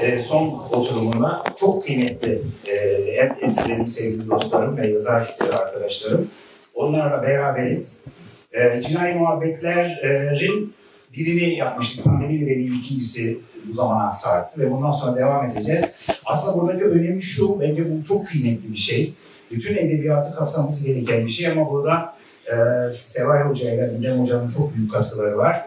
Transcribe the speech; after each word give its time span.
e, 0.00 0.18
son 0.18 0.48
oturumunda 0.72 1.42
çok 1.60 1.84
kıymetli 1.84 2.42
e, 2.66 2.74
en 2.76 3.36
benim 3.68 3.88
sevgili 3.88 4.28
dostlarım 4.28 4.76
ve 4.76 4.86
yazar 4.86 5.36
arkadaşlarım. 5.52 6.28
Onlarla 6.74 7.22
beraberiz. 7.22 8.06
E, 8.52 8.80
Cinayi 8.80 9.14
Muhabbetler'in 9.14 10.74
birini 11.16 11.54
yapmıştık. 11.54 12.04
Pandemi 12.04 12.34
nedeniyle 12.34 12.74
ikincisi 12.76 13.38
bu 13.68 13.72
zamana 13.72 14.12
sarktı 14.12 14.60
ve 14.60 14.70
bundan 14.70 14.92
sonra 14.92 15.16
devam 15.16 15.50
edeceğiz. 15.50 16.06
Aslında 16.24 16.62
buradaki 16.62 16.84
önemi 16.84 17.22
şu, 17.22 17.60
bence 17.60 17.84
bu 17.90 18.04
çok 18.04 18.28
kıymetli 18.28 18.72
bir 18.72 18.78
şey. 18.78 19.12
Bütün 19.50 19.76
edebiyatı 19.76 20.34
kapsaması 20.34 20.86
gereken 20.86 21.26
bir 21.26 21.30
şey 21.30 21.46
ama 21.46 21.70
burada 21.70 22.14
e, 22.46 22.54
Seval 22.90 23.40
Hoca 23.40 23.74
ile 23.74 23.90
Didem 23.90 24.18
Hoca'nın 24.18 24.48
çok 24.48 24.74
büyük 24.74 24.92
katkıları 24.92 25.38
var. 25.38 25.64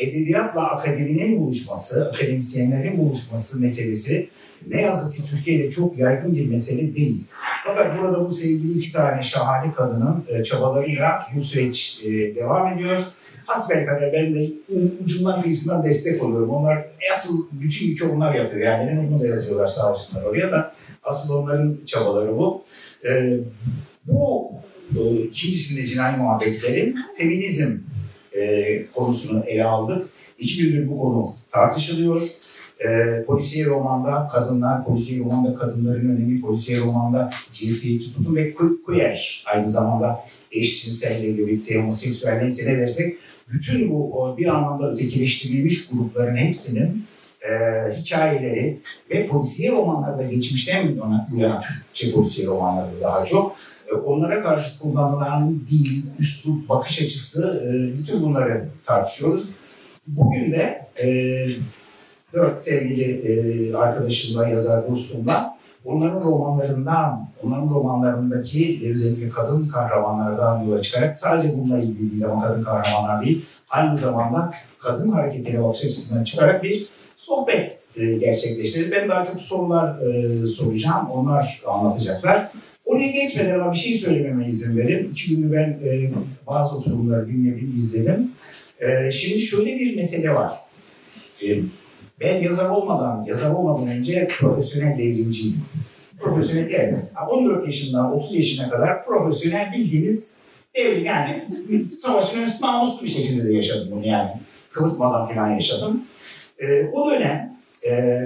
Edebiyatla 0.00 0.70
akademinin 0.70 1.40
buluşması, 1.40 2.08
akademisyenlerin 2.08 2.98
buluşması 2.98 3.60
meselesi 3.60 4.28
ne 4.68 4.82
yazık 4.82 5.16
ki 5.16 5.22
Türkiye'de 5.30 5.70
çok 5.70 5.98
yaygın 5.98 6.36
bir 6.36 6.46
mesele 6.46 6.94
değil. 6.94 7.24
Fakat 7.66 7.98
burada 7.98 8.20
bu 8.24 8.34
sevgili 8.34 8.78
iki 8.78 8.92
tane 8.92 9.22
şahane 9.22 9.72
kadının 9.72 10.24
e, 10.28 10.44
çabalarıyla 10.44 11.22
bu 11.34 11.40
süreç 11.40 12.02
e, 12.04 12.10
devam 12.34 12.72
ediyor. 12.72 13.00
Hasbelkader 13.46 14.12
ben 14.12 14.34
de 14.34 14.50
ucundan 15.04 15.42
kıyısından 15.42 15.84
destek 15.84 16.24
oluyorum. 16.24 16.50
Onlar 16.50 16.86
asıl 17.14 17.46
bütün 17.52 17.86
yükü 17.86 18.04
onlar 18.04 18.34
yapıyor. 18.34 18.62
Yani 18.62 18.90
en 18.90 18.96
onu 18.96 19.20
da 19.20 19.26
yazıyorlar 19.26 19.66
sağ 19.66 19.92
olsunlar 19.92 20.22
oraya 20.22 20.52
da. 20.52 20.74
Asıl 21.02 21.34
onların 21.34 21.78
çabaları 21.86 22.38
bu. 22.38 22.64
E, 23.08 23.36
bu 24.06 24.52
e, 24.96 25.22
ikincisinde 25.22 25.86
cinayi 25.86 26.16
muhabbetlerin 26.16 26.96
feminizm 27.18 27.89
e, 28.36 28.86
konusunu 28.94 29.44
ele 29.44 29.64
aldık. 29.64 30.08
İki 30.38 30.62
gündür 30.62 30.88
bu 30.88 30.98
konu 30.98 31.34
tartışılıyor. 31.52 32.22
E, 32.84 33.22
polisiye 33.26 33.66
romanda 33.66 34.28
kadınlar, 34.32 34.84
polisiye 34.84 35.24
romanda 35.24 35.54
kadınların 35.54 36.16
önemi, 36.16 36.40
polisiye 36.40 36.80
romanda 36.80 37.30
cinsiyetçi 37.52 38.14
tutum 38.14 38.36
ve 38.36 38.54
queer 38.86 39.44
aynı 39.46 39.66
zamanda 39.66 40.24
eşcinsel, 40.52 41.22
LGBT, 41.22 41.74
homoseksüel 41.74 42.38
neyse 42.38 42.72
ne 42.72 42.78
dersek 42.78 43.14
bütün 43.52 43.90
bu 43.90 44.34
bir 44.38 44.46
anlamda 44.46 44.92
ötekileştirilmiş 44.92 45.88
grupların 45.88 46.36
hepsinin 46.36 47.04
e, 47.42 47.52
hikayeleri 47.92 48.78
ve 49.10 49.26
polisiye 49.26 49.72
romanlarda 49.72 50.22
geçmişten 50.22 50.96
bu 51.30 51.40
yana 51.40 51.60
Türkçe 51.60 52.12
polisiye 52.12 52.46
romanlarda 52.46 53.00
daha 53.00 53.24
çok 53.24 53.56
onlara 53.94 54.42
karşı 54.42 54.80
kullanılan 54.80 55.60
dil, 55.70 56.02
üslup, 56.18 56.68
bakış 56.68 57.02
açısı 57.02 57.62
e, 57.64 57.98
bütün 57.98 58.22
bunları 58.22 58.68
tartışıyoruz. 58.86 59.56
Bugün 60.06 60.52
de 60.52 60.86
e, 61.02 61.08
dört 62.32 62.62
sevgili 62.62 63.12
e, 63.12 63.74
arkadaşımla, 63.74 64.48
yazar 64.48 64.90
dostumla 64.90 65.60
onların 65.84 66.20
romanlarından, 66.20 67.26
onların 67.42 67.68
romanlarındaki 67.68 68.80
özellikle 68.90 69.28
kadın 69.28 69.68
kahramanlardan 69.68 70.62
yola 70.62 70.82
çıkarak 70.82 71.18
sadece 71.18 71.58
bununla 71.58 71.78
ilgili 71.78 72.10
değil 72.10 72.24
ama 72.24 72.42
kadın 72.42 72.64
kahramanlar 72.64 73.24
değil, 73.24 73.44
aynı 73.70 73.96
zamanda 73.96 74.54
kadın 74.78 75.08
hareketine 75.08 75.64
bakış 75.64 75.84
açısından 75.84 76.24
çıkarak 76.24 76.62
bir 76.62 76.86
sohbet 77.16 77.78
e, 77.96 78.12
gerçekleştiririz. 78.14 78.92
Ben 78.92 79.08
daha 79.08 79.24
çok 79.24 79.36
sorular 79.36 79.98
e, 80.02 80.46
soracağım, 80.46 81.10
onlar 81.10 81.62
anlatacaklar. 81.68 82.50
Oraya 82.90 83.10
geçmeden 83.10 83.60
ama 83.60 83.72
bir 83.72 83.78
şey 83.78 83.98
söylememe 83.98 84.46
izin 84.46 84.78
verin. 84.78 85.10
İki 85.10 85.36
gündür 85.36 85.52
ben 85.52 85.78
e, 85.84 86.10
bazı 86.46 86.76
oturumları 86.76 87.28
dinledim, 87.28 87.72
izledim. 87.76 88.30
E, 88.80 89.12
şimdi 89.12 89.40
şöyle 89.40 89.78
bir 89.78 89.96
mesele 89.96 90.30
var. 90.34 90.52
E, 91.42 91.58
ben 92.20 92.42
yazar 92.42 92.70
olmadan, 92.70 93.24
yazar 93.24 93.50
olmadan 93.50 93.88
önce 93.88 94.26
profesyonel 94.26 94.98
devrimciyim. 94.98 95.56
Profesyonel 96.20 96.70
yani 96.70 96.96
14 97.30 97.66
yaşından 97.66 98.12
30 98.12 98.34
yaşına 98.34 98.70
kadar 98.70 99.06
profesyonel 99.06 99.72
bildiğiniz 99.72 100.36
devrim 100.76 101.04
yani 101.04 101.48
savaşın 101.90 102.42
üstü 102.42 102.66
namuslu 102.66 103.04
bir 103.04 103.10
şekilde 103.10 103.48
de 103.48 103.52
yaşadım 103.52 103.88
bunu 103.90 104.06
yani. 104.06 104.30
Kıvırtmadan 104.70 105.28
falan 105.28 105.50
yaşadım. 105.50 106.02
E, 106.58 106.84
o 106.92 107.10
dönem 107.10 107.56
e, 107.90 108.20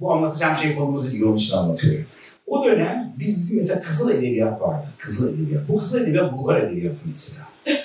bu 0.00 0.12
anlatacağım 0.12 0.56
şey 0.56 0.74
konumuz 0.74 1.12
değil, 1.12 1.24
onun 1.24 1.36
için 1.36 1.56
anlatıyorum. 1.56 2.06
O 2.50 2.64
dönem 2.64 3.14
biz 3.18 3.52
mesela 3.52 3.82
Kızıl 3.82 4.10
Edebiyat 4.10 4.60
vardı. 4.60 4.86
Kızıl 4.98 5.34
Edebiyat. 5.34 5.68
Bu 5.68 5.78
Kızıl 5.78 6.00
Edebiyat 6.00 6.38
Bulgar 6.38 6.60
Edebiyatı 6.60 6.98
mesela. 7.06 7.46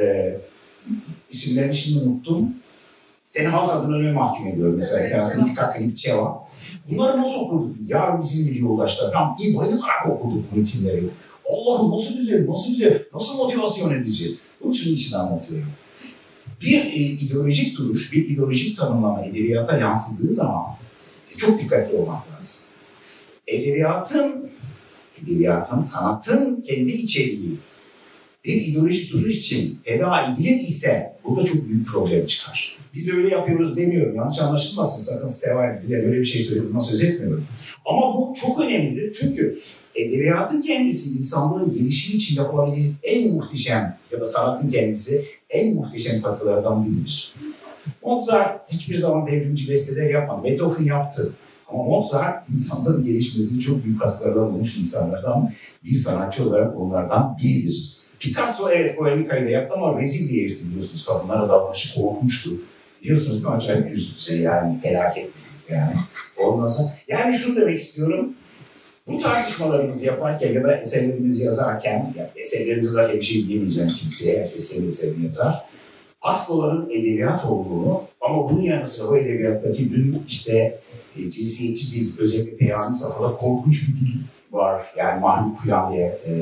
ee, 0.00 0.40
isimlerini 1.30 1.74
şimdi 1.74 2.04
unuttum. 2.04 2.54
Seni 3.26 3.46
halk 3.46 3.72
adına 3.72 3.98
ne 3.98 4.12
mahkum 4.12 4.46
ediyorum 4.46 4.76
mesela. 4.76 5.06
Bir 5.06 5.10
tanesi 5.10 5.40
İtikak 5.40 5.72
Kayıp 5.74 5.96
Çeva. 5.96 6.46
Bunları 6.90 7.18
nasıl 7.18 7.40
okuduk 7.40 7.74
biz? 7.74 7.90
Yarın 7.90 8.22
bizim 8.22 8.54
bir 8.54 8.60
yoldaşlar 8.60 9.12
falan. 9.12 9.36
İyi 9.40 9.56
bayılarak 9.56 10.06
okuduk 10.08 10.56
metinleri. 10.56 11.04
Allah'ım 11.50 11.90
nasıl 11.90 12.16
güzel, 12.16 12.50
nasıl 12.50 12.68
güzel, 12.68 13.02
nasıl 13.14 13.36
motivasyon 13.36 13.94
edici. 13.94 14.30
Bunun 14.60 14.72
için 14.72 14.94
için 14.94 15.16
anlatıyorum. 15.16 15.68
Bir 16.60 16.84
e, 16.84 16.96
ideolojik 16.96 17.78
duruş, 17.78 18.12
bir 18.12 18.28
ideolojik 18.28 18.78
tanımlama 18.78 19.24
edebiyata 19.24 19.78
yansıdığı 19.78 20.32
zaman 20.32 20.64
çok 21.36 21.60
dikkatli 21.60 21.96
olmak 21.96 22.32
lazım 22.32 22.65
edebiyatın, 23.46 24.50
edebiyatın, 25.22 25.80
sanatın 25.80 26.60
kendi 26.60 26.92
içeriği 26.92 27.58
bir 28.44 28.54
ideolojik 28.54 29.12
duruş 29.12 29.36
için 29.36 29.78
eda 29.84 30.22
edilir 30.22 30.60
ise 30.60 31.12
burada 31.24 31.44
çok 31.44 31.68
büyük 31.68 31.86
problem 31.86 32.26
çıkar. 32.26 32.78
Biz 32.94 33.08
öyle 33.08 33.28
yapıyoruz 33.28 33.76
demiyorum. 33.76 34.16
Yanlış 34.16 34.38
anlaşılmasın. 34.38 35.02
Sakın 35.02 35.28
sever 35.28 35.82
bile 35.82 36.06
öyle 36.06 36.20
bir 36.20 36.24
şey 36.24 36.42
söylediğimden 36.42 36.78
söz 36.78 37.02
etmiyorum. 37.02 37.44
Ama 37.84 38.16
bu 38.16 38.34
çok 38.40 38.60
önemlidir. 38.60 39.16
Çünkü 39.20 39.58
edebiyatın 39.94 40.62
kendisi 40.62 41.18
insanlığın 41.18 41.72
gelişimi 41.72 42.16
için 42.16 42.36
yapılabilecek 42.36 42.92
en 43.02 43.32
muhteşem 43.32 43.98
ya 44.12 44.20
da 44.20 44.26
sanatın 44.26 44.68
kendisi 44.68 45.24
en 45.50 45.74
muhteşem 45.74 46.22
katkılardan 46.22 46.84
biridir. 46.84 47.34
Mozart 48.02 48.72
hiçbir 48.72 48.96
zaman 48.96 49.26
devrimci 49.26 49.70
besteler 49.70 50.10
yapmadı. 50.10 50.44
Beethoven 50.44 50.84
yaptı. 50.84 51.32
Ama 51.68 51.82
Mozart 51.82 52.48
insanların 52.50 53.04
gelişmesini 53.04 53.60
çok 53.60 53.84
büyük 53.84 54.00
katkılardan 54.00 54.52
bulmuş 54.52 54.76
insanlardan 54.76 55.52
bir 55.84 55.96
sanatçı 55.96 56.48
olarak 56.48 56.80
onlardan 56.80 57.38
biridir. 57.42 57.96
Picasso 58.20 58.70
evet 58.70 58.96
polemikayla 58.96 59.50
yaptı 59.50 59.74
ama 59.74 60.00
rezil 60.00 60.36
herifti 60.36 60.68
biliyorsunuz. 60.68 61.06
Kadınlara 61.06 61.48
davranışı 61.48 62.00
korkunçtu. 62.00 62.50
Biliyorsunuz 63.02 63.44
mi? 63.44 63.50
Acayip 63.50 63.96
bir 63.96 64.16
şey 64.18 64.40
yani 64.40 64.80
felaket 64.80 65.30
yani. 65.70 65.94
Ondan 66.36 66.68
sonra 66.68 66.88
yani 67.08 67.38
şunu 67.38 67.56
demek 67.56 67.78
istiyorum. 67.78 68.34
Bu 69.06 69.18
tartışmalarımızı 69.18 70.04
yaparken 70.04 70.52
ya 70.52 70.64
da 70.64 70.76
eserlerimizi 70.76 71.44
yazarken, 71.44 72.14
ya 72.18 72.30
eserlerimizi 72.36 72.86
yazarken 72.86 73.16
bir 73.16 73.24
şey 73.24 73.48
diyemeyeceğim 73.48 73.90
kimseye, 73.90 74.42
herkes 74.42 74.72
kendi 74.72 74.86
eserini 74.86 75.24
yazar. 75.24 75.64
Asıl 76.22 76.58
olanın 76.58 76.90
edebiyat 76.90 77.44
olduğunu 77.44 78.02
ama 78.20 78.50
bunun 78.50 78.62
yanı 78.62 78.86
sıra 78.86 79.08
o 79.08 79.16
edebiyattaki 79.16 79.90
dün 79.90 80.22
işte 80.28 80.78
e, 81.18 81.30
cinsiyetçi 81.30 81.94
dil, 81.94 82.18
özellikle 82.18 82.56
Peyami 82.56 82.96
Safa'da 82.96 83.36
korkunç 83.36 83.82
bir 83.82 84.00
dil 84.00 84.20
var. 84.52 84.86
Yani 84.98 85.20
mahluk 85.20 85.60
kuyan 85.60 85.92
diye 85.92 86.18
e, 86.26 86.32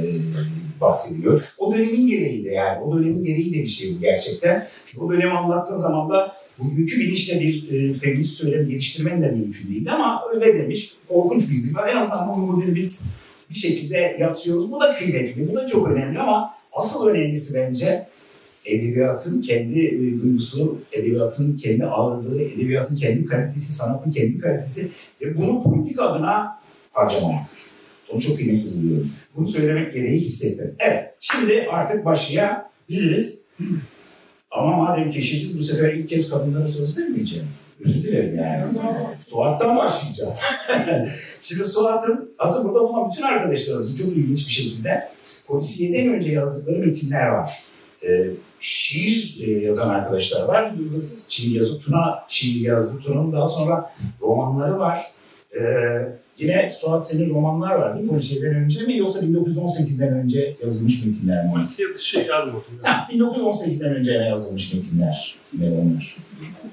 bahsediliyor. 0.80 1.42
O 1.58 1.74
dönemin 1.74 2.06
gereği 2.06 2.44
de 2.44 2.50
yani, 2.50 2.84
o 2.84 2.98
dönemin 2.98 3.24
gereği 3.24 3.54
de 3.54 3.58
bir 3.62 3.66
şey 3.66 3.96
bu 3.96 4.00
gerçekten. 4.00 4.68
Çünkü 4.86 5.04
o 5.04 5.12
dönemi 5.12 5.32
anlattığın 5.32 5.76
zaman 5.76 6.10
da 6.10 6.36
bugünkü 6.58 7.00
bilinçle 7.00 7.40
bir 7.40 7.72
e, 7.72 7.94
feminist 7.94 8.34
söylem 8.34 8.68
geliştirmen 8.68 9.22
de 9.22 9.30
mümkün 9.30 9.68
değil 9.68 9.92
ama 9.92 10.22
öyle 10.34 10.58
demiş. 10.58 10.92
Korkunç 11.08 11.50
bir 11.50 11.64
dil 11.64 11.74
var. 11.74 11.88
En 11.88 11.96
azından 11.96 12.28
bugün 12.28 12.48
bu 12.48 12.62
dili 12.62 12.74
biz 12.74 13.00
bir 13.50 13.54
şekilde 13.54 14.16
yatsıyoruz. 14.20 14.72
Bu 14.72 14.80
da 14.80 14.94
kıymetli, 14.94 15.52
bu 15.52 15.54
da 15.54 15.66
çok 15.66 15.90
önemli 15.90 16.18
ama 16.18 16.54
asıl 16.72 17.06
önemlisi 17.06 17.54
bence 17.54 18.06
edebiyatın 18.64 19.42
kendi 19.42 19.86
e, 19.86 20.22
duygusu, 20.22 20.78
edebiyatın 20.92 21.56
kendi 21.56 21.84
ağırlığı, 21.84 22.42
edebiyatın 22.42 22.96
kendi 22.96 23.24
kalitesi, 23.24 23.72
sanatın 23.72 24.12
kendi 24.12 24.38
kalitesi 24.38 24.90
ve 25.20 25.36
bunu 25.36 25.62
politik 25.62 26.00
adına 26.00 26.58
harcamamak. 26.92 27.46
Onu 28.12 28.20
çok 28.20 28.36
kıymetli 28.36 28.76
buluyorum. 28.76 29.10
Bunu 29.36 29.48
söylemek 29.48 29.94
gereği 29.94 30.20
hissettim. 30.20 30.74
Evet, 30.78 31.14
şimdi 31.20 31.66
artık 31.70 32.04
başlayabiliriz. 32.04 33.56
Ama 34.50 34.76
madem 34.76 35.10
keşitsiz 35.10 35.58
bu 35.58 35.62
sefer 35.62 35.92
ilk 35.92 36.08
kez 36.08 36.30
kadınlara 36.30 36.68
söz 36.68 36.98
vermeyeceğim. 36.98 37.46
Özür 37.80 38.08
dilerim 38.08 38.36
yani. 38.36 38.68
Suat'tan 39.18 39.76
başlayacağım. 39.76 40.34
Şimdi 41.40 41.64
Suat'ın 41.64 42.34
aslında 42.38 42.68
burada 42.68 42.88
bulunan 42.88 43.10
bütün 43.10 43.22
arkadaşlarımızın 43.22 44.04
çok 44.04 44.16
ilginç 44.16 44.46
bir 44.46 44.52
şekilde 44.52 45.08
polisiyeden 45.46 46.14
önce 46.14 46.32
yazdıkları 46.32 46.78
metinler 46.78 47.28
var. 47.28 47.64
Ee, 48.08 48.30
şiir 48.60 49.40
e, 49.46 49.50
yazan 49.50 49.88
arkadaşlar 49.88 50.48
var. 50.48 50.72
Yıldız 50.78 51.28
şiir 51.28 51.56
yazı, 51.56 51.80
Tuna 51.80 52.18
şiir 52.28 52.60
yazdı. 52.60 53.00
Tuna'nın 53.02 53.32
daha 53.32 53.48
sonra 53.48 53.90
romanları 54.22 54.78
var. 54.78 55.06
Ee, 55.60 55.62
yine 56.38 56.70
Suat 56.70 57.08
senin 57.08 57.34
romanlar 57.34 57.74
var 57.74 57.94
değil 57.94 58.04
mi? 58.04 58.10
Polisiyeden 58.10 58.54
önce 58.54 58.82
mi 58.82 58.96
yoksa 58.96 59.20
1918'den 59.20 60.14
önce 60.14 60.56
yazılmış 60.62 61.04
metinler 61.04 61.44
mi? 61.44 61.52
Polisiye 61.54 61.88
dışı 61.94 62.20
yazmadım. 62.20 62.62
Sen 62.76 62.94
1918'den 62.94 63.94
önce 63.94 64.12
yazılmış 64.12 64.74
metinler. 64.74 65.36
Ne 65.58 65.70
onlar? 65.70 66.16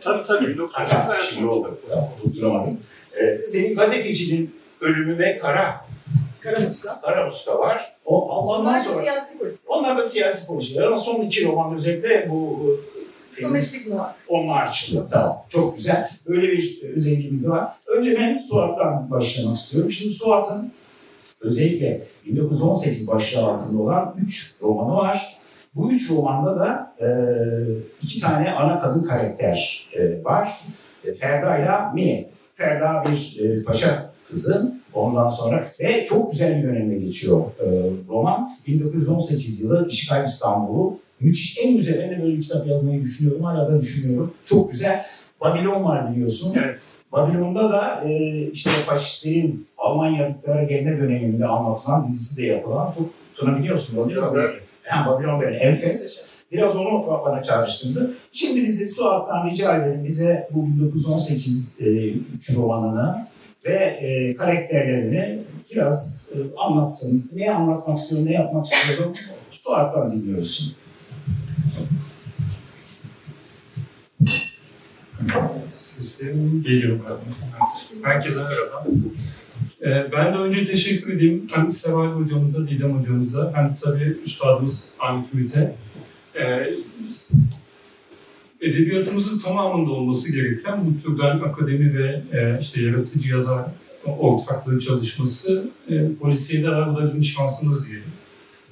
Tabii 0.01 0.23
tabii. 0.23 0.57
Hatta 0.71 1.23
şiir 1.23 1.43
oldu. 1.43 1.79
Tamam, 1.89 2.09
tutturamadım. 2.23 2.77
E, 3.21 3.37
senin 3.37 3.75
gazetecinin 3.75 4.55
ölümü 4.81 5.17
ve 5.17 5.39
Kara, 5.39 5.85
Karamuska. 6.43 7.01
Kara 7.01 7.25
Muska 7.25 7.59
var. 7.59 7.97
O, 8.05 8.29
ondan 8.29 8.61
Onlar 8.61 8.79
da 8.79 8.83
sonra, 8.83 9.01
siyasi 9.01 9.39
polis. 9.39 9.65
onlar 9.69 9.97
da 9.97 10.09
siyasi 10.09 10.47
politikalar 10.47 10.87
ama 10.87 10.97
son 10.97 11.21
iki 11.21 11.47
roman 11.47 11.75
özellikle 11.75 12.27
bu 12.29 12.59
Domestik 13.41 13.93
onlar 14.27 14.73
çıktı. 14.73 15.07
Tamam. 15.11 15.45
Çok 15.49 15.77
güzel. 15.77 16.09
Böyle 16.27 16.47
bir 16.51 16.81
özelliğimiz 16.95 17.45
de 17.45 17.49
var. 17.49 17.73
Önce 17.87 18.15
ben 18.19 18.37
Suat'tan 18.37 19.11
başlamak 19.11 19.57
istiyorum. 19.57 19.91
Şimdi 19.91 20.13
Suat'ın 20.13 20.71
özellikle 21.41 22.07
1918 22.25 23.07
başlığı 23.07 23.45
altında 23.45 23.81
olan 23.81 24.15
üç 24.25 24.55
romanı 24.61 24.95
var. 24.95 25.37
Bu 25.75 25.91
üç 25.91 26.11
romanda 26.11 26.59
da 26.59 26.95
e, 27.05 27.07
iki 28.03 28.19
tane 28.19 28.51
ana 28.53 28.79
kadın 28.79 29.03
karakter 29.03 29.89
e, 29.93 30.23
var. 30.23 30.61
E, 31.05 31.13
Ferda 31.13 31.57
ile 31.57 31.93
Mine. 31.93 32.29
Ferda 32.53 33.03
bir 33.11 33.39
e, 33.43 33.63
paşa 33.63 34.11
kızı. 34.27 34.80
Ondan 34.93 35.29
sonra 35.29 35.67
ve 35.79 36.05
çok 36.05 36.31
güzel 36.31 36.57
bir 36.57 36.67
dönemde 36.67 36.99
geçiyor 36.99 37.41
e, 37.59 37.67
roman. 38.09 38.57
1918 38.67 39.61
yılı 39.61 39.87
İşgal 39.89 40.25
İstanbul'u 40.25 40.99
Müthiş. 41.19 41.57
En 41.63 41.77
de 41.79 42.19
böyle 42.23 42.37
bir 42.37 42.41
kitap 42.41 42.67
yazmayı 42.67 43.01
düşünüyorum. 43.01 43.43
Hala 43.43 43.71
da 43.71 43.81
düşünüyorum. 43.81 44.33
Çok 44.45 44.71
güzel. 44.71 45.05
Babilon 45.41 45.83
var 45.83 46.11
biliyorsun. 46.11 46.53
Evet. 46.63 46.81
Babilon'da 47.11 47.71
da 47.71 48.03
e, 48.05 48.41
işte 48.51 48.69
faşistlerin 48.69 49.67
Almanya'ya 49.77 50.63
gelme 50.63 50.97
döneminde 50.97 51.45
anlatılan 51.45 52.05
dizisi 52.05 52.41
de 52.41 52.45
yapılan 52.45 52.91
çok 52.91 53.09
tanıyabiliyorsun. 53.37 53.97
Babilon 53.97 54.35
böyle. 54.35 54.53
Yani 54.91 55.07
Babilon 55.07 55.41
böyle 55.41 55.57
enfes. 55.57 56.31
Biraz 56.51 56.75
onu 56.75 57.21
bana 57.25 57.41
çağrıştırdı. 57.41 58.13
Şimdi 58.31 58.63
biz 58.63 58.79
de 58.79 58.85
Suat'tan 58.85 59.49
rica 59.49 59.77
edelim 59.77 60.05
bize 60.05 60.49
bu 60.51 60.65
1918 60.65 61.81
e, 61.81 62.09
üç 62.35 62.55
romanını 62.55 63.27
ve 63.65 63.73
e, 63.73 64.35
karakterlerini 64.35 65.43
biraz 65.71 66.29
e, 66.35 66.37
anlatsın. 66.57 67.31
Ne 67.33 67.51
anlatmak 67.51 67.97
istiyor, 67.97 68.25
ne 68.25 68.33
yapmak 68.33 68.65
istiyorum 68.65 69.15
Suat'tan 69.51 70.11
dinliyoruz. 70.11 70.77
Sesim 75.71 76.63
geliyor 76.63 76.99
galiba. 76.99 77.21
Herkese 78.03 78.39
merhaba. 78.39 78.85
Ee, 79.81 80.11
ben 80.11 80.33
de 80.33 80.37
önce 80.37 80.65
teşekkür 80.65 81.13
edeyim 81.13 81.47
hem 81.53 81.69
Seval 81.69 82.07
hocamıza, 82.07 82.67
Didem 82.67 82.97
hocamıza 82.97 83.51
hem 83.55 83.75
tabii 83.83 84.17
üstadımız 84.25 84.93
Ahmet 84.99 85.33
Ümit'e. 85.33 85.75
Ee, 86.35 86.69
edebiyatımızın 88.61 89.39
tamamında 89.39 89.91
olması 89.91 90.35
gereken 90.35 90.85
bu 90.85 91.03
türden 91.03 91.39
akademi 91.39 91.97
ve 91.97 92.21
e, 92.31 92.59
işte 92.61 92.81
yaratıcı 92.81 93.29
yazar 93.29 93.65
ortaklığı 94.05 94.79
çalışması 94.79 95.69
e, 95.89 96.15
polisiyede 96.21 96.69
arada 96.69 97.07
bizim 97.07 97.23
şansımız 97.23 97.87
diyelim. 97.87 98.11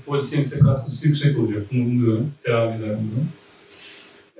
Polisiyenin 0.05 0.49
katkısı 0.49 1.07
yüksek 1.07 1.39
olacak. 1.39 1.67
Bunu 1.71 1.81
umuyorum. 1.81 2.31
Devam 2.47 2.73
eder 2.73 2.97
bunu. 2.97 3.23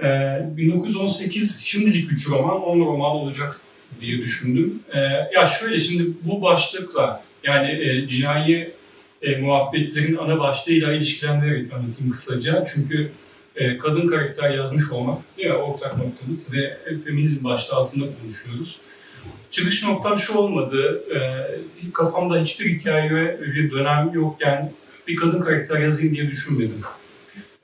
Ee, 0.04 0.57
1918 0.57 1.62
şimdilik 1.62 2.12
3 2.12 2.30
roman, 2.30 2.62
10 2.63 2.80
roman 2.80 3.12
olacak 3.12 3.62
diye 4.02 4.18
düşündüm. 4.18 4.80
Ee, 4.94 5.00
ya 5.36 5.45
şöyle 5.45 5.80
şimdi 5.80 6.04
bu 6.24 6.42
başlıkla 6.42 7.24
yani 7.44 7.72
e, 7.72 8.07
cinayi 8.07 8.74
e, 9.22 9.36
muhabbetlerin 9.38 10.18
ana 10.18 10.40
başlığıyla 10.40 10.94
ilişkilendirerek 10.94 11.74
anlatayım 11.74 12.12
kısaca. 12.12 12.66
Çünkü 12.74 13.12
e, 13.59 13.77
kadın 13.77 14.07
karakter 14.07 14.50
yazmış 14.50 14.91
olmak 14.91 15.17
değil 15.38 15.50
ortak 15.50 15.97
noktamız 15.97 16.53
ve 16.53 16.77
feminizm 17.06 17.45
başlığı 17.45 17.75
altında 17.75 18.06
konuşuyoruz. 18.21 18.77
Çıkış 19.51 19.83
noktam 19.83 20.17
şu 20.17 20.38
olmadı, 20.38 21.03
e, 21.15 21.19
kafamda 21.94 22.41
hiçbir 22.41 22.65
hikaye 22.65 23.15
ve 23.15 23.41
bir 23.41 23.71
dönem 23.71 24.11
yokken 24.13 24.71
bir 25.07 25.15
kadın 25.15 25.41
karakter 25.41 25.79
yazayım 25.79 26.15
diye 26.15 26.31
düşünmedim. 26.31 26.81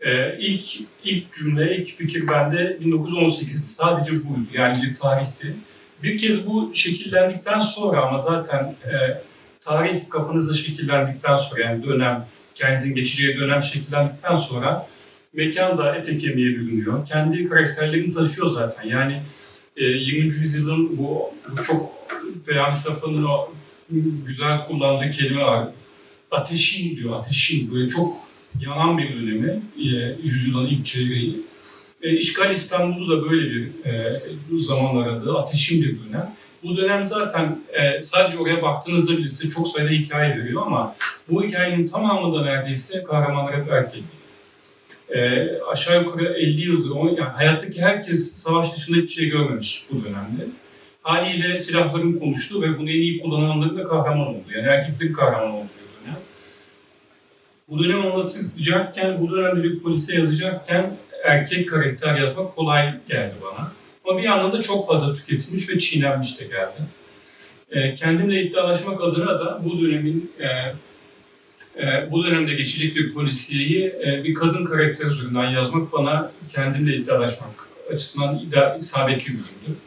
Ee, 0.01 0.37
ilk 0.39 0.63
ilk 1.03 1.33
cümle, 1.33 1.75
ilk 1.75 1.87
fikir 1.87 2.27
bende 2.27 2.77
1918'de 2.81 3.67
sadece 3.67 4.11
buydu. 4.11 4.47
Yani 4.53 4.75
bir 4.83 4.95
tarihti. 4.95 5.55
Bir 6.03 6.17
kez 6.17 6.47
bu 6.47 6.71
şekillendikten 6.73 7.59
sonra 7.59 8.01
ama 8.01 8.17
zaten 8.17 8.75
e, 8.85 9.21
tarih 9.61 10.09
kafanızda 10.09 10.53
şekillendikten 10.53 11.37
sonra 11.37 11.61
yani 11.61 11.83
dönem, 11.83 12.27
kendinizin 12.55 12.95
geçeceği 12.95 13.37
dönem 13.37 13.61
şekillendikten 13.61 14.37
sonra 14.37 14.87
mekan 15.35 15.77
da 15.77 15.95
ete 15.95 16.17
kemiğe 16.17 16.49
bürünüyor. 16.49 17.05
Kendi 17.05 17.49
karakterlerini 17.49 18.13
taşıyor 18.13 18.49
zaten. 18.49 18.89
Yani 18.89 19.21
e, 19.77 19.83
20. 19.83 20.23
yüzyılın 20.23 20.97
bu, 20.97 21.33
bu 21.51 21.63
çok 21.63 21.95
Peyami 22.45 22.75
Safa'nın 22.75 23.23
o 23.23 23.49
güzel 24.25 24.67
kullandığı 24.67 25.11
kelime 25.11 25.41
var. 25.41 25.67
Ateşin 26.31 26.97
diyor, 26.97 27.19
ateşin. 27.19 27.75
Böyle 27.75 27.87
çok 27.87 28.17
yanan 28.61 28.97
bir 28.97 29.13
dönemi, 29.13 29.61
e, 29.77 30.17
yüzyılın 30.23 30.67
ilk 30.67 30.85
çeyreği. 30.85 31.41
E, 32.01 32.17
İşgal 32.17 32.51
İstanbul'u 32.51 33.09
da 33.11 33.29
böyle 33.29 33.51
bir 33.51 33.67
e, 33.85 34.21
zaman 34.59 35.03
aradığı 35.03 35.37
ateşin 35.37 35.81
bir 35.81 35.99
dönem. 35.99 36.35
Bu 36.63 36.77
dönem 36.77 37.03
zaten 37.03 37.59
e, 37.73 38.03
sadece 38.03 38.37
oraya 38.37 38.61
baktığınızda 38.61 39.17
bile 39.17 39.27
size 39.27 39.53
çok 39.53 39.67
sayıda 39.67 39.91
hikaye 39.91 40.37
veriyor 40.37 40.61
ama 40.65 40.95
bu 41.29 41.43
hikayenin 41.43 41.87
tamamında 41.87 42.43
neredeyse 42.43 43.03
kahramanlar 43.03 43.55
hep 43.55 43.71
erkek. 43.71 44.03
E, 45.15 45.49
aşağı 45.71 46.03
yukarı 46.03 46.25
50 46.25 46.61
yıldır, 46.61 46.91
on, 46.91 47.07
yani 47.07 47.29
hayattaki 47.29 47.81
herkes 47.81 48.31
savaş 48.31 48.75
dışında 48.75 48.97
hiçbir 48.97 49.13
şey 49.13 49.29
görmemiş 49.29 49.87
bu 49.91 50.03
dönemde. 50.03 50.47
Haliyle 51.01 51.57
silahların 51.57 52.19
konuştuğu 52.19 52.61
ve 52.61 52.77
bunu 52.77 52.89
en 52.89 53.01
iyi 53.01 53.21
kullananların 53.21 53.77
da 53.77 53.83
kahraman 53.83 54.27
oldu. 54.27 54.43
Yani 54.55 54.67
erkeklerin 54.67 55.13
kahraman 55.13 55.51
olduğu 55.51 55.67
dönem. 56.03 56.19
Bu 57.69 57.83
dönem 57.83 58.01
anlatacakken, 58.01 59.21
bu 59.21 59.31
dönemde 59.31 59.63
bir 59.63 59.79
polise 59.79 60.15
yazacakken 60.15 60.97
erkek 61.23 61.69
karakter 61.69 62.19
yazmak 62.19 62.55
kolay 62.55 62.99
geldi 63.09 63.35
bana. 63.41 63.71
Ama 64.05 64.17
bir 64.17 64.23
yandan 64.23 64.53
da 64.53 64.61
çok 64.61 64.87
fazla 64.87 65.15
tüketilmiş 65.15 65.69
ve 65.69 65.79
çiğnenmiş 65.79 66.39
de 66.39 66.43
geldi. 66.43 66.81
E, 67.71 67.95
kendimle 67.95 68.41
iddialaşmak 68.41 69.01
adına 69.01 69.39
da 69.39 69.61
bu 69.65 69.81
dönemin 69.81 70.31
e, 70.39 70.47
e, 71.77 72.11
bu 72.11 72.23
dönemde 72.23 72.53
geçecek 72.53 72.95
bir 72.95 73.13
polisiyeyi 73.13 73.85
e, 73.85 74.23
bir 74.23 74.33
kadın 74.33 74.65
karakter 74.65 75.05
üzerinden 75.05 75.49
yazmak 75.49 75.93
bana 75.93 76.31
kendimle 76.53 76.95
iddialaşmak 76.95 77.69
açısından 77.93 78.39
ida, 78.39 78.75
isabetli 78.75 79.25
göründü. 79.25 79.79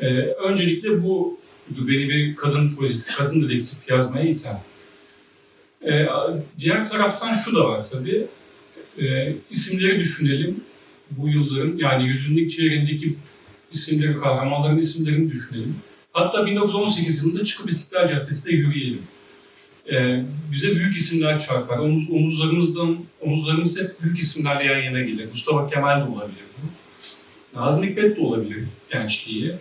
E, 0.00 0.06
öncelikle 0.48 1.02
bu 1.02 1.38
beni 1.68 2.08
bir 2.08 2.36
kadın 2.36 2.74
polis, 2.74 3.16
kadın 3.16 3.42
dedektif 3.42 3.88
yazmaya 3.88 4.24
iten. 4.24 4.58
E, 5.84 6.06
diğer 6.58 6.88
taraftan 6.88 7.32
şu 7.32 7.56
da 7.56 7.68
var 7.68 7.86
tabii. 7.90 8.26
E, 8.98 9.34
isimleri 9.50 10.00
düşünelim. 10.00 10.64
Bu 11.10 11.28
yılların 11.28 11.76
yani 11.76 12.08
yüzünlük 12.08 12.50
çeyreğindeki 12.50 13.16
isimleri, 13.72 14.20
kahramanların 14.20 14.78
isimlerini 14.78 15.30
düşünelim. 15.30 15.76
Hatta 16.12 16.46
1918 16.46 17.24
yılında 17.24 17.44
çıkıp 17.44 17.70
İstiklal 17.70 18.06
Caddesi'nde 18.06 18.54
yürüyelim. 18.54 19.02
Ee, 19.90 20.22
bize 20.52 20.76
büyük 20.76 20.96
isimler 20.96 21.40
çarpar. 21.40 21.78
Omuz, 21.78 22.10
omuzlarımızdan, 22.10 23.04
omuzlarımız 23.20 23.80
hep 23.80 24.02
büyük 24.02 24.18
isimlerle 24.18 24.64
yan 24.64 24.78
yana 24.78 25.00
gelir. 25.00 25.28
Mustafa 25.28 25.68
Kemal 25.68 26.00
de 26.00 26.10
olabilir. 26.10 26.42
Nazım 27.54 27.84
Hikmet 27.84 28.16
de 28.16 28.20
olabilir 28.20 28.64
gençliği. 28.92 29.54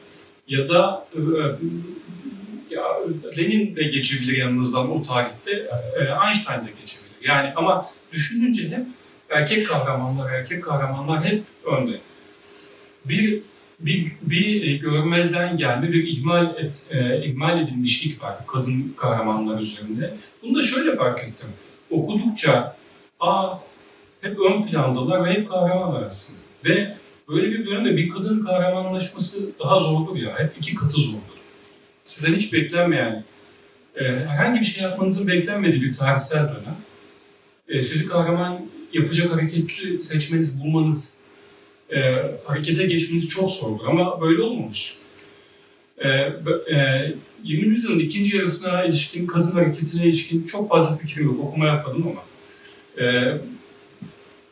Ya 0.48 0.70
da 0.70 1.08
e, 1.16 1.20
ya, 2.70 2.84
Lenin 3.38 3.76
de 3.76 3.84
geçebilir 3.84 4.38
yanınızdan 4.38 4.92
o 4.92 5.04
tarihte. 5.04 5.52
E, 5.52 6.00
Einstein 6.28 6.60
de 6.68 6.72
geçebilir. 6.82 7.12
Yani 7.24 7.54
ama 7.56 7.90
düşününce 8.12 8.78
hep 8.78 8.86
erkek 9.30 9.68
kahramanlar, 9.68 10.32
erkek 10.32 10.64
kahramanlar 10.64 11.26
hep 11.26 11.44
önde. 11.66 12.00
Bir 13.06 13.42
bir, 13.86 14.12
bir 14.22 14.80
görmezden 14.80 15.58
gelme, 15.58 15.94
bir 15.94 16.08
ihmal, 16.08 16.56
et, 16.58 16.72
e, 16.90 17.26
ihmal 17.26 17.62
edilmişlik 17.62 18.24
var 18.24 18.36
kadın 18.48 18.94
kahramanlar 18.98 19.62
üzerinde. 19.62 20.14
Bunu 20.44 20.56
da 20.56 20.62
şöyle 20.62 20.96
fark 20.96 21.20
ettim. 21.20 21.50
Okudukça, 21.90 22.76
aa 23.20 23.58
hep 24.22 24.40
ön 24.40 24.64
plandalar 24.64 25.26
ve 25.26 25.34
hep 25.34 25.50
kahraman 25.50 25.96
arasında. 25.96 26.42
Ve 26.66 26.98
böyle 27.30 27.52
bir 27.52 27.66
dönemde 27.66 27.98
bir 27.98 28.10
kadın 28.10 28.46
kahramanlaşması 28.46 29.60
daha 29.60 29.80
zordur 29.80 30.16
ya. 30.16 30.40
Hep 30.40 30.58
iki 30.58 30.76
katı 30.76 31.02
zordur. 31.02 31.42
Sizden 32.04 32.34
hiç 32.34 32.54
beklenmeyen, 32.54 33.24
e, 33.96 34.04
herhangi 34.04 34.60
bir 34.60 34.66
şey 34.66 34.84
yapmanızın 34.84 35.28
beklenmediği 35.28 35.82
bir 35.82 35.94
tarihsel 35.94 36.48
dönem. 36.48 36.78
E, 37.68 37.82
sizi 37.82 38.08
kahraman 38.08 38.62
yapacak 38.94 39.34
hareketli 39.34 40.02
seçmeniz, 40.02 40.64
bulmanız, 40.64 41.21
e, 41.96 42.16
harekete 42.46 42.86
geçmeniz 42.86 43.28
çok 43.28 43.50
zordur 43.50 43.86
ama 43.86 44.22
böyle 44.22 44.42
olmamış. 44.42 44.98
E, 45.98 46.10
e, 46.10 47.14
20. 47.44 47.68
yüzyılın 47.68 48.00
ikinci 48.00 48.38
yarısına 48.38 48.84
ilişkin, 48.84 49.28
kadın 49.28 49.52
hareketine 49.52 50.06
ilişkin 50.06 50.46
çok 50.46 50.70
fazla 50.70 50.96
fikrim 50.96 51.26
yok, 51.26 51.40
okuma 51.40 51.66
yapmadım 51.66 52.08
ama 52.08 52.24
e, 53.06 53.38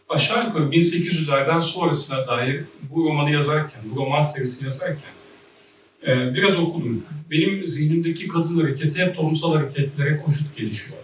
aşağı 0.09 0.45
yukarı 0.45 0.63
1800'lerden 0.63 1.59
sonrasına 1.59 2.27
dair 2.27 2.63
bu 2.91 3.03
romanı 3.03 3.31
yazarken, 3.31 3.81
bu 3.95 3.95
roman 3.95 4.21
serisini 4.21 4.65
yazarken 4.65 5.11
Ee, 6.07 6.33
biraz 6.33 6.59
okudum. 6.59 7.03
Benim 7.31 7.67
zihnimdeki 7.67 8.27
kadın 8.27 8.59
hareketi 8.59 8.99
hep 8.99 9.15
toplumsal 9.15 9.55
hareketlere 9.55 10.17
koşut 10.17 10.57
gelişiyor. 10.57 10.99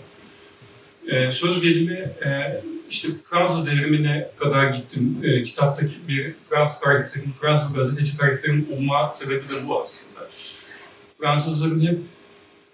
Ee, 1.08 1.32
söz 1.32 1.62
gelimi 1.62 2.10
e, 2.25 2.62
işte 2.89 3.08
Fransız 3.24 3.68
devrimine 3.68 4.30
kadar 4.38 4.74
gittim. 4.74 5.18
E, 5.24 5.44
kitaptaki 5.44 5.94
bir 6.08 6.34
Fransız 6.44 6.80
karakterin, 6.80 7.32
Fransız 7.42 7.75
gazeteci 7.75 8.18
karakterin 8.18 8.68
olma 8.75 9.12
sebebi 9.13 9.50
de 9.50 9.68
bu 9.68 9.82
aslında. 9.82 10.30
Fransızların 11.20 11.86
hep 11.86 12.00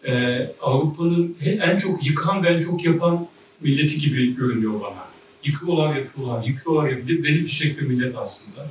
e, 0.05 0.41
Avrupa'nın 0.61 1.37
en 1.41 1.77
çok 1.77 2.05
yıkan 2.05 2.43
ve 2.43 2.49
en 2.49 2.61
çok 2.61 2.85
yapan 2.85 3.27
milleti 3.61 3.99
gibi 3.99 4.35
görünüyor 4.35 4.81
bana. 4.81 5.07
Yıkıyorlar, 5.43 5.95
yapıyorlar, 5.95 6.43
yıkıyorlar, 6.43 6.89
yapıyorlar. 6.89 7.23
Deli 7.23 7.43
fişek 7.43 7.81
bir 7.81 7.87
millet 7.87 8.17
aslında. 8.17 8.67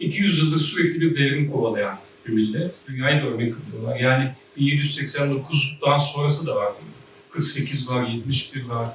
200 0.00 0.38
yıldır 0.38 0.58
sürekli 0.58 1.00
bir 1.00 1.18
devrim 1.18 1.50
kovalayan 1.50 1.98
bir 2.26 2.32
millet. 2.32 2.74
Dünyayı 2.88 3.22
da 3.22 3.26
örnek 3.26 3.54
kılıyorlar. 3.54 3.96
Yani 3.96 4.34
1789'dan 4.58 5.96
sonrası 5.98 6.46
da 6.46 6.56
var. 6.56 6.72
48 7.30 7.90
var, 7.90 8.08
71 8.08 8.64
var. 8.64 8.88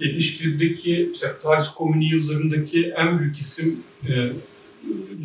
71'deki 0.00 1.08
mesela 1.10 1.34
Paris 1.42 1.68
Komünü 1.68 2.04
yıllarındaki 2.04 2.94
en 2.96 3.18
büyük 3.18 3.38
isim 3.38 3.82
e, 4.08 4.32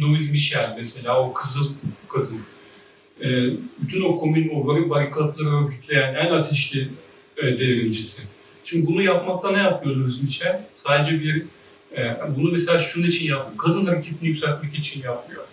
Louis 0.01 0.31
Michel 0.31 0.73
mesela 0.77 1.21
o 1.21 1.33
kızıl 1.33 1.73
kadın. 2.09 2.39
E, 3.21 3.49
bütün 3.81 4.03
o 4.03 4.15
komün, 4.15 4.51
o 4.55 4.65
garip 4.65 4.89
barikatları 4.89 5.47
örgütleyen 5.47 6.15
en 6.15 6.31
ateşli 6.31 6.87
e, 7.37 7.43
devrimcisi. 7.43 8.27
Şimdi 8.63 8.87
bunu 8.87 9.01
yapmakla 9.01 9.51
ne 9.51 9.57
yapıyor 9.57 9.95
Louis 9.95 10.21
Michel? 10.21 10.65
Sadece 10.75 11.21
bir, 11.21 11.45
e, 11.97 12.17
bunu 12.37 12.51
mesela 12.51 12.79
şunun 12.79 13.07
için 13.07 13.27
yapmıyor. 13.27 13.57
Kadın 13.57 13.85
hareketini 13.85 14.29
yükseltmek 14.29 14.75
için 14.75 15.01
yapmıyor. 15.01 15.43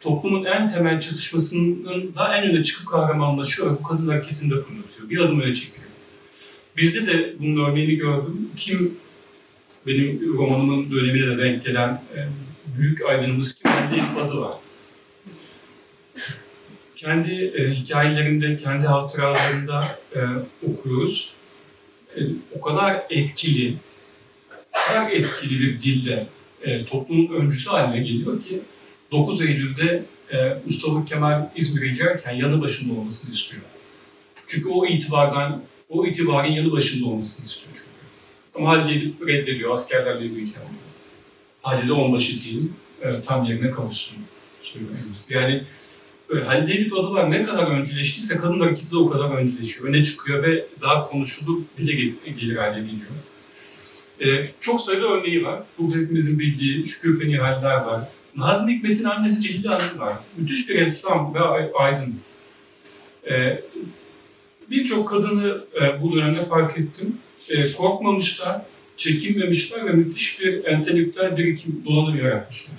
Toplumun 0.00 0.44
en 0.44 0.68
temel 0.68 1.00
çatışmasının 1.00 2.14
da 2.14 2.36
en 2.36 2.50
öne 2.50 2.64
çıkıp 2.64 2.88
kahramanlaşıyor. 2.88 3.70
Bu 3.70 3.82
kadın 3.82 4.08
hareketini 4.08 4.50
de 4.50 4.60
fırlatıyor. 4.60 5.10
Bir 5.10 5.18
adım 5.18 5.40
öne 5.40 5.54
çekiyor. 5.54 5.85
Bizde 6.76 7.06
de 7.06 7.34
bunun 7.38 7.70
örneğini 7.70 7.96
gördüm. 7.96 8.50
Kim 8.56 8.98
benim 9.86 10.36
romanımın 10.38 10.90
dönemine 10.90 11.26
de 11.26 11.44
denk 11.44 11.64
gelen 11.64 11.88
e, 11.88 12.18
büyük 12.78 13.06
aydınımız 13.06 13.54
kim? 13.54 13.70
Kendi 13.70 14.20
adı 14.20 14.40
var. 14.40 14.54
Kendi 16.96 17.44
e, 17.44 17.70
hikayelerinde, 17.74 18.56
kendi 18.56 18.86
hatıralarında 18.86 19.98
e, 20.14 20.20
okuyoruz. 20.70 21.34
E, 22.16 22.20
o 22.58 22.60
kadar 22.60 23.06
etkili, 23.10 23.74
o 24.72 24.92
kadar 24.92 25.10
etkili 25.10 25.60
bir 25.60 25.80
dille 25.80 26.26
e, 26.62 26.84
toplumun 26.84 27.34
öncüsü 27.34 27.70
haline 27.70 28.04
geliyor 28.04 28.40
ki 28.40 28.60
9 29.10 29.40
Eylül'de 29.40 30.04
e, 30.32 30.36
Mustafa 30.64 31.04
Kemal 31.04 31.50
İzmir'e 31.56 31.88
girerken 31.88 32.32
yanı 32.32 32.60
başında 32.60 33.00
olmasını 33.00 33.34
istiyor. 33.34 33.62
Çünkü 34.46 34.68
o 34.68 34.86
itibardan, 34.86 35.62
o 35.88 36.06
itibarın 36.06 36.52
yanı 36.52 36.72
başında 36.72 37.08
olmasını 37.08 37.46
istiyor. 37.46 37.76
Ama 38.54 38.68
Halide 38.68 39.12
reddediyor, 39.26 39.72
askerlerle 39.72 40.24
yürüyeceğim 40.24 40.68
diyor. 40.68 40.82
Halide 41.62 41.92
onbaşı 41.92 42.44
değil, 42.44 42.72
e, 43.02 43.08
tam 43.26 43.44
yerine 43.44 43.70
kavuşsun. 43.70 44.24
Yani 45.30 45.64
Halide 46.44 46.74
Edip 46.74 46.92
adı 46.92 47.10
var 47.10 47.30
ne 47.30 47.42
kadar 47.42 47.66
öncüleştiyse 47.66 48.36
kadın 48.36 48.60
hareketi 48.60 48.90
de 48.90 48.96
o 48.96 49.10
kadar 49.10 49.30
öncüleşiyor. 49.30 49.88
Öne 49.88 50.02
çıkıyor 50.02 50.42
ve 50.42 50.66
daha 50.80 51.02
konuşulur 51.02 51.62
bile 51.78 51.92
gelir 52.26 52.56
hale 52.56 52.80
geliyor. 52.80 53.10
E, 54.20 54.50
çok 54.60 54.80
sayıda 54.80 55.08
örneği 55.08 55.44
var. 55.44 55.62
Bu 55.78 55.96
hepimizin 55.96 56.38
bildiği 56.38 56.84
Şükür 56.84 57.20
Feni 57.20 57.36
Haller 57.36 57.76
var. 57.76 58.08
Nazım 58.36 58.68
Hikmet'in 58.68 59.04
annesi 59.04 59.42
Cehile 59.42 59.68
Hanım 59.68 60.00
var. 60.00 60.16
Müthiş 60.36 60.68
bir 60.68 60.74
ressam 60.74 61.34
ve 61.34 61.40
aydın. 61.74 62.16
E, 63.30 63.62
Birçok 64.70 65.08
kadını 65.08 65.64
e, 65.80 66.02
bu 66.02 66.14
dönemde 66.14 66.44
fark 66.44 66.78
ettim. 66.78 67.18
E, 67.50 67.72
korkmamışlar, 67.72 68.62
çekinmemişler 68.96 69.86
ve 69.86 69.92
müthiş 69.92 70.40
bir 70.40 70.64
entelektüel 70.64 71.36
birikim 71.36 71.82
dolanım 71.86 72.16
yaratmışlar. 72.16 72.76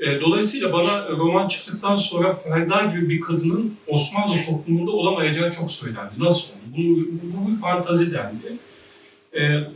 E, 0.00 0.20
dolayısıyla 0.20 0.72
bana 0.72 1.08
roman 1.08 1.48
çıktıktan 1.48 1.96
sonra 1.96 2.34
Ferda 2.34 2.84
gibi 2.84 3.08
bir 3.08 3.20
kadının 3.20 3.74
Osmanlı 3.86 4.34
toplumunda 4.46 4.90
olamayacağı 4.90 5.52
çok 5.52 5.70
söylendi. 5.70 6.12
Nasıl 6.18 6.54
oldu? 6.54 6.62
Bu, 6.76 7.00
bu 7.22 7.50
bir 7.50 7.56
fantazi 7.56 8.14
dendi. 8.14 8.58
E, 9.38 9.70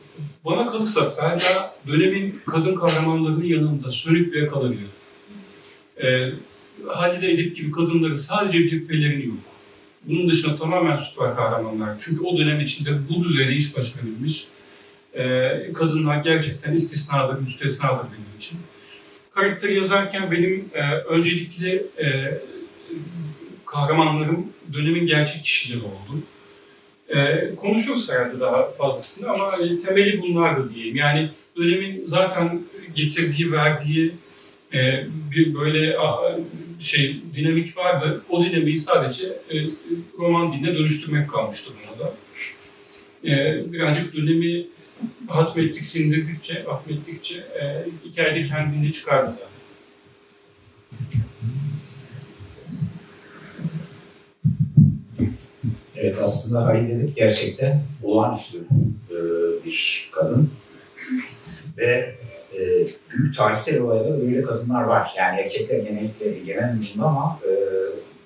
bana 0.45 0.67
kalırsa 0.67 1.11
Ferda 1.11 1.75
dönemin 1.87 2.35
kadın 2.47 2.75
kahramanlarının 2.75 3.45
yanında 3.45 3.91
sönük 3.91 4.33
bile 4.33 4.47
kalabilir. 4.47 4.87
E, 6.03 6.33
Halide 6.87 7.33
Edip 7.33 7.57
gibi 7.57 7.71
kadınların 7.71 8.17
sadece 8.17 8.59
bir 8.59 8.87
pelerini 8.87 9.27
yok. 9.27 9.50
Bunun 10.05 10.29
dışında 10.29 10.57
tamamen 10.57 10.97
süper 10.97 11.37
kahramanlar. 11.37 11.97
Çünkü 11.99 12.25
o 12.25 12.39
dönem 12.39 12.61
içinde 12.61 12.91
bu 13.09 13.25
düzeyde 13.25 13.53
iş 13.53 13.77
başarabilmiş 13.77 14.49
e, 15.15 15.73
kadınlar 15.73 16.17
gerçekten 16.17 16.73
istisnadır, 16.73 17.41
müstesnadır 17.41 18.07
benim 18.13 18.37
için. 18.37 18.59
Karakteri 19.35 19.75
yazarken 19.75 20.31
benim 20.31 20.71
e, 20.75 20.95
öncelikli 20.95 21.87
e, 21.99 22.39
kahramanlarım 23.67 24.47
dönemin 24.73 25.07
gerçek 25.07 25.45
kişileri 25.45 25.85
oldu. 25.85 26.23
E, 27.09 27.55
konuşuruz 27.55 28.11
herhalde 28.11 28.41
daha 28.41 28.71
fazlasını 28.71 29.31
ama 29.31 29.53
e, 29.57 29.79
temeli 29.79 30.23
bunlardı 30.23 30.75
diyeyim. 30.75 30.97
Yani 30.97 31.31
dönemin 31.57 32.05
zaten 32.05 32.61
getirdiği, 32.95 33.53
verdiği 33.53 34.15
e, 34.75 35.07
bir 35.31 35.55
böyle 35.55 35.99
a, 35.99 36.39
şey 36.81 37.17
dinamik 37.37 37.77
vardı. 37.77 38.23
O 38.29 38.45
dinamiği 38.45 38.77
sadece 38.77 39.25
e, 39.27 39.55
roman 40.19 40.53
diline 40.53 40.75
dönüştürmek 40.75 41.31
kalmıştı 41.31 41.73
buna 41.83 42.07
da. 42.07 42.15
E, 43.25 43.63
birazcık 43.73 44.17
dönemi 44.17 44.67
hatmettik, 45.29 45.85
sindirdikçe, 45.85 46.63
hatmettikçe 46.63 47.35
e, 47.37 47.87
hikayede 48.05 48.49
kendini 48.49 48.93
çıkardı 48.93 49.31
zaten. 49.31 49.51
Evet 55.97 56.17
aslında 56.21 56.67
Halide 56.67 56.93
Edip 56.93 57.17
gerçekten 57.17 57.83
olağanüstü 58.03 58.59
e, 59.11 59.17
bir 59.65 60.11
kadın. 60.13 60.51
Ve 61.79 62.15
e, 62.61 62.87
büyük 63.11 63.37
tarihsel 63.37 63.81
olayda 63.81 64.21
böyle 64.21 64.43
kadınlar 64.43 64.83
var. 64.83 65.15
Yani 65.19 65.41
erkekler 65.41 65.79
genellikle 65.79 66.37
egemen 66.37 66.83
durumda 66.83 67.07
ama 67.07 67.41
e, 67.45 67.51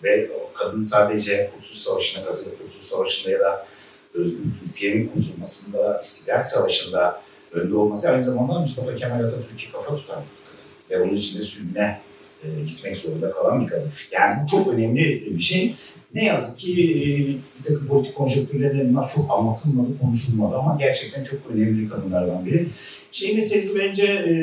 ve 0.04 0.30
kadın 0.54 0.82
sadece 0.82 1.50
Kurtuluş 1.54 1.78
Savaşı'na 1.78 2.24
katılıp 2.24 2.62
Kurtuluş 2.62 2.84
Savaşı'nda 2.84 3.32
ya 3.32 3.40
da 3.40 3.66
özgür 4.14 4.50
Türkiye'nin 4.66 5.08
kurtulmasında, 5.08 6.00
İstiklal 6.02 6.42
Savaşı'nda 6.42 7.22
önde 7.52 7.76
olması 7.76 8.10
aynı 8.10 8.22
zamanda 8.22 8.58
Mustafa 8.58 8.94
Kemal 8.94 9.24
Atatürk'ü 9.24 9.72
kafa 9.72 9.96
tutan 9.96 10.22
bir 10.22 10.96
kadın. 10.96 11.04
Ve 11.04 11.08
onun 11.08 11.16
içinde 11.16 11.42
sürgüne 11.42 12.00
e, 12.44 12.48
gitmek 12.66 12.96
zorunda 12.96 13.32
kalan 13.32 13.60
bir 13.60 13.70
kadın. 13.70 13.90
Yani 14.12 14.42
bu 14.42 14.50
çok 14.50 14.74
önemli 14.74 15.26
bir 15.36 15.42
şey. 15.42 15.74
Ne 16.14 16.24
yazık 16.24 16.58
ki 16.58 16.72
e, 16.72 17.04
bir 17.58 17.64
takım 17.64 17.86
politik 17.86 18.14
konjonktürlerde 18.14 18.88
bunlar 18.88 19.12
çok 19.14 19.30
anlatılmadı, 19.30 19.98
konuşulmadı 20.00 20.56
ama 20.56 20.76
gerçekten 20.80 21.24
çok 21.24 21.40
önemli 21.54 21.88
kadınlardan 21.88 22.46
biri. 22.46 22.68
Şey 23.12 23.34
meselesi 23.36 23.80
bence 23.80 24.04
e, 24.04 24.34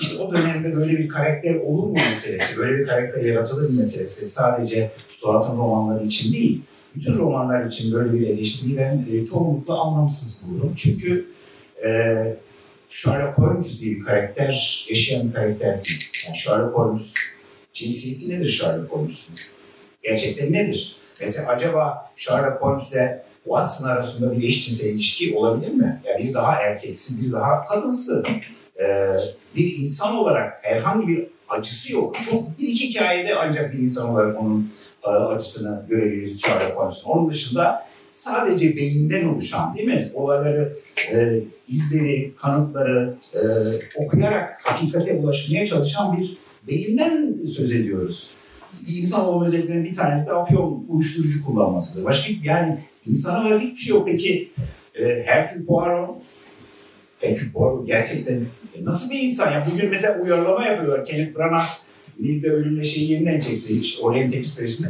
işte 0.00 0.22
o 0.22 0.32
dönemde 0.32 0.76
böyle 0.76 0.98
bir 0.98 1.08
karakter 1.08 1.54
olur 1.54 1.86
mu 1.86 1.92
meselesi, 2.10 2.56
böyle 2.58 2.78
bir 2.78 2.86
karakter 2.86 3.24
yaratılır 3.24 3.70
mı 3.70 3.76
meselesi 3.76 4.26
sadece 4.26 4.90
Suat'ın 5.10 5.58
romanları 5.58 6.06
için 6.06 6.32
değil, 6.32 6.60
bütün 6.96 7.18
romanlar 7.18 7.66
için 7.66 7.92
böyle 7.92 8.12
bir 8.12 8.26
eleştiri 8.26 8.76
ben 8.76 9.06
e, 9.12 9.26
çoğunlukla 9.26 9.80
anlamsız 9.80 10.50
bulurum. 10.50 10.72
Çünkü 10.76 11.26
e, 11.84 11.88
Sherlock 12.88 13.38
Holmes 13.38 13.80
diye 13.80 13.94
bir 13.94 14.02
karakter, 14.02 14.86
yaşayan 14.90 15.28
bir 15.28 15.32
karakter 15.34 15.84
değil. 15.84 16.00
Yani 16.26 16.36
Sherlock 16.36 16.78
Holmes, 16.78 17.14
cinsiyeti 17.72 18.30
nedir 18.30 18.48
Sherlock 18.48 18.92
Holmes'un? 18.92 19.34
Gerçekten 20.02 20.52
nedir? 20.52 20.96
Mesela 21.20 21.48
acaba 21.48 22.10
Sherlock 22.16 22.62
Holmes 22.62 22.92
ile 22.92 23.22
Watson 23.44 23.88
arasında 23.88 24.36
bir 24.36 24.42
eşcinsel 24.42 24.86
ilişki 24.86 25.36
olabilir 25.36 25.72
mi? 25.72 26.02
Yani 26.04 26.24
biri 26.24 26.34
daha 26.34 26.62
erkeksi, 26.62 27.22
biri 27.22 27.32
daha 27.32 27.66
kadınsı. 27.66 28.24
Ee, 28.80 29.14
bir 29.56 29.76
insan 29.78 30.14
olarak 30.14 30.58
herhangi 30.62 31.08
bir 31.08 31.26
acısı 31.48 31.92
yok. 31.92 32.16
Çok 32.30 32.58
bir 32.58 32.68
iki 32.68 32.88
hikayede 32.88 33.34
ancak 33.34 33.72
bir 33.72 33.78
insan 33.78 34.08
olarak 34.08 34.40
onun 34.40 34.72
e, 35.04 35.08
acısını 35.08 35.86
görebiliriz 35.88 36.42
Sherlock 36.42 36.76
Holmes'un. 36.76 37.10
Onun 37.10 37.30
dışında 37.30 37.86
sadece 38.12 38.76
beyinden 38.76 39.28
oluşan 39.28 39.74
değil 39.76 39.88
mi? 39.88 40.08
Olayları, 40.14 40.76
e, 41.12 41.40
izleri, 41.68 42.32
kanıtları 42.36 43.14
e, 43.34 43.40
okuyarak 44.04 44.60
hakikate 44.62 45.14
ulaşmaya 45.14 45.66
çalışan 45.66 46.18
bir 46.20 46.36
beyinden 46.68 47.36
söz 47.56 47.72
ediyoruz. 47.72 48.30
İnsanoğlu 48.88 49.46
özelliklerinin 49.46 49.84
bir 49.84 49.94
tanesi 49.94 50.26
de 50.26 50.32
afyon 50.32 50.84
uyuşturucu 50.88 51.44
kullanmasıdır. 51.46 52.04
Başka 52.04 52.32
yani 52.44 52.78
insan 53.06 53.40
olarak 53.46 53.62
hiçbir 53.62 53.80
şey 53.80 53.96
yok. 53.96 54.06
Peki 54.06 54.50
e, 55.00 55.22
Hercule 55.26 55.64
Poirot 55.66 56.10
Hercule 57.20 57.52
Poirot 57.52 57.86
gerçekten 57.86 58.34
e, 58.34 58.84
nasıl 58.84 59.10
bir 59.10 59.20
insan? 59.20 59.52
Ya 59.52 59.66
bugün 59.72 59.90
mesela 59.90 60.18
uyarlama 60.20 60.64
yapıyorlar. 60.64 61.04
Kenneth 61.04 61.38
Branagh 61.38 61.68
Nil'de 62.20 62.50
ölümle 62.50 62.84
şeyi 62.84 63.10
yeniden 63.12 63.40
çekti. 63.40 63.80
İşte 63.80 64.02
Orient 64.02 64.34
Express'inde 64.34 64.88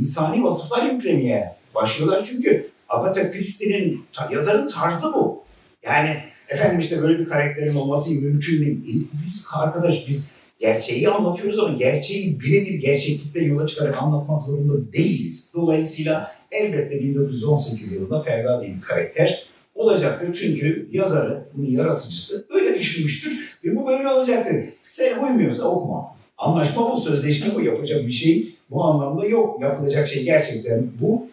insani 0.00 0.44
vasıflar 0.44 0.92
yüklemeye 0.92 1.56
başlıyorlar. 1.74 2.24
Çünkü 2.30 2.68
Agatha 2.88 3.30
Christie'nin, 3.30 4.04
yazarın 4.32 4.68
tarzı 4.68 5.06
bu. 5.06 5.44
Yani 5.86 6.16
efendim 6.48 6.80
işte 6.80 7.02
böyle 7.02 7.18
bir 7.18 7.24
karakterin 7.24 7.74
olması 7.74 8.10
mümkün 8.10 8.60
değil. 8.60 9.04
E, 9.04 9.24
Biz 9.24 9.48
arkadaş 9.54 10.08
biz 10.08 10.43
gerçeği 10.58 11.08
anlatıyoruz 11.08 11.58
ama 11.58 11.76
gerçeği 11.78 12.40
birebir 12.40 12.74
gerçeklikte 12.74 13.40
yola 13.40 13.66
çıkarak 13.66 14.02
anlatmak 14.02 14.42
zorunda 14.42 14.92
değiliz. 14.92 15.52
Dolayısıyla 15.56 16.30
elbette 16.50 17.00
1918 17.00 17.92
yılında 17.92 18.22
Ferda 18.22 18.62
bir 18.62 18.80
karakter 18.80 19.46
olacaktır. 19.74 20.38
Çünkü 20.40 20.88
yazarı, 20.92 21.48
bunun 21.54 21.66
yaratıcısı 21.66 22.46
öyle 22.50 22.78
düşünmüştür 22.78 23.58
ve 23.64 23.76
bu 23.76 23.86
böyle 23.86 24.08
olacaktır. 24.08 24.56
Sen 24.86 25.22
uymuyorsa 25.24 25.64
okuma. 25.64 26.14
Anlaşma 26.38 26.92
bu, 26.92 27.00
sözleşme 27.00 27.54
bu, 27.54 27.60
yapacak 27.60 28.06
bir 28.06 28.12
şey 28.12 28.48
bu 28.70 28.84
anlamda 28.84 29.26
yok. 29.26 29.60
Yapılacak 29.60 30.08
şey 30.08 30.24
gerçekten 30.24 30.86
bu. 31.00 31.26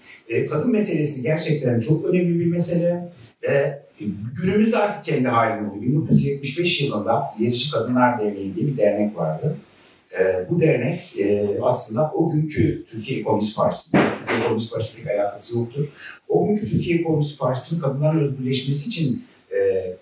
Kadın 0.49 0.71
meselesi 0.71 1.21
gerçekten 1.21 1.79
çok 1.79 2.05
önemli 2.05 2.39
bir 2.39 2.45
mesele 2.45 3.11
ve 3.43 3.47
e, 3.47 4.05
günümüzde 4.43 4.77
artık 4.77 5.03
kendi 5.03 5.27
halini 5.27 5.69
buluyor. 5.69 5.83
1975 5.83 6.81
yılında 6.81 7.33
Yerici 7.39 7.71
Kadınlar 7.71 8.19
Derneği 8.19 8.55
diye 8.55 8.67
bir 8.67 8.77
dernek 8.77 9.17
vardı. 9.17 9.57
E, 10.19 10.49
bu 10.49 10.59
dernek 10.59 11.19
e, 11.19 11.57
aslında 11.61 12.11
o 12.15 12.31
günkü 12.31 12.85
Türkiye 12.85 13.23
Komünist 13.23 13.57
Partisi, 13.57 13.97
Türkiye 14.19 14.43
Komünist 14.47 14.73
Partisi'nin 14.73 15.17
alakası 15.17 15.59
yoktur. 15.59 15.85
O 16.27 16.47
günkü 16.47 16.69
Türkiye 16.69 17.03
Komünist 17.03 17.39
Partisi'nin 17.39 17.81
kadınların 17.81 18.19
özgürleşmesi 18.19 18.89
için 18.89 19.23
e, 19.51 19.57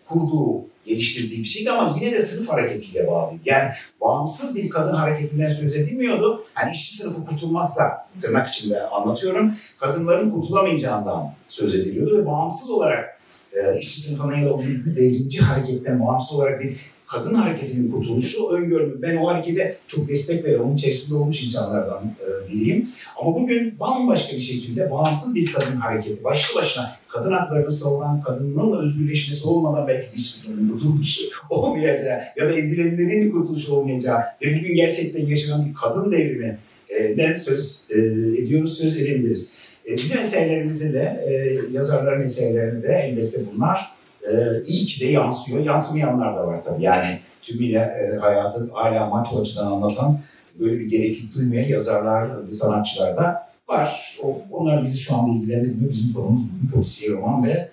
kurduğu, 0.05 0.65
geliştirdiği 0.85 1.43
bir 1.43 1.47
şeydi 1.47 1.71
ama 1.71 1.95
yine 2.01 2.11
de 2.11 2.21
sınıf 2.21 2.49
hareketiyle 2.49 3.07
bağlıydı. 3.07 3.41
Yani 3.45 3.69
bağımsız 4.01 4.55
bir 4.55 4.69
kadın 4.69 4.93
hareketinden 4.93 5.51
söz 5.51 5.75
edilmiyordu. 5.75 6.43
Hani 6.53 6.71
işçi 6.71 6.97
sınıfı 6.97 7.25
kurtulmazsa, 7.25 8.07
tırnak 8.21 8.49
içinde 8.49 8.81
anlatıyorum, 8.81 9.53
kadınların 9.79 10.29
kurtulamayacağından 10.29 11.33
söz 11.47 11.75
ediliyordu 11.75 12.17
ve 12.17 12.25
bağımsız 12.25 12.69
olarak 12.69 13.19
e, 13.53 13.77
işçi 13.79 14.01
sınıfına 14.01 14.37
ya 14.37 14.45
da 14.45 14.53
o 14.53 14.63
devrimci 14.63 15.39
hareketten 15.39 16.05
bağımsız 16.05 16.31
olarak 16.31 16.61
bir 16.61 16.77
kadın 17.09 17.33
hareketinin 17.33 17.91
kurtuluşu 17.91 18.47
öngörülür. 18.47 19.01
Ben 19.01 19.15
o 19.15 19.27
harekete 19.27 19.77
çok 19.87 20.09
destek 20.09 20.45
veren, 20.45 20.59
onun 20.59 20.75
içerisinde 20.75 21.19
olmuş 21.19 21.43
insanlardan 21.43 22.03
e, 22.05 22.51
biriyim. 22.51 22.89
Ama 23.21 23.35
bugün 23.35 23.79
bambaşka 23.79 24.35
bir 24.35 24.41
şekilde 24.41 24.91
bağımsız 24.91 25.35
bir 25.35 25.53
kadın 25.53 25.75
hareketi, 25.75 26.23
başlı 26.23 26.59
başına 26.61 26.91
kadın 27.07 27.31
haklarını 27.31 27.71
savunan, 27.71 28.21
kadının 28.21 28.77
özgürleşmesi 28.77 29.47
olmadan 29.47 29.87
belki 29.87 30.11
de 30.11 30.21
işçi 30.21 30.39
sınıfının 30.39 30.69
kurtuluşu 30.69 31.23
olmayacağı 31.49 32.21
ya 32.37 32.49
da 32.49 32.53
ezilenlerin 32.53 33.31
kurtuluşu 33.31 33.73
olmayacağı 33.73 34.19
ve 34.41 34.59
bugün 34.59 34.75
gerçekten 34.75 35.25
yaşanan 35.25 35.69
bir 35.69 35.73
kadın 35.73 36.11
devrimi 36.11 36.57
e, 36.89 37.17
den 37.17 37.35
söz 37.35 37.87
e, 37.91 37.97
ediyoruz, 38.41 38.77
söz 38.77 38.97
edebiliriz. 38.97 39.57
E, 39.87 39.95
bizim 39.95 40.19
eserlerimizde 40.19 40.93
de, 40.93 41.25
e, 41.27 41.33
yazarların 41.73 42.21
eserlerinde 42.21 42.87
de 42.87 42.93
elbette 42.93 43.39
bunlar 43.53 43.98
e, 44.31 44.63
iyi 44.67 44.85
ki 44.85 45.01
de 45.01 45.05
yansıyor. 45.05 45.65
Yansımayanlar 45.65 46.35
da 46.35 46.47
var 46.47 46.63
tabii. 46.63 46.83
Yani 46.83 47.19
tümüyle 47.41 47.77
e, 47.77 48.17
hayatı 48.17 48.69
hala 48.73 49.05
maço 49.05 49.41
açıdan 49.41 49.65
anlatan 49.65 50.19
böyle 50.59 50.79
bir 50.79 50.85
gereklilik 50.85 51.35
duymayan 51.35 51.67
yazarlar 51.67 52.47
ve 52.47 52.51
sanatçılar 52.51 53.17
da 53.17 53.49
var. 53.67 54.19
O, 54.23 54.41
onlar 54.51 54.83
bizi 54.83 54.97
şu 54.97 55.15
anda 55.15 55.37
ilgilendirmiyor. 55.37 55.89
Bizim 55.89 56.13
konumuz 56.13 56.41
bugün 56.53 56.71
polisiye 56.75 57.11
roman 57.11 57.43
ve 57.43 57.69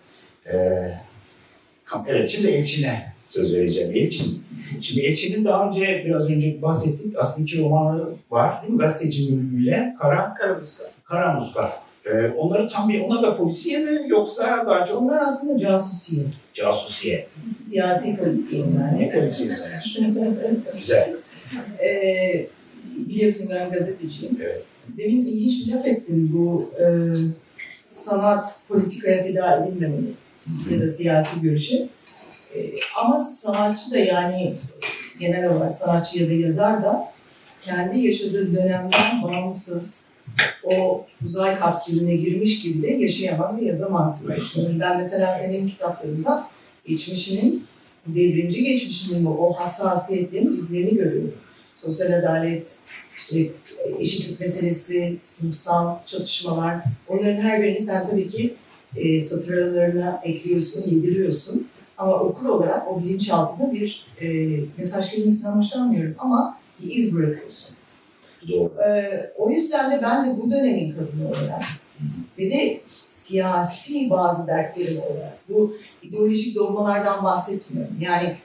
e, 0.53 0.57
evet 2.07 2.31
şimdi 2.31 2.47
Elçin'e 2.47 3.13
söz 3.29 3.55
vereceğim. 3.55 3.91
Elçin. 3.95 4.45
Şimdi 4.81 5.01
Elçin'in 5.01 5.45
daha 5.45 5.69
önce 5.69 6.03
biraz 6.07 6.31
önce 6.31 6.63
bahsettik. 6.63 7.15
Aslında 7.19 7.45
iki 7.45 7.63
romanı 7.63 8.05
var 8.31 8.63
değil 8.63 8.73
mi? 8.73 8.79
Gazeteci 8.79 9.33
Mülgü'yle 9.33 9.97
Kara. 10.01 10.35
Kara 11.05 11.33
Muska. 11.33 11.86
E, 12.13 12.29
onları 12.29 12.69
tam 12.69 12.89
bir, 12.89 13.01
onlar 13.01 13.23
da 13.23 13.37
polisiye 13.37 13.79
mi 13.79 14.01
yoksa 14.09 14.65
daha 14.67 14.85
çok 14.85 15.03
Onlar 15.03 15.23
aslında 15.27 15.59
casusiye. 15.59 16.27
casusiye? 16.55 17.27
Siyasi 17.67 18.17
polisiye 18.17 18.65
Ne 18.67 19.03
yani. 19.03 19.13
polisiye 19.13 19.49
sanır? 19.51 19.99
Güzel. 20.79 21.15
Ee, 21.83 22.47
biliyorsun 22.97 23.49
ben 23.55 23.71
gazeteciyim. 23.71 24.39
Evet. 24.43 24.63
Demin 24.99 25.27
ilginç 25.27 25.67
bir 25.67 25.73
laf 25.73 25.87
ettin 25.87 26.31
bu 26.33 26.71
e, 26.81 26.85
sanat 27.85 28.65
politikaya 28.69 29.23
feda 29.23 29.57
edilmemeli 29.67 30.13
ya 30.73 30.81
da 30.81 30.89
siyasi 30.89 31.41
görüşe. 31.43 31.77
E, 32.57 32.59
ama 33.03 33.19
sanatçı 33.19 33.91
da 33.91 33.99
yani 33.99 34.55
genel 35.21 35.53
olarak 35.53 35.75
sanatçı 35.77 36.23
ya 36.23 36.29
da 36.29 36.33
yazar 36.33 36.83
da 36.83 37.13
kendi 37.63 38.01
yaşadığı 38.01 38.55
dönemden 38.57 39.23
bağımsız 39.23 40.16
o 40.65 41.07
uzay 41.25 41.59
kapsülüne 41.59 42.17
girmiş 42.17 42.63
gibi 42.63 42.83
de 42.83 42.89
yaşayamaz 42.89 43.61
ve 43.61 43.65
yazamaz 43.65 44.23
diye 44.23 44.39
Evet. 44.39 44.81
Ben 44.81 44.99
mesela 44.99 45.33
senin 45.33 45.69
kitaplarında 45.69 46.49
geçmişinin, 46.87 47.65
devrimci 48.07 48.65
geçmişinin 48.65 49.27
o 49.27 49.53
hassasiyetlerin 49.53 50.53
izlerini 50.53 50.95
görüyorum. 50.95 51.35
Sosyal 51.75 52.13
adalet, 52.13 52.79
işte 53.17 53.51
eşitlik 53.99 54.41
meselesi, 54.41 55.19
sınıfsal 55.21 55.97
çatışmalar, 56.07 56.77
onların 57.09 57.41
her 57.41 57.63
birini 57.63 57.81
sen 57.81 58.07
tabii 58.11 58.29
ki 58.29 58.55
e, 58.97 59.21
satır 59.21 59.59
aralarına 59.59 60.21
ekliyorsun, 60.25 60.91
yediriyorsun. 60.91 61.69
Ama 61.99 62.21
okur 62.21 62.49
olarak 62.49 62.89
o 62.89 63.03
bilinçaltında 63.03 63.73
bir 63.73 64.07
e, 64.21 64.27
mesaj 64.79 65.11
kelimesinden 65.11 65.53
hoşlanmıyorum 65.53 66.15
ama 66.19 66.59
bir 66.83 66.95
iz 66.95 67.17
bırakıyorsun. 67.17 67.76
Doğru. 68.49 68.73
Ee, 68.89 69.31
o 69.39 69.51
yüzden 69.51 69.91
de 69.91 70.03
ben 70.03 70.27
de 70.27 70.43
bu 70.43 70.51
dönemin 70.51 70.95
kadını 70.95 71.29
olarak 71.29 71.63
ve 72.39 72.51
de 72.51 72.81
siyasi 73.09 74.11
bazı 74.11 74.47
dertlerim 74.47 74.99
olarak 74.99 75.39
bu 75.49 75.77
ideolojik 76.03 76.57
dogmalardan 76.57 77.25
bahsetmiyorum. 77.25 77.95
Yani 78.01 78.37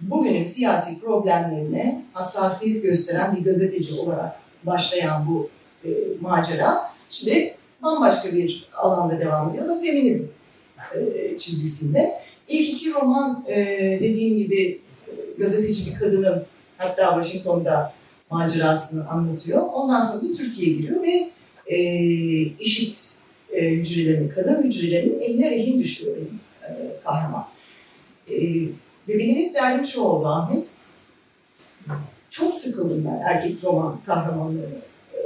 bugünün 0.00 0.42
siyasi 0.42 1.00
problemlerine 1.00 2.04
hassasiyet 2.12 2.82
gösteren 2.82 3.36
bir 3.36 3.44
gazeteci 3.44 3.94
olarak 3.94 4.36
başlayan 4.66 5.26
bu 5.28 5.48
e, 5.84 5.88
macera 6.20 6.90
şimdi 7.10 7.54
bambaşka 7.82 8.32
bir 8.32 8.68
alanda 8.76 9.20
devam 9.20 9.50
ediyor. 9.50 9.68
Da 9.68 9.80
feminizm 9.80 10.28
e, 10.94 11.38
çizgisinde. 11.38 12.12
İlk 12.48 12.70
iki 12.70 12.92
roman 12.92 13.44
e, 13.48 13.56
dediğim 14.00 14.38
gibi 14.38 14.80
e, 15.08 15.12
gazeteci 15.38 15.90
bir 15.90 15.98
kadının 15.98 16.44
hatta 16.78 17.22
Washington'da 17.22 17.92
macerasını 18.34 19.08
anlatıyor. 19.08 19.62
Ondan 19.72 20.00
sonra 20.00 20.22
da 20.22 20.36
Türkiye'ye 20.36 20.76
giriyor 20.76 21.02
ve 21.02 21.30
e, 21.66 21.78
işit 22.58 23.22
e, 23.52 23.70
hücrelerinin, 23.70 24.28
kadın 24.28 24.62
hücrelerinin 24.62 25.20
eline 25.20 25.50
rehin 25.50 25.80
düşüyor 25.80 26.16
benim 26.16 26.40
e, 26.62 26.70
kahraman. 27.04 27.46
E, 28.28 28.34
ve 29.08 29.18
benim 29.18 29.36
ilk 29.36 29.54
derdim 29.54 29.84
şu 29.84 30.00
oldu 30.00 30.26
Ahmet. 30.26 30.66
Çok 32.30 32.52
sıkıldım 32.52 33.04
ben 33.04 33.22
erkek 33.34 33.64
roman 33.64 34.00
kahramanları, 34.06 34.80
e, 35.14 35.18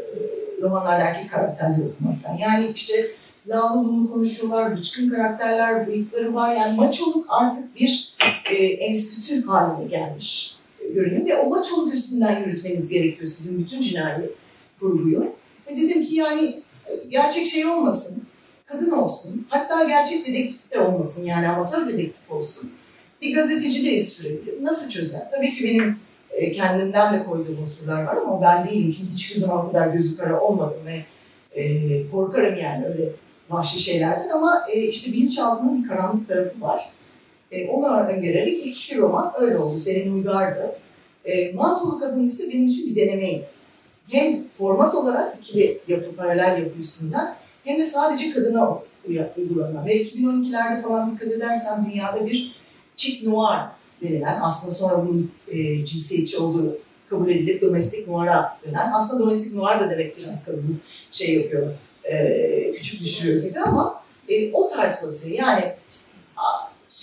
romanlarda 0.62 1.02
erkek 1.02 1.30
karakterleri 1.30 1.88
okumaktan. 1.88 2.36
Yani 2.36 2.70
işte 2.74 2.94
lağlı 3.48 3.88
bunu 3.88 4.10
konuşuyorlar, 4.10 4.76
bıçkın 4.76 5.10
karakterler, 5.10 5.86
bıyıkları 5.86 6.34
var. 6.34 6.56
Yani 6.56 6.76
maçoluk 6.76 7.26
artık 7.28 7.80
bir 7.80 8.14
e, 8.50 8.54
enstitü 8.64 9.46
haline 9.46 9.88
gelmiş 9.88 10.57
görünüyor 10.94 11.26
ve 11.26 11.36
o 11.36 11.50
maçoluk 11.50 11.94
üstünden 11.94 12.40
yürütmeniz 12.40 12.88
gerekiyor 12.88 13.26
sizin 13.30 13.64
bütün 13.64 13.80
cinayet 13.80 14.30
kurguyu. 14.80 15.32
Ve 15.66 15.76
dedim 15.76 16.04
ki 16.04 16.14
yani 16.14 16.62
e, 16.86 16.96
gerçek 17.08 17.46
şey 17.46 17.66
olmasın, 17.66 18.22
kadın 18.66 18.90
olsun, 18.90 19.46
hatta 19.48 19.84
gerçek 19.84 20.26
dedektif 20.26 20.72
de 20.72 20.80
olmasın 20.80 21.26
yani 21.26 21.48
amatör 21.48 21.88
dedektif 21.88 22.30
olsun. 22.30 22.70
Bir 23.22 23.34
gazeteci 23.34 23.86
de 23.86 24.00
sürekli. 24.00 24.64
Nasıl 24.64 24.90
çözer? 24.90 25.30
Tabii 25.30 25.54
ki 25.54 25.64
benim 25.64 25.96
e, 26.30 26.52
kendimden 26.52 27.14
de 27.14 27.24
koyduğum 27.24 27.62
unsurlar 27.62 28.04
var 28.04 28.16
ama 28.16 28.42
ben 28.42 28.68
değilim 28.68 28.92
ki 28.92 28.98
hiçbir 29.12 29.40
zaman 29.40 29.72
kadar 29.72 29.86
gözü 29.86 30.16
kara 30.16 30.40
olmadım 30.40 30.80
ve 30.86 31.04
e, 31.60 32.10
korkarım 32.10 32.58
yani 32.58 32.86
öyle 32.86 33.12
vahşi 33.50 33.78
şeylerden 33.78 34.28
ama 34.28 34.66
işte 34.74 35.12
bilinçaltının 35.12 35.82
bir 35.82 35.88
karanlık 35.88 36.28
tarafı 36.28 36.60
var. 36.60 36.88
E, 37.52 37.68
ona 37.68 38.06
öngörerek 38.08 38.66
ilk 38.66 38.76
iki 38.76 38.98
roman 38.98 39.32
öyle 39.40 39.58
oldu. 39.58 39.78
Senin 39.78 40.14
Uygar'dı. 40.14 40.72
E, 41.24 41.52
Mantolu 41.52 42.00
Kadın 42.00 42.24
ise 42.24 42.44
benim 42.52 42.68
için 42.68 42.86
bir 42.90 42.96
denemeydi. 42.96 43.46
Hem 44.08 44.48
format 44.48 44.94
olarak 44.94 45.36
ikili 45.38 45.78
yapı, 45.88 46.16
paralel 46.16 46.58
yapı 46.62 46.78
üstünden 46.80 47.34
hem 47.64 47.78
de 47.78 47.84
sadece 47.84 48.30
kadına 48.30 48.78
uy- 49.08 49.20
uygulanan. 49.38 49.86
Ve 49.86 50.02
2012'lerde 50.02 50.82
falan 50.82 51.12
dikkat 51.12 51.32
edersen 51.32 51.86
dünyada 51.86 52.26
bir 52.26 52.52
chic 52.96 53.30
noir 53.30 53.60
denilen, 54.02 54.38
aslında 54.42 54.74
sonra 54.74 55.06
bunun 55.06 55.30
e, 55.48 55.86
cinsiyetçi 55.86 56.38
olduğu 56.38 56.78
kabul 57.10 57.30
edilip 57.30 57.62
domestik 57.62 58.08
noir'a 58.08 58.58
denen, 58.66 58.92
aslında 58.92 59.24
domestik 59.24 59.54
noir 59.54 59.80
da 59.80 59.90
demek 59.90 60.18
biraz 60.18 60.44
kadın 60.44 60.80
şey 61.12 61.34
yapıyor, 61.34 61.66
e, 62.04 62.72
küçük 62.72 63.00
düşürüyor 63.00 63.44
gibi 63.44 63.58
ama 63.60 64.02
e, 64.28 64.52
o 64.52 64.68
tarz 64.68 65.00
polisiye 65.00 65.36
yani 65.36 65.64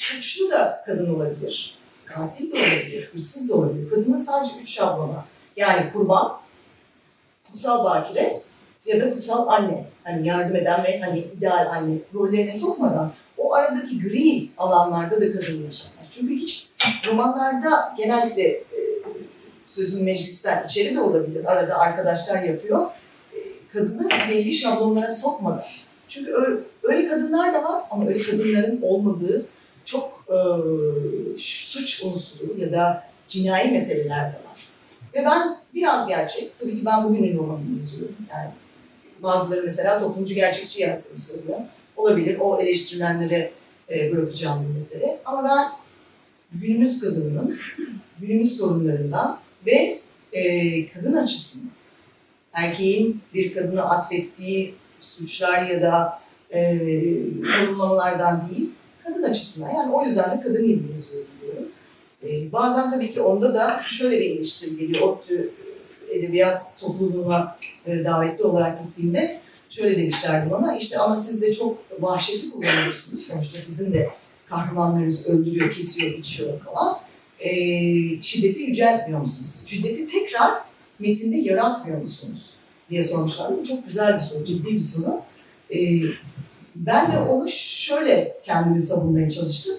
suçlu 0.05 0.51
da 0.51 0.83
kadın 0.85 1.15
olabilir, 1.15 1.77
katil 2.05 2.51
de 2.51 2.57
olabilir, 2.57 3.09
hırsız 3.13 3.49
da 3.49 3.55
olabilir. 3.55 3.89
Kadının 3.89 4.17
sadece 4.17 4.53
üç 4.61 4.69
şablona 4.69 5.25
Yani 5.55 5.91
kurban, 5.91 6.39
kutsal 7.47 7.85
bakire 7.85 8.41
ya 8.85 9.01
da 9.01 9.09
kutsal 9.09 9.47
anne. 9.47 9.85
Hani 10.03 10.27
yardım 10.27 10.55
eden 10.55 10.83
ve 10.83 10.99
hani 10.99 11.19
ideal 11.19 11.67
anne 11.71 11.97
rollerine 12.13 12.53
sokmadan 12.53 13.11
o 13.37 13.53
aradaki 13.53 14.01
gri 14.01 14.49
alanlarda 14.57 15.15
da 15.15 15.31
kadın 15.31 15.63
yaşamlar. 15.63 16.05
Çünkü 16.11 16.35
hiç 16.35 16.69
romanlarda 17.07 17.95
genellikle 17.97 18.43
e, 18.43 18.65
sözün 19.67 20.03
meclisler 20.03 20.65
içeri 20.65 20.95
de 20.95 21.01
olabilir. 21.01 21.45
Arada 21.45 21.79
arkadaşlar 21.79 22.43
yapıyor. 22.43 22.85
E, 23.33 23.37
kadını 23.73 24.09
belli 24.29 24.53
şablonlara 24.53 25.09
sokmadan. 25.09 25.63
Çünkü 26.07 26.33
öyle, 26.33 26.61
öyle 26.83 27.07
kadınlar 27.07 27.53
da 27.53 27.63
var 27.63 27.83
ama 27.91 28.07
öyle 28.07 28.23
kadınların 28.23 28.79
olmadığı 28.81 29.47
çok 29.85 30.25
e, 30.29 30.37
suç 31.37 32.03
unsuru 32.03 32.59
ya 32.59 32.71
da 32.71 33.03
cinayi 33.27 33.71
meseleler 33.71 34.31
de 34.31 34.35
var. 34.35 34.67
Ve 35.13 35.25
ben 35.25 35.57
biraz 35.73 36.07
gerçek, 36.07 36.59
tabii 36.59 36.79
ki 36.79 36.85
ben 36.85 37.03
bugünün 37.03 37.37
romanını 37.37 37.77
yazıyorum. 37.77 38.15
Yani 38.31 38.49
bazıları 39.23 39.63
mesela 39.63 39.99
toplumcu 39.99 40.33
gerçekçi 40.33 40.81
yazdığını 40.81 41.17
söylüyor. 41.17 41.59
Olabilir, 41.97 42.37
o 42.39 42.61
eleştirilenlere 42.61 43.51
e, 43.89 44.11
bırakacağım 44.11 44.67
bir 44.67 44.73
mesele. 44.73 45.19
Ama 45.25 45.43
ben 45.43 45.71
günümüz 46.61 47.01
kadınının, 47.01 47.57
günümüz 48.19 48.57
sorunlarından 48.57 49.39
ve 49.65 49.99
e, 50.33 50.87
kadın 50.91 51.13
açısından, 51.13 51.75
erkeğin 52.53 53.21
bir 53.33 53.53
kadına 53.53 53.83
atfettiği 53.83 54.75
suçlar 55.01 55.69
ya 55.69 55.81
da 55.81 56.19
e, 56.49 56.61
yorumlamalardan 57.61 58.49
değil, 58.49 58.71
kadın 59.05 59.23
açısından. 59.23 59.69
Yani 59.69 59.93
o 59.93 60.05
yüzden 60.05 60.37
de 60.37 60.43
kadın 60.43 60.67
gibi 60.67 60.91
yazıyorum 60.91 61.29
diyorum. 61.41 61.67
E, 62.23 62.51
bazen 62.51 62.91
tabii 62.91 63.11
ki 63.11 63.21
onda 63.21 63.53
da 63.53 63.81
şöyle 63.85 64.19
bir 64.19 64.31
eleştiri 64.31 64.77
geliyor. 64.77 65.01
ODTÜ 65.01 65.51
edebiyat 66.09 66.77
topluluğuna 66.79 67.57
e, 67.85 68.03
davetli 68.03 68.43
olarak 68.43 68.83
gittiğimde 68.83 69.39
şöyle 69.69 69.97
demişlerdi 69.97 70.51
bana 70.51 70.77
işte 70.77 70.97
ama 70.97 71.15
siz 71.15 71.41
de 71.41 71.53
çok 71.53 71.77
vahşeti 71.99 72.51
kullanıyorsunuz. 72.51 73.23
Sonuçta 73.23 73.57
sizin 73.57 73.93
de 73.93 74.09
kahramanlarınız 74.49 75.29
öldürüyor, 75.29 75.71
kesiyor, 75.71 76.17
biçiyor 76.17 76.59
falan. 76.59 76.97
E, 77.39 77.51
şiddeti 78.21 78.61
yüceltmiyor 78.61 79.19
musunuz? 79.19 79.65
Şiddeti 79.67 80.05
tekrar 80.05 80.53
metinde 80.99 81.37
yaratmıyor 81.37 82.01
musunuz? 82.01 82.55
diye 82.89 83.03
sormuşlardı. 83.03 83.57
Bu 83.59 83.63
çok 83.63 83.87
güzel 83.87 84.15
bir 84.15 84.19
soru, 84.19 84.43
ciddi 84.43 84.75
bir 84.75 84.79
soru. 84.79 85.21
E, 85.69 85.77
ben 86.75 87.11
de 87.11 87.19
onu 87.19 87.49
şöyle 87.49 88.37
kendimi 88.43 88.81
savunmaya 88.81 89.29
çalıştım. 89.29 89.75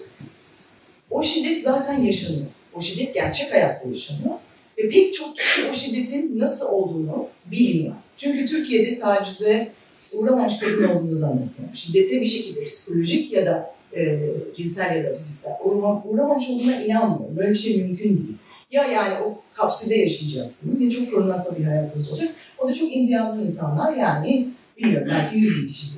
O 1.09 1.23
şiddet 1.23 1.63
zaten 1.63 1.99
yaşanıyor. 1.99 2.45
O 2.73 2.81
şiddet 2.81 3.13
gerçek 3.13 3.53
hayatta 3.53 3.89
yaşanıyor. 3.89 4.35
Ve 4.77 4.89
pek 4.89 5.13
çok 5.13 5.37
kişi 5.37 5.69
o 5.71 5.73
şiddetin 5.73 6.39
nasıl 6.39 6.65
olduğunu 6.65 7.27
bilmiyor. 7.45 7.93
Çünkü 8.17 8.45
Türkiye'de 8.45 8.99
tacize 8.99 9.67
uğramamış 10.13 10.57
kadın 10.59 10.89
olduğunu 10.89 11.15
zannetmiyor. 11.15 11.73
Şiddete 11.73 12.21
bir 12.21 12.25
şekilde 12.25 12.63
psikolojik 12.63 13.33
ya 13.33 13.45
da 13.45 13.73
e, 13.95 14.19
cinsel 14.55 14.95
ya 14.95 15.03
da 15.03 15.15
fiziksel 15.15 15.53
uğrama, 15.63 16.03
uğramamış 16.05 16.49
olduğuna 16.49 16.81
inanmıyor. 16.81 17.37
Böyle 17.37 17.49
bir 17.49 17.55
şey 17.55 17.83
mümkün 17.83 18.09
değil. 18.09 18.37
Ya 18.71 18.85
yani 18.85 19.23
o 19.23 19.41
kapsülde 19.53 19.95
yaşayacaksınız 19.95 20.81
ya 20.81 20.91
çok 20.91 21.11
korunaklı 21.11 21.57
bir 21.57 21.63
hayatınız 21.63 22.11
olacak. 22.11 22.29
O 22.57 22.67
da 22.67 22.73
çok 22.73 22.95
imtiyazlı 22.95 23.43
insanlar 23.43 23.97
yani 23.97 24.47
bilmiyorum 24.77 25.07
belki 25.11 25.37
yüz 25.37 25.63
bin 25.63 25.71
kişidir. 25.71 25.96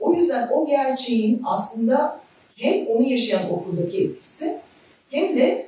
O 0.00 0.14
yüzden 0.14 0.48
o 0.48 0.66
gerçeğin 0.66 1.42
aslında 1.44 2.20
hem 2.56 2.86
onu 2.86 3.02
yaşayan 3.02 3.50
okuldaki 3.50 4.04
etkisi 4.04 4.60
hem 5.10 5.36
de 5.36 5.66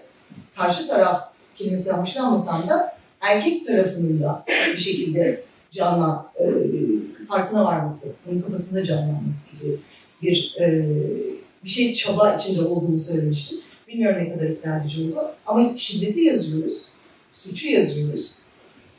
karşı 0.56 0.88
taraf 0.88 1.32
kelimesinden 1.56 1.98
hoşlanmasam 1.98 2.68
da 2.68 2.96
erkek 3.20 3.66
tarafının 3.66 4.22
da 4.22 4.44
bir 4.72 4.78
şekilde 4.78 5.44
canla 5.70 6.32
e, 6.40 6.46
farkına 7.28 7.64
varması, 7.64 8.16
onun 8.30 8.40
kafasında 8.40 8.84
canlanması 8.84 9.56
gibi 9.56 9.78
bir 10.22 10.54
e, 10.60 10.86
bir 11.64 11.68
şey 11.68 11.94
çaba 11.94 12.36
içinde 12.36 12.62
olduğunu 12.62 12.96
söylemiştim. 12.96 13.58
Bilmiyorum 13.88 14.24
ne 14.24 14.34
kadar 14.34 14.46
ikna 14.46 14.78
edici 14.78 15.02
oldu. 15.02 15.30
Ama 15.46 15.76
şiddeti 15.76 16.20
yazıyoruz, 16.20 16.88
suçu 17.32 17.68
yazıyoruz. 17.68 18.38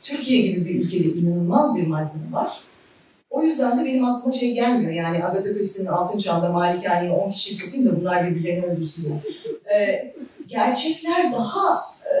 Türkiye 0.02 0.42
gibi 0.42 0.64
bir 0.64 0.74
ülkede 0.74 1.08
inanılmaz 1.08 1.76
bir 1.76 1.86
malzeme 1.86 2.32
var. 2.32 2.60
O 3.34 3.42
yüzden 3.42 3.78
de 3.78 3.84
benim 3.84 4.04
aklıma 4.04 4.32
şey 4.32 4.54
gelmiyor. 4.54 4.92
Yani 4.92 5.24
Agatha 5.24 5.52
Christie'nin 5.52 5.88
Altın 5.88 6.18
Çağ'da 6.18 6.48
Malikane'ye 6.48 7.12
10 7.12 7.30
kişiyi 7.30 7.54
sokayım 7.54 7.86
da 7.86 8.00
bunlar 8.00 8.30
birbirlerini 8.30 8.66
öldürsünler. 8.66 9.18
Ee, 9.74 10.14
gerçekler 10.46 11.32
daha 11.32 11.80
e, 12.04 12.12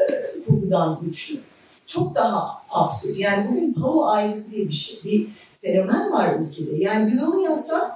kurgudan 0.46 0.98
güçlü. 1.02 1.38
Çok 1.86 2.14
daha 2.14 2.62
absürt. 2.70 3.18
Yani 3.18 3.48
bugün 3.50 3.72
Pao 3.72 4.06
ailesi 4.06 4.56
diye 4.56 4.68
bir 4.68 4.72
şey, 4.72 5.12
bir 5.12 5.28
fenomen 5.62 6.12
var 6.12 6.34
ülkede. 6.40 6.76
Yani 6.76 7.06
biz 7.06 7.22
onu 7.22 7.42
yazsak 7.42 7.90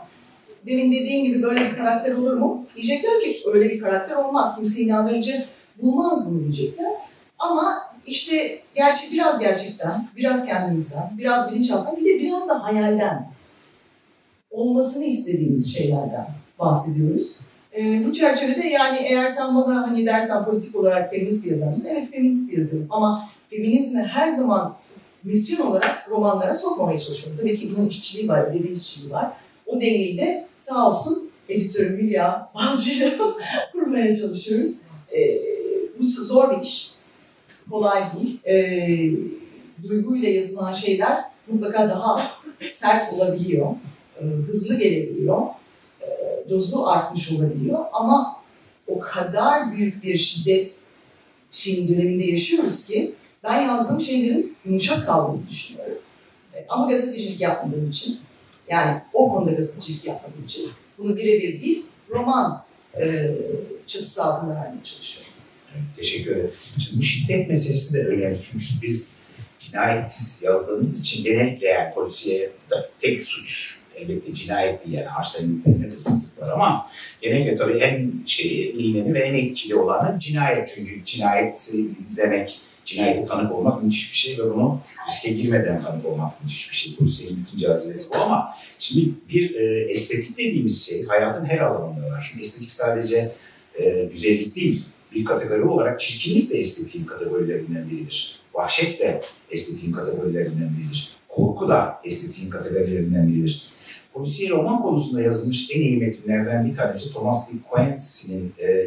demin 0.66 0.92
dediğin 0.92 1.24
gibi 1.24 1.42
böyle 1.42 1.70
bir 1.70 1.76
karakter 1.76 2.12
olur 2.12 2.32
mu? 2.32 2.66
Diyecekler 2.76 3.20
ki 3.20 3.42
öyle 3.46 3.70
bir 3.70 3.80
karakter 3.80 4.16
olmaz. 4.16 4.56
Kimse 4.56 4.80
inandırıcı 4.80 5.44
bulmaz 5.82 6.30
bunu 6.30 6.42
diyecekler. 6.42 6.92
Ama 7.38 7.78
işte 8.06 8.58
gerçi 8.74 9.12
biraz 9.12 9.38
gerçekten, 9.38 10.08
biraz 10.16 10.46
kendimizden, 10.46 11.10
biraz 11.18 11.52
bilinçaltından, 11.52 11.96
bir 11.96 12.04
de 12.04 12.20
biraz 12.20 12.48
da 12.48 12.64
hayalden 12.64 13.30
olmasını 14.50 15.04
istediğimiz 15.04 15.74
şeylerden 15.74 16.26
bahsediyoruz. 16.58 17.36
Ee, 17.76 18.06
bu 18.06 18.12
çerçevede 18.12 18.68
yani 18.68 18.98
eğer 18.98 19.26
sen 19.26 19.56
bana 19.56 19.82
hani 19.90 20.06
dersen 20.06 20.44
politik 20.44 20.76
olarak 20.76 21.10
feminist 21.10 21.44
bir 21.44 21.50
yazar 21.50 21.68
mısın? 21.68 21.86
Evet 21.90 22.10
feminist 22.10 22.52
bir 22.52 22.58
yazarım 22.58 22.86
ama 22.90 23.28
feminizmi 23.50 24.02
her 24.02 24.28
zaman 24.28 24.76
misyon 25.24 25.66
olarak 25.66 26.06
romanlara 26.10 26.54
sokmamaya 26.54 26.98
çalışıyorum. 26.98 27.38
Tabii 27.40 27.56
ki 27.56 27.72
bunun 27.76 27.88
işçiliği 27.88 28.28
var, 28.28 28.46
edebi 28.50 28.72
işçiliği 28.72 29.12
var. 29.12 29.32
O 29.66 29.74
dengeyi 29.74 30.18
de 30.18 30.46
sağ 30.56 30.88
olsun 30.88 31.30
editörüm 31.48 31.98
Hülya 31.98 32.50
Balcı'yla 32.54 33.10
kurmaya 33.72 34.16
çalışıyoruz. 34.16 34.82
Ee, 35.12 35.40
bu 35.98 36.04
zor 36.04 36.56
bir 36.56 36.62
iş. 36.62 36.97
Kolay 37.70 38.02
değil. 38.16 38.40
Ee, 38.46 39.10
duyguyla 39.88 40.28
yazılan 40.28 40.72
şeyler 40.72 41.24
mutlaka 41.48 41.88
daha 41.88 42.30
sert 42.70 43.12
olabiliyor. 43.12 43.66
Ee, 44.20 44.24
hızlı 44.24 44.78
gelebiliyor. 44.78 45.42
Ee, 46.02 46.50
dozlu 46.50 46.88
artmış 46.88 47.32
olabiliyor. 47.32 47.78
Ama 47.92 48.36
o 48.86 48.98
kadar 48.98 49.72
büyük 49.76 50.02
bir 50.02 50.18
şiddet 50.18 50.88
şeyin 51.50 51.88
döneminde 51.88 52.24
yaşıyoruz 52.24 52.86
ki 52.86 53.14
ben 53.44 53.62
yazdığım 53.62 54.00
şeylerin 54.00 54.56
yumuşak 54.64 55.06
kaldığını 55.06 55.48
düşünüyorum. 55.48 55.98
Ee, 56.54 56.66
ama 56.68 56.90
gazetecilik 56.90 57.40
yapmadığım 57.40 57.90
için 57.90 58.18
yani 58.68 59.00
o 59.12 59.32
konuda 59.32 59.52
gazetecilik 59.52 60.04
yapmadığım 60.04 60.44
için 60.44 60.70
bunu 60.98 61.16
birebir 61.16 61.62
değil, 61.62 61.86
roman 62.10 62.64
e, 63.00 63.36
çatısı 63.86 64.24
altında 64.24 64.54
vermeye 64.54 64.84
çalışıyorum. 64.84 65.27
Evet, 65.74 65.96
teşekkür 65.96 66.30
ederim. 66.36 66.50
Şimdi 66.78 66.98
bu 66.98 67.02
şiddet 67.02 67.48
meselesi 67.48 67.94
de 67.94 67.98
önemli 67.98 68.38
çünkü 68.42 68.64
biz 68.82 69.18
cinayet 69.58 70.38
yazdığımız 70.42 71.00
için 71.00 71.24
genellikle 71.24 71.66
yani 71.66 71.94
polisiye 71.94 72.50
tek 73.00 73.22
suç 73.22 73.78
elbette 73.96 74.32
cinayet 74.32 74.86
değil 74.86 74.96
yani 74.96 75.08
arsenliklerinde 75.08 75.94
hırsızlık 75.94 76.42
var 76.42 76.52
ama 76.52 76.86
genellikle 77.20 77.54
tabii 77.54 77.78
en 77.78 78.12
şeyi 78.26 78.74
bilineni 78.74 79.14
ve 79.14 79.20
en 79.20 79.34
etkili 79.34 79.74
olanı 79.74 80.18
cinayet 80.18 80.72
çünkü 80.74 81.04
cinayet 81.04 81.68
izlemek, 81.98 82.60
cinayete 82.84 83.24
tanık 83.24 83.52
olmak 83.52 83.82
müthiş 83.82 84.12
bir 84.12 84.18
şey 84.18 84.38
ve 84.38 84.50
bunu 84.50 84.80
riske 85.08 85.32
girmeden 85.32 85.80
tanık 85.82 86.06
olmak 86.06 86.42
müthiş 86.42 86.70
bir 86.70 86.76
şey. 86.76 86.96
Polisiyenin 86.96 87.44
bütün 87.44 87.58
cazibesi 87.58 88.10
bu 88.10 88.16
ama 88.16 88.54
şimdi 88.78 89.10
bir 89.28 89.54
e, 89.54 89.90
estetik 89.90 90.38
dediğimiz 90.38 90.86
şey 90.86 91.04
hayatın 91.04 91.44
her 91.44 91.58
alanında 91.58 92.10
var. 92.10 92.34
Estetik 92.40 92.70
sadece 92.70 93.32
e, 93.78 94.04
güzellik 94.04 94.56
değil, 94.56 94.84
bir 95.14 95.24
kategori 95.24 95.62
olarak 95.62 96.00
çirkinlik 96.00 96.50
de 96.50 96.58
estetiğin 96.58 97.04
kategorilerinden 97.04 97.90
biridir. 97.90 98.40
Vahşet 98.54 99.00
de 99.00 99.22
estetiğin 99.50 99.92
kategorilerinden 99.92 100.70
biridir. 100.78 101.16
Korku 101.28 101.68
da 101.68 102.00
estetiğin 102.04 102.50
kategorilerinden 102.50 103.28
biridir. 103.28 103.68
Polisiye 104.12 104.50
roman 104.50 104.82
konusunda 104.82 105.22
yazılmış 105.22 105.70
en 105.70 105.80
iyi 105.80 105.98
metinlerden 105.98 106.70
bir 106.70 106.76
tanesi 106.76 107.12
Thomas 107.12 107.54
Lee 107.54 107.60
Quincy'nin 107.70 108.54
e, 108.62 108.86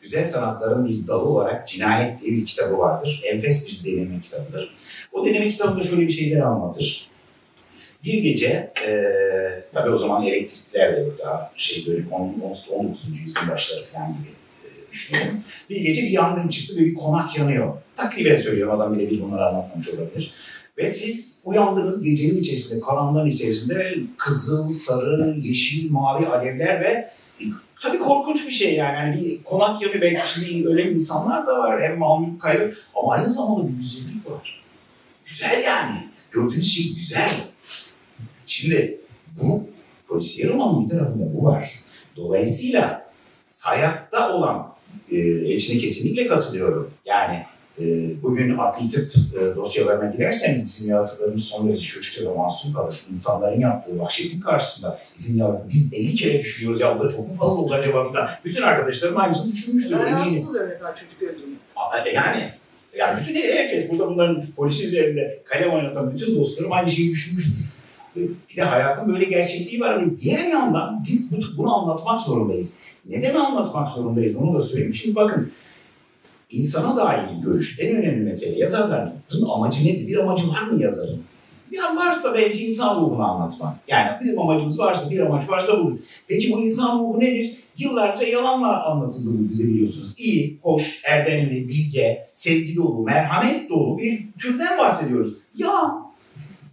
Güzel 0.00 0.24
Sanatların 0.24 0.88
bir 0.88 1.06
dalı 1.06 1.28
olarak 1.28 1.68
Cinayet 1.68 2.20
diye 2.20 2.36
bir 2.36 2.44
kitabı 2.44 2.78
vardır. 2.78 3.22
Enfes 3.24 3.84
bir 3.84 3.92
deneme 3.92 4.20
kitabıdır. 4.20 4.76
O 5.12 5.26
deneme 5.26 5.48
kitabında 5.48 5.82
şöyle 5.82 6.02
bir 6.02 6.12
şeyler 6.12 6.40
anlatır. 6.40 7.10
Bir 8.04 8.22
gece, 8.22 8.72
e, 8.86 8.92
tabii 9.72 9.90
o 9.90 9.98
zaman 9.98 10.26
elektrikler 10.26 10.96
de 10.96 11.06
daha 11.18 11.52
şey 11.56 11.84
böyle 11.86 12.04
19. 12.10 13.08
yüzyıl 13.20 13.48
başları 13.50 13.84
falan 13.84 14.08
gibi 14.08 14.37
e, 14.88 14.92
düşünüyorum. 14.92 15.40
Bir 15.70 15.80
gece 15.80 16.02
bir 16.02 16.10
yangın 16.10 16.48
çıktı 16.48 16.76
ve 16.76 16.84
bir 16.84 16.94
konak 16.94 17.38
yanıyor. 17.38 17.74
Takriben 17.96 18.36
söylüyorum 18.36 18.80
adam 18.80 18.98
bile 18.98 19.10
bir 19.10 19.22
bunları 19.22 19.46
anlatmamış 19.46 19.88
olabilir. 19.88 20.34
Ve 20.78 20.90
siz 20.90 21.42
uyandınız 21.44 22.02
gecenin 22.02 22.38
içerisinde, 22.38 22.80
karanlığın 22.80 23.30
içerisinde 23.30 23.96
kızıl, 24.16 24.72
sarı, 24.72 25.34
yeşil, 25.38 25.90
mavi 25.90 26.26
alevler 26.26 26.80
ve 26.80 27.10
tabii 27.80 27.98
korkunç 27.98 28.46
bir 28.46 28.52
şey 28.52 28.74
yani. 28.74 28.96
yani 28.96 29.24
bir 29.24 29.42
konak 29.44 29.82
yanıyor 29.82 30.02
belki 30.02 30.28
şimdi 30.28 30.68
ölen 30.68 30.88
insanlar 30.88 31.46
da 31.46 31.58
var 31.58 31.82
hem 31.82 31.98
mal 31.98 32.20
mülk 32.20 32.40
kaybı 32.40 32.74
ama 32.94 33.12
aynı 33.12 33.30
zamanda 33.30 33.68
bir 33.68 33.72
güzellik 33.72 34.30
var. 34.30 34.62
Güzel 35.24 35.64
yani. 35.64 35.96
Gördüğünüz 36.30 36.74
şey 36.74 36.94
güzel. 36.94 37.30
Şimdi 38.46 39.00
bu 39.42 39.68
polisiye 40.08 40.48
romanın 40.48 40.84
bir 40.84 40.90
tarafında 40.90 41.34
bu 41.34 41.44
var. 41.44 41.72
Dolayısıyla 42.16 43.10
hayatta 43.62 44.34
olan 44.34 44.77
e, 45.10 45.54
içine 45.54 45.78
kesinlikle 45.78 46.26
katılıyorum. 46.26 46.90
Yani 47.06 47.42
e, 47.80 47.84
bugün 48.22 48.58
adli 48.58 48.90
tıp 48.90 49.12
e, 49.14 49.56
dosyalarına 49.56 50.10
girerseniz 50.10 50.64
bizim 50.64 50.90
yazdıklarımız 50.90 51.44
son 51.44 51.68
derece 51.68 51.86
çocukça 51.86 52.30
ve 52.30 52.34
masum 52.34 52.72
kalır. 52.72 53.00
İnsanların 53.10 53.60
yaptığı 53.60 53.98
vahşetin 53.98 54.40
karşısında 54.40 54.98
bizim 55.16 55.38
yazdığı, 55.38 55.68
biz 55.68 55.94
50 55.94 56.14
kere 56.14 56.40
düşünüyoruz 56.40 56.80
ya 56.80 56.98
bu 56.98 57.04
da 57.04 57.08
çok 57.08 57.28
mu 57.28 57.34
fazla 57.34 57.54
oldu 57.54 57.74
acaba 57.74 58.12
falan. 58.12 58.28
Bütün 58.44 58.62
arkadaşlarım 58.62 59.20
aynısını 59.20 59.52
düşünmüştür. 59.52 59.96
Ben 59.98 60.12
rahatsız 60.12 60.48
mesela 60.68 60.94
çocuk. 60.94 61.22
Aa, 61.76 61.98
e, 61.98 62.12
Yani 62.12 62.50
yani 62.96 63.20
bütün 63.20 63.34
herkes 63.34 63.90
burada 63.90 64.06
bunların 64.06 64.46
polisi 64.56 64.86
üzerinde 64.86 65.42
kalem 65.44 65.70
oynatan 65.70 66.12
bütün 66.14 66.36
dostlarım 66.40 66.72
aynı 66.72 66.90
şeyi 66.90 67.10
düşünmüştür. 67.10 67.64
Bir 68.50 68.56
de 68.56 68.62
hayatın 68.62 69.12
böyle 69.12 69.24
gerçekliği 69.24 69.80
var. 69.80 70.00
Ve 70.06 70.18
diğer 70.20 70.44
yandan 70.46 71.04
biz 71.08 71.32
bu- 71.32 71.56
bunu 71.58 71.74
anlatmak 71.74 72.20
zorundayız. 72.20 72.80
Neden 73.08 73.34
anlatmak 73.34 73.88
zorundayız 73.88 74.36
onu 74.36 74.54
da 74.58 74.62
söyleyeyim. 74.62 74.94
Şimdi 74.94 75.14
bakın 75.16 75.50
insana 76.50 76.96
dair 76.96 77.20
görüş 77.44 77.78
en 77.82 77.96
önemli 77.96 78.24
mesele. 78.24 78.58
Yazarların 78.58 79.12
amacı 79.54 79.80
nedir? 79.84 80.06
Bir 80.08 80.16
amacı 80.16 80.48
var 80.48 80.62
mı 80.70 80.82
yazarın? 80.82 81.20
Bir 81.72 81.78
an 81.78 81.96
varsa 81.96 82.34
bence 82.34 82.64
insan 82.66 82.96
ruhunu 83.00 83.22
anlatmak. 83.22 83.76
Yani 83.88 84.10
bizim 84.20 84.40
amacımız 84.40 84.78
varsa, 84.78 85.10
bir 85.10 85.18
amaç 85.20 85.48
varsa 85.50 85.72
bu. 85.84 85.98
Peki 86.28 86.52
bu 86.52 86.60
insan 86.60 86.98
ruhu 86.98 87.20
nedir? 87.20 87.56
Yıllarca 87.78 88.26
yalanla 88.26 88.84
anlatıldı 88.86 89.48
bize 89.50 89.64
biliyorsunuz. 89.64 90.14
İyi, 90.18 90.58
hoş, 90.62 91.02
erdemli, 91.04 91.68
bilge, 91.68 92.26
sevgi 92.34 92.76
dolu, 92.76 93.02
merhamet 93.02 93.70
dolu 93.70 93.98
bir 93.98 94.24
türden 94.38 94.78
bahsediyoruz. 94.78 95.34
Ya 95.56 95.92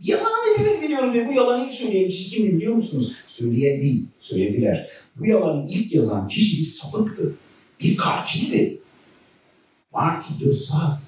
yalan 0.05 0.51
hepimiz 0.51 0.81
biliyoruz 0.81 1.13
ve 1.13 1.27
bu 1.27 1.33
yalanı 1.33 1.65
ilk 1.65 1.73
söyleyen 1.73 2.09
kişi 2.09 2.29
kimdi 2.29 2.55
biliyor 2.55 2.73
musunuz? 2.73 3.15
Söyleyen 3.27 3.81
değil, 3.81 4.07
söylediler. 4.19 4.89
Bu 5.19 5.25
yalanı 5.25 5.67
ilk 5.69 5.93
yazan 5.93 6.27
kişi 6.27 6.61
bir 6.61 6.65
sapıktı. 6.65 7.35
Bir 7.79 7.97
katildi. 7.97 8.79
Marty 9.93 10.45
de 10.45 10.53
Sade. 10.53 11.01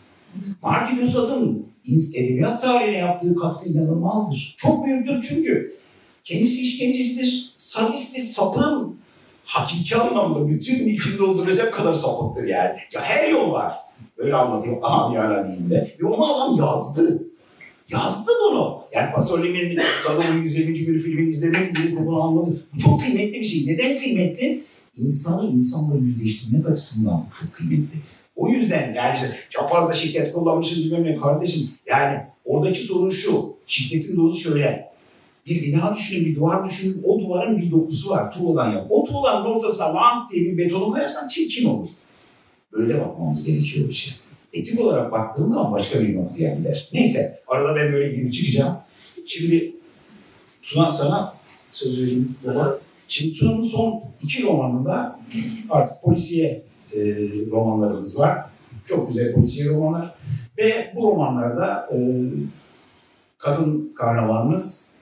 Marty 0.62 1.02
de 1.02 1.08
Sade'ın 1.08 1.68
edebiyat 2.14 2.62
tarihine 2.62 2.98
yaptığı 2.98 3.36
katkı 3.36 3.70
inanılmazdır. 3.70 4.56
Çok 4.58 4.86
büyüktür 4.86 5.26
çünkü 5.30 5.78
kendisi 6.24 6.62
işkencecidir, 6.62 7.54
sadisttir, 7.58 8.22
sapın 8.22 8.98
hakiki 9.44 9.96
anlamda 9.96 10.50
bütün 10.50 10.88
içini 10.88 11.20
dolduracak 11.20 11.74
kadar 11.74 11.94
sapıktır 11.94 12.48
yani. 12.48 12.78
Ya 12.94 13.02
her 13.02 13.30
yol 13.30 13.52
var. 13.52 13.74
Öyle 14.18 14.36
anlatayım 14.36 14.86
amiyana 14.86 15.48
dilinde. 15.48 15.96
Ve 16.02 16.08
onu 16.08 16.36
adam 16.36 16.56
yazdı. 16.56 17.27
Yazdı 17.92 18.32
bunu. 18.44 18.82
Yani 18.94 19.12
Pasolini'nin 19.12 19.82
Saddam'ın 20.08 20.42
120. 20.42 20.74
günü 20.74 21.00
filmini 21.00 21.30
izlediğiniz 21.30 21.76
birisi 21.76 22.06
bunu 22.06 22.22
anladı. 22.22 22.66
Bu 22.76 22.80
çok 22.80 23.02
kıymetli 23.02 23.40
bir 23.40 23.46
şey. 23.46 23.74
Neden 23.74 24.00
kıymetli? 24.00 24.64
İnsanı 24.98 25.50
insanla 25.50 25.98
yüzleştirmek 25.98 26.70
açısından 26.70 27.26
çok 27.42 27.54
kıymetli. 27.54 28.00
O 28.36 28.50
yüzden 28.50 28.94
yani 28.94 29.20
çok 29.50 29.70
fazla 29.70 29.94
şiddet 29.94 30.34
kullanmışız 30.34 30.86
bilmem 30.86 31.04
ne 31.04 31.16
kardeşim. 31.16 31.70
Yani 31.88 32.20
oradaki 32.46 32.80
sorun 32.80 33.10
şu. 33.10 33.46
Şiddetin 33.68 34.18
dozu 34.18 34.40
şöyle. 34.40 34.88
Bir 35.46 35.62
bina 35.64 35.96
düşünün, 35.96 36.26
bir 36.26 36.36
duvar 36.36 36.70
düşünün. 36.70 37.04
O 37.04 37.20
duvarın 37.20 37.58
bir 37.58 37.72
dokusu 37.72 38.10
var. 38.10 38.34
Tuğladan 38.34 38.72
yap. 38.72 38.86
O 38.90 39.04
tuğlanın 39.04 39.46
ortasına 39.46 39.96
lang 39.96 40.32
diye 40.32 40.46
bir 40.46 40.58
betonu 40.58 40.92
koyarsan 40.92 41.28
çirkin 41.28 41.66
olur. 41.66 41.88
Böyle 42.74 43.02
bakmamız 43.02 43.46
gerekiyor 43.46 43.88
bir 43.88 43.94
şey. 43.94 44.14
Etik 44.54 44.82
olarak 44.82 45.12
baktığın 45.12 45.46
zaman 45.46 45.72
başka 45.72 46.02
bir 46.02 46.16
noktaya 46.16 46.56
gider. 46.56 46.90
Neyse 46.94 47.40
arada 47.48 47.76
ben 47.76 47.94
böyle 47.94 48.16
girip 48.16 48.34
çıkacağım. 48.34 48.78
Şimdi 49.26 49.74
Tuna 50.62 50.92
sana 50.92 51.34
söz 51.70 52.02
vereyim 52.02 52.36
baba. 52.46 52.80
Şimdi 53.08 53.34
Tuna'nın 53.34 53.64
son 53.64 54.04
iki 54.22 54.44
romanında 54.44 55.20
artık 55.70 56.02
polisiye 56.04 56.64
e, 56.94 57.00
romanlarımız 57.52 58.20
var. 58.20 58.46
Çok 58.86 59.08
güzel 59.08 59.34
polisiye 59.34 59.70
romanlar. 59.70 60.16
Ve 60.58 60.94
bu 60.96 61.04
romanlarda 61.04 61.90
e, 61.94 61.98
kadın 63.38 63.94
kahramanımız 63.96 64.98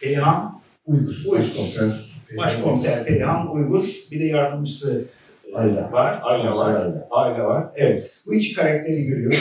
Perihan 0.00 0.60
Uygur. 0.86 1.24
Başkomiser. 1.32 1.90
Başkomiser 2.36 3.04
Perihan 3.04 3.54
Uygur. 3.54 3.84
Bir 4.10 4.20
de 4.20 4.24
yardımcısı 4.24 5.08
Ayla. 5.54 5.92
var. 5.92 6.20
Ayla 6.22 6.56
var. 6.56 6.74
Ayla. 6.74 7.06
Aile 7.10 7.42
var. 7.42 7.66
Evet. 7.76 8.10
Bu 8.26 8.34
iki 8.34 8.54
karakteri 8.54 9.04
görüyoruz. 9.04 9.38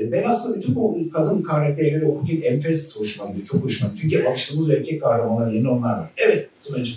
E, 0.00 0.12
Ben 0.12 0.22
aslında 0.24 0.56
bütün 0.58 0.74
bu 0.74 0.98
kadın 1.12 1.42
karakterleri 1.42 2.04
okurken 2.06 2.40
enfes 2.42 3.00
hoşuma 3.00 3.28
gidiyor. 3.30 3.46
Çok 3.46 3.64
hoşuma 3.64 3.90
gidiyor. 3.92 4.10
Çünkü 4.12 4.28
alıştığımız 4.28 4.70
erkek 4.70 5.02
kahramanlar 5.02 5.52
yerine 5.52 5.68
onlar 5.68 5.98
var. 5.98 6.10
Evet. 6.16 6.48
Tunacığım. 6.66 6.96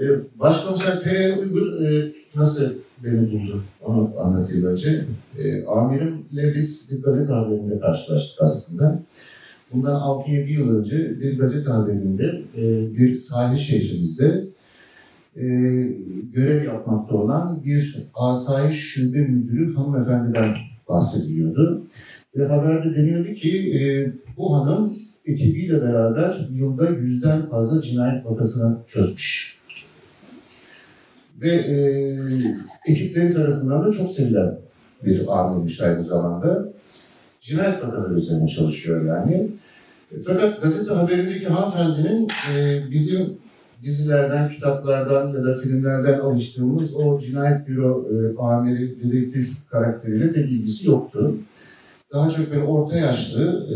Ee, 0.00 0.04
Başkomiser 0.34 1.02
Perihan 1.02 1.38
Uygur 1.38 1.82
e, 1.82 2.12
nasıl 2.36 2.72
beni 3.04 3.32
buldu 3.32 3.64
onu 3.82 4.12
anlatayım 4.18 4.66
önce. 4.66 5.04
E, 5.38 5.64
amirimle 5.64 6.54
biz 6.54 6.92
bir 6.92 7.02
gazete 7.02 7.32
haberinde 7.32 7.80
karşılaştık 7.80 8.42
aslında. 8.42 8.98
Bundan 9.72 10.00
6-7 10.00 10.48
yıl 10.50 10.78
önce 10.78 11.20
bir 11.20 11.38
gazete 11.38 11.70
haberinde 11.70 12.42
e, 12.56 12.62
bir 12.96 13.16
sahil 13.16 13.56
şehrimizde 13.58 14.44
e, 15.36 15.44
görev 16.32 16.64
yapmakta 16.64 17.14
olan 17.14 17.64
bir 17.64 17.96
asayiş 18.14 18.80
şube 18.80 19.18
müdürü 19.18 19.74
hanımefendiden 19.74 20.54
bahsediliyordu. 20.88 21.86
Ve 22.36 22.46
haberde 22.46 22.96
deniyordu 22.96 23.34
ki 23.34 23.74
e, 23.74 23.80
bu 24.36 24.56
hanım 24.56 24.92
ekibiyle 25.24 25.82
beraber 25.82 26.48
yılda 26.52 26.90
yüzden 26.90 27.48
fazla 27.48 27.82
cinayet 27.82 28.26
vakasını 28.26 28.78
çözmüş. 28.86 29.56
Ve 31.40 31.50
e, 31.50 31.76
ekipleri 32.86 33.34
tarafından 33.34 33.84
da 33.84 33.90
çok 33.90 34.10
sevilen 34.10 34.58
bir 35.04 35.22
amirmiş 35.28 35.80
aynı 35.80 36.02
zamanda. 36.02 36.72
Cinayet 37.40 37.84
vakaları 37.84 38.14
üzerine 38.14 38.48
çalışıyor 38.48 39.06
yani. 39.06 39.48
Fakat 40.26 40.62
gazete 40.62 40.94
haberindeki 40.94 41.48
hanımefendinin 41.48 42.28
e, 42.54 42.80
bizim 42.90 43.38
dizilerden, 43.82 44.50
kitaplardan 44.50 45.32
ya 45.32 45.44
da 45.44 45.54
filmlerden 45.54 46.18
alıştığımız 46.18 46.96
o 46.96 47.20
cinayet 47.20 47.68
büro 47.68 48.08
e, 48.12 48.38
amiri, 48.38 49.02
dedektif 49.02 49.68
karakteriyle 49.70 50.32
pek 50.32 50.50
ilgisi 50.50 50.88
yoktu. 50.88 51.36
Daha 52.12 52.30
çok 52.30 52.50
böyle 52.50 52.62
orta 52.64 52.96
yaşlı, 52.96 53.66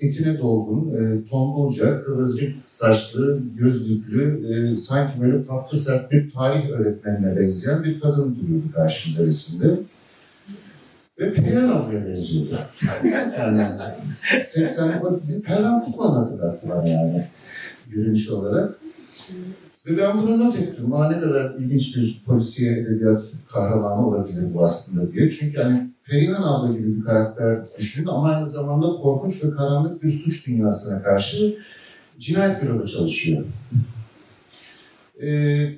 e, 0.00 0.06
etine 0.06 0.38
dolgun, 0.38 0.94
e, 0.94 1.28
tombulca, 1.30 2.04
kıvırcık 2.04 2.54
saçlı, 2.66 3.40
gözlüklü, 3.58 4.46
e, 4.52 4.76
sanki 4.76 5.20
böyle 5.20 5.46
tatlı 5.46 5.78
sert 5.78 6.10
bir 6.10 6.30
tarih 6.30 6.70
öğretmenine 6.70 7.36
benzeyen 7.36 7.84
bir 7.84 8.00
kadın 8.00 8.38
duruyordu 8.42 8.72
karşımda 8.74 9.26
resimde. 9.26 9.76
Ve 11.18 11.34
Perihan 11.34 11.68
ablaya 11.68 12.06
benziyordu. 12.06 12.50
yani 13.38 13.66
80 14.44 14.88
o 15.02 15.20
Perihan 15.46 15.84
Kuklan 15.84 16.10
hatırlattı 16.10 16.68
bana 16.68 16.88
yani 16.88 17.24
görünüş 17.90 18.30
olarak. 18.30 18.83
Ve 19.86 19.98
ben 19.98 20.22
bunu 20.22 20.38
not 20.38 20.56
ettim. 20.56 20.92
Aa, 20.92 21.08
ne 21.08 21.20
kadar 21.20 21.54
ilginç 21.54 21.96
bir 21.96 22.22
polisiye 22.26 22.72
edebiyat 22.72 23.22
kahramanı 23.48 24.08
olabilir 24.08 24.54
bu 24.54 24.64
aslında 24.64 25.12
diye. 25.12 25.30
Çünkü 25.30 25.62
hani 25.62 25.90
Perihan 26.04 26.42
abla 26.42 26.78
gibi 26.78 26.96
bir 26.96 27.04
karakter 27.04 27.64
düşünün 27.78 28.06
ama 28.06 28.28
aynı 28.28 28.46
zamanda 28.46 28.86
korkunç 28.86 29.44
ve 29.44 29.50
karanlık 29.50 30.02
bir 30.02 30.10
suç 30.10 30.46
dünyasına 30.46 31.02
karşı 31.02 31.58
cinayet 32.18 32.62
büroda 32.62 32.86
çalışıyor. 32.86 33.44
Ee, 35.22 35.68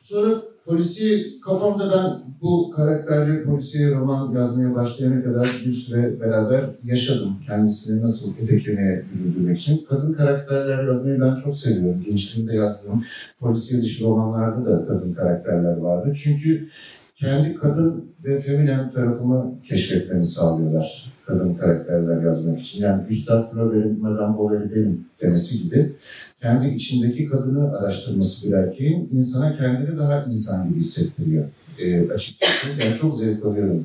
sonra 0.00 0.42
polisi 0.70 1.24
kafamda 1.40 1.90
ben 1.92 2.34
bu 2.42 2.70
karakterle 2.76 3.44
polisiye 3.44 3.90
roman 3.90 4.32
yazmaya 4.32 4.74
başlayana 4.74 5.22
kadar 5.22 5.48
bir 5.66 5.72
süre 5.72 6.20
beraber 6.20 6.64
yaşadım. 6.84 7.36
Kendisini 7.46 8.02
nasıl 8.02 8.38
ete 8.42 8.58
kemiğe 8.58 9.04
büründürmek 9.14 9.58
için. 9.58 9.80
Kadın 9.88 10.12
karakterler 10.12 10.84
yazmayı 10.84 11.20
ben 11.20 11.36
çok 11.36 11.56
seviyorum. 11.56 12.02
Gençliğimde 12.06 12.56
yazdığım 12.56 13.04
polisiye 13.40 13.82
dışı 13.82 14.04
romanlarda 14.04 14.70
da 14.70 14.86
kadın 14.86 15.14
karakterler 15.14 15.76
vardı. 15.76 16.12
Çünkü 16.22 16.68
kendi 17.16 17.54
kadın 17.54 18.04
ve 18.24 18.40
feminen 18.40 18.92
tarafımı 18.92 19.54
keşfetmemi 19.68 20.26
sağlıyorlar 20.26 21.12
kadın 21.30 21.54
karakterler 21.54 22.22
yazmak 22.22 22.60
için. 22.60 22.84
Yani 22.84 23.02
Gustave 23.08 23.46
Flaubert'in 23.46 24.00
Madame 24.00 24.38
Bovary 24.38 24.74
benim 24.74 25.04
demesi 25.22 25.62
gibi 25.62 25.92
kendi 26.40 26.68
içindeki 26.68 27.26
kadını 27.26 27.78
araştırması 27.78 28.48
bir 28.48 28.56
erkeğin 28.56 29.08
insana 29.12 29.56
kendini 29.56 29.98
daha 29.98 30.24
insan 30.24 30.68
gibi 30.68 30.80
hissettiriyor. 30.80 31.44
E, 31.78 32.10
açıkçası 32.10 32.66
ben 32.80 32.96
çok 32.96 33.18
zevk 33.18 33.44
alıyorum 33.44 33.84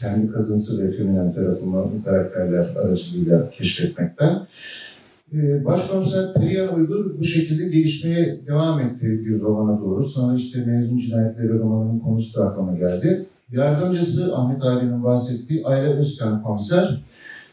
kendi 0.00 0.32
kadınsı 0.32 0.86
ve 0.86 0.90
feminen 0.90 1.34
tarafımı 1.34 1.90
bu 1.94 2.04
karakterler 2.04 2.66
aracılığıyla 2.76 3.50
keşfetmekten. 3.50 4.46
Ee, 5.32 5.64
Başkomiser 5.64 6.34
Perihan 6.34 6.74
Uygur 6.74 7.18
bu 7.18 7.24
şekilde 7.24 7.68
gelişmeye 7.68 8.40
devam 8.46 8.80
etti 8.80 9.26
bir 9.26 9.40
romana 9.40 9.80
doğru. 9.80 10.04
Sonra 10.04 10.36
işte 10.36 10.64
Mezun 10.66 10.98
Cinayetleri 10.98 11.58
romanının 11.58 11.98
konusu 11.98 12.40
da 12.40 12.46
aklıma 12.46 12.74
geldi. 12.74 13.26
Yardımcısı 13.52 14.36
Ahmet 14.36 14.64
abinin 14.64 15.04
bahsettiği 15.04 15.66
Ayla 15.66 15.92
Özkan 15.92 16.42
komiser 16.42 17.02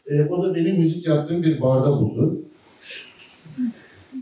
E, 0.08 0.26
o 0.26 0.44
da 0.44 0.56
benim 0.56 0.80
müzik 0.80 1.08
yaptığım 1.08 1.44
bir 1.44 1.62
barda 1.62 1.92
buldu. 1.92 2.42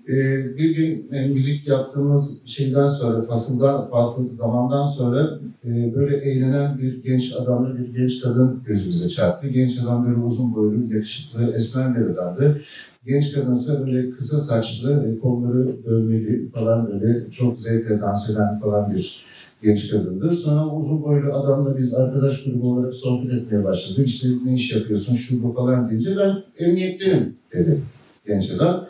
E, 0.07 0.15
bir 0.57 0.75
gün 0.75 1.13
e, 1.13 1.27
müzik 1.27 1.67
yaptığımız 1.67 2.47
şeyden 2.47 2.87
sonra, 2.87 3.21
fasıldan, 3.21 3.89
fasıl 3.89 4.29
zamandan 4.35 4.87
sonra 4.87 5.39
e, 5.65 5.95
böyle 5.95 6.17
eğlenen 6.17 6.77
bir 6.77 7.03
genç 7.03 7.33
adamla 7.33 7.77
bir 7.77 7.93
genç 7.93 8.21
kadın 8.21 8.63
gözümüze 8.65 9.09
çarptı. 9.09 9.47
Genç 9.47 9.79
adam 9.83 10.05
böyle 10.07 10.19
uzun 10.19 10.55
boylu, 10.55 10.93
yakışıklı, 10.93 11.53
esmer 11.53 11.95
bir 11.95 12.09
adamdı. 12.09 12.61
Genç 13.05 13.33
kadınsa 13.33 13.85
böyle 13.85 14.11
kısa 14.11 14.37
saçlı, 14.37 15.07
e, 15.07 15.19
kolları 15.19 15.83
dövmeli 15.85 16.49
falan 16.51 16.87
böyle 16.87 17.31
çok 17.31 17.59
zevkle 17.59 18.01
dans 18.01 18.29
eden 18.29 18.59
falan 18.59 18.95
bir 18.95 19.25
genç 19.63 19.91
kadındı. 19.91 20.35
Sonra 20.35 20.75
uzun 20.75 21.03
boylu 21.03 21.33
adamla 21.33 21.77
biz 21.77 21.93
arkadaş 21.93 22.43
grubu 22.43 22.71
olarak 22.71 22.93
sohbet 22.93 23.33
etmeye 23.33 23.63
başladık. 23.63 24.07
İşte 24.07 24.27
ne 24.45 24.53
iş 24.53 24.75
yapıyorsun, 24.75 25.15
şu 25.15 25.43
bu 25.43 25.51
falan 25.51 25.89
deyince 25.89 26.17
ben 26.17 26.43
emniyetteyim 26.65 27.35
dedi 27.53 27.81
genç 28.27 28.51
adam. 28.51 28.87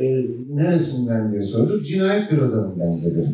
E, 0.00 0.24
neresinden 0.54 1.32
diye 1.32 1.42
sorduk. 1.42 1.86
Cinayet 1.86 2.32
bürodanım 2.32 2.80
ben 2.80 3.02
dedi. 3.02 3.32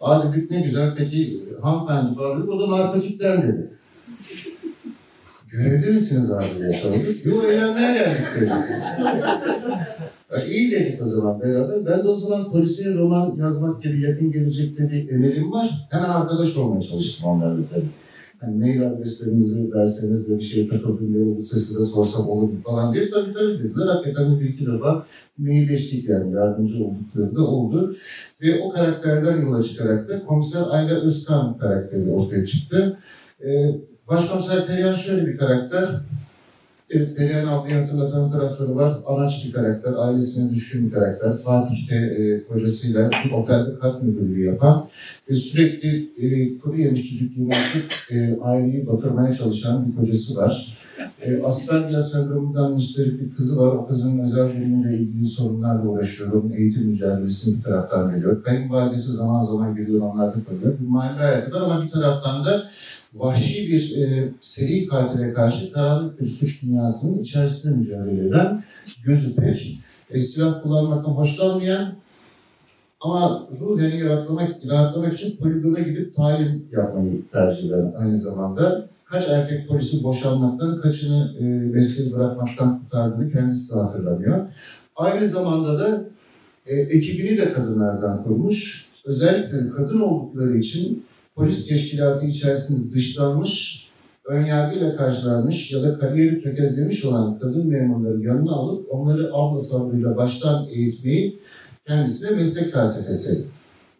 Aa 0.00 0.32
dedik 0.32 0.50
ne 0.50 0.60
güzel 0.60 0.94
peki 0.98 1.40
hanımefendi 1.62 2.14
falan 2.14 2.38
dedik. 2.38 2.50
O 2.50 2.60
da 2.60 2.70
narkotikten 2.70 3.42
dedi. 3.42 3.70
Görevde 5.50 5.90
misiniz 5.90 6.32
abi 6.32 6.46
diye 6.58 6.80
sorduk. 6.82 7.26
Yok 7.26 7.44
eğlenmeye 7.44 7.92
geldik 7.92 8.26
dedi. 8.40 8.50
Ya 10.32 10.44
iyi 10.46 10.70
dedik 10.72 11.02
o 11.02 11.04
zaman 11.04 11.40
beraber. 11.40 11.86
Ben 11.86 12.04
de 12.04 12.08
o 12.08 12.14
zaman 12.14 12.50
polisiye 12.52 12.94
roman 12.94 13.36
yazmak 13.36 13.82
gibi 13.82 14.02
yakın 14.02 14.32
gelecekte 14.32 14.90
bir 14.90 15.08
emelim 15.08 15.52
var. 15.52 15.86
Hemen 15.90 16.08
arkadaş 16.08 16.56
olmaya 16.56 16.82
çalıştım 16.82 17.28
onlarla 17.30 17.62
tabii. 17.74 17.88
Hani 18.40 18.56
mail 18.58 18.86
adreslerinizi 18.86 19.72
verseniz 19.74 20.28
de 20.28 20.38
bir 20.38 20.42
şeye 20.42 20.68
takıldım 20.68 21.14
diye 21.14 21.24
olursa 21.24 21.56
size 21.56 21.84
sorsam 21.84 22.28
olur 22.28 22.52
mu 22.52 22.60
falan 22.64 22.94
diye 22.94 23.10
tabii 23.10 23.32
tabii 23.32 23.58
dediler. 23.58 23.86
Hakikaten 23.86 24.40
bir 24.40 24.48
iki 24.48 24.66
defa 24.66 25.06
mailleştik 25.38 26.08
yani 26.08 26.34
yardımcı 26.34 26.84
oldukları 26.84 27.36
da 27.36 27.46
oldu. 27.46 27.96
Ve 28.42 28.60
o 28.60 28.70
karakterden 28.70 29.40
yola 29.40 29.62
çıkarak 29.62 30.08
da 30.08 30.24
komiser 30.24 30.62
Ayla 30.70 30.94
Özkan 31.00 31.58
karakteri 31.58 32.10
ortaya 32.10 32.46
çıktı. 32.46 32.98
Ee, 33.44 33.70
Başkomiser 34.08 34.66
Perihan 34.66 34.94
şöyle 34.94 35.26
bir 35.26 35.36
karakter. 35.36 35.88
Evet, 36.94 37.16
Perihan 37.16 37.46
ablayı 37.46 37.74
hatırlatan 37.74 38.32
tarafları 38.32 38.76
var. 38.76 38.92
Anaç 39.06 39.44
bir 39.46 39.52
karakter, 39.52 39.92
ailesine 39.98 40.50
düşkün 40.50 40.86
bir 40.86 40.92
karakter. 40.92 41.32
Fatih'te 41.36 41.96
e, 41.96 42.44
kocasıyla 42.44 43.10
bir 43.24 43.30
otelde 43.30 43.78
kat 43.78 44.02
müdürlüğü 44.02 44.44
yapan 44.44 44.88
ve 45.30 45.34
sürekli 45.34 46.08
e, 46.18 46.58
kuru 46.58 46.78
yemiş 46.78 47.10
çocuk 47.10 47.36
yönetip 47.36 47.92
e, 48.10 48.40
aileyi 48.42 48.86
batırmaya 48.86 49.34
çalışan 49.34 49.86
bir 49.86 49.96
kocası 49.96 50.36
var. 50.36 50.78
E, 51.22 51.42
Asperger 51.42 52.02
sendromundan 52.02 52.72
müsterih 52.72 53.20
bir 53.20 53.34
kızı 53.34 53.62
var. 53.62 53.76
O 53.76 53.86
kızın 53.86 54.18
özel 54.18 54.48
bölümüyle 54.48 54.98
ilgili 54.98 55.26
sorunlarla 55.26 55.88
uğraşıyor. 55.88 56.32
Onun 56.32 56.50
eğitim 56.50 56.86
mücadelesini 56.88 57.58
bir 57.58 57.62
taraftan 57.62 58.14
veriyor. 58.14 58.42
Kayınvalidesi 58.42 59.12
zaman 59.12 59.44
zaman 59.44 59.76
geliyor, 59.76 60.00
onlar 60.00 60.28
da 60.28 60.38
kalıyor. 60.44 60.74
Bir 60.80 60.88
mahalle 60.88 61.18
hayatı 61.18 61.52
var 61.52 61.60
ama 61.60 61.84
bir 61.84 61.90
taraftan 61.90 62.44
da 62.44 62.62
vahşi 63.14 63.72
bir 63.72 63.96
e, 64.02 64.32
seri 64.40 64.86
katile 64.86 65.32
karşı 65.32 65.72
karanlık 65.72 66.20
bir 66.20 66.26
suç 66.26 66.62
dünyasının 66.62 67.22
içerisinde 67.22 67.74
mücadele 67.74 68.28
eden, 68.28 68.64
gözü 69.04 69.36
pek, 69.36 69.78
e, 70.10 70.18
silah 70.18 70.62
kullanmaktan 70.62 71.10
hoşlanmayan 71.10 71.94
ama 73.00 73.48
ruheni 73.60 74.04
rahatlamak, 74.04 74.50
rahatlamak 74.68 75.14
için 75.20 75.36
poligona 75.36 75.80
gidip 75.80 76.16
talim 76.16 76.66
yapmayı 76.72 77.22
tercih 77.32 77.68
eden 77.68 77.92
aynı 77.96 78.18
zamanda 78.18 78.88
kaç 79.04 79.28
erkek 79.28 79.68
polisi 79.68 80.04
boşanmaktan, 80.04 80.80
kaçını 80.80 81.34
e, 81.40 81.44
mesleği 81.44 82.12
bırakmaktan 82.12 82.80
kurtardığını 82.80 83.32
kendisi 83.32 83.74
de 83.74 83.78
hatırlamıyor. 83.78 84.46
Aynı 84.96 85.28
zamanda 85.28 85.78
da 85.78 86.04
e, 86.66 86.74
ekibini 86.76 87.38
de 87.38 87.52
kadınlardan 87.52 88.24
kurmuş. 88.24 88.88
Özellikle 89.04 89.70
kadın 89.70 90.00
oldukları 90.00 90.58
için 90.58 91.04
polis 91.34 91.68
teşkilatı 91.68 92.26
içerisinde 92.26 92.94
dışlanmış, 92.94 93.82
önyargıyla 94.24 94.96
karşılanmış 94.96 95.72
ya 95.72 95.82
da 95.82 95.98
kariyeri 95.98 96.42
tökezlemiş 96.42 97.04
olan 97.04 97.38
kadın 97.38 97.68
memurları 97.68 98.20
yanına 98.20 98.52
alıp 98.52 98.86
onları 98.90 99.30
abla 99.34 99.58
sabrıyla 99.58 100.16
baştan 100.16 100.68
eğitmeyi 100.70 101.38
kendisine 101.86 102.30
meslek 102.30 102.72
felsefesi 102.72 103.44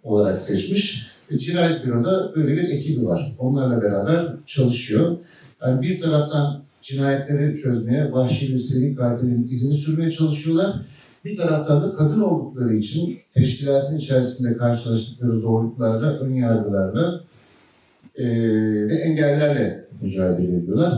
olarak 0.02 0.40
seçmiş. 0.40 1.12
Ve 1.30 1.38
Cinayet 1.38 1.86
Büro'da 1.86 2.32
böyle 2.36 2.56
bir 2.56 2.68
ekibi 2.68 3.06
var. 3.06 3.32
Onlarla 3.38 3.82
beraber 3.82 4.26
çalışıyor. 4.46 5.16
Yani 5.62 5.82
bir 5.82 6.00
taraftan 6.00 6.62
cinayetleri 6.82 7.56
çözmeye, 7.56 8.12
vahşi 8.12 8.54
bir 8.54 8.58
seri 8.58 8.94
katilin 8.94 9.48
izini 9.48 9.74
sürmeye 9.74 10.10
çalışıyorlar. 10.10 10.76
Bir 11.24 11.36
taraftan 11.36 11.82
da 11.82 11.94
kadın 11.94 12.20
oldukları 12.20 12.74
için 12.74 13.18
teşkilatın 13.34 13.98
içerisinde 13.98 14.56
karşılaştıkları 14.56 15.40
zorluklarla, 15.40 16.18
ön 16.18 16.34
yargılarla 16.34 17.24
e, 18.16 18.26
ve 18.88 18.94
engellerle 18.94 19.88
mücadele 20.00 20.56
ediyorlar. 20.56 20.92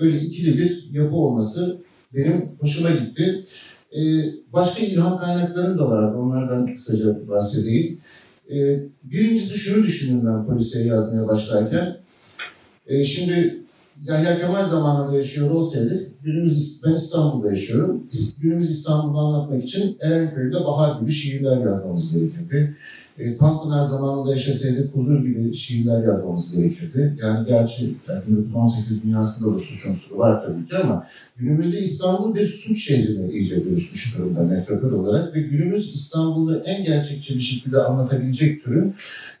Böyle 0.00 0.20
ikili 0.20 0.58
bir 0.58 0.88
yapı 0.92 1.16
olması 1.16 1.82
benim 2.14 2.56
hoşuma 2.60 2.90
gitti. 2.90 3.44
E, 3.92 4.00
başka 4.52 4.82
ilham 4.82 5.18
kaynaklarım 5.18 5.78
da 5.78 5.90
var. 5.90 6.14
Onlardan 6.14 6.74
kısaca 6.74 7.28
bahsedeyim. 7.28 7.98
E, 8.50 8.78
birincisi 9.04 9.58
şunu 9.58 9.84
düşündüm 9.84 10.26
ben 10.26 10.46
polisiye 10.46 10.84
yazmaya 10.84 11.28
başlarken. 11.28 11.96
E, 12.86 13.04
şimdi 13.04 13.60
Yahya 14.04 14.38
Kemal 14.38 14.66
zamanında 14.66 15.16
yaşıyor 15.16 15.50
olsaydık, 15.50 16.24
günümüz 16.24 16.82
ben 16.86 16.92
İstanbul'da 16.92 17.50
yaşıyorum. 17.52 18.02
Günümüz 18.42 18.70
İstanbul'u 18.70 19.18
anlatmak 19.18 19.64
için 19.64 19.96
Erenköy'de 20.00 20.64
Bahar 20.64 21.00
gibi 21.00 21.12
şiirler 21.12 21.56
yazmamız 21.56 22.14
gerekirdi. 22.14 22.76
E, 23.20 23.36
Tanpınar 23.36 23.84
zamanında 23.84 24.30
yaşasaydık 24.30 24.96
huzur 24.96 25.24
gibi 25.24 25.54
şiirler 25.54 26.04
yazmamız 26.04 26.56
gerekirdi. 26.56 27.16
Yani 27.22 27.46
gerçi 27.46 27.84
yani 28.08 28.22
1918 28.26 29.04
dünyasında 29.04 29.54
da 29.54 29.58
suç 29.58 29.86
unsuru 29.86 30.18
var 30.18 30.42
tabii 30.46 30.68
ki 30.68 30.76
ama 30.76 31.06
günümüzde 31.36 31.78
İstanbul 31.80 32.34
bir 32.34 32.46
suç 32.46 32.84
şehrine 32.84 33.32
iyice 33.32 33.64
dönüşmüş 33.64 34.18
durumda 34.18 34.40
metropol 34.40 34.92
olarak 34.92 35.34
ve 35.34 35.40
günümüz 35.40 35.94
İstanbul'u 35.94 36.62
en 36.64 36.84
gerçekçi 36.84 37.34
bir 37.34 37.40
şekilde 37.40 37.82
anlatabilecek 37.82 38.64
türün 38.64 38.94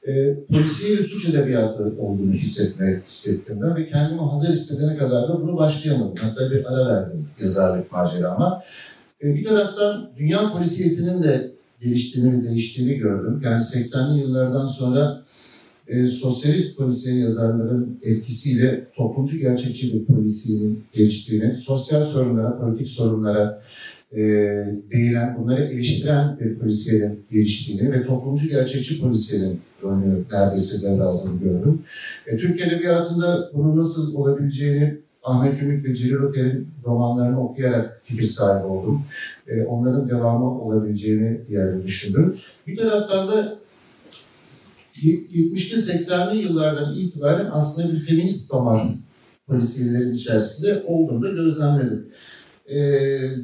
e, 0.06 0.34
polisiye 0.34 0.98
ve 0.98 1.02
suç 1.02 1.28
edebiyatı 1.28 1.94
olduğunu 1.98 2.32
hissetme, 2.32 3.02
hissettim 3.06 3.58
ben 3.62 3.76
ve 3.76 3.88
kendimi 3.88 4.20
hazır 4.20 4.48
hissedene 4.48 4.96
kadar 4.96 5.28
da 5.28 5.42
bunu 5.42 5.56
başlayamadım. 5.56 6.14
Hatta 6.20 6.50
bir 6.50 6.72
ara 6.72 6.86
verdim 6.86 7.28
yazarlık 7.40 7.92
macerama. 7.92 8.62
E, 9.22 9.34
bir 9.34 9.44
taraftan 9.44 10.10
dünya 10.18 10.52
polisiyesinin 10.52 11.22
de 11.22 11.59
geliştiğini 11.80 12.44
değiştiğini 12.44 12.94
gördüm. 12.94 13.40
Yani 13.44 13.62
80'li 13.62 14.20
yıllardan 14.20 14.66
sonra 14.66 15.24
e, 15.88 16.06
sosyalist 16.06 16.78
polisiye 16.78 17.18
yazarların 17.18 17.98
etkisiyle 18.02 18.86
toplumcu 18.94 19.38
gerçekçi 19.38 19.94
bir 19.94 20.04
polisiyenin 20.04 20.84
geliştiğini, 20.92 21.56
sosyal 21.56 22.04
sorunlara, 22.04 22.58
politik 22.58 22.86
sorunlara 22.86 23.62
e, 24.12 24.20
değinen, 24.92 25.38
bunları 25.38 25.64
eleştiren 25.64 26.38
bir 26.40 26.58
polisiyenin 26.58 27.20
geliştiğini 27.30 27.92
ve 27.92 28.06
toplumcu 28.06 28.48
gerçekçi 28.48 29.00
polisiyenin 29.00 29.60
rolünü 29.82 30.24
neredeyse 30.32 30.82
devraldığını 30.82 31.40
gördüm. 31.40 31.82
E, 32.26 32.36
Türk 32.36 32.60
Edebiyatı'nda 32.60 33.50
bunun 33.54 33.76
nasıl 33.76 34.14
olabileceğini 34.14 34.98
Ahmet 35.22 35.62
Ümit 35.62 35.84
ve 35.84 35.94
Celil 35.94 36.14
Oker'in 36.14 36.68
romanlarını 36.84 37.44
okuyarak 37.44 38.00
fikir 38.02 38.26
sahibi 38.26 38.66
oldum. 38.66 39.02
E, 39.48 39.62
onların 39.62 40.08
devamı 40.08 40.60
olabileceğini 40.60 41.40
yani 41.48 41.84
düşündüm. 41.84 42.36
Bir 42.66 42.76
taraftan 42.76 43.28
da 43.28 43.54
70'li 45.02 45.78
80'li 45.78 46.38
yıllardan 46.38 46.96
itibaren 46.96 47.48
aslında 47.52 47.92
bir 47.92 47.98
feminist 47.98 48.54
roman 48.54 48.80
polisiyelerin 49.46 50.14
içerisinde 50.14 50.82
olduğunu 50.86 51.22
da 51.22 51.30
gözlemledim. 51.30 52.06
E, 52.70 52.78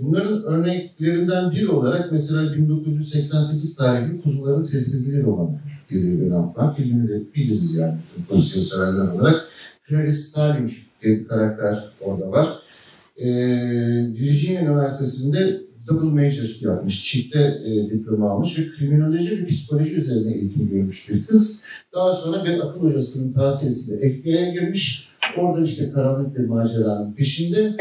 bunların 0.02 0.42
örneklerinden 0.42 1.50
biri 1.50 1.68
olarak 1.68 2.12
mesela 2.12 2.54
1988 2.56 3.76
tarihli 3.76 4.20
Kuzuların 4.20 4.62
Sessizliği 4.62 5.24
romanı 5.24 5.58
geliyor 5.90 6.52
benim. 6.56 6.70
Filmini 6.70 7.08
de 7.08 7.34
biliriz 7.34 7.74
yani 7.76 7.98
polisiye 8.28 8.64
severler 8.64 9.08
olarak. 9.08 9.48
Clarice 9.88 10.16
Starling 10.16 10.72
bir 11.02 11.28
karakter 11.28 11.84
orada 12.00 12.30
var. 12.30 12.48
E, 13.16 13.28
Virginia 14.12 14.62
Üniversitesi'nde 14.62 15.60
double 15.88 16.22
major 16.22 16.72
yapmış, 16.72 17.04
çifte 17.04 17.40
e, 17.40 17.90
diploma 17.90 18.30
almış 18.30 18.58
ve 18.58 18.62
kriminoloji 18.78 19.42
ve 19.42 19.46
psikoloji 19.46 19.94
üzerine 19.94 20.34
eğitim 20.34 20.70
görmüş 20.70 21.10
bir 21.10 21.24
kız. 21.24 21.64
Daha 21.94 22.12
sonra 22.12 22.44
bir 22.44 22.58
akıl 22.58 22.80
hocasının 22.80 23.32
tavsiyesiyle 23.32 24.08
FBI'ye 24.08 24.52
girmiş. 24.52 25.08
Orada 25.38 25.64
işte 25.64 25.90
karanlık 25.90 26.38
bir 26.38 26.44
maceranın 26.44 27.12
peşinde. 27.12 27.76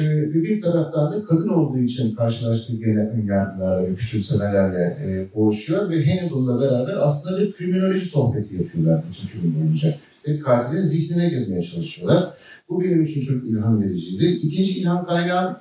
E, 0.00 0.34
bir 0.34 0.60
taraftan 0.60 1.12
da 1.12 1.24
kadın 1.24 1.48
olduğu 1.48 1.78
için 1.78 2.14
karşılaştığı 2.14 2.76
gene 2.76 3.08
önyargılarla 3.08 3.86
ve 3.86 3.94
küçümsemelerle 3.94 4.98
e, 5.04 5.34
boğuşuyor 5.34 5.90
ve 5.90 6.04
Hannibal'la 6.06 6.60
beraber 6.60 6.96
aslında 6.96 7.40
bir 7.40 7.52
kriminoloji 7.52 8.04
sohbeti 8.04 8.56
yapıyorlar 8.56 9.02
bütün 9.10 9.28
film 9.28 9.54
boyunca. 9.54 9.94
Ve 10.28 10.38
katilin 10.38 10.80
zihnine 10.80 11.28
girmeye 11.28 11.62
çalışıyorlar. 11.62 12.34
Bu 12.68 12.80
benim 12.80 13.04
için 13.04 13.20
çok 13.20 13.50
ilham 13.50 13.82
vericiydi. 13.82 14.24
İkinci 14.24 14.80
ilham 14.80 15.06
kaynağı 15.06 15.60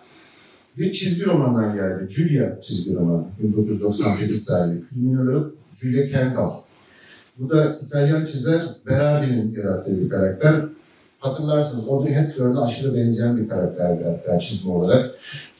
bir 0.78 0.94
çizgi 0.94 1.26
romandan 1.26 1.76
geldi. 1.76 2.14
Julia 2.14 2.62
çizgi 2.62 2.96
romanı. 2.96 3.26
1998 3.40 4.46
tarihli. 4.46 4.84
Kriminal 4.90 5.44
Julia 5.76 6.08
Kendall. 6.08 6.52
Bu 7.40 7.50
da 7.50 7.80
İtalyan 7.86 8.26
çizer 8.26 8.62
Berardi'nin 8.86 9.56
yarattığı 9.56 10.02
bir 10.02 10.10
karakter. 10.10 10.66
Hatırlarsınız 11.20 11.90
Audrey 11.90 12.14
Hepburn'a 12.14 12.66
aşırı 12.66 12.96
benzeyen 12.96 13.38
bir 13.38 13.50
karakterdi 13.50 14.04
hatta 14.04 14.40
çizme 14.40 14.72
olarak. 14.72 15.16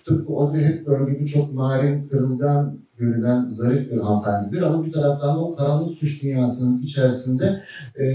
Tıpkı 0.06 0.34
Audrey 0.34 0.64
Hepburn 0.64 1.14
gibi 1.14 1.28
çok 1.28 1.54
narin, 1.54 2.08
kırılgan 2.08 2.80
görünen 2.98 3.48
zarif 3.48 3.92
bir 3.92 3.98
hanımefendidir. 3.98 4.62
Ama 4.62 4.86
bir 4.86 4.92
taraftan 4.92 5.36
da 5.36 5.40
o 5.40 5.56
karanlık 5.56 5.92
suç 5.92 6.24
dünyasının 6.24 6.82
içerisinde 6.82 7.64
e, 8.00 8.06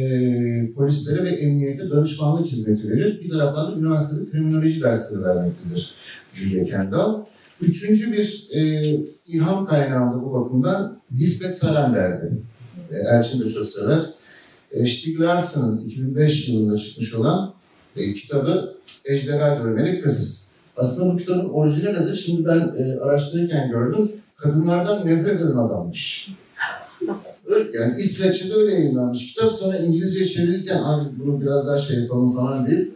polislere 0.72 1.24
ve 1.24 1.28
emniyete 1.28 1.91
danışmanlık 1.91 2.47
hizmeti 2.47 2.91
verir. 2.91 3.20
Bir 3.24 3.30
taraftan 3.30 3.72
da 3.72 3.80
üniversitede 3.80 4.30
kriminoloji 4.30 4.82
dersleri 4.82 5.22
vermektedir 5.22 5.95
Julia 6.32 6.64
Kendall. 6.64 7.24
Üçüncü 7.61 8.12
bir 8.12 8.49
e, 8.55 8.93
ilham 9.26 9.66
kaynağı 9.66 10.22
bu 10.22 10.32
bakımdan 10.32 11.01
Lisbeth 11.12 11.55
Salender'di. 11.55 12.32
E, 12.91 12.97
Elçin 12.97 13.41
de 13.41 13.51
çok 13.51 13.66
sever. 13.66 14.03
E, 14.72 14.86
Stieg 14.86 15.20
Larsson'ın 15.20 15.84
2005 15.84 16.49
yılında 16.49 16.78
çıkmış 16.78 17.14
olan 17.14 17.55
e, 17.97 18.14
kitabı 18.14 18.74
Ejderha 19.05 19.64
Dövmeli 19.64 20.01
Kız. 20.01 20.48
Aslında 20.79 21.14
bu 21.14 21.16
kitabın 21.16 21.49
orijinali 21.49 21.99
adı 21.99 22.16
şimdi 22.16 22.45
ben 22.45 22.59
e, 22.79 23.01
araştırırken 23.01 23.70
gördüm. 23.70 24.12
Kadınlardan 24.37 25.07
nefret 25.07 25.41
eden 25.41 25.57
adammış. 25.57 26.31
Yani 27.74 28.01
İsveç'te 28.01 28.55
öyle 28.55 28.74
yayınlanmış 28.74 29.35
kitap. 29.35 29.53
Sonra 29.53 29.79
İngilizce 29.79 30.26
çevirirken 30.26 30.79
bunu 31.18 31.41
biraz 31.41 31.66
daha 31.66 31.79
şey 31.79 32.01
yapalım 32.01 32.33
falan 32.33 32.66
deyip 32.66 32.93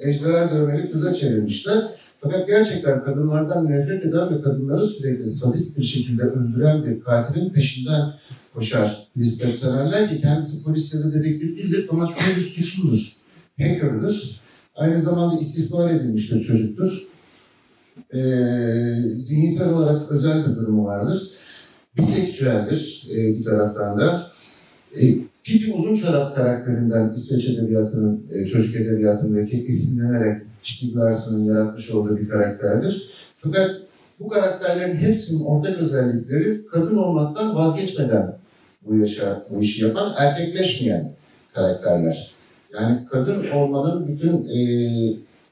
Ejderha 0.00 0.50
Dövmeli 0.50 0.90
Kız'a 0.90 1.14
çevirmişler. 1.14 1.84
Fakat 2.20 2.46
gerçekten 2.46 3.04
kadınlardan 3.04 3.70
nefret 3.70 4.04
eden 4.04 4.34
ve 4.34 4.42
kadınları 4.42 4.86
sürekli 4.86 5.26
sadist 5.26 5.78
bir 5.78 5.84
şekilde 5.84 6.22
öldüren 6.22 6.84
bir 6.84 7.00
katilin 7.00 7.50
peşinden 7.50 8.12
koşar. 8.54 9.08
Lisbeth 9.16 9.56
severler 9.56 10.08
ki 10.08 10.20
kendisi 10.20 10.64
polis 10.64 10.94
ya 10.94 11.00
da 11.00 11.14
dedektif 11.14 11.58
değildir 11.58 11.86
çok 11.88 12.36
bir 12.36 12.42
suçludur. 12.42 13.12
Hacker'dır. 13.58 14.40
Aynı 14.76 15.00
zamanda 15.00 15.40
istismar 15.40 15.90
edilmiş 15.90 16.32
bir 16.32 16.42
çocuktur. 16.42 17.05
Ee, 18.14 18.94
zihinsel 19.16 19.72
olarak 19.72 20.10
özel 20.10 20.46
bir 20.46 20.56
durumu 20.56 20.84
vardır. 20.84 21.30
Biseksüeldir 21.96 23.08
e, 23.10 23.38
bir 23.38 23.44
taraftan 23.44 24.00
da. 24.00 24.30
E, 24.96 25.18
Pipi 25.44 25.72
Uzun 25.72 25.96
Çorap 25.96 26.36
karakterinden 26.36 27.14
İsveç 27.16 27.48
Edebiyatı'nın, 27.48 28.26
e, 28.32 28.46
çocuk 28.46 28.76
edebiyatındaki 28.76 29.66
esinlenerek 29.68 30.42
Stieg 30.62 30.96
Larsson'ın 30.96 31.44
yaratmış 31.44 31.90
olduğu 31.90 32.16
bir 32.16 32.28
karakterdir. 32.28 33.10
Fakat 33.36 33.70
bu 34.20 34.28
karakterlerin 34.28 34.96
hepsinin 34.96 35.44
ortak 35.44 35.78
özellikleri 35.78 36.66
kadın 36.66 36.96
olmaktan 36.96 37.54
vazgeçmeden 37.54 38.36
bu, 38.86 38.96
yaşa, 38.96 39.44
bu 39.50 39.62
işi 39.62 39.84
yapan 39.84 40.12
erkekleşmeyen 40.18 41.12
karakterler. 41.54 42.30
Yani 42.74 42.98
kadın 43.10 43.50
olmanın 43.50 44.08
bütün 44.08 44.48
e, 44.48 44.58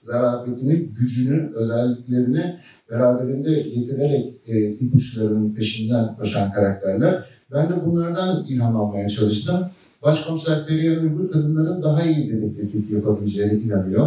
zarafetini, 0.05 0.89
gücünü, 1.01 1.51
özelliklerini 1.55 2.57
beraberinde 2.91 3.63
getirerek 3.63 4.35
e, 4.47 4.71
ipuçlarının 4.71 5.55
peşinden 5.55 6.17
koşan 6.17 6.53
karakterler. 6.53 7.25
Ben 7.53 7.69
de 7.69 7.73
bunlardan 7.87 8.47
ilham 8.47 8.77
almaya 8.77 9.09
çalıştım. 9.09 9.57
Başkomiser 10.03 10.67
Perihan 10.67 11.05
Uygur 11.05 11.33
kadınların 11.33 11.83
daha 11.83 12.03
iyi 12.03 12.33
dedektiflik 12.33 12.91
yapabileceğine 12.91 13.55
inanıyor. 13.55 14.07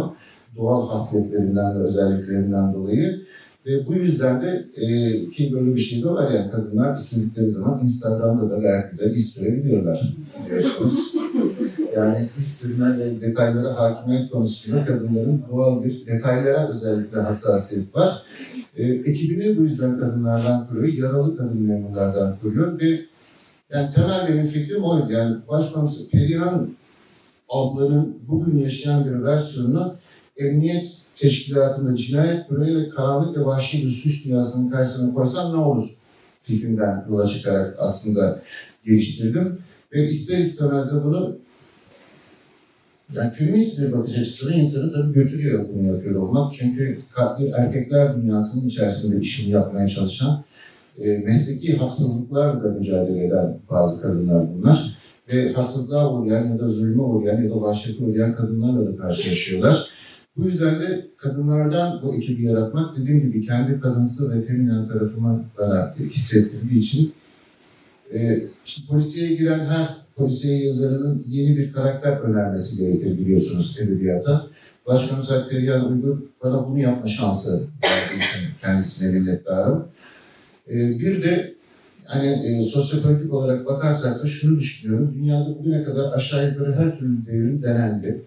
Doğal 0.56 0.88
hasletlerinden 0.88 1.80
ve 1.80 1.84
özelliklerinden 1.84 2.74
dolayı. 2.74 3.20
Ve 3.66 3.86
bu 3.86 3.94
yüzden 3.94 4.42
de 4.42 4.64
e, 4.76 4.86
ki 5.30 5.52
böyle 5.52 5.74
bir 5.74 5.80
şey 5.80 6.02
de 6.02 6.08
var 6.08 6.30
yani 6.30 6.50
kadınlar 6.50 6.96
istedikleri 6.96 7.46
zaman 7.46 7.80
Instagram'da 7.82 8.50
da 8.50 8.58
gayet 8.58 8.90
güzel 8.90 9.14
iz 9.14 9.28
sürebiliyorlar 9.32 10.14
biliyorsunuz. 10.46 11.14
Yani 11.98 12.28
iz 12.38 12.56
sürme 12.58 12.98
ve 12.98 13.20
detaylara 13.20 13.76
hakimiyet 13.76 14.30
konusunda 14.30 14.84
kadınların 14.84 15.44
doğal 15.50 15.84
bir 15.84 16.06
detaylara 16.06 16.68
özellikle 16.68 17.20
hassasiyet 17.20 17.96
var. 17.96 18.22
E, 18.76 18.86
ekibini 18.86 19.56
bu 19.56 19.62
yüzden 19.62 19.98
kadınlardan 19.98 20.66
kuruyor, 20.66 20.92
yaralı 20.92 21.36
kadın 21.36 21.62
memurlardan 21.62 22.36
kuruyor 22.42 22.80
ve 22.80 23.00
yani 23.70 23.94
temel 23.94 24.28
benim 24.28 24.46
fikrim 24.46 24.84
oydu. 24.84 25.12
Yani 25.12 25.36
Başkomiser 25.48 26.10
Perihan 26.12 26.68
ablanın 27.48 28.18
bugün 28.28 28.56
yaşayan 28.56 29.04
bir 29.04 29.24
versiyonunu 29.24 29.96
emniyet 30.36 30.86
teşkilatında 31.16 31.96
cinayet 31.96 32.50
büroyu 32.50 32.78
ve 32.78 32.88
karanlık 32.88 33.38
ve 33.38 33.44
vahşi 33.44 33.86
bir 33.86 33.90
suç 33.90 34.24
dünyasının 34.24 34.70
karşısına 34.70 35.14
koysam 35.14 35.52
ne 35.52 35.56
olur 35.56 35.88
fikrinden 36.42 37.06
yola 37.10 37.28
çıkarak 37.28 37.76
aslında 37.78 38.42
geliştirdim. 38.84 39.58
Ve 39.92 40.08
ister 40.08 40.38
istemez 40.38 40.92
de 40.92 41.04
bunu 41.04 41.38
yani 43.14 43.32
feminist 43.32 43.82
bir 43.82 43.92
bakış 43.92 44.18
açısıyla 44.18 44.54
insanı 44.54 44.92
tabii 44.92 45.12
götürüyor 45.12 45.64
bunu 45.74 45.86
yapıyor 45.86 46.22
olmak. 46.22 46.52
Çünkü 46.52 46.98
erkekler 47.56 48.16
dünyasının 48.16 48.68
içerisinde 48.68 49.20
işini 49.20 49.50
yapmaya 49.50 49.88
çalışan, 49.88 50.44
e, 50.98 51.18
mesleki 51.18 51.76
haksızlıklarla 51.76 52.68
mücadele 52.68 53.26
eden 53.26 53.58
bazı 53.70 54.02
kadınlar 54.02 54.46
bunlar. 54.54 54.98
Ve 55.32 55.52
haksızlığa 55.52 56.14
uğrayan 56.14 56.48
ya 56.48 56.58
da 56.58 56.68
zulme 56.68 57.02
uğrayan 57.02 57.42
ya 57.42 57.50
da 57.50 57.60
vahşete 57.60 58.04
uğrayan 58.04 58.36
kadınlarla 58.36 58.92
da 58.92 58.96
karşılaşıyorlar. 58.96 59.88
Bu 60.36 60.44
yüzden 60.44 60.80
de 60.80 61.06
kadınlardan 61.16 62.02
bu 62.02 62.14
ekibi 62.14 62.44
yaratmak 62.44 62.96
dediğim 62.96 63.20
gibi 63.20 63.46
kendi 63.46 63.80
kadınsı 63.80 64.36
ve 64.36 64.42
feminen 64.42 64.88
tarafımı 64.88 65.44
bana 65.58 65.94
hissettirdiği 65.98 66.80
için 66.80 67.12
e, 68.14 68.38
işte 68.64 68.82
polisiye 68.88 69.36
giren 69.36 69.58
her 69.58 69.88
polisiye 70.18 70.66
yazarının 70.66 71.24
yeni 71.28 71.56
bir 71.56 71.72
karakter 71.72 72.12
önermesi 72.12 72.82
gerekir 72.82 73.18
biliyorsunuz 73.18 73.78
edebiyata. 73.80 74.46
Başkomiser 74.86 75.48
Perihan 75.48 75.92
Uygur 75.92 76.18
bana 76.42 76.68
bunu 76.68 76.78
yapma 76.78 77.08
şansı 77.08 77.68
verdiği 77.84 78.16
için 78.16 78.48
kendisine 78.60 79.18
minnettarım. 79.18 79.88
E, 80.70 80.74
bir 80.74 81.22
de 81.22 81.54
hani 82.04 82.26
e, 82.26 82.62
sosyopolitik 82.62 83.34
olarak 83.34 83.66
bakarsak 83.66 84.22
da 84.22 84.26
şunu 84.26 84.60
düşünüyorum. 84.60 85.14
Dünyada 85.14 85.58
bugüne 85.58 85.84
kadar 85.84 86.12
aşağı 86.12 86.50
yukarı 86.50 86.74
her 86.74 86.98
türlü 86.98 87.26
devrim 87.26 87.62
denendi 87.62 88.22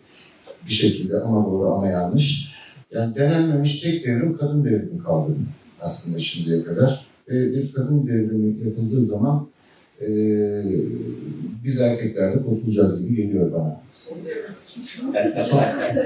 bir 0.68 0.72
şekilde 0.74 1.20
ama 1.20 1.46
doğru 1.46 1.74
ama 1.74 1.88
yanlış. 1.88 2.56
Yani 2.92 3.16
denenmemiş 3.16 3.82
tek 3.82 4.06
devrim 4.06 4.38
kadın 4.38 4.66
devrimi 4.66 5.04
kaldı 5.04 5.32
aslında 5.82 6.20
şimdiye 6.20 6.64
kadar. 6.64 7.06
Ve 7.30 7.54
bir 7.54 7.72
kadın 7.72 8.08
devrimi 8.08 8.68
yapıldığı 8.68 9.02
zaman 9.02 9.48
e, 10.02 10.12
biz 11.64 11.82
erkekler 11.82 12.34
de 12.36 12.44
kurtulacağız 12.44 13.08
gibi 13.08 13.16
geliyor 13.16 13.52
bana. 13.52 13.82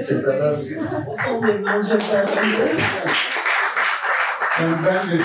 Tekrarlar 0.06 0.56
mısınız? 0.56 0.92
Yani 4.60 4.76
ben 4.86 5.18
de 5.18 5.22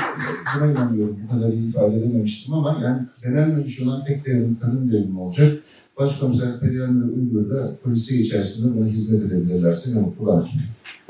buna 0.55 0.72
inanıyorum. 0.72 1.19
Bu 1.24 1.34
kadar 1.34 1.53
iyi 1.53 1.69
ifade 1.69 1.95
edememiştim 1.95 2.53
ama 2.53 2.80
yani 2.84 3.01
denenmemiş 3.24 3.82
olan 3.82 4.05
tek 4.05 4.26
devrim 4.26 4.57
kadın 4.61 4.91
devrimi 4.91 5.19
olacak. 5.19 5.53
Başkomiser 5.97 6.59
Perihan 6.59 7.01
ve 7.01 7.13
Uygur 7.13 7.49
da 7.55 7.76
polisiye 7.84 8.22
içerisinde 8.22 8.78
buna 8.78 8.86
hizmet 8.86 9.22
edebilirlerse 9.24 9.95
ne 9.95 10.01
mutlu 10.01 10.26
bana. 10.26 10.47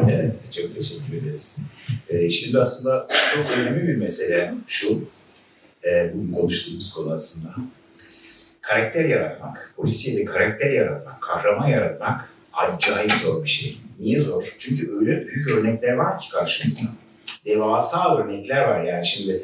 Evet, 0.10 0.52
çok 0.52 0.76
teşekkür 0.76 1.14
ederiz. 1.18 1.68
Ee, 2.10 2.30
şimdi 2.30 2.60
aslında 2.60 3.08
çok 3.36 3.58
önemli 3.58 3.88
bir 3.88 3.96
mesele 3.96 4.54
şu, 4.68 4.88
e, 5.86 6.12
bugün 6.14 6.34
konuştuğumuz 6.34 6.94
konu 6.94 7.14
aslında. 7.14 7.56
Karakter 8.62 9.06
yaratmak, 9.06 9.74
polisiyede 9.78 10.26
karakter 10.26 10.72
yaratmak, 10.72 11.22
kahraman 11.22 11.68
yaratmak 11.68 12.30
acayip 12.54 13.14
zor 13.14 13.44
bir 13.44 13.50
şey. 13.50 13.78
Niye 14.00 14.20
zor? 14.20 14.56
Çünkü 14.60 14.92
öyle 15.00 15.28
büyük 15.28 15.50
örnekler 15.50 15.94
var 15.94 16.20
ki 16.20 16.30
karşımızda. 16.30 16.82
Devasa 17.46 18.18
örnekler 18.18 18.62
var 18.62 18.84
yani 18.84 19.06
şimdi 19.06 19.42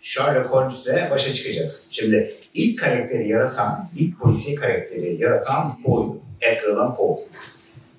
Sherlock 0.00 0.50
Holmes'le 0.50 1.10
başa 1.10 1.32
çıkacaksın. 1.32 1.90
Şimdi 1.90 2.34
ilk 2.54 2.78
karakteri 2.78 3.28
yaratan, 3.28 3.90
ilk 3.96 4.20
polisiye 4.20 4.56
karakteri 4.56 5.16
yaratan 5.20 5.82
Poe'ydu. 5.82 6.20
Edgar 6.40 6.68
Allan 6.68 6.96
Poe 6.96 7.18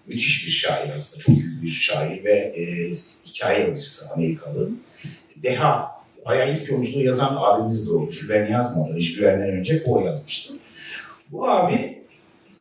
müthiş 0.07 0.47
bir 0.47 0.51
şair 0.51 0.89
aslında. 0.95 1.23
Çok 1.23 1.35
büyük 1.35 1.63
bir 1.63 1.69
şair 1.69 2.23
ve 2.23 2.31
e, 2.31 2.91
hikaye 3.25 3.59
yazıcısı 3.61 4.13
Amerikalı. 4.13 4.69
Deha. 5.35 5.98
Bayağı 6.25 6.51
ilk 6.53 6.69
yolculuğu 6.71 7.01
yazan 7.03 7.35
abimiz 7.39 7.87
de 7.89 7.91
o. 7.93 8.09
Jules 8.09 8.29
Verne 8.29 8.51
yazmadı. 8.51 8.99
Jules 8.99 9.21
Verne'den 9.23 9.49
önce 9.59 9.83
o 9.87 9.99
yazmıştı. 10.01 10.53
Bu 11.31 11.49
abi 11.49 12.03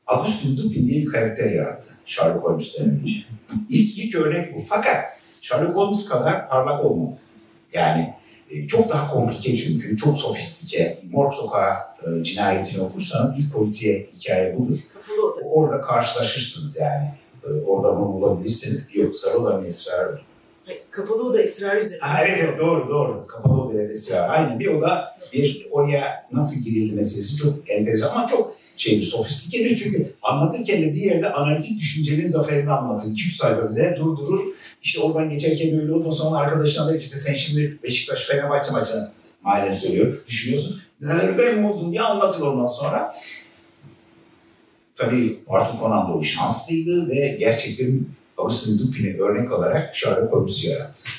Augustin 0.06 0.56
Dupin 0.56 0.86
diye 0.86 1.00
bir 1.02 1.06
karakter 1.12 1.50
yarattı. 1.50 1.90
Sherlock 2.06 2.44
Holmes'ten 2.44 2.86
önce. 2.90 3.12
İlk, 3.68 3.98
ilk 3.98 4.14
örnek 4.14 4.54
bu. 4.54 4.62
Fakat 4.68 5.04
Sherlock 5.40 5.76
Holmes 5.76 6.08
kadar 6.08 6.48
parlak 6.48 6.84
olmadı. 6.84 7.16
Yani 7.72 8.14
e, 8.50 8.66
çok 8.66 8.88
daha 8.90 9.10
komplike 9.12 9.56
çünkü. 9.56 9.96
Çok 9.96 10.18
sofistike. 10.18 10.98
Morg 11.10 11.32
Sokağı 11.34 11.74
e, 12.06 12.24
cinayetini 12.24 12.80
okursanız 12.82 13.38
ilk 13.38 13.52
polisiye 13.52 14.06
hikaye 14.16 14.58
budur. 14.58 14.78
orada 15.50 15.80
karşılaşırsınız 15.80 16.76
yani. 16.80 17.10
Ee, 17.44 17.64
Orada 17.66 18.00
bunu 18.00 18.12
bulabilirsiniz. 18.12 18.88
Yoksa 18.94 19.30
o 19.30 19.44
da 19.44 19.66
esrar. 19.66 20.20
Kapalı 20.90 21.28
oda 21.28 21.38
ısrarı 21.38 21.84
üzerine. 21.84 22.02
Ha, 22.04 22.24
evet 22.24 22.40
evet 22.44 22.58
doğru 22.60 22.88
doğru. 22.88 23.26
Kapalı 23.26 23.62
odaya 23.62 23.88
ısrar. 23.88 24.30
Aynen 24.30 24.60
bir 24.60 24.66
oda 24.66 25.18
bir 25.32 25.66
oraya 25.70 26.26
nasıl 26.32 26.64
girildi 26.64 26.96
meselesi 26.96 27.36
çok 27.36 27.70
enteresan 27.70 28.10
ama 28.10 28.26
çok 28.26 28.54
şeydir, 28.76 29.06
sofistikedir 29.06 29.76
çünkü 29.76 30.12
anlatırken 30.22 30.82
de 30.82 30.94
bir 30.94 31.00
yerde 31.00 31.32
analitik 31.32 31.80
düşüncenin 31.80 32.28
zaferini 32.28 32.70
anlatır. 32.70 33.08
2-3 33.08 33.36
sayfa 33.36 33.68
bize 33.68 33.96
durdurur. 34.00 34.40
İşte 34.82 35.00
oradan 35.00 35.30
geçerken 35.30 35.78
böyle 35.78 35.92
oldu 35.92 36.12
sonra 36.12 36.38
arkadaşına 36.38 36.92
der 36.92 37.00
işte 37.00 37.16
sen 37.16 37.34
şimdi 37.34 37.78
Beşiktaş 37.82 38.26
Fenerbahçe 38.26 38.72
maçına 38.72 39.12
halen 39.42 39.72
söylüyor. 39.72 40.18
Düşünüyorsun. 40.26 40.80
Nereden 41.00 41.68
buldun 41.68 41.90
diye 41.90 42.02
anlatır 42.02 42.40
ondan 42.40 42.66
sonra. 42.66 43.14
Tabii 44.96 45.38
Arthur 45.48 45.78
Conan 45.78 46.12
Doyle 46.12 46.26
şanslıydı 46.26 47.08
ve 47.08 47.36
gerçekten 47.40 48.06
Agustin 48.38 48.78
Dupin'i 48.78 49.20
örnek 49.20 49.52
alarak 49.52 49.96
Sherlock 49.96 50.32
Holmes'u 50.32 50.66
yarattı. 50.66 51.10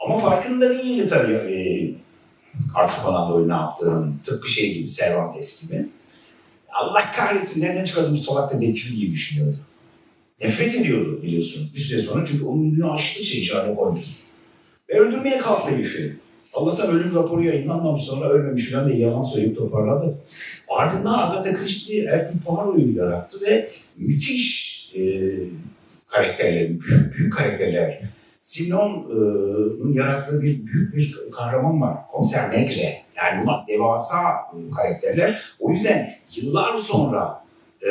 Ama 0.00 0.18
farkında 0.18 0.70
değildi 0.70 1.08
tabii 1.08 1.32
e, 1.32 1.56
Arthur 2.74 3.02
Conan 3.04 3.30
Doyle 3.30 3.48
ne 3.48 3.52
yaptığının. 3.52 4.20
Tıpkı 4.24 4.48
şey 4.48 4.74
gibi, 4.74 4.88
Cervantes 4.88 5.68
gibi. 5.68 5.88
Allah 6.72 7.12
kahretsin 7.16 7.62
nereden 7.62 7.84
çıkardım 7.84 8.12
bu 8.12 8.16
salak 8.16 8.54
dedektifi 8.54 8.96
diye 8.96 9.10
düşünüyordu. 9.10 9.56
Nefret 10.40 10.74
ediyordu 10.74 11.22
biliyorsun 11.22 11.70
bir 11.74 11.80
süre 11.80 12.02
sonra 12.02 12.24
çünkü 12.24 12.44
onun 12.44 12.62
ünlü 12.62 12.84
aşkı 12.84 13.24
şey 13.24 13.42
Sherlock 13.42 13.78
Holmes. 13.78 14.04
Ve 14.88 15.00
öldürmeye 15.00 15.38
kalktı 15.38 15.70
herif'i. 15.70 16.16
Allah'tan 16.54 16.88
ölüm 16.88 17.14
raporu 17.14 17.44
yayınlanmamış 17.44 18.02
sonra 18.02 18.28
ölmemiş 18.28 18.70
falan 18.70 18.88
diye 18.88 18.98
yalan 18.98 19.22
söyleyip 19.22 19.58
toparladı. 19.58 20.18
Ardından 20.68 21.18
Agatha 21.18 21.54
Christie 21.54 22.06
Hercule 22.06 22.38
Poirot'u 22.44 22.98
yarattı 22.98 23.46
ve 23.46 23.70
müthiş 23.96 24.70
e, 24.96 25.00
karakterler, 26.10 26.68
büyük, 26.68 27.18
büyük 27.18 27.32
karakterler. 27.32 28.02
Sinon'un 28.40 29.92
yarattığı 29.92 30.42
bir 30.42 30.66
büyük 30.66 30.96
bir 30.96 31.18
kahraman 31.32 31.80
var. 31.80 31.96
Komiser 32.12 32.48
Megre. 32.48 32.96
Yani 33.16 33.42
bunlar 33.42 33.66
devasa 33.68 34.18
e, 34.18 34.74
karakterler. 34.76 35.42
O 35.60 35.72
yüzden 35.72 36.14
yıllar 36.36 36.78
sonra 36.78 37.44
e, 37.82 37.90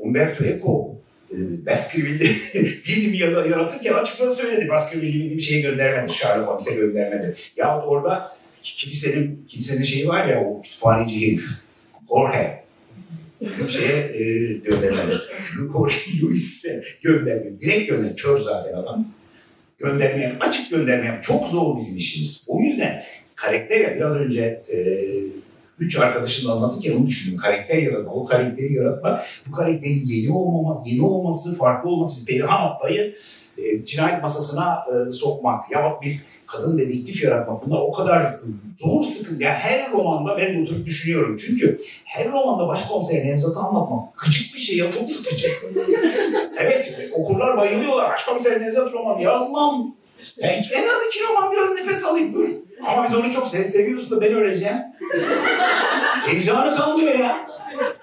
Umberto 0.00 0.44
Eco 0.44 0.94
e, 1.30 1.36
Baskerville'de 1.66 2.24
film 2.62 3.14
yazı 3.14 3.48
yaratırken 3.48 3.92
açıkça 3.92 4.34
söyledi. 4.34 4.68
Baskerville'i 4.68 5.36
bir 5.36 5.42
şeye 5.42 5.60
göndermedi. 5.60 6.12
Sherlock 6.12 6.48
Holmes'e 6.48 6.74
göndermedi. 6.74 7.36
Ya 7.56 7.82
orada 7.82 8.32
kilisenin, 8.62 9.44
kilisenin 9.48 9.84
şeyi 9.84 10.08
var 10.08 10.28
ya 10.28 10.44
o 10.44 10.60
kütüphaneci 10.60 11.26
herif. 11.26 11.48
Jorge. 12.08 12.61
Bizim 13.50 13.68
şeye 13.68 13.96
e, 13.96 14.52
göndermedi. 14.52 15.18
Jorge 15.72 15.94
Luis'e 16.22 16.82
göndermedi. 17.02 17.60
Direkt 17.60 17.88
gönderdi. 17.90 18.14
Kör 18.14 18.38
zaten 18.38 18.72
adam. 18.74 19.06
Göndermeyen, 19.78 20.36
açık 20.40 20.70
göndermeyen 20.70 21.20
çok 21.22 21.46
zor 21.46 21.76
bizim 21.76 21.98
işimiz. 21.98 22.44
O 22.48 22.60
yüzden 22.60 23.02
karakter 23.36 23.80
ya 23.80 23.96
biraz 23.96 24.16
önce 24.16 24.62
e, 24.72 24.78
üç 25.78 25.96
arkadaşın 25.96 26.48
anlatırken 26.48 26.96
onu 26.96 27.06
düşündüm. 27.06 27.38
Karakter 27.38 27.78
yaratma, 27.78 28.12
o 28.12 28.24
karakteri 28.24 28.72
yaratma, 28.72 29.22
bu 29.46 29.52
karakterin 29.52 30.02
yeni 30.06 30.32
olmaması, 30.32 30.88
yeni 30.88 31.02
olması, 31.02 31.58
farklı 31.58 31.90
olması, 31.90 32.26
Perihan 32.26 32.70
Atlay'ı 32.70 33.14
e, 33.58 33.84
cinayet 33.84 34.22
masasına 34.22 34.84
e, 34.88 35.12
sokmak 35.12 35.70
yahut 35.70 36.02
bir 36.02 36.20
kadın 36.52 36.78
dedektif 36.78 37.24
yaratmak 37.24 37.66
bunlar 37.66 37.80
o 37.80 37.92
kadar 37.92 38.34
zor 38.78 39.04
sıkıntı. 39.04 39.42
Yani 39.42 39.54
her 39.54 39.92
romanda 39.92 40.36
ben 40.36 40.62
oturup 40.62 40.86
düşünüyorum. 40.86 41.36
Çünkü 41.36 41.80
her 42.04 42.32
romanda 42.32 42.68
başkomiser 42.68 43.26
Nevzat'ı 43.26 43.58
anlatmak 43.58 44.18
gıcık 44.18 44.54
bir 44.54 44.60
şey 44.60 44.76
ya 44.76 44.92
çok 44.92 45.10
sıkıcı. 45.10 45.48
evet 46.58 47.10
okurlar 47.12 47.56
bayılıyorlar. 47.56 48.10
Başkomiser 48.10 48.60
Nevzat 48.60 48.92
roman 48.92 49.18
yazmam. 49.18 49.94
Yani 50.36 50.52
en 50.74 50.88
az 50.88 50.98
iki 51.08 51.24
roman 51.24 51.52
biraz 51.52 51.70
nefes 51.74 52.04
alayım 52.04 52.34
dur. 52.34 52.48
Ama 52.86 53.04
biz 53.04 53.14
onu 53.14 53.32
çok 53.32 53.48
sev 53.48 53.64
seviyorsun 53.64 54.10
da 54.10 54.20
ben 54.20 54.32
öleceğim. 54.32 54.76
Heyecanı 56.26 56.76
kalmıyor 56.76 57.14
ya. 57.14 57.36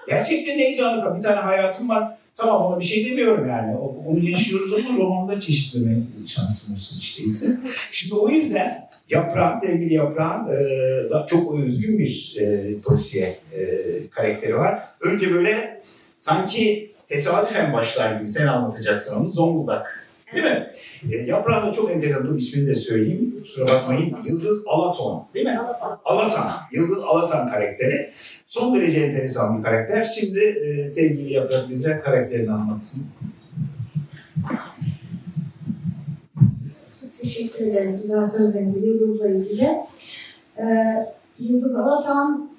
Gerçekten 0.08 0.58
heyecanı 0.58 1.02
kalmıyor. 1.02 1.18
Bir 1.18 1.22
tane 1.22 1.40
hayatım 1.40 1.88
var. 1.88 2.19
Tamam 2.40 2.62
ona 2.66 2.80
bir 2.80 2.84
şey 2.84 3.10
demiyorum 3.10 3.48
yani. 3.48 3.76
Onu 4.06 4.30
yaşıyoruz 4.30 4.72
ama 4.74 4.98
romanda 4.98 5.40
çeşitleme 5.40 5.96
şansım 6.26 6.74
olsun 6.74 6.98
işte 6.98 7.22
ise. 7.22 7.46
Şimdi 7.92 8.14
o 8.14 8.28
yüzden 8.28 8.72
Yaprağın, 9.10 9.58
sevgili 9.58 9.94
Yaprağın 9.94 10.48
e, 10.52 11.26
çok 11.26 11.54
özgün 11.54 11.98
bir 11.98 12.36
e, 12.40 12.74
polisiye 12.84 13.34
e, 13.56 13.60
karakteri 14.10 14.56
var. 14.56 14.78
Önce 15.00 15.34
böyle 15.34 15.82
sanki 16.16 16.92
tesadüfen 17.08 17.72
başlar 17.72 18.16
gibi 18.16 18.28
sen 18.28 18.46
anlatacaksın 18.46 19.16
onu. 19.20 19.30
Zonguldak. 19.30 20.06
Değil 20.34 20.44
mi? 20.44 20.70
E, 21.12 21.16
Yaprağın 21.16 21.68
da 21.68 21.72
çok 21.72 21.90
enteresan. 21.90 22.26
Dur 22.26 22.38
ismini 22.38 22.66
de 22.66 22.74
söyleyeyim. 22.74 23.36
Kusura 23.42 23.68
bakmayın. 23.72 24.16
Yıldız 24.24 24.64
Alaton. 24.68 25.26
Değil 25.34 25.46
mi? 25.46 25.60
Alatan. 26.04 26.52
Yıldız 26.72 26.98
Alatan 26.98 27.50
karakteri. 27.50 28.10
Son 28.50 28.74
derece 28.74 29.00
enteresan 29.00 29.58
bir 29.58 29.64
karakter. 29.64 30.04
Şimdi 30.04 30.38
e, 30.40 30.88
sevgili 30.88 31.32
Yaprak 31.32 31.70
bize 31.70 32.00
karakterini 32.04 32.52
anlatsın. 32.52 33.06
Teşekkür 37.20 37.66
ederim 37.66 37.98
güzel 38.02 38.30
sözlerinize 38.30 38.80
Yıldız'la 38.80 39.28
ilgili. 39.28 39.68
Ee, 40.58 40.64
Yıldız 41.38 41.76
Alatan 41.76 42.50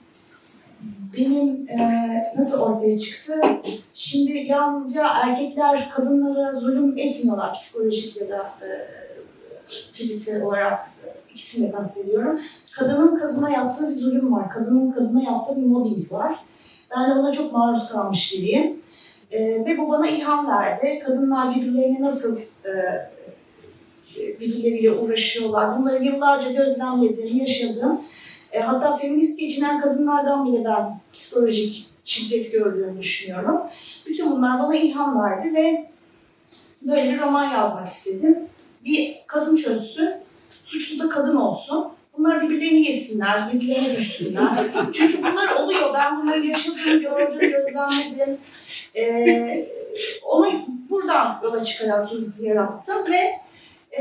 benim 1.18 1.68
e, 1.70 2.08
nasıl 2.38 2.62
ortaya 2.62 2.98
çıktı? 2.98 3.34
Şimdi 3.94 4.32
yalnızca 4.32 5.08
erkekler 5.24 5.92
kadınlara 5.92 6.60
zulüm 6.60 6.98
etmiyorlar 6.98 7.54
psikolojik 7.54 8.22
ya 8.22 8.30
da 8.30 8.52
e, 8.62 8.70
fiziksel 9.94 10.42
olarak 10.42 10.80
ikisini 11.32 11.68
de 11.68 11.72
kastediyorum. 11.72 12.40
Kadının 12.76 13.20
kadına 13.20 13.50
yaptığı 13.50 13.88
bir 13.88 13.94
zulüm 13.94 14.34
var. 14.34 14.50
Kadının 14.50 14.92
kadına 14.92 15.24
yaptığı 15.24 15.58
bir 15.58 15.66
mobbing 15.66 16.12
var. 16.12 16.36
Ben 16.96 17.12
de 17.12 17.16
buna 17.16 17.32
çok 17.32 17.54
maruz 17.54 17.90
kalmış 17.90 18.34
biriyim. 18.34 18.82
E, 19.32 19.66
ve 19.66 19.78
bu 19.78 19.90
bana 19.90 20.08
ilham 20.08 20.48
verdi. 20.48 21.02
Kadınlar 21.06 21.56
birbirlerini 21.56 22.02
nasıl 22.02 22.38
e, 22.66 22.72
birbirleriyle 24.18 24.92
uğraşıyorlar. 24.92 25.78
Bunları 25.78 26.04
yıllarca 26.04 26.52
gözlemledim, 26.52 27.38
yaşadım. 27.38 28.02
E, 28.52 28.60
hatta 28.60 28.98
feminist 28.98 29.40
geçinen 29.40 29.82
kadınlardan 29.82 30.48
bile 30.48 30.66
ben 30.66 31.00
psikolojik 31.14 31.88
şiddet 32.04 32.52
gördüğümü 32.52 33.00
düşünüyorum. 33.00 33.62
Bütün 34.08 34.32
bunlar 34.32 34.60
bana 34.60 34.76
ilham 34.76 35.24
verdi 35.24 35.54
ve 35.56 35.90
böyle 36.82 37.14
bir 37.14 37.20
roman 37.20 37.52
yazmak 37.52 37.88
istedim. 37.88 38.38
Bir 38.86 39.16
kadın 39.28 39.56
çözsün, 39.56 40.10
suçlu 40.72 41.04
da 41.04 41.10
kadın 41.10 41.36
olsun. 41.36 41.88
Bunlar 42.18 42.42
birbirlerini 42.42 42.82
yesinler, 42.82 43.54
birbirlerine 43.54 43.96
düşsünler. 43.96 44.50
Çünkü 44.94 45.18
bunlar 45.18 45.56
oluyor. 45.64 45.94
Ben 45.94 46.22
bunları 46.22 46.46
yaşadım, 46.46 47.00
gördüm, 47.02 47.40
gözlemledim. 47.40 48.38
E, 48.96 49.68
onu 50.26 50.52
buradan 50.90 51.40
yola 51.44 51.64
çıkarak 51.64 52.14
yıldızı 52.14 52.46
yarattım 52.46 53.12
ve 53.12 53.32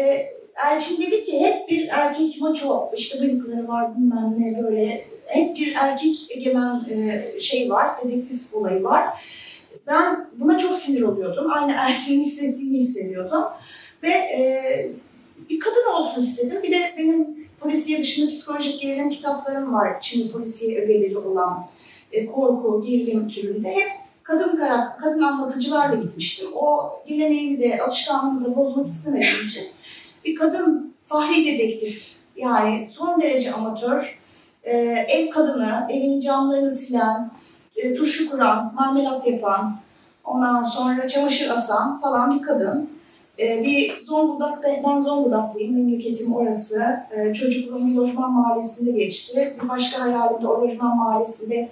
e, 0.00 0.26
Elçin 0.66 1.02
dedi 1.02 1.24
ki 1.24 1.40
hep 1.40 1.68
bir 1.68 1.88
erkek 1.88 2.40
maço, 2.40 2.90
işte 2.96 3.20
bıyıkları 3.20 3.68
var 3.68 3.96
bilmem 3.96 4.34
ne 4.38 4.62
böyle, 4.62 5.04
hep 5.26 5.56
bir 5.56 5.74
erkek 5.74 6.16
egemen 6.30 6.84
e, 6.90 7.26
şey 7.40 7.70
var, 7.70 7.90
dedektif 8.04 8.54
olayı 8.54 8.84
var. 8.84 9.04
Ben 9.86 10.28
buna 10.36 10.58
çok 10.58 10.78
sinir 10.78 11.02
oluyordum. 11.02 11.52
Aynı 11.52 11.72
Elçin'in 11.72 12.24
hissettiğini 12.24 12.78
hissediyordum. 12.78 13.44
Ve 14.02 14.10
e, 14.10 14.42
bir 15.50 15.60
kadın 15.60 15.92
olsun 15.94 16.22
istedim. 16.22 16.62
Bir 16.62 16.72
de 16.72 16.80
benim 16.98 17.48
polisiye 17.60 18.00
dışında 18.00 18.28
psikolojik 18.28 18.80
gerilim 18.80 19.10
kitaplarım 19.10 19.74
var. 19.74 20.00
Çin 20.00 20.32
polisiye 20.32 20.80
ögeleri 20.80 21.18
olan 21.18 21.66
e, 22.12 22.26
korku, 22.26 22.82
gerilim 22.86 23.28
türünde. 23.28 23.68
Hep 23.68 23.88
kadın 24.22 24.56
karak 24.56 25.00
kadın 25.00 25.22
anlatıcılarla 25.22 25.94
gitmiştim. 25.94 26.48
O 26.54 26.90
geleneğimi 27.06 27.60
de, 27.60 27.82
alışkanlığımı 27.82 28.44
da 28.44 28.56
bozmak 28.56 28.86
istemediğim 28.86 29.46
için 29.46 29.64
bir 30.24 30.34
kadın 30.34 30.94
fahri 31.06 31.46
dedektif 31.46 32.20
yani 32.36 32.88
son 32.90 33.20
derece 33.20 33.52
amatör, 33.52 34.22
e, 34.62 34.76
ev 35.08 35.30
kadını, 35.30 35.86
evin 35.90 36.20
camlarını 36.20 36.70
silen, 36.70 37.30
e, 37.76 37.94
turşu 37.94 38.30
kuran, 38.30 38.74
marmelat 38.74 39.26
yapan, 39.26 39.76
ondan 40.24 40.64
sonra 40.64 41.08
çamaşır 41.08 41.50
asan 41.50 42.00
falan 42.00 42.38
bir 42.38 42.42
kadın. 42.42 42.90
E, 43.40 43.64
bir 43.64 44.00
Zonguldak, 44.00 44.64
ben 44.64 45.00
Zonguldaklıyım, 45.00 45.74
memleketim 45.74 46.34
orası. 46.34 47.00
E, 47.10 47.34
çocukluğum 47.34 47.96
lojman 47.96 48.32
mahallesinde 48.32 48.90
geçti. 48.90 49.58
Bir 49.62 49.68
başka 49.68 50.00
hayalim 50.00 50.38
de 50.38 50.44
lojman 50.44 50.96
mahallesinde 50.96 51.68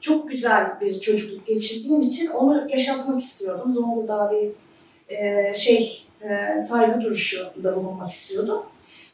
çok 0.00 0.30
güzel 0.30 0.66
bir 0.80 1.00
çocukluk 1.00 1.46
geçirdiğim 1.46 2.02
için 2.02 2.30
onu 2.30 2.70
yaşatmak 2.70 3.20
istiyordum. 3.20 3.72
Zonguldak'a 3.72 4.32
bir 4.32 4.50
e, 5.16 5.54
şey 5.54 6.02
e, 6.22 6.60
saygı 6.60 7.00
duruşu 7.00 7.46
da 7.64 7.76
bulunmak 7.76 8.10
istiyordum. 8.10 8.62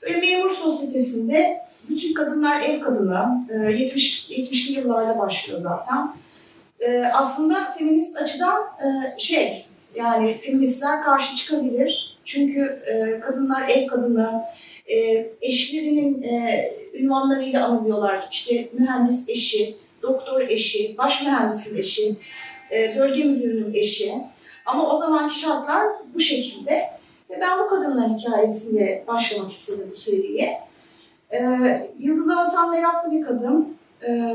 Böyle 0.03 0.21
memur 0.21 0.51
sosyetesinde 0.51 1.57
bütün 1.91 2.15
kadınlar 2.15 2.61
ev 2.61 2.81
kadını, 2.81 3.47
e, 3.51 3.55
70 3.55 4.31
70'li 4.31 4.73
yıllarda 4.73 5.19
başlıyor 5.19 5.61
zaten. 5.61 6.13
Aslında 7.15 7.55
feminist 7.79 8.17
açıdan 8.17 8.63
e, 8.63 9.19
şey, 9.19 9.65
Yani 9.99 10.39
feministler 10.39 11.03
karşı 11.03 11.37
çıkabilir. 11.37 12.19
Çünkü 12.25 12.83
e, 12.87 13.21
kadınlar 13.21 13.69
ev 13.69 13.87
kadını, 13.87 14.43
e, 14.87 15.27
eşlerinin 15.41 16.23
e, 16.23 16.73
ünvanlarıyla 16.95 17.67
anılıyorlar. 17.67 18.29
İşte 18.31 18.69
mühendis 18.73 19.29
eşi, 19.29 19.77
doktor 20.03 20.41
eşi, 20.41 20.99
baş 20.99 21.23
mühendisin 21.23 21.79
eşi, 21.79 22.17
e, 22.73 22.97
bölge 22.99 23.25
müdürünün 23.25 23.75
eşi. 23.75 24.13
Ama 24.67 24.95
o 24.95 24.99
zamanki 24.99 25.39
şartlar 25.39 25.87
bu 26.15 26.21
şekilde. 26.21 26.91
Ve 27.31 27.41
ben 27.41 27.59
bu 27.59 27.67
kadınların 27.67 28.19
hikayesiyle 28.19 29.05
başlamak 29.07 29.53
istedim 29.53 29.89
bu 29.93 29.97
seriye. 29.97 30.59
E, 31.33 31.41
Yıldız 31.99 32.31
Alatan 32.31 32.71
meraklı 32.71 33.13
bir 33.13 33.23
kadın. 33.23 33.77
E, 34.09 34.35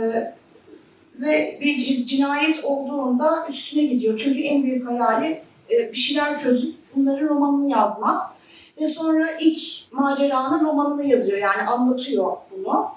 ve 1.20 1.58
bir 1.62 2.06
cinayet 2.06 2.64
olduğunda 2.64 3.48
üstüne 3.50 3.84
gidiyor. 3.84 4.20
Çünkü 4.24 4.42
en 4.42 4.64
büyük 4.64 4.88
hayali 4.88 5.42
e, 5.72 5.92
bir 5.92 5.98
şeyler 5.98 6.40
çözüp 6.40 6.76
bunların 6.96 7.28
romanını 7.28 7.70
yazmak. 7.70 8.34
Ve 8.82 8.88
sonra 8.88 9.32
ilk 9.40 9.62
maceranın 9.92 10.66
romanını 10.66 11.06
yazıyor. 11.06 11.38
Yani 11.38 11.62
anlatıyor 11.62 12.38
bunu. 12.52 12.88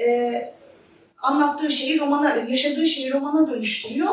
E, 0.00 0.32
anlattığı 1.22 1.72
şeyi 1.72 2.00
romana, 2.00 2.34
yaşadığı 2.48 2.86
şeyi 2.86 3.12
romana 3.12 3.50
dönüştürüyor. 3.50 4.08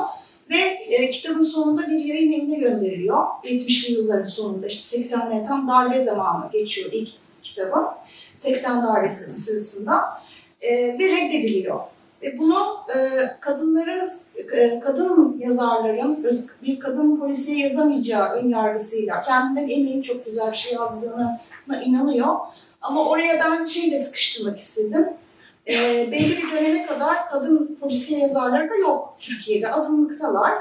Ve 0.49 0.59
e, 0.89 1.11
kitabın 1.11 1.43
sonunda 1.43 1.87
bir 1.87 2.05
yayın 2.05 2.33
evine 2.33 2.59
gönderiliyor. 2.59 3.23
70'li 3.43 3.93
yılların 3.93 4.25
sonunda 4.25 4.67
işte 4.67 4.97
80'ler 4.97 5.47
tam 5.47 5.67
darbe 5.67 6.03
zamanı 6.03 6.51
geçiyor 6.51 6.89
ilk 6.93 7.09
kitabı. 7.43 7.85
80 8.35 8.83
darbesi 8.83 9.41
sırasında. 9.41 10.21
E, 10.61 10.99
ve 10.99 11.07
reddediliyor. 11.07 11.79
Ve 12.21 12.37
bunu 12.37 12.65
e, 12.95 12.99
kadınların, 13.41 14.11
e, 14.53 14.79
kadın 14.79 15.37
yazarların 15.39 16.25
bir 16.61 16.79
kadın 16.79 17.19
polisiye 17.19 17.67
yazamayacağı 17.67 18.29
ön 18.29 18.49
yargısıyla 18.49 19.21
kendinden 19.21 19.69
eminim 19.69 20.01
çok 20.01 20.25
güzel 20.25 20.51
bir 20.51 20.57
şey 20.57 20.73
yazdığına 20.73 21.39
inanıyor. 21.85 22.35
Ama 22.81 23.05
oraya 23.09 23.45
ben 23.45 23.65
şey 23.65 23.91
de 23.91 23.99
sıkıştırmak 23.99 24.57
istedim. 24.57 25.07
E, 25.67 26.07
belli 26.11 26.37
bir 26.37 26.51
döneme 26.51 26.85
kadar 26.85 27.29
kadın 27.29 27.77
polisiye 27.79 28.19
yazarları 28.19 28.69
da 28.69 28.75
yok 28.75 29.15
Türkiye'de. 29.19 29.71
Azınlıktalar. 29.71 30.53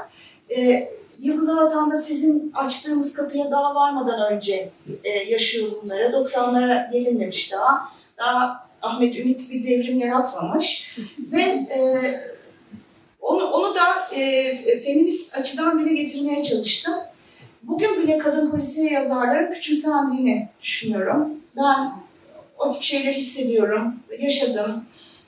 E, 0.57 0.89
Yıldız 1.19 1.49
Alatan'da 1.49 1.97
sizin 1.97 2.51
açtığınız 2.55 3.13
kapıya 3.13 3.51
daha 3.51 3.75
varmadan 3.75 4.33
önce 4.33 4.69
e, 5.03 5.09
yaşıyor 5.09 5.71
bunları. 5.83 6.03
90'lara 6.03 6.91
gelinmemiş 6.91 7.51
daha. 7.51 7.89
Daha 8.17 8.66
Ahmet 8.81 9.15
Ümit 9.15 9.51
bir 9.51 9.67
devrim 9.67 9.99
yaratmamış. 9.99 10.97
Ve 11.19 11.41
e, 11.41 11.79
onu, 13.21 13.45
onu 13.45 13.75
da 13.75 14.15
e, 14.15 14.55
feminist 14.79 15.37
açıdan 15.37 15.79
dile 15.79 15.93
getirmeye 15.93 16.43
çalıştım. 16.43 16.93
Bugün 17.63 18.03
bile 18.03 18.17
kadın 18.17 18.51
polisiye 18.51 18.91
yazarların 18.91 19.51
küçümsendiğini 19.51 20.49
düşünüyorum. 20.61 21.29
Ben 21.57 21.91
o 22.57 22.69
tip 22.69 22.81
şeyleri 22.81 23.15
hissediyorum, 23.15 23.95
yaşadım. 24.19 24.85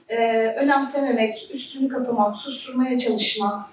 E, 0.09 0.17
önemsememek, 0.57 1.49
üstünü 1.53 1.89
kapamak, 1.89 2.35
susturmaya 2.35 2.99
çalışmak, 2.99 3.65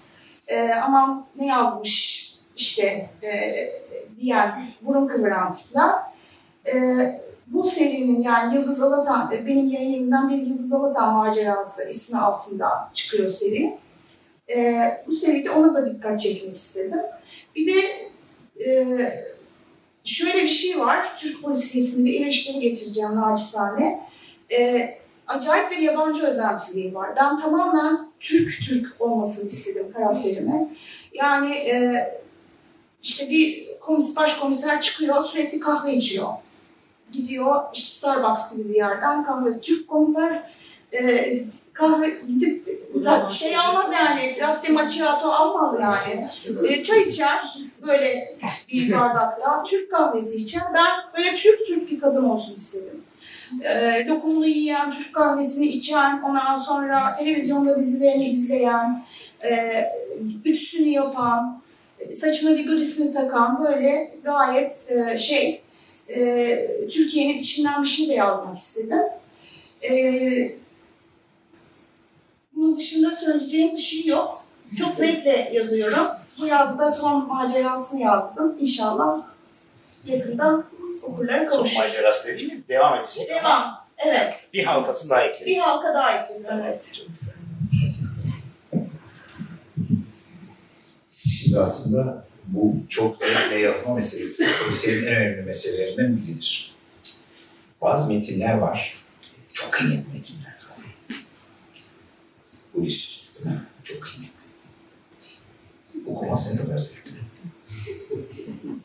e, 0.49 0.71
aman 0.71 1.27
ne 1.37 1.47
yazmış 1.47 2.27
işte 2.57 3.11
e, 3.23 3.31
diyen 4.21 4.69
burun 4.83 5.09
kıvıran 5.09 5.53
tipler. 5.53 5.95
E, 6.67 6.77
bu 7.47 7.65
serinin 7.65 8.23
yani 8.23 8.55
Yıldız 8.55 8.83
Alatan, 8.83 9.31
benim 9.47 9.69
yayın 9.69 10.13
bir 10.31 10.39
Yıldız 10.39 10.73
Alatan 10.73 11.15
macerası 11.15 11.89
ismi 11.89 12.19
altında 12.19 12.91
çıkıyor 12.95 13.29
seri. 13.29 13.79
E, 14.51 14.81
bu 15.07 15.13
seride 15.13 15.51
ona 15.51 15.75
da 15.75 15.95
dikkat 15.95 16.21
çekmek 16.21 16.57
istedim. 16.57 17.01
Bir 17.57 17.75
de 17.75 17.81
e, 18.67 18.87
şöyle 20.05 20.43
bir 20.43 20.49
şey 20.49 20.81
var, 20.81 21.19
Türk 21.19 21.43
polisiyesinin 21.43 22.05
bir 22.05 22.21
eleştiri 22.21 22.61
getireceğim 22.61 23.17
naçizane. 23.17 24.01
E, 24.53 24.89
acayip 25.27 25.71
bir 25.71 25.79
yabancı 25.79 26.23
özentiliği 26.23 26.95
var. 26.95 27.17
Ben 27.17 27.41
tamamen 27.41 28.09
Türk-Türk 28.21 29.01
olmasını 29.01 29.49
istedim 29.49 29.87
karakterime. 29.95 30.69
Yani 31.13 31.55
e, 31.55 32.07
işte 33.03 33.31
bir 33.31 33.67
komis, 33.81 34.17
başkomiser 34.17 34.81
çıkıyor, 34.81 35.25
sürekli 35.25 35.61
kahve 35.61 35.95
içiyor 35.95 36.29
gidiyor 37.13 37.63
işte 37.75 37.91
Starbucks 37.91 38.57
gibi 38.57 38.69
bir 38.69 38.75
yerden 38.75 39.25
kahve. 39.25 39.61
Türk 39.61 39.89
komiser 39.89 40.51
e, 40.93 41.35
kahve 41.73 42.09
gidip 42.29 42.81
la- 43.05 43.31
şey 43.31 43.57
almaz 43.57 43.87
yani 43.93 44.37
latte 44.41 44.73
macchiato 44.73 45.29
almaz 45.33 45.81
yani. 45.81 46.25
E, 46.69 46.85
çay 46.85 47.03
içer 47.03 47.59
böyle 47.87 48.37
bir 48.73 48.93
bardakta. 48.93 49.63
Türk 49.63 49.91
kahvesi 49.91 50.37
içer. 50.37 50.63
Ben 50.75 50.91
böyle 51.17 51.37
Türk 51.37 51.67
Türk 51.67 51.91
bir 51.91 52.01
kadın 52.01 52.25
olsun 52.25 52.55
istedim. 52.55 53.03
E, 53.63 54.07
lokumunu 54.07 54.47
yiyen, 54.47 54.91
Türk 54.91 55.15
kahvesini 55.15 55.67
içen, 55.67 56.23
ondan 56.23 56.59
sonra 56.59 57.13
televizyonda 57.13 57.79
dizilerini 57.79 58.29
izleyen, 58.29 59.05
e, 59.45 59.85
ütüsünü 60.45 60.89
yapan, 60.89 61.61
saçına 62.21 62.59
bir 62.59 62.69
godisini 62.69 63.13
takan 63.13 63.65
böyle 63.65 64.11
gayet 64.25 64.91
e, 64.91 65.19
şey 65.19 65.63
e, 66.09 66.87
Türkiye'nin 66.91 67.39
içinden 67.39 67.83
bir 67.83 67.89
şey 67.89 68.09
de 68.09 68.13
yazmak 68.15 68.57
istedim. 68.57 68.99
E, 69.83 69.93
bunun 72.57 72.77
dışında 72.77 73.11
söyleyeceğim 73.11 73.77
bir 73.77 73.83
şey 73.83 74.07
yok. 74.07 74.39
Çok 74.79 74.95
zevkle 74.95 75.51
yazıyorum. 75.53 76.07
Bu 76.39 76.47
yazda 76.47 76.93
son 76.93 77.29
macerasını 77.29 78.01
yazdım. 78.01 78.57
İnşallah 78.61 79.23
yakında 80.07 80.65
okurlara 81.03 81.49
Son 81.49 81.57
kavuşur. 81.57 81.79
macerası 81.79 82.29
dediğimiz 82.29 82.69
devam 82.69 82.99
edecek 82.99 83.31
ama 83.31 83.41
Devam. 83.41 83.87
Evet. 83.99 84.35
bir 84.53 84.65
halkasını 84.65 85.11
daha 85.11 85.23
ekledik. 85.23 85.47
Bir 85.47 85.59
halka 85.61 85.95
daha 85.95 86.11
ekleyeceğiz. 86.13 86.61
Evet. 86.65 86.93
Çok 86.95 87.07
güzel. 87.09 87.35
Şimdi 91.11 91.61
aslında 91.61 92.25
bu 92.47 92.77
çok 92.89 93.17
zevkle 93.17 93.59
yazma 93.59 93.95
meselesi 93.95 94.47
polisiyenin 94.65 95.07
en 95.07 95.13
önemli 95.13 95.43
meselelerinden 95.43 96.17
biridir. 96.17 96.75
Bazı 97.83 98.13
metinler 98.13 98.59
var. 98.59 98.97
Çok 99.53 99.73
kıymetli 99.73 100.13
metinler 100.13 100.55
zaten. 100.57 100.93
Ulysses 102.75 103.45
değil? 103.45 103.57
Çok 103.83 104.03
kıymetli. 104.03 104.31
Okuması 106.07 106.57
ne 106.57 106.61
kadar 106.61 106.79
zevkli. 106.79 107.13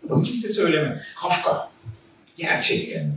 Bunu 0.09 0.23
kimse 0.23 0.49
söylemez. 0.49 1.15
Kafka. 1.15 1.71
Gerçekten 2.35 3.13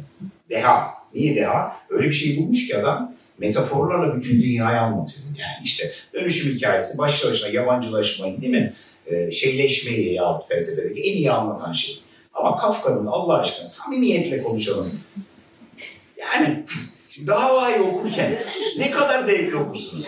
deha. 0.51 0.95
Niye 1.15 1.37
deha? 1.37 1.77
Öyle 1.91 2.09
bir 2.09 2.15
şey 2.15 2.37
bulmuş 2.37 2.67
ki 2.67 2.77
adam 2.77 3.15
metaforlarla 3.39 4.17
bütün 4.17 4.43
dünyayı 4.43 4.81
anlatıyor. 4.81 5.27
Yani 5.39 5.65
işte 5.65 5.91
dönüşüm 6.15 6.55
hikayesi, 6.55 6.99
başlı 6.99 7.31
başına 7.31 7.49
yabancılaşmayı 7.49 8.41
değil 8.41 8.53
mi? 8.53 8.75
Ee, 9.07 9.31
şeyleşmeyi 9.33 10.15
yahut 10.15 10.49
felsefedeki 10.49 11.01
en 11.01 11.17
iyi 11.17 11.31
anlatan 11.31 11.73
şey. 11.73 11.99
Ama 12.35 12.57
Kafka'nın 12.57 13.07
Allah 13.07 13.39
aşkına 13.39 13.69
samimiyetle 13.69 14.43
konuşalım. 14.43 15.01
Yani 16.19 16.65
şimdi 17.09 17.27
davayı 17.27 17.83
okurken 17.83 18.39
ne 18.79 18.91
kadar 18.91 19.21
zevkli 19.21 19.57
okursunuz. 19.57 20.05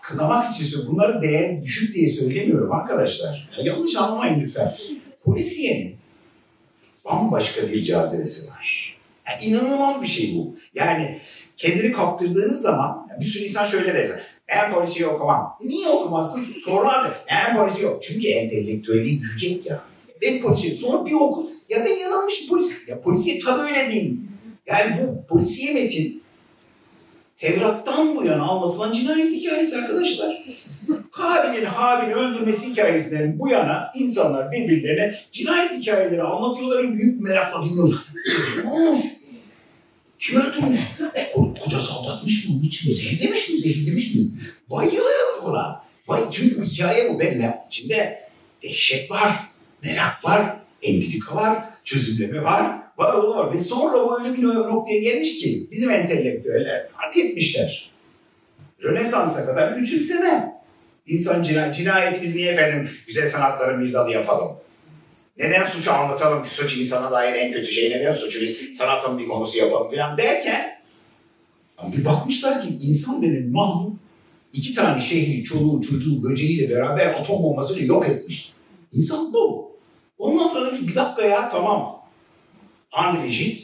Kınamak 0.00 0.54
için 0.54 0.64
söylüyorum. 0.64 0.96
Bunları 0.96 1.22
değer 1.22 1.62
düşük 1.62 1.94
diye 1.94 2.10
söylemiyorum 2.10 2.72
arkadaşlar. 2.72 3.48
Ya 3.58 3.64
yanlış 3.64 3.96
anlamayın 3.96 4.40
lütfen. 4.40 4.76
Polisiyenin 5.24 5.96
bambaşka 7.04 7.68
bir 7.72 7.84
cazibesi 7.84 8.50
var. 8.50 8.96
Yani 9.26 9.44
inanılmaz 9.44 10.02
bir 10.02 10.06
şey 10.06 10.34
bu. 10.36 10.56
Yani 10.74 11.18
kendini 11.56 11.92
kaptırdığınız 11.92 12.60
zaman 12.60 13.08
bir 13.20 13.24
sürü 13.24 13.44
insan 13.44 13.64
şöyle 13.64 13.94
der. 13.94 14.08
Ben 14.48 14.72
polisiye 14.72 15.06
okumam. 15.06 15.56
Niye 15.64 15.88
okumazsın? 15.88 16.46
Sorarlar. 16.64 17.12
Ben 17.30 17.56
polisiye 17.56 17.84
yok. 17.86 18.02
Çünkü 18.02 18.28
entelektüeli 18.28 19.20
düşecek 19.20 19.66
ya. 19.66 19.80
Ben 20.22 20.40
polisiye. 20.40 20.76
Sonra 20.76 21.06
bir 21.06 21.12
oku. 21.12 21.50
Ya 21.68 21.84
ben 21.84 21.96
yanılmış 21.96 22.48
polis. 22.48 22.88
Ya 22.88 23.00
polisiye 23.00 23.38
tabii 23.38 23.62
öyle 23.62 23.88
değil. 23.90 24.20
Yani 24.66 24.96
bu 25.00 25.26
polisiye 25.26 25.74
metin 25.74 26.22
Tevrat'tan 27.36 28.16
bu 28.16 28.24
yana 28.24 28.42
anlatılan 28.42 28.92
cinayet 28.92 29.32
hikayesi 29.32 29.76
arkadaşlar. 29.76 30.42
Kabil'in 31.12 31.64
Habil'i 31.64 32.14
öldürmesi 32.14 32.70
hikayesinden 32.70 33.38
bu 33.38 33.48
yana 33.48 33.92
insanlar 33.94 34.52
birbirlerine 34.52 35.14
cinayet 35.32 35.72
hikayeleri 35.72 36.22
anlatıyorlar 36.22 36.94
büyük 36.94 37.20
merakla 37.20 37.64
dinliyorlar. 37.64 37.98
Kim 40.18 40.40
öldürmüş? 40.40 40.80
Kocası 41.68 41.92
aldatmış 41.92 42.48
mı? 42.48 42.54
Hiç 42.62 42.84
mi? 42.84 42.94
Zehirlemiş 42.94 43.48
mi? 43.48 43.58
Zehirlemiş 43.58 44.14
mi? 44.14 44.22
Bayılırız 44.70 45.44
buna. 45.44 45.84
Bay 46.08 46.20
Çünkü 46.32 46.64
hikaye 46.64 47.14
bu. 47.14 47.20
Ben 47.20 47.54
içinde 47.68 48.20
dehşet 48.62 49.10
var, 49.10 49.32
merak 49.82 50.24
var, 50.24 50.56
entrika 50.82 51.36
var, 51.36 51.58
çözümleme 51.84 52.42
var. 52.42 52.72
Var 52.98 53.14
oğlum 53.14 53.36
var. 53.36 53.54
Ve 53.54 53.58
sonra 53.58 54.06
bu 54.06 54.20
öyle 54.20 54.36
bir 54.36 54.42
noktaya 54.42 55.00
gelmiş 55.00 55.38
ki 55.38 55.68
bizim 55.70 55.90
entelektüeller 55.90 56.88
fark 56.88 57.16
etmişler. 57.16 57.90
Rönesans'a 58.82 59.46
kadar 59.46 59.78
küçümseme. 59.78 60.52
İnsan 61.06 61.42
cinayet, 61.42 61.74
cinayeti 61.74 62.22
biz 62.22 62.34
niye 62.34 62.52
efendim 62.52 62.90
güzel 63.06 63.28
sanatların 63.28 63.84
bir 63.84 63.92
dalı 63.92 64.10
yapalım? 64.10 64.56
Neden 65.38 65.66
suçu 65.66 65.92
anlatalım 65.92 66.46
suç 66.46 66.76
insana 66.76 67.10
dair 67.10 67.34
en 67.34 67.52
kötü 67.52 67.72
şey 67.72 67.90
neden 67.90 68.14
suçu 68.14 68.40
biz 68.40 68.76
sanatın 68.76 69.18
bir 69.18 69.28
konusu 69.28 69.58
yapalım 69.58 69.90
falan 69.90 70.18
derken 70.18 70.77
ama 71.78 71.96
bir 71.96 72.04
bakmışlar 72.04 72.62
ki 72.62 72.68
insan 72.82 73.22
denen 73.22 73.50
mahluk 73.50 73.98
iki 74.52 74.74
tane 74.74 75.00
şehri, 75.00 75.44
çoluğu, 75.44 75.82
çocuğu, 75.82 76.22
böceğiyle 76.22 76.70
beraber 76.70 77.14
atom 77.14 77.42
bombasıyla 77.42 77.86
yok 77.86 78.08
etmiş. 78.08 78.52
İnsan 78.92 79.32
bu. 79.32 79.72
Ondan 80.18 80.48
sonra 80.48 80.72
bir 80.72 80.94
dakika 80.94 81.22
ya 81.22 81.48
tamam. 81.48 81.98
André 82.92 83.28
Gide, 83.28 83.60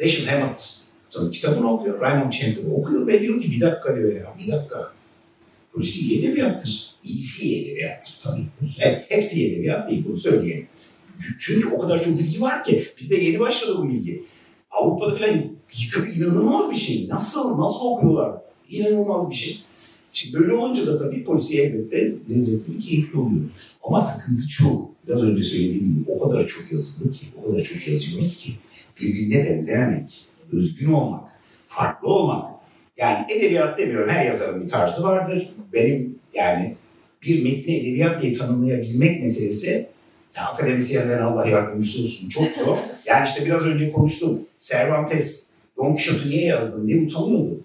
Dashiell 0.00 0.26
Hammett 0.26 0.80
sonra 1.08 1.30
kitabını 1.30 1.72
okuyor. 1.72 2.00
Raymond 2.00 2.32
Chandler 2.32 2.72
okuyor 2.72 3.06
ve 3.06 3.22
diyor 3.22 3.40
ki 3.40 3.52
bir 3.52 3.60
dakika 3.60 3.96
diyor 3.96 4.12
ya 4.12 4.34
bir 4.38 4.52
dakika. 4.52 4.92
Polisi 5.72 6.00
iyi 6.00 6.18
edebiyattır. 6.18 6.94
İyisi 7.04 7.44
iyi 7.44 7.64
edebiyattır 7.66 8.20
tabii. 8.22 8.44
Hep, 8.78 9.04
hepsi 9.08 9.36
iyi 9.36 9.52
edebiyat 9.52 9.90
değil 9.90 10.04
bunu 10.08 10.16
söyleyelim. 10.16 10.66
Çünkü 11.40 11.68
o 11.68 11.78
kadar 11.78 12.04
çok 12.04 12.18
bilgi 12.18 12.40
var 12.40 12.64
ki 12.64 12.84
bizde 13.00 13.16
yeni 13.16 13.40
başladı 13.40 13.74
bu 13.78 13.88
bilgi. 13.88 14.24
Avrupa'da 14.70 15.16
falan 15.16 15.40
inanılmaz 16.16 16.70
bir 16.70 16.76
şey. 16.76 17.08
Nasıl, 17.08 17.60
nasıl 17.60 17.80
okuyorlar? 17.80 18.40
İnanılmaz 18.68 19.30
bir 19.30 19.36
şey. 19.36 19.58
Şimdi 20.12 20.38
böyle 20.38 20.52
olunca 20.52 20.86
da 20.86 20.98
tabii 20.98 21.24
polisi 21.24 21.60
elbette 21.60 22.12
lezzetli, 22.30 22.78
keyifli 22.78 23.18
oluyor. 23.18 23.44
Ama 23.82 24.00
sıkıntı 24.00 24.42
şu, 24.42 24.64
biraz 25.08 25.22
önce 25.22 25.42
söylediğim 25.42 25.94
gibi 25.94 26.10
o 26.10 26.28
kadar 26.28 26.46
çok 26.46 26.72
yazılı 26.72 27.10
ki, 27.10 27.26
o 27.42 27.50
kadar 27.50 27.62
çok 27.62 27.88
yazıyoruz 27.88 28.36
ki 28.36 28.52
birbirine 29.00 29.44
benzememek, 29.44 30.26
özgün 30.52 30.92
olmak, 30.92 31.30
farklı 31.66 32.08
olmak. 32.08 32.52
Yani 32.96 33.32
edebiyat 33.32 33.78
demiyorum, 33.78 34.10
her 34.10 34.26
yazarın 34.26 34.64
bir 34.64 34.68
tarzı 34.68 35.02
vardır. 35.02 35.54
Benim 35.72 36.18
yani 36.34 36.76
bir 37.22 37.44
metni 37.44 37.76
edebiyat 37.76 38.22
diye 38.22 38.32
tanımlayabilmek 38.32 39.22
meselesi 39.22 39.86
ya 40.36 40.42
akademisyenlerin 40.42 41.22
Allah 41.22 41.46
yardımcısı 41.46 42.02
olsun 42.02 42.28
çok 42.28 42.52
zor. 42.52 42.76
Yani 43.06 43.28
işte 43.28 43.46
biraz 43.46 43.62
önce 43.62 43.92
konuştum. 43.92 44.40
Cervantes 44.58 45.51
Don 45.76 45.94
Quixote'u 45.94 46.30
niye 46.30 46.44
yazdın 46.44 46.88
diye 46.88 47.02
utanıyordu. 47.06 47.60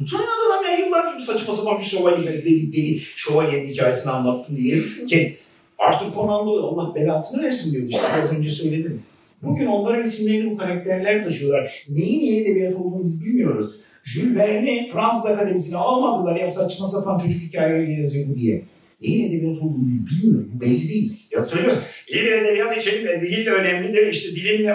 Utanıyordu 0.00 0.32
adam 0.52 0.64
ya 0.64 0.86
yıllardır 0.86 1.20
saçma 1.20 1.54
sapan 1.54 1.78
bir 1.78 1.84
şövalye, 1.84 2.26
deli, 2.28 2.72
deli 2.72 2.98
şövalyenin 2.98 3.68
hikayesini 3.68 4.12
anlattım 4.12 4.56
diye. 4.56 4.78
Ki 5.08 5.36
Arthur 5.78 6.14
Conan 6.14 6.46
Doyle 6.46 6.66
Allah 6.66 6.94
belasını 6.94 7.42
versin 7.42 7.72
diyordu 7.72 7.88
işte 7.90 8.02
biraz 8.16 8.32
önce 8.32 8.50
söyledim. 8.50 9.02
Bugün 9.42 9.66
onların 9.66 10.08
isimlerini 10.08 10.50
bu 10.50 10.56
karakterler 10.56 11.24
taşıyorlar. 11.24 11.86
Neyin 11.88 12.20
iyi 12.20 12.40
edebiyat 12.42 12.74
olduğunu 12.74 13.04
biz 13.04 13.24
bilmiyoruz. 13.24 13.80
Jules 14.04 14.36
Verne'i 14.36 14.90
Fransız 14.92 15.26
Akademisi'ne 15.26 15.76
almadılar 15.76 16.36
ya 16.36 16.50
saçma 16.50 16.86
sapan 16.86 17.18
çocuk 17.18 17.42
hikayeleri 17.42 18.02
yazıyor 18.02 18.34
diye. 18.34 18.62
Neyin 19.02 19.28
edebiyat 19.28 19.56
olduğunu 19.56 19.88
biz 19.88 20.06
bilmiyoruz. 20.10 20.48
Bu 20.54 20.60
belli 20.60 20.88
değil. 20.88 21.21
Ya 21.32 21.44
söylüyorum. 21.44 21.82
İyi 22.08 22.22
bir 22.22 22.32
edebiyat 22.32 22.76
için 22.76 23.06
dil 23.06 23.46
önemlidir. 23.46 24.06
İşte 24.06 24.30
dilin 24.30 24.70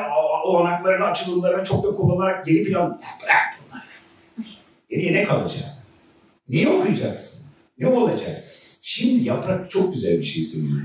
olanaklarını, 0.45 1.05
açılımlarını 1.05 1.63
çok 1.63 1.83
da 1.83 1.95
kullanarak 1.95 2.45
geri 2.45 2.63
plan... 2.63 3.01
Bırak 3.23 3.53
bunları. 3.67 3.83
Geriye 4.89 5.13
ne 5.13 5.23
kalacak? 5.23 5.63
Niye 6.49 6.69
okuyacaksın? 6.69 7.47
Ne 7.79 7.87
olacak? 7.87 8.43
Şimdi 8.81 9.23
Yaprak 9.23 9.71
çok 9.71 9.93
güzel 9.93 10.19
bir 10.19 10.23
şey 10.23 10.43
söylüyor. 10.43 10.81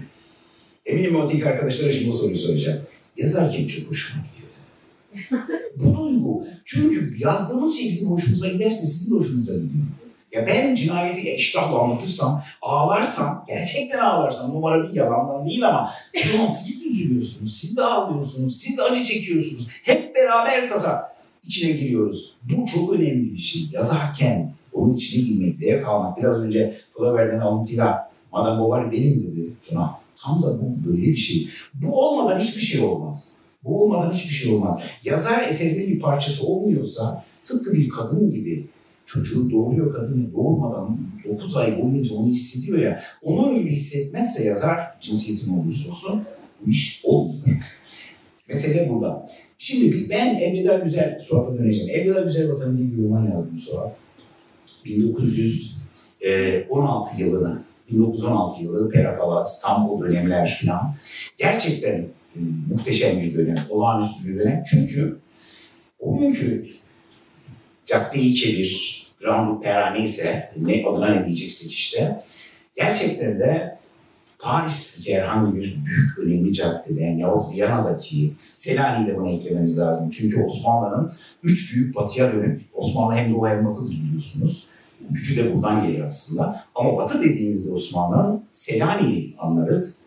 Eminim 0.86 1.12
Motik 1.12 1.46
arkadaşlara 1.46 1.92
şimdi 1.92 2.08
bu 2.08 2.12
soruyu 2.12 2.36
soracağım. 2.36 2.80
Yazarken 3.16 3.66
çok 3.66 3.90
hoşuma 3.90 4.24
gidiyor. 4.24 5.42
bu 5.76 5.96
duygu. 5.98 6.46
Çünkü 6.64 7.14
yazdığımız 7.18 7.76
şey 7.76 7.90
bizim 7.90 8.08
hoşumuza 8.08 8.48
giderse 8.48 8.86
sizin 8.86 9.14
de 9.14 9.18
hoşunuza 9.18 9.52
gidiyor. 9.54 9.84
Ya 10.32 10.46
ben 10.46 10.74
cinayeti 10.74 11.30
iştahla 11.30 11.78
anlatırsam, 11.78 12.42
ağlarsam, 12.62 13.44
gerçekten 13.48 13.98
ağlarsam, 13.98 14.54
numara 14.54 14.84
değil, 14.84 14.94
yalandan 14.94 15.46
değil 15.46 15.68
ama 15.68 15.90
zaman 16.32 16.46
siz 16.46 16.84
de 16.84 16.88
üzülüyorsunuz, 16.88 17.56
siz 17.56 17.76
de 17.76 17.82
ağlıyorsunuz, 17.82 18.56
siz 18.60 18.78
de 18.78 18.82
acı 18.82 19.04
çekiyorsunuz. 19.04 19.68
Hep 19.82 20.14
beraber 20.14 20.68
tasa 20.68 21.14
içine 21.44 21.72
giriyoruz. 21.72 22.36
Bu 22.42 22.66
çok 22.66 22.92
önemli 22.92 23.32
bir 23.32 23.38
şey. 23.38 23.62
Yazarken 23.72 24.54
onun 24.72 24.94
içine 24.94 25.24
girmek, 25.24 25.56
zevk 25.56 25.88
almak. 25.88 26.18
Biraz 26.18 26.36
önce 26.36 26.76
Flaubert'in 26.96 27.40
alıntıyla 27.40 28.10
Madame 28.32 28.60
Bovary 28.60 28.92
benim 28.92 29.22
dedi. 29.22 29.50
Tuna, 29.68 29.98
tam 30.16 30.42
da 30.42 30.46
bu 30.46 30.90
böyle 30.90 31.02
bir 31.02 31.16
şey. 31.16 31.48
Bu 31.74 32.00
olmadan 32.00 32.40
hiçbir 32.40 32.60
şey 32.60 32.84
olmaz. 32.84 33.38
Bu 33.64 33.82
olmadan 33.82 34.12
hiçbir 34.12 34.34
şey 34.34 34.54
olmaz. 34.54 34.80
Yazar 35.04 35.48
eserinin 35.48 35.88
bir 35.88 36.00
parçası 36.00 36.46
olmuyorsa 36.46 37.24
tıpkı 37.42 37.72
bir 37.72 37.88
kadın 37.88 38.30
gibi 38.30 38.66
çocuğu 39.12 39.50
doğuruyor 39.50 39.94
kadını 39.94 40.32
doğurmadan 40.32 40.98
9 41.24 41.56
ay 41.56 41.82
boyunca 41.82 42.14
onu 42.14 42.26
hissediyor 42.26 42.78
ya. 42.78 43.02
Onun 43.22 43.58
gibi 43.58 43.70
hissetmezse 43.70 44.44
yazar 44.44 44.78
cinsiyetin 45.00 45.58
olursa 45.58 45.90
olsun 45.90 46.22
bu 46.60 46.70
iş 46.70 47.00
olmuyor. 47.04 47.56
Mesele 48.48 48.88
burada. 48.88 49.28
Şimdi 49.58 50.10
ben 50.10 50.34
Elveda 50.34 50.78
Güzel 50.78 51.18
Suat'a 51.22 51.58
döneceğim. 51.58 51.90
Elveda 51.90 52.20
Güzel 52.20 52.52
Vatanı 52.52 52.78
diye 52.78 52.92
bir 52.92 53.04
roman 53.04 53.30
yazdım 53.30 53.58
Suat. 53.58 53.92
1916 54.84 57.22
yılını, 57.22 57.62
1916 57.90 58.62
yılı 58.62 58.90
Pera 58.90 59.18
Palas, 59.18 59.62
tam 59.62 59.90
o 59.90 60.00
dönemler 60.00 60.60
falan. 60.62 60.94
Gerçekten 61.38 62.06
e, 62.36 62.40
muhteşem 62.70 63.20
bir 63.20 63.34
dönem, 63.34 63.56
olağanüstü 63.70 64.28
bir 64.28 64.38
dönem. 64.38 64.62
Çünkü 64.70 65.18
o 66.00 66.18
günkü 66.18 66.64
Cadde-i 67.86 68.34
Kebir, 68.34 69.01
Grand 69.22 69.62
Pera 69.62 69.90
neyse, 69.90 70.50
ne 70.60 70.86
adına 70.86 71.08
ne 71.08 71.26
diyeceksek 71.26 71.72
işte. 71.72 72.22
Gerçekten 72.74 73.40
de 73.40 73.78
Paris'teki 74.38 75.16
herhangi 75.16 75.56
bir 75.56 75.62
büyük 75.86 76.18
önemli 76.18 76.52
caddede 76.52 77.02
yahut 77.02 77.54
Viyana'daki 77.54 78.32
Selanik'i 78.54 79.12
de 79.12 79.16
buna 79.16 79.30
eklememiz 79.30 79.78
lazım. 79.78 80.10
Çünkü 80.10 80.44
Osmanlı'nın 80.44 81.12
üç 81.42 81.74
büyük 81.74 81.96
batıya 81.96 82.32
dönük, 82.32 82.60
Osmanlı 82.74 83.14
hem 83.14 83.34
doğu 83.34 83.48
hem 83.48 83.66
batıdır 83.66 83.92
biliyorsunuz. 83.92 84.66
Gücü 85.10 85.36
de 85.36 85.54
buradan 85.54 85.86
geliyor 85.86 86.06
aslında. 86.06 86.64
Ama 86.74 86.96
batı 86.96 87.22
dediğimizde 87.22 87.72
Osmanlı'nın 87.72 88.44
Selanik'i 88.52 89.36
anlarız, 89.38 90.02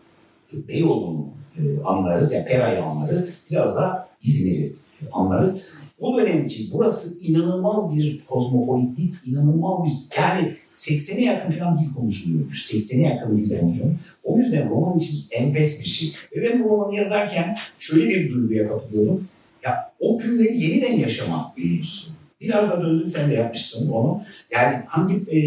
Beyoğlu'nu 0.53 1.27
e, 1.57 1.83
anlarız, 1.83 2.31
yani 2.31 2.45
Pera'yı 2.45 2.83
anlarız, 2.83 3.33
biraz 3.51 3.75
da 3.75 4.09
İzmir'i 4.21 4.73
anlarız. 5.11 5.74
O 5.99 6.17
dönemki 6.17 6.69
burası 6.73 7.19
inanılmaz 7.21 7.95
bir 7.95 8.25
kozmopolitlik, 8.25 9.13
inanılmaz 9.27 9.77
bir 9.85 10.17
yani 10.17 10.55
80'e 10.71 11.21
yakın 11.21 11.51
falan 11.51 11.79
dil 11.79 11.93
konuşuluyormuş. 11.93 12.73
80'e 12.73 13.01
yakın 13.01 13.37
dil 13.37 13.59
konuşuluyor. 13.59 13.95
O 14.23 14.37
yüzden 14.37 14.69
roman 14.69 14.97
için 14.97 15.25
enfes 15.31 15.81
bir 15.83 15.87
şey. 15.87 16.13
Ve 16.35 16.43
ben 16.43 16.63
bu 16.63 16.69
romanı 16.69 16.95
yazarken 16.95 17.57
şöyle 17.79 18.09
bir 18.09 18.33
duyguya 18.33 18.67
kapılıyorum. 18.67 19.27
Ya 19.63 19.73
o 19.99 20.17
günleri 20.17 20.57
yeniden 20.57 20.93
yaşama 20.93 21.53
duygusu. 21.57 22.11
Biraz 22.41 22.69
da 22.69 22.81
döndüm 22.81 23.07
sen 23.07 23.29
de 23.29 23.33
yapmışsın 23.33 23.91
onu. 23.91 24.21
Yani 24.51 24.83
hangi 24.87 25.15
e, 25.15 25.39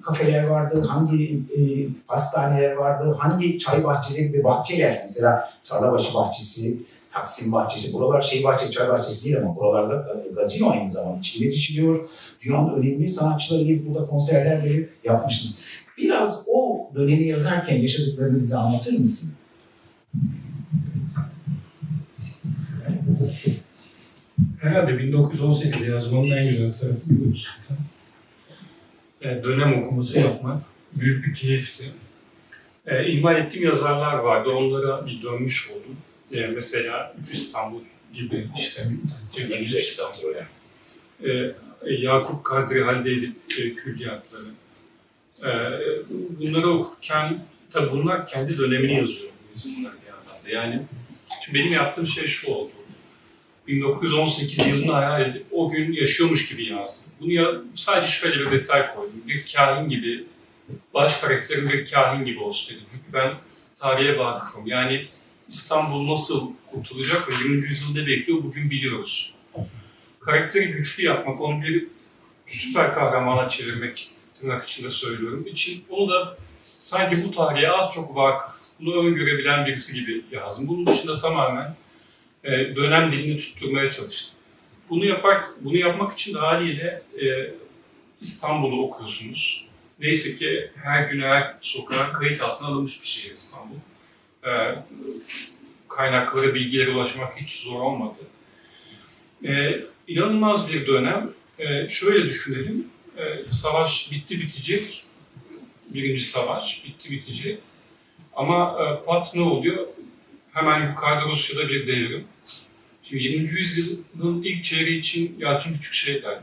kafeler 0.00 0.44
vardı, 0.44 0.80
hangi 0.80 1.34
e, 1.34 1.60
hastaneler 2.06 2.72
vardı, 2.72 3.16
hangi 3.18 3.58
çay 3.58 3.84
bahçeleri 3.84 4.32
ve 4.32 4.44
bahçeler 4.44 5.00
mesela 5.02 5.50
Tarlabaşı 5.64 6.14
bahçesi, 6.14 6.78
Taksim 7.16 7.52
bahçesi, 7.52 7.92
buralar 7.92 8.22
şey 8.22 8.44
bahçesi, 8.44 8.72
çay 8.72 8.88
bahçesi 8.88 9.24
değil 9.24 9.38
ama 9.38 9.56
buralarda 9.56 10.22
gazino 10.34 10.70
aynı 10.70 10.90
zamanda 10.90 11.18
içinde 11.18 11.48
içiliyor. 11.48 12.08
Dünyanın 12.40 12.74
önemli 12.74 13.08
sanatçıları 13.08 13.62
gelip 13.62 13.86
burada 13.86 14.06
konserler 14.06 14.64
verip 14.64 14.92
yapmışsınız. 15.04 15.58
Biraz 15.98 16.44
o 16.48 16.90
dönemi 16.94 17.24
yazarken 17.24 17.76
yaşadıklarını 17.76 18.38
bize 18.38 18.56
anlatır 18.56 18.98
mısın? 18.98 19.34
Herhalde 24.60 24.98
1918 24.98 25.88
yazmanın 25.88 26.30
en 26.30 26.48
güzel 26.48 26.72
tarafı 26.72 27.00
bu. 27.08 27.34
E, 29.22 29.44
dönem 29.44 29.82
okuması 29.82 30.18
yapmak 30.18 30.62
büyük 30.92 31.26
bir 31.26 31.34
keyifti. 31.34 31.84
E, 32.86 32.94
ettiğim 32.96 33.64
yazarlar 33.64 34.18
vardı, 34.18 34.50
onlara 34.50 35.06
bir 35.06 35.22
dönmüş 35.22 35.70
oldum. 35.70 35.96
E, 36.32 36.46
mesela 36.46 37.14
İstanbul 37.32 37.80
gibi 38.14 38.48
işte. 38.58 38.82
Ne 39.50 39.56
güzel 39.56 39.82
o 40.24 40.30
ya. 40.30 40.46
e, 41.32 41.54
Yakup 41.86 42.44
Kadri 42.44 42.84
Halide 42.84 43.26
e, 43.58 43.74
külliyatları. 43.74 44.44
E, 45.44 45.50
bunları 46.10 46.68
okurken, 46.68 47.38
tabii 47.70 47.92
bunlar 47.92 48.26
kendi 48.26 48.58
dönemini 48.58 48.94
yazıyor 48.94 49.30
insanlar 49.56 49.92
bir 50.02 50.08
yandan 50.08 50.44
da. 50.44 50.50
Yani 50.50 50.82
şimdi 51.44 51.58
benim 51.58 51.72
yaptığım 51.72 52.06
şey 52.06 52.26
şu 52.26 52.52
oldu. 52.52 52.70
1918 53.68 54.66
yılını 54.66 54.92
hayal 54.92 55.30
edip 55.30 55.46
o 55.50 55.70
gün 55.70 55.92
yaşıyormuş 55.92 56.48
gibi 56.48 56.64
yazdım. 56.64 57.12
Bunu 57.20 57.32
ya, 57.32 57.52
sadece 57.74 58.10
şöyle 58.10 58.40
bir 58.40 58.50
detay 58.50 58.94
koydum. 58.94 59.22
Bir 59.28 59.52
kahin 59.56 59.88
gibi, 59.88 60.24
baş 60.94 61.20
karakterim 61.20 61.68
bir 61.68 61.90
kahin 61.90 62.24
gibi 62.24 62.40
olsun 62.40 62.76
dedim. 62.76 62.86
Çünkü 62.92 63.12
ben 63.12 63.34
tarihe 63.78 64.18
vakıfım. 64.18 64.66
Yani 64.66 65.06
İstanbul 65.48 66.12
nasıl 66.12 66.52
kurtulacak 66.66 67.28
ve 67.28 67.32
20. 67.44 67.54
yüzyılda 67.54 68.06
bekliyor 68.06 68.42
bugün 68.42 68.70
biliyoruz 68.70 69.36
karakteri 70.26 70.72
güçlü 70.72 71.04
yapmak, 71.04 71.40
onu 71.40 71.62
bir 71.62 71.86
süper 72.46 72.94
kahramana 72.94 73.48
çevirmek 73.48 74.10
tırnak 74.34 74.68
içinde 74.68 74.90
söylüyorum. 74.90 75.46
için 75.46 75.84
onu 75.90 76.08
da 76.12 76.36
sanki 76.62 77.24
bu 77.24 77.30
tarihe 77.30 77.70
az 77.70 77.94
çok 77.94 78.16
vakıf 78.16 78.56
bunu 78.80 79.06
öngörebilen 79.06 79.66
birisi 79.66 79.94
gibi 79.94 80.24
yazdım. 80.30 80.68
Bunun 80.68 80.86
dışında 80.86 81.18
tamamen 81.18 81.76
e, 82.44 82.50
dönem 82.76 83.12
dilini 83.12 83.36
tutturmaya 83.36 83.90
çalıştım. 83.90 84.38
Bunu 84.90 85.04
yapar, 85.04 85.44
bunu 85.60 85.76
yapmak 85.76 86.12
için 86.12 86.34
de 86.34 86.38
haliyle 86.38 87.02
e, 87.22 87.54
İstanbul'u 88.20 88.82
okuyorsunuz. 88.82 89.66
Neyse 90.00 90.36
ki 90.36 90.70
her 90.82 91.08
gün 91.08 91.22
her 91.22 91.56
sokağa 91.60 92.12
kayıt 92.12 92.42
altına 92.42 92.68
alınmış 92.68 93.02
bir 93.02 93.06
şehir 93.06 93.34
İstanbul. 93.34 93.76
E, 94.46 94.50
kaynaklara, 95.88 96.54
bilgilere 96.54 96.90
ulaşmak 96.90 97.36
hiç 97.36 97.60
zor 97.62 97.80
olmadı. 97.80 98.18
E, 99.44 99.80
inanılmaz 100.08 100.72
bir 100.72 100.86
dönem. 100.86 101.30
E, 101.58 101.88
şöyle 101.88 102.24
düşünelim, 102.24 102.86
e, 103.16 103.52
savaş 103.52 104.12
bitti 104.12 104.40
bitecek, 104.40 105.04
birinci 105.94 106.24
savaş 106.24 106.84
bitti 106.84 107.10
bitecek. 107.10 107.58
Ama 108.36 108.78
e, 108.82 109.06
pat 109.06 109.34
ne 109.34 109.42
oluyor? 109.42 109.86
Hemen 110.52 110.88
yukarıda 110.88 111.28
Rusya'da 111.28 111.68
bir 111.68 111.86
devrim. 111.86 112.24
Şimdi 113.02 113.22
20. 113.22 113.48
yüzyılın 113.48 114.42
ilk 114.42 114.64
çeyreği 114.64 114.98
için 114.98 115.36
Yalçın 115.38 115.74
Küçük 115.74 115.94
şey 115.94 116.22
derdi. 116.22 116.42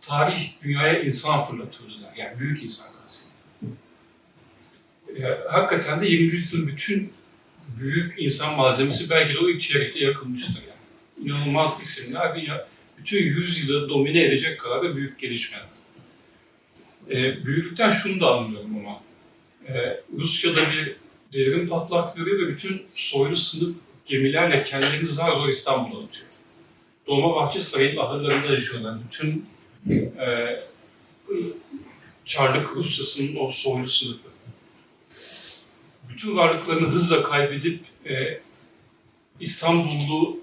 Tarih 0.00 0.50
dünyaya 0.64 1.02
insan 1.02 1.44
fırlatıyordu 1.44 2.02
der. 2.02 2.24
Yani 2.24 2.38
büyük 2.38 2.62
insan 2.62 2.86
aslında. 3.06 3.34
E, 5.18 5.48
hakikaten 5.50 6.00
de 6.00 6.06
20. 6.06 6.32
yüzyılın 6.32 6.66
bütün 6.66 7.12
büyük 7.80 8.14
insan 8.18 8.56
malzemesi 8.56 9.10
belki 9.10 9.34
de 9.34 9.38
o 9.38 9.48
ilk 9.48 9.60
çeyrekte 9.60 10.04
yakılmıştır 10.04 10.62
yani. 10.62 11.28
İnanılmaz 11.28 11.80
isimler 11.82 12.34
ve 12.34 12.40
ya, 12.40 12.68
bütün 12.98 13.22
yüzyılı 13.22 13.88
domine 13.88 14.24
edecek 14.24 14.60
kadar 14.60 14.82
da 14.82 14.96
büyük 14.96 15.18
gelişmeler. 15.18 15.66
E, 17.10 17.46
büyüklükten 17.46 17.90
şunu 17.90 18.20
da 18.20 18.34
anlıyorum 18.34 18.78
ama. 18.78 19.02
E, 19.68 20.00
Rusya'da 20.18 20.60
bir 20.60 20.96
devrim 21.32 21.68
patlak 21.68 22.18
veriyor 22.18 22.38
ve 22.38 22.48
bütün 22.48 22.82
soylu 22.88 23.36
sınıf 23.36 23.76
gemilerle 24.04 24.64
kendilerini 24.64 25.08
zar 25.08 25.32
zor 25.32 25.48
İstanbul'a 25.48 26.04
atıyor. 26.04 26.26
Dolmabahçe 27.06 27.60
Sarayı'nın 27.60 28.00
ahırlarında 28.00 28.52
yaşıyorlar. 28.52 28.98
Bütün 29.04 29.46
e, 30.18 30.60
Çarlık 32.24 32.76
Rusyası'nın 32.76 33.36
o 33.40 33.48
soylu 33.48 33.86
sınıfı. 33.86 34.33
Bütün 36.14 36.36
varlıklarını 36.36 36.88
hızla 36.88 37.22
kaybedip 37.22 37.80
e, 38.08 38.40
İstanbullu 39.40 40.40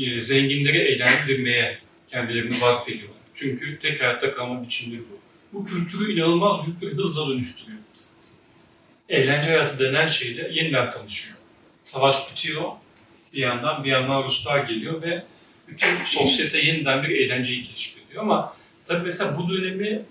e, 0.00 0.20
zenginleri 0.20 0.78
eğlendirmeye 0.78 1.78
kendilerini 2.08 2.60
vakfediyorlar. 2.60 3.18
Çünkü 3.34 3.78
tek 3.78 4.00
hayatta 4.00 4.34
kalma 4.34 4.62
biçimleri 4.62 5.00
bu. 5.00 5.20
Bu 5.52 5.64
kültürü 5.64 6.12
inanılmaz 6.12 6.66
büyük 6.66 6.82
bir 6.82 6.98
hızla 6.98 7.28
dönüştürüyor. 7.28 7.78
Eğlence 9.08 9.48
hayatı 9.48 9.78
denen 9.78 10.06
şeyle 10.06 10.50
yeniden 10.52 10.90
tanışıyor. 10.90 11.36
Savaş 11.82 12.30
bitiyor, 12.30 12.62
bir 13.32 13.38
yandan 13.38 13.84
bir 13.84 13.90
yandan 13.90 14.24
Ruslar 14.24 14.64
geliyor 14.64 15.02
ve 15.02 15.24
bütün 15.68 15.94
sosyete 16.04 16.58
yeniden 16.58 17.02
bir 17.02 17.08
eğlenceyi 17.08 17.64
keşfediyor. 17.64 18.22
Ama 18.22 18.56
tabii 18.86 19.04
mesela 19.04 19.38
bu 19.38 19.48
dönemi 19.48 20.02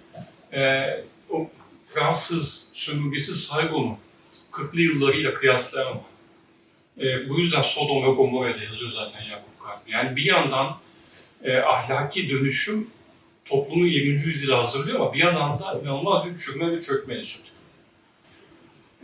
e, 0.54 0.84
o 1.30 1.50
Fransız 1.88 2.72
sömürgesi 2.74 3.34
Saigon'u 3.34 3.98
40'lı 4.54 4.82
yıllarıyla 4.82 5.34
kıyaslayamam. 5.34 6.04
E, 6.98 7.30
bu 7.30 7.40
yüzden 7.40 7.62
Sodom 7.62 8.04
ve 8.04 8.16
Gomorra'da 8.16 8.64
yazıyor 8.64 8.92
zaten 8.92 9.20
Yakup 9.20 9.60
Kadri. 9.64 9.92
Yani 9.92 10.16
bir 10.16 10.26
yandan 10.26 10.78
e, 11.44 11.58
ahlaki 11.58 12.30
dönüşüm 12.30 12.88
toplumu 13.46 13.86
20. 13.86 14.10
yüzyıla 14.10 14.58
hazırlıyor 14.58 15.00
ama 15.00 15.14
bir 15.14 15.20
yandan 15.20 15.60
da 15.60 15.80
inanılmaz 15.82 16.26
bir 16.26 16.38
çökme 16.38 16.72
ve 16.72 16.82
çökme 16.82 17.16
yaşatıyor. 17.16 17.56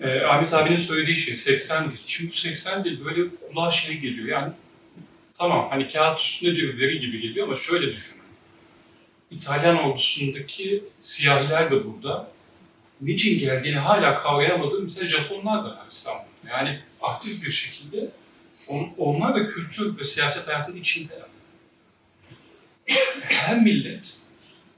E, 0.01 0.25
Ahmet 0.25 0.53
abinin 0.53 0.75
söylediği 0.75 1.15
şey 1.15 1.35
80 1.35 1.91
dil. 1.91 1.97
Şimdi 2.07 2.31
bu 2.31 2.35
80 2.35 2.83
dil 2.83 3.05
böyle 3.05 3.29
kulağa 3.35 3.71
şey 3.71 3.97
geliyor 3.97 4.27
yani 4.27 4.53
tamam 5.37 5.69
hani 5.69 5.87
kağıt 5.89 6.19
üstünde 6.19 6.55
bir 6.55 6.79
veri 6.79 6.99
gibi 6.99 7.21
geliyor 7.21 7.47
ama 7.47 7.55
şöyle 7.55 7.87
düşünün. 7.87 8.23
İtalyan 9.31 9.77
ordusundaki 9.83 10.83
siyahiler 11.01 11.71
de 11.71 11.85
burada. 11.85 12.31
Niçin 13.01 13.39
geldiğini 13.39 13.77
hala 13.77 14.19
kavrayamadığım 14.19 14.83
mesela 14.83 15.07
Japonlar 15.07 15.63
da 15.63 15.69
var 15.69 15.85
İstanbul'da. 15.91 16.49
Yani 16.49 16.79
aktif 17.01 17.45
bir 17.45 17.51
şekilde 17.51 18.09
on, 18.67 18.89
onlar 18.97 19.35
da 19.35 19.45
kültür 19.45 19.99
ve 19.99 20.03
siyaset 20.03 20.47
hayatının 20.47 20.77
içinde. 20.77 21.13
Her 23.21 23.61
millet, 23.61 24.17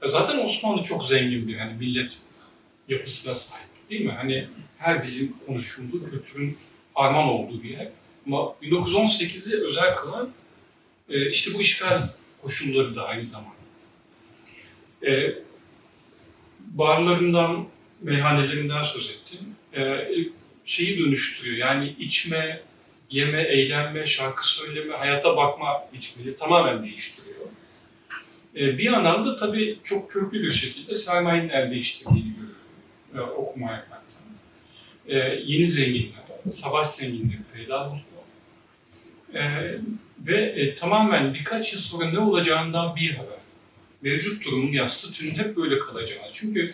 zaten 0.08 0.38
Osmanlı 0.38 0.82
çok 0.82 1.04
zengin 1.04 1.48
bir 1.48 1.56
hani 1.56 1.72
millet 1.72 2.12
yapısına 2.88 3.34
sahip 3.34 3.68
değil 3.90 4.04
mi? 4.04 4.12
Hani 4.12 4.48
her 4.78 5.06
dilin 5.06 5.36
konuşulduğu, 5.46 6.10
kültürün 6.10 6.58
harman 6.94 7.28
olduğu 7.28 7.62
bir 7.62 7.70
yer. 7.70 7.88
Ama 8.26 8.54
1918'i 8.62 9.66
özel 9.66 9.96
kılan 9.96 10.30
e, 11.08 11.30
işte 11.30 11.54
bu 11.54 11.60
işgal 11.60 12.08
koşulları 12.42 12.96
da 12.96 13.04
aynı 13.04 13.24
zamanda. 13.24 13.56
E, 15.06 15.34
barlarından, 16.60 17.66
meyhanelerinden 18.02 18.82
söz 18.82 19.10
ettim. 19.10 19.38
E, 19.76 20.08
şeyi 20.64 20.98
dönüştürüyor. 20.98 21.56
Yani 21.56 21.96
içme, 21.98 22.60
yeme, 23.10 23.40
eğlenme, 23.40 24.06
şarkı 24.06 24.48
söyleme, 24.48 24.94
hayata 24.94 25.36
bakma 25.36 25.88
biçimini 25.92 26.36
tamamen 26.36 26.82
değiştiriyor. 26.82 27.36
E, 28.56 28.78
bir 28.78 28.84
yandan 28.84 29.26
da 29.26 29.36
tabii 29.36 29.78
çok 29.84 30.10
köklü 30.10 30.42
bir 30.42 30.50
şekilde 30.50 30.94
sermayenin 30.94 31.48
el 31.48 31.70
değiştirdiğini 31.70 32.32
görüyorum 32.34 32.52
e, 33.14 33.20
okuma 33.20 33.70
yaparken. 33.72 34.02
E, 35.08 35.18
yeni 35.44 35.66
zenginler, 35.66 36.22
savaş 36.50 36.86
zenginleri 36.86 37.40
peyda 37.54 37.86
oluyor. 37.86 38.02
E, 39.34 39.74
ve 40.18 40.36
e, 40.36 40.74
tamamen 40.74 41.34
birkaç 41.34 41.72
yıl 41.72 41.80
sonra 41.80 42.10
ne 42.10 42.18
olacağından 42.18 42.96
bir 42.96 43.10
haber. 43.10 43.38
Mevcut 44.02 44.46
durumun 44.46 44.72
yassı 44.72 45.12
tünün 45.12 45.34
hep 45.34 45.56
böyle 45.56 45.78
kalacağını. 45.78 46.28
Çünkü 46.32 46.70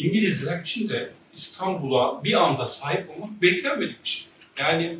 İngilizler 0.00 0.60
için 0.60 0.88
de 0.88 1.10
İstanbul'a 1.34 2.24
bir 2.24 2.34
anda 2.34 2.66
sahip 2.66 3.10
olmak 3.10 3.42
beklenmedik 3.42 4.04
bir 4.04 4.08
şey. 4.08 4.26
Yani 4.58 4.98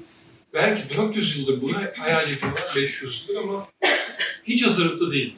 belki 0.55 0.97
400 0.97 1.39
yıldır 1.39 1.63
bunu 1.63 1.77
hayal 1.99 2.31
ediyorlar, 2.31 2.73
500 2.77 3.25
yıldır 3.29 3.41
ama 3.43 3.69
hiç 4.45 4.67
hazırlıklı 4.67 5.13
değil. 5.13 5.37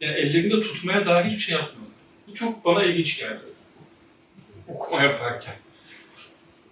Yani 0.00 0.14
ellerinde 0.14 0.60
tutmaya 0.60 1.06
dair 1.06 1.24
hiçbir 1.24 1.42
şey 1.42 1.54
yapmıyorlar. 1.54 1.96
Bu 2.28 2.34
çok 2.34 2.64
bana 2.64 2.84
ilginç 2.84 3.18
geldi. 3.18 3.40
Okuma 4.68 5.02
yaparken. 5.02 5.54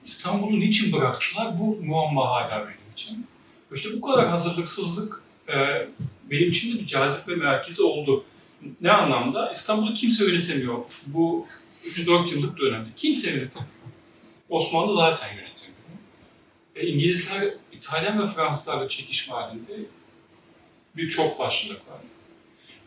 İstanbul'u 0.05 0.61
niçin 0.61 0.93
bıraktılar? 0.93 1.61
Bu 1.61 1.79
muamma 1.83 2.31
hala 2.31 2.61
benim 2.61 2.93
için. 2.93 3.27
İşte 3.75 3.89
bu 3.97 4.01
kadar 4.01 4.29
hazırlıksızlık 4.29 5.23
e, 5.49 5.55
benim 6.31 6.51
için 6.51 6.77
de 6.77 6.81
bir 6.81 6.87
cazip 6.87 7.29
ve 7.29 7.37
merkezi 7.37 7.83
oldu. 7.83 8.25
Ne 8.81 8.93
anlamda? 8.93 9.53
İstanbul'u 9.53 9.95
kimse 9.95 10.25
yönetemiyor. 10.25 10.85
Bu 11.07 11.47
3-4 11.89 12.34
yıllık 12.34 12.59
dönemde. 12.59 12.89
Kimse 12.97 13.30
yönetemiyor. 13.30 13.68
Osmanlı 14.49 14.95
zaten 14.95 15.28
yönetemiyor. 15.28 15.78
E, 16.76 16.86
İngilizler, 16.86 17.55
İtalyan 17.72 18.22
ve 18.22 18.26
Fransızlarla 18.26 18.89
çekişme 18.89 19.34
halinde 19.34 19.78
bir 20.97 21.09
çok 21.09 21.39
başlılık 21.39 21.89
var. 21.89 22.01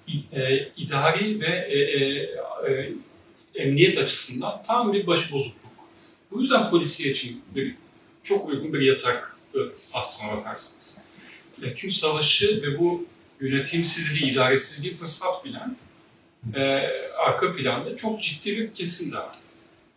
İ, 0.07 0.39
e, 0.39 0.71
idari 0.77 1.41
ve 1.41 1.67
e, 1.69 1.79
e, 1.79 2.03
e, 2.71 2.93
emniyet 3.55 3.97
açısından 3.97 4.63
tam 4.63 4.93
bir 4.93 5.07
başıbozukluk. 5.07 5.71
Bu 6.31 6.41
yüzden 6.41 6.69
polisiye 6.69 7.11
için 7.11 7.41
bir, 7.55 7.75
çok 8.23 8.49
uygun 8.49 8.73
bir 8.73 8.81
yatak 8.81 9.37
aslına 9.93 10.37
bakarsanız. 10.37 11.05
E, 11.63 11.75
çünkü 11.75 11.93
savaşı 11.93 12.61
ve 12.61 12.79
bu 12.79 13.05
yönetimsizliği, 13.41 14.31
idaresizliği 14.31 14.93
fırsat 14.93 15.45
bilen 15.45 15.75
e, 16.55 16.89
arka 17.17 17.55
planda 17.55 17.97
çok 17.97 18.21
ciddi 18.21 18.57
bir 18.57 18.73
kesim 18.73 19.11
de 19.11 19.17
var. 19.17 19.35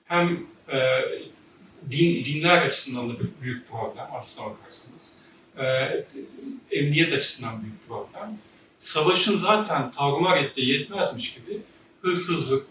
Hem 0.04 0.46
e, 0.68 0.78
din, 1.90 2.24
dinler 2.24 2.66
açısından 2.66 3.10
da 3.10 3.20
bir 3.20 3.28
büyük 3.42 3.68
problem 3.68 4.06
aslına 4.12 4.50
bakarsanız. 4.50 5.24
E, 5.58 5.64
emniyet 6.70 7.12
açısından 7.12 7.62
büyük 7.62 7.88
problem. 7.88 8.38
Savaşın 8.78 9.36
zaten 9.36 9.90
tarumar 9.90 10.36
ettiği 10.36 10.68
yetmezmiş 10.68 11.34
gibi 11.34 11.60
hırsızlık, 12.02 12.66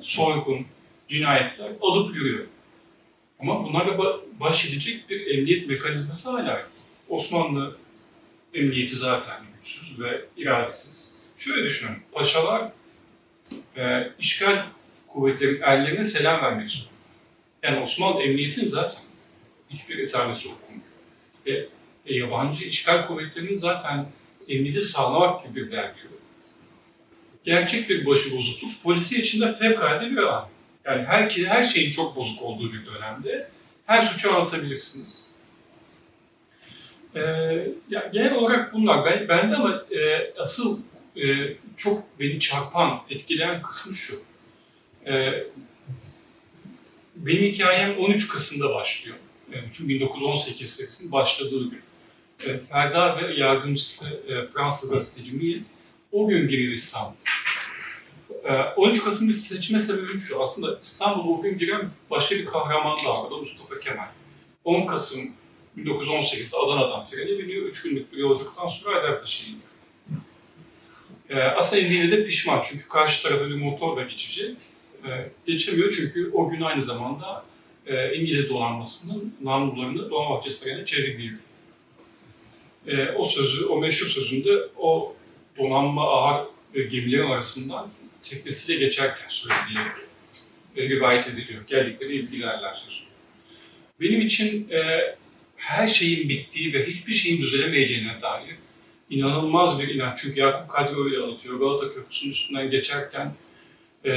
soygun, 0.00 0.66
cinayetler 1.08 1.72
alıp 1.80 2.16
yürüyor. 2.16 2.46
Ama 3.40 3.64
bunlarla 3.64 4.20
baş 4.40 4.64
edecek 4.64 5.10
bir 5.10 5.26
emniyet 5.26 5.68
mekanizması 5.68 6.30
hala 6.30 6.52
yok. 6.52 6.70
Osmanlı 7.08 7.76
emniyeti 8.54 8.96
zaten 8.96 9.36
güçsüz 9.56 10.00
ve 10.00 10.24
iradesiz. 10.36 11.18
Şöyle 11.36 11.64
düşünün, 11.64 11.96
paşalar 12.12 12.72
e, 13.78 14.12
işgal 14.18 14.66
kuvvetlerin 15.08 15.62
ellerine 15.62 16.04
selam 16.04 16.42
vermek 16.42 16.70
zorunda. 16.70 16.92
Yani 17.62 17.80
Osmanlı 17.80 18.22
emniyetin 18.22 18.66
zaten 18.66 19.00
hiçbir 19.70 19.98
esamesi 19.98 20.48
okunmuyor. 20.48 20.82
Ve 21.46 21.68
e, 22.06 22.14
yabancı 22.14 22.64
işgal 22.64 23.06
kuvvetlerinin 23.06 23.54
zaten 23.54 24.06
emniyeti 24.48 24.82
sağlamak 24.82 25.44
gibi 25.44 25.66
bir 25.66 25.70
dergi 25.70 26.00
yok. 26.00 26.12
Gerçek 27.44 27.90
bir 27.90 28.06
başıbozukluk, 28.06 28.70
polisi 28.82 29.20
içinde 29.20 29.54
fevkalade 29.54 30.10
bir 30.10 30.16
alan. 30.16 30.48
Yani 30.84 31.04
her, 31.04 31.30
her 31.30 31.62
şeyin 31.62 31.92
çok 31.92 32.16
bozuk 32.16 32.42
olduğu 32.42 32.72
bir 32.72 32.86
dönemde 32.86 33.48
her 33.86 34.02
suçu 34.02 34.34
anlatabilirsiniz. 34.34 35.34
Ee, 37.14 37.20
ya 37.88 38.10
genel 38.12 38.34
olarak 38.34 38.72
bunlar. 38.72 39.04
Ben, 39.04 39.28
bende 39.28 39.56
ama 39.56 39.82
e, 39.90 40.32
asıl 40.38 40.80
e, 41.22 41.56
çok 41.76 42.04
beni 42.20 42.40
çarpan, 42.40 43.02
etkileyen 43.10 43.62
kısmı 43.62 43.94
şu. 43.94 44.14
E, 45.06 45.44
benim 47.16 47.42
hikayem 47.42 47.98
13 47.98 48.28
Kasım'da 48.28 48.74
başlıyor. 48.74 49.16
E, 49.52 49.64
bütün 49.66 49.88
1918 49.88 50.70
senesinin 50.70 51.12
başladığı 51.12 51.70
gün. 51.70 51.82
E, 52.46 52.58
Ferda 52.58 53.22
ve 53.22 53.34
yardımcısı 53.34 54.22
e, 54.28 54.46
Fransız 54.46 54.90
gazeteci 54.90 55.36
Millet 55.36 55.66
o 56.12 56.28
gün 56.28 56.48
giriyor 56.48 56.72
İstanbul. 56.72 57.16
E, 58.44 58.52
13 58.76 59.04
Kasım'ı 59.04 59.34
seçme 59.34 59.78
sebebim 59.78 60.18
şu. 60.18 60.42
Aslında 60.42 60.78
İstanbul'a 60.82 61.38
o 61.38 61.42
gün 61.42 61.58
giren 61.58 61.90
başka 62.10 62.34
bir 62.34 62.46
kahraman 62.46 62.98
da 63.04 63.10
vardı. 63.10 63.34
Mustafa 63.38 63.80
Kemal. 63.80 64.08
10 64.64 64.86
Kasım 64.86 65.20
1918'de 65.76 66.56
Adana'dan 66.56 67.04
trene 67.04 67.38
biniyor. 67.38 67.62
Üç 67.62 67.82
günlük 67.82 68.12
bir 68.12 68.18
yolculuktan 68.18 68.68
sonra 68.68 68.96
Haydarpaşa'ya 68.96 69.48
iniyor. 69.48 69.67
Ee, 71.30 71.34
aslında 71.34 71.82
indiğinde 71.82 72.18
de 72.18 72.24
pişman 72.24 72.62
çünkü 72.70 72.88
karşı 72.88 73.22
tarafa 73.22 73.48
bir 73.48 73.54
motorla 73.54 74.02
geçecek. 74.02 74.56
Ee, 75.06 75.28
geçemiyor 75.46 75.92
çünkü 75.96 76.30
o 76.32 76.48
gün 76.48 76.60
aynı 76.60 76.82
zamanda 76.82 77.44
e, 77.86 78.14
İngiliz 78.14 78.50
donanmasının 78.50 79.34
namlularını 79.42 80.10
Dolmabahçe 80.10 80.50
Sarayı'na 80.50 80.84
çeviriliyor. 80.84 81.38
Ee, 82.86 83.08
o 83.08 83.24
sözü, 83.24 83.64
o 83.64 83.80
meşhur 83.80 84.06
sözünde 84.06 84.50
o 84.76 85.16
donanma 85.58 86.08
ağır 86.08 86.46
e, 86.74 86.82
gemilerin 86.82 87.30
arasından 87.30 87.90
teknesiyle 88.22 88.78
geçerken 88.78 89.28
söylediği 89.28 89.78
e, 90.76 90.88
rivayet 90.88 91.28
ediliyor. 91.28 91.66
Geldikleri 91.66 92.10
bilgilerler 92.10 92.74
sözü. 92.74 93.04
Benim 94.00 94.20
için 94.20 94.70
e, 94.70 95.14
her 95.56 95.86
şeyin 95.86 96.28
bittiği 96.28 96.72
ve 96.72 96.86
hiçbir 96.86 97.12
şeyin 97.12 97.42
düzelemeyeceğine 97.42 98.22
dair 98.22 98.56
inanılmaz 99.10 99.78
bir 99.78 99.88
inanç. 99.88 100.18
Çünkü 100.22 100.40
Yakup 100.40 100.70
Kadri 100.70 100.96
öyle 100.96 101.18
anlatıyor. 101.18 101.58
Galata 101.58 101.90
Köprüsü'nün 101.90 102.30
üstünden 102.30 102.70
geçerken 102.70 103.34
e, 104.04 104.12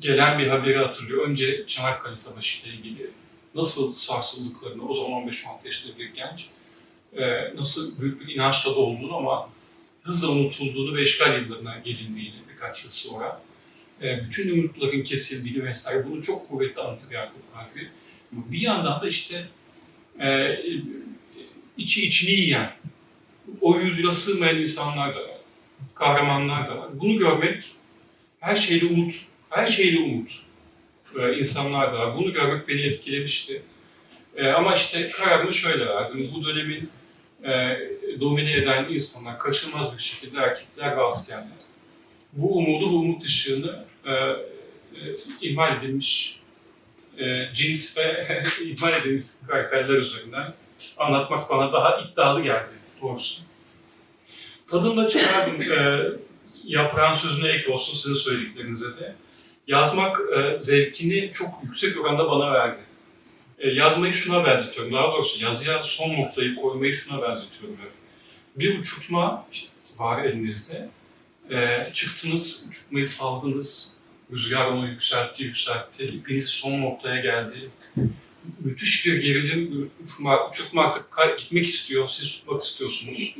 gelen 0.00 0.38
bir 0.38 0.46
haberi 0.46 0.78
hatırlıyor. 0.78 1.28
Önce 1.28 1.66
Çanakkale 1.66 2.16
Savaşı 2.16 2.68
ile 2.68 2.76
ilgili 2.76 3.10
nasıl 3.54 3.92
sarsıldıklarını, 3.92 4.88
o 4.88 4.94
zaman 4.94 5.10
15-16 5.10 5.46
yaşında 5.64 5.98
bir 5.98 6.14
genç, 6.14 6.48
e, 7.16 7.54
nasıl 7.56 8.00
büyük 8.00 8.20
bir 8.20 8.34
inançla 8.34 8.76
dolduğunu 8.76 9.16
ama 9.16 9.48
hızla 10.02 10.28
unutulduğunu 10.28 10.96
ve 10.96 11.02
işgal 11.02 11.42
yıllarına 11.42 11.78
gelindiğini 11.78 12.36
birkaç 12.54 12.84
yıl 12.84 12.90
sonra, 12.90 13.42
e, 14.02 14.24
bütün 14.24 14.58
umutların 14.58 15.02
kesildiğini 15.02 15.64
vesaire 15.64 16.06
bunu 16.06 16.22
çok 16.22 16.48
kuvvetli 16.48 16.80
anlatır 16.80 17.10
Yakup 17.10 17.54
Kadri. 17.54 17.88
Bir 18.32 18.60
yandan 18.60 19.02
da 19.02 19.08
işte 19.08 19.48
e, 20.20 20.58
içi 21.76 22.06
içini 22.06 22.30
yiyen, 22.30 22.72
o 23.66 23.78
yüzyıla 23.78 24.12
sığmayan 24.12 24.56
insanlar 24.56 25.14
da 25.14 25.20
var, 25.20 25.36
kahramanlar 25.94 26.68
da 26.68 26.78
var. 26.78 26.88
Bunu 26.92 27.18
görmek, 27.18 27.64
her 28.40 28.56
şeyle 28.56 28.86
umut, 28.86 29.14
her 29.50 29.66
şeyle 29.66 30.00
umut 30.00 30.30
e, 31.18 31.38
insanlar 31.38 31.92
da 31.92 31.98
var. 31.98 32.16
Bunu 32.16 32.32
görmek 32.32 32.68
beni 32.68 32.80
etkilemişti. 32.80 33.62
E, 34.36 34.48
ama 34.48 34.74
işte 34.74 35.08
kararımı 35.08 35.52
şöyle 35.52 35.86
verdim. 35.86 36.30
Bu 36.34 36.44
dönemin 36.44 36.88
e, 37.44 37.78
domine 38.20 38.52
eden 38.52 38.86
insanlar, 38.90 39.38
kaçınılmaz 39.38 39.96
bir 39.96 40.02
şekilde 40.02 40.40
erkekler 40.40 40.96
ve 40.96 41.02
askerler. 41.02 41.62
Bu 42.32 42.58
umudu, 42.58 42.92
bu 42.92 42.96
umut 42.96 43.24
ışığını 43.24 43.84
e, 44.04 44.12
e, 44.12 44.36
ihmal 45.40 45.76
edilmiş 45.76 46.40
e, 47.18 47.48
cins 47.54 47.98
ve 47.98 48.26
ihmal 48.64 48.92
edilmiş 48.92 49.24
karakterler 49.48 49.94
üzerinden 49.94 50.54
anlatmak 50.96 51.50
bana 51.50 51.72
daha 51.72 52.00
iddialı 52.00 52.42
geldi 52.42 52.76
doğrusu. 53.02 53.55
Tadımla 54.66 55.08
çıkardım. 55.08 55.62
E, 55.62 56.02
yaprağın 56.64 57.14
sözüne 57.14 57.48
ek 57.48 57.72
olsun 57.72 57.96
sizin 57.96 58.14
söylediklerinize 58.14 58.86
de. 58.86 59.14
Yazmak 59.66 60.20
e, 60.36 60.58
zevkini 60.60 61.30
çok 61.32 61.48
yüksek 61.64 62.00
oranda 62.00 62.30
bana 62.30 62.52
verdi. 62.52 62.78
E, 63.58 63.68
yazmayı 63.68 64.12
şuna 64.12 64.44
benzetiyorum. 64.44 64.92
Daha 64.92 65.12
doğrusu 65.12 65.44
yazıya 65.44 65.82
son 65.82 66.16
noktayı 66.16 66.54
koymayı 66.54 66.94
şuna 66.94 67.22
benzetiyorum. 67.22 67.76
Yani. 67.80 67.90
Bir 68.56 68.78
uçurtma 68.78 69.46
var 69.98 70.24
elinizde. 70.24 70.88
E, 71.50 71.86
çıktınız, 71.92 72.66
uçurtmayı 72.68 73.06
saldınız. 73.06 73.96
Rüzgar 74.32 74.66
onu 74.66 74.88
yükseltti, 74.88 75.42
yükseltti. 75.44 76.04
İpiniz 76.04 76.48
son 76.48 76.80
noktaya 76.80 77.20
geldi. 77.20 77.70
Müthiş 78.60 79.06
bir 79.06 79.22
gerilim. 79.22 79.90
Uçurtma, 80.04 80.48
uçurtma 80.48 80.82
artık 80.82 81.38
gitmek 81.38 81.66
istiyor, 81.66 82.08
siz 82.08 82.38
tutmak 82.38 82.62
istiyorsunuz. 82.62 83.34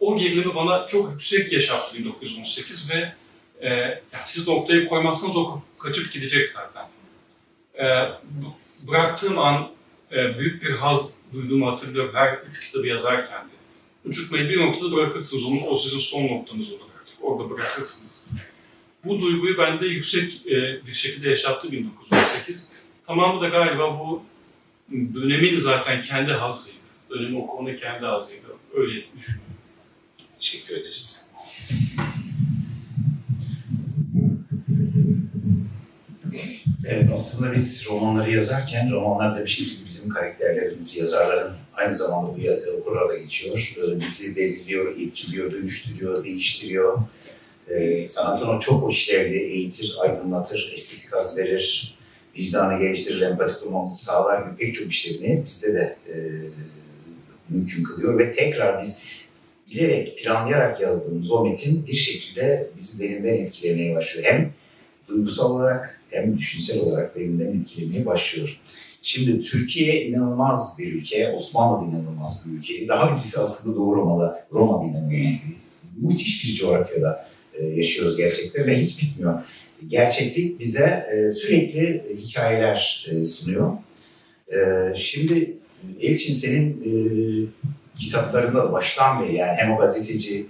O 0.00 0.18
gerilimi 0.18 0.54
bana 0.54 0.86
çok 0.86 1.12
yüksek 1.12 1.52
yaşattı 1.52 1.98
1918 1.98 2.90
ve 2.90 3.12
e, 3.60 3.68
yani 3.68 4.24
siz 4.24 4.48
noktayı 4.48 4.88
koymazsanız 4.88 5.36
o 5.36 5.60
kaçıp 5.78 6.12
gidecek 6.12 6.48
zaten. 6.48 6.86
E, 7.78 7.86
bıraktığım 8.88 9.38
an 9.38 9.70
e, 10.12 10.38
büyük 10.38 10.62
bir 10.62 10.70
haz 10.70 11.12
duyduğumu 11.32 11.72
hatırlıyorum 11.72 12.14
her 12.14 12.38
üç 12.48 12.66
kitabı 12.66 12.86
yazarken 12.86 13.44
de. 13.44 13.56
Uçurtmayı 14.04 14.48
bir 14.48 14.60
noktada 14.60 14.92
bırakırsınız, 14.92 15.44
onun, 15.44 15.62
o 15.68 15.74
sizin 15.74 15.98
son 15.98 16.26
noktanız 16.26 16.72
olur 16.72 16.86
artık. 17.00 17.16
Orada 17.22 17.50
bırakırsınız. 17.50 18.30
Bu 19.04 19.20
duyguyu 19.20 19.58
bende 19.58 19.86
yüksek 19.86 20.46
e, 20.46 20.86
bir 20.86 20.94
şekilde 20.94 21.28
yaşattı 21.28 21.72
1918. 21.72 22.86
Tamamı 23.06 23.40
da 23.40 23.48
galiba 23.48 23.98
bu 23.98 24.22
dönemin 24.92 25.60
zaten 25.60 26.02
kendi 26.02 26.32
hazıydı. 26.32 26.78
Dönemin 27.10 27.40
okumanın 27.40 27.76
kendi 27.76 28.04
hazıydı. 28.04 28.46
Öyle 28.74 29.04
düşünüyorum. 29.18 29.55
Teşekkür 30.46 30.76
ederiz. 30.76 31.32
Evet 36.88 37.10
aslında 37.14 37.54
biz 37.54 37.86
romanları 37.90 38.30
yazarken 38.30 38.92
romanlar 38.92 39.36
da 39.36 39.44
bir 39.44 39.50
şekilde 39.50 39.84
bizim 39.84 40.10
karakterlerimiz, 40.10 40.96
yazarların 40.96 41.52
aynı 41.74 41.94
zamanda 41.94 42.28
bu 42.28 42.80
okurlara 42.80 43.08
da 43.08 43.16
geçiyor. 43.16 43.76
Bizi 44.00 44.36
belirliyor, 44.36 45.00
etkiliyor, 45.00 45.52
dönüştürüyor, 45.52 46.24
değiştiriyor. 46.24 46.98
Ee, 47.68 48.06
sanatın 48.06 48.48
o 48.48 48.60
çok 48.60 48.84
o 48.84 48.90
işlevli, 48.90 49.38
eğitir, 49.38 49.96
aydınlatır, 50.00 50.70
estetik 50.72 51.12
haz 51.12 51.38
verir, 51.38 51.94
vicdanı 52.38 52.78
geliştirir, 52.78 53.20
empati 53.20 53.60
kurmamızı 53.60 54.04
sağlar 54.04 54.42
gibi 54.42 54.56
pek 54.56 54.74
çok 54.74 54.90
işlevini 54.90 55.44
bizde 55.46 55.74
de 55.74 55.96
e, 56.08 56.14
mümkün 57.48 57.84
kılıyor 57.84 58.18
ve 58.18 58.32
tekrar 58.32 58.82
biz 58.82 59.15
bilerek, 59.70 60.18
planlayarak 60.18 60.80
yazdığımız 60.80 61.30
o 61.30 61.44
metin 61.44 61.86
bir 61.86 61.96
şekilde 61.96 62.70
bizi 62.78 63.08
derinden 63.08 63.34
etkilemeye 63.34 63.94
başlıyor. 63.94 64.26
Hem 64.32 64.52
duygusal 65.08 65.50
olarak 65.50 66.00
hem 66.10 66.38
düşünsel 66.38 66.80
olarak 66.80 67.16
derinden 67.16 67.60
etkilemeye 67.60 68.06
başlıyor. 68.06 68.60
Şimdi 69.02 69.42
Türkiye 69.42 70.06
inanılmaz 70.06 70.78
bir 70.78 70.92
ülke, 70.92 71.28
Osmanlı 71.28 71.90
inanılmaz 71.90 72.42
bir 72.46 72.58
ülke. 72.58 72.88
Daha 72.88 73.12
öncesi 73.12 73.40
aslında 73.40 73.76
Doğu 73.76 73.96
Roma'da, 73.96 74.46
Roma 74.52 74.86
inanılmaz 74.86 75.10
bir 75.10 75.38
müthiş 75.96 76.44
bir 76.44 76.54
coğrafyada 76.54 77.28
yaşıyoruz 77.74 78.16
gerçekten 78.16 78.66
ve 78.66 78.80
hiç 78.82 79.02
bitmiyor. 79.02 79.44
Gerçeklik 79.88 80.60
bize 80.60 81.06
sürekli 81.34 82.04
hikayeler 82.16 83.06
sunuyor. 83.24 83.72
Şimdi 84.96 85.56
Elçin 86.00 86.34
senin 86.34 86.82
kitaplarında 87.98 88.64
da 88.64 88.72
baştan 88.72 89.22
beri 89.22 89.34
yani 89.34 89.56
hem 89.56 89.72
o 89.72 89.78
gazeteci 89.78 90.46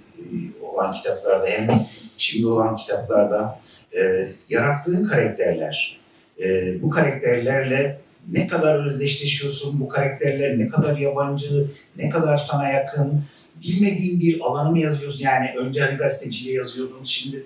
olan 0.61 0.93
kitaplarda 0.93 1.47
hem 1.47 1.85
şimdi 2.17 2.47
olan 2.47 2.75
kitaplarda 2.75 3.59
e, 3.97 4.27
yarattığın 4.49 5.03
karakterler, 5.03 5.99
e, 6.43 6.75
bu 6.81 6.89
karakterlerle 6.89 7.99
ne 8.31 8.47
kadar 8.47 8.85
özdeşleşiyorsun, 8.85 9.79
bu 9.79 9.87
karakterler 9.87 10.59
ne 10.59 10.67
kadar 10.67 10.97
yabancı, 10.97 11.67
ne 11.97 12.09
kadar 12.09 12.37
sana 12.37 12.69
yakın, 12.69 13.23
bilmediğin 13.61 14.19
bir 14.19 14.39
alanı 14.41 14.71
mı 14.71 14.79
yazıyorsun? 14.79 15.25
Yani 15.25 15.49
önce 15.57 15.81
hani 15.81 15.97
gazeteciliğe 15.97 16.55
yazıyordun, 16.55 17.03
şimdi 17.03 17.43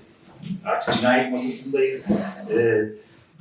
artık 0.66 0.94
cinayet 0.94 1.32
masasındayız. 1.32 2.08
E, 2.58 2.82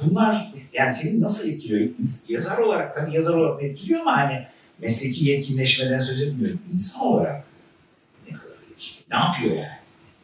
bunlar 0.03 0.53
yani 0.73 0.93
seni 0.93 1.21
nasıl 1.21 1.49
etkiliyor? 1.49 1.91
Yazar 2.29 2.59
olarak 2.59 2.95
tabii 2.95 3.15
yazar 3.15 3.35
olarak 3.35 3.63
etkiliyor 3.63 4.01
ama 4.01 4.17
hani 4.17 4.47
mesleki 4.83 5.25
yetkinleşmeden 5.25 6.01
söz 6.01 6.23
etmiyorum. 6.23 6.61
İnsan 6.75 7.07
olarak 7.07 7.45
ne 8.31 8.37
kadar 8.37 8.57
etkiliyor? 8.71 9.05
Ne 9.11 9.17
yapıyor 9.17 9.57
yani? 9.57 9.81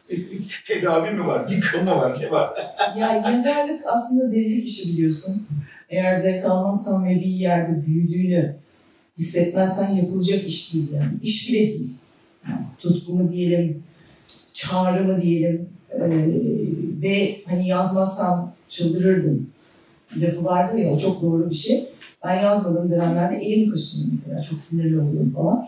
Tedavi 0.65 1.11
mi 1.11 1.27
var? 1.27 1.49
Yıkım 1.49 1.83
mı 1.83 1.91
var? 1.91 2.21
Ne 2.21 2.31
var? 2.31 2.53
ya 2.97 3.13
yazarlık 3.13 3.81
aslında 3.85 4.31
deli 4.31 4.61
işi 4.61 4.89
biliyorsun. 4.89 5.47
Eğer 5.89 6.19
zevk 6.19 6.45
almazsan 6.45 7.09
ve 7.09 7.15
bir 7.15 7.25
yerde 7.25 7.85
büyüdüğünü 7.85 8.55
hissetmezsen 9.17 9.89
yapılacak 9.89 10.43
iş 10.43 10.73
değil 10.73 10.91
yani. 10.93 11.11
İş 11.23 11.49
bile 11.49 11.59
değil. 11.59 11.93
Yani 12.49 12.65
tutku 12.79 13.13
mu 13.13 13.31
diyelim, 13.31 13.83
çağrı 14.53 15.03
mı 15.03 15.21
diyelim. 15.21 15.69
Ee, 15.91 16.09
ve 17.01 17.41
hani 17.45 17.67
yazmazsam 17.67 18.53
çıldırırdım. 18.69 19.49
Lafı 20.17 20.43
vardır 20.43 20.77
ya 20.77 20.89
o 20.89 20.99
çok 20.99 21.21
doğru 21.21 21.49
bir 21.49 21.55
şey. 21.55 21.89
Ben 22.27 22.41
yazmadığım 22.41 22.91
dönemlerde 22.91 23.35
elim 23.35 23.71
kaşınıyor 23.71 24.09
mesela. 24.09 24.41
Çok 24.41 24.59
sinirli 24.59 24.99
oluyorum 24.99 25.29
falan. 25.29 25.67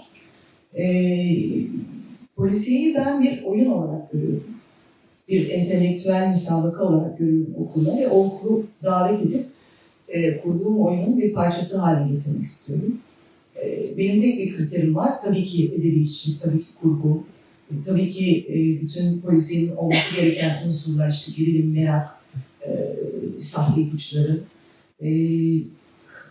Ee, 0.78 1.38
polisiyeyi 2.36 2.96
ben 2.96 3.24
bir 3.24 3.44
oyun 3.44 3.66
olarak 3.66 4.12
görüyorum. 4.12 4.44
Bir 5.28 5.50
entelektüel 5.50 6.30
müsabaka 6.30 6.84
olarak 6.84 7.18
görüyorum 7.20 7.56
okulda 7.58 7.98
ve 7.98 8.08
o 8.08 8.26
okulu 8.26 8.64
davet 8.84 9.22
edip 9.22 9.46
e, 10.08 10.42
kurduğum 10.42 10.86
oyunun 10.86 11.18
bir 11.18 11.34
parçası 11.34 11.78
haline 11.78 12.12
getirmek 12.12 12.44
istiyorum. 12.44 12.98
E, 13.56 13.98
benim 13.98 14.22
tek 14.22 14.40
bir 14.40 14.58
kriterim 14.58 14.96
var. 14.96 15.22
Tabii 15.22 15.46
ki 15.46 15.72
edebi 15.76 16.06
kişilik, 16.06 16.42
tabii 16.42 16.60
ki 16.60 16.68
kurgu, 16.82 17.24
e, 17.72 17.74
tabii 17.86 18.10
ki 18.10 18.46
e, 18.50 18.82
bütün 18.82 19.22
polisiyenin 19.22 19.76
olması 19.76 20.16
gereken 20.16 20.68
unsurlar, 20.68 21.10
işte 21.10 21.32
gerilim, 21.38 21.74
merak, 21.74 22.10
e, 22.68 22.96
sahte 23.40 23.82
ipuçları 23.82 24.40
e, 25.02 25.10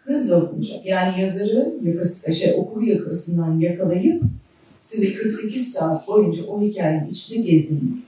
hızla 0.08 0.42
okunacak. 0.42 0.86
Yani 0.86 1.20
yazarı 1.20 1.74
yakası, 1.82 2.34
şey, 2.34 2.54
okuru 2.58 2.84
yakasından 2.84 3.60
yakalayıp 3.60 4.22
sizi 4.82 5.14
48 5.14 5.72
saat 5.72 6.08
boyunca 6.08 6.46
o 6.46 6.62
hikayenin 6.62 7.10
içinde 7.10 7.50
gezdirmek. 7.50 7.98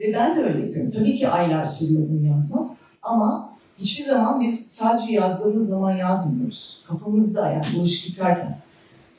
Ve 0.00 0.12
ben 0.12 0.36
de 0.36 0.40
öyle 0.40 0.58
yapıyorum. 0.66 0.90
Tabii 0.90 1.16
ki 1.16 1.28
aylar 1.28 1.64
sürüyor 1.64 2.02
bunu 2.10 2.26
yazmak 2.26 2.70
ama 3.02 3.52
hiçbir 3.78 4.04
zaman 4.04 4.40
biz 4.40 4.66
sadece 4.66 5.12
yazdığımız 5.12 5.68
zaman 5.68 5.96
yazmıyoruz. 5.96 6.82
Kafamızda 6.88 7.50
yani 7.50 7.64
bulaşık 7.74 8.08
yıkarken, 8.08 8.58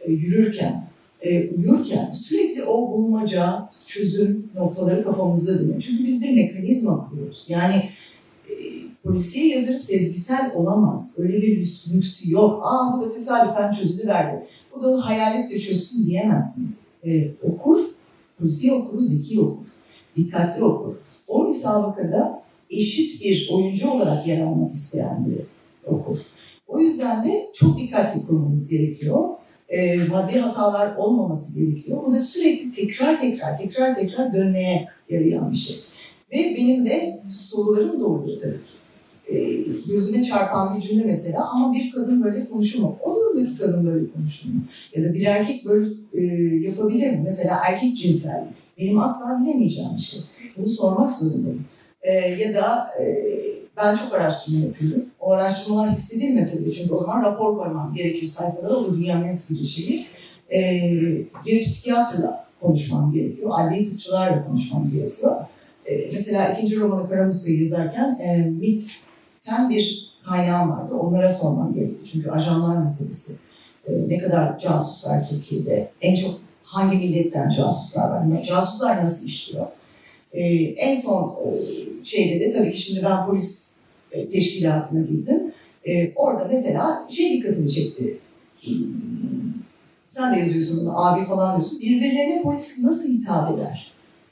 e, 0.01 0.11
yürürken, 0.11 0.87
e, 1.21 1.49
uyurken 1.49 2.11
sürekli 2.11 2.63
o 2.63 2.91
bulmaca, 2.91 3.69
çözüm 3.85 4.49
noktaları 4.55 5.03
kafamızda 5.03 5.59
dönüyor. 5.59 5.81
Çünkü 5.81 6.05
biz 6.05 6.23
bir 6.23 6.35
mekanizma 6.35 7.09
kuruyoruz. 7.09 7.45
Yani 7.47 7.89
polisiye 9.03 9.55
yazarı 9.55 9.77
sezgisel 9.77 10.51
olamaz. 10.55 11.15
Öyle 11.19 11.41
bir 11.41 11.57
lüks, 11.57 11.93
lüksü 11.93 12.31
yok. 12.31 12.61
Aa 12.63 12.97
bu 12.97 13.05
da 13.05 13.13
tesadüfen 13.13 13.71
çözülüverdi. 13.71 14.47
Bu 14.75 14.83
da 14.83 15.05
hayalet 15.05 15.61
çözsün 15.61 16.05
diyemezsiniz. 16.05 16.87
E, 17.05 17.31
okur, 17.43 17.79
polisiye 18.39 18.73
okuru 18.73 19.01
zeki 19.01 19.39
okur. 19.39 19.67
Dikkatli 20.17 20.63
okur. 20.63 20.95
O 21.27 21.43
müsabakada 21.43 22.41
eşit 22.69 23.23
bir 23.23 23.49
oyuncu 23.53 23.91
olarak 23.91 24.27
yer 24.27 24.41
almak 24.41 24.73
isteyen 24.73 25.25
bir 25.25 25.37
okur. 25.91 26.17
O 26.67 26.79
yüzden 26.79 27.25
de 27.25 27.45
çok 27.53 27.77
dikkatli 27.77 28.27
kurmamız 28.27 28.69
gerekiyor. 28.69 29.29
E, 29.69 30.03
maddi 30.03 30.39
hatalar 30.39 30.95
olmaması 30.95 31.59
gerekiyor. 31.59 32.05
Bu 32.05 32.13
da 32.13 32.19
sürekli 32.19 32.71
tekrar 32.71 33.21
tekrar 33.21 33.57
tekrar 33.57 33.95
tekrar 33.95 34.33
dönmeye 34.33 34.87
yarayan 35.09 35.51
bir 35.51 35.57
şey. 35.57 35.75
Ve 36.31 36.55
benim 36.57 36.85
de 36.85 37.19
sorularım 37.29 37.99
doğruyor 37.99 38.39
tabii 38.39 38.53
ki. 38.53 38.80
E, 39.33 39.63
gözüme 39.87 40.23
çarpan 40.23 40.77
bir 40.77 40.81
cümle 40.81 41.05
mesela 41.05 41.49
ama 41.49 41.73
bir 41.73 41.91
kadın 41.91 42.23
böyle 42.23 42.47
mu? 42.79 42.97
O 43.03 43.15
durumdaki 43.15 43.57
kadın 43.57 43.85
böyle 43.85 44.01
mu? 44.01 44.61
Ya 44.95 45.03
da 45.03 45.13
bir 45.13 45.25
erkek 45.25 45.65
böyle 45.65 45.87
e, 46.13 46.23
yapabilir 46.67 47.11
mi? 47.11 47.21
Mesela 47.23 47.59
erkek 47.67 47.97
cinselliği. 47.97 48.51
Benim 48.79 48.99
asla 48.99 49.41
bilemeyeceğim 49.41 49.91
bir 49.95 50.01
şey. 50.01 50.21
Bunu 50.57 50.67
sormak 50.67 51.17
zorundayım. 51.17 51.65
E, 52.01 52.13
ya 52.13 52.53
da 52.53 52.87
e, 53.01 53.25
ben 53.77 53.95
çok 53.95 54.13
araştırma 54.13 54.59
yapıyorum. 54.59 55.05
O 55.19 55.31
araştırmalar 55.31 55.91
istediğim 55.91 56.35
mesele. 56.35 56.71
Çünkü 56.71 56.93
o 56.93 56.97
zaman 56.97 57.23
rapor 57.23 57.57
koymam 57.57 57.93
gerekir 57.93 58.27
sayfalara. 58.27 58.75
O 58.75 58.93
dünyanın 58.93 59.23
en 59.23 59.33
sıkıcı 59.33 59.65
şeyi. 59.65 60.05
E, 60.53 60.81
bir 61.45 61.63
psikiyatrla 61.63 62.45
konuşmam 62.61 63.13
gerekiyor. 63.13 63.51
Adli 63.53 63.89
tıpçılarla 63.89 64.45
konuşmam 64.47 64.91
gerekiyor. 64.91 65.35
E, 65.85 66.09
mesela 66.13 66.53
ikinci 66.53 66.79
romanı 66.79 67.09
Karamuska'yı 67.09 67.59
yazarken 67.59 68.19
e, 68.19 68.61
MIT'ten 69.41 69.69
bir 69.69 70.11
kaynağım 70.25 70.71
vardı. 70.71 70.95
Onlara 70.95 71.29
sormam 71.29 71.73
gerekti. 71.73 72.11
Çünkü 72.11 72.29
ajanlar 72.29 72.77
meselesi. 72.77 73.33
E, 73.87 73.91
ne 74.09 74.17
kadar 74.17 74.59
casus 74.59 75.07
var 75.07 75.29
Türkiye'de? 75.29 75.91
En 76.01 76.15
çok 76.15 76.31
hangi 76.63 76.97
milletten 76.97 77.49
casuslar 77.49 78.09
var? 78.09 78.43
Casuslar 78.43 79.03
nasıl 79.03 79.27
işliyor? 79.27 79.67
E, 80.33 80.43
en 80.63 81.01
son 81.01 81.39
e, 81.45 81.49
şeyde 82.05 82.39
de 82.39 82.53
tabii 82.53 82.71
ki 82.71 82.81
şimdi 82.81 83.05
ben 83.05 83.25
polis 83.25 83.79
e, 84.11 84.29
teşkilatına 84.29 85.01
girdim. 85.01 85.53
E, 85.85 86.13
orada 86.15 86.47
mesela 86.51 87.07
şey 87.09 87.33
dikkatimi 87.33 87.71
çekti. 87.71 88.17
Sen 90.05 90.35
de 90.35 90.39
yazıyorsun 90.39 90.79
bunu, 90.81 91.05
abi 91.05 91.25
falan 91.25 91.57
diyorsun. 91.57 91.79
Birbirlerine 91.81 92.41
polis 92.41 92.83
nasıl 92.83 93.09
hitap 93.09 93.57
eder? 93.57 93.91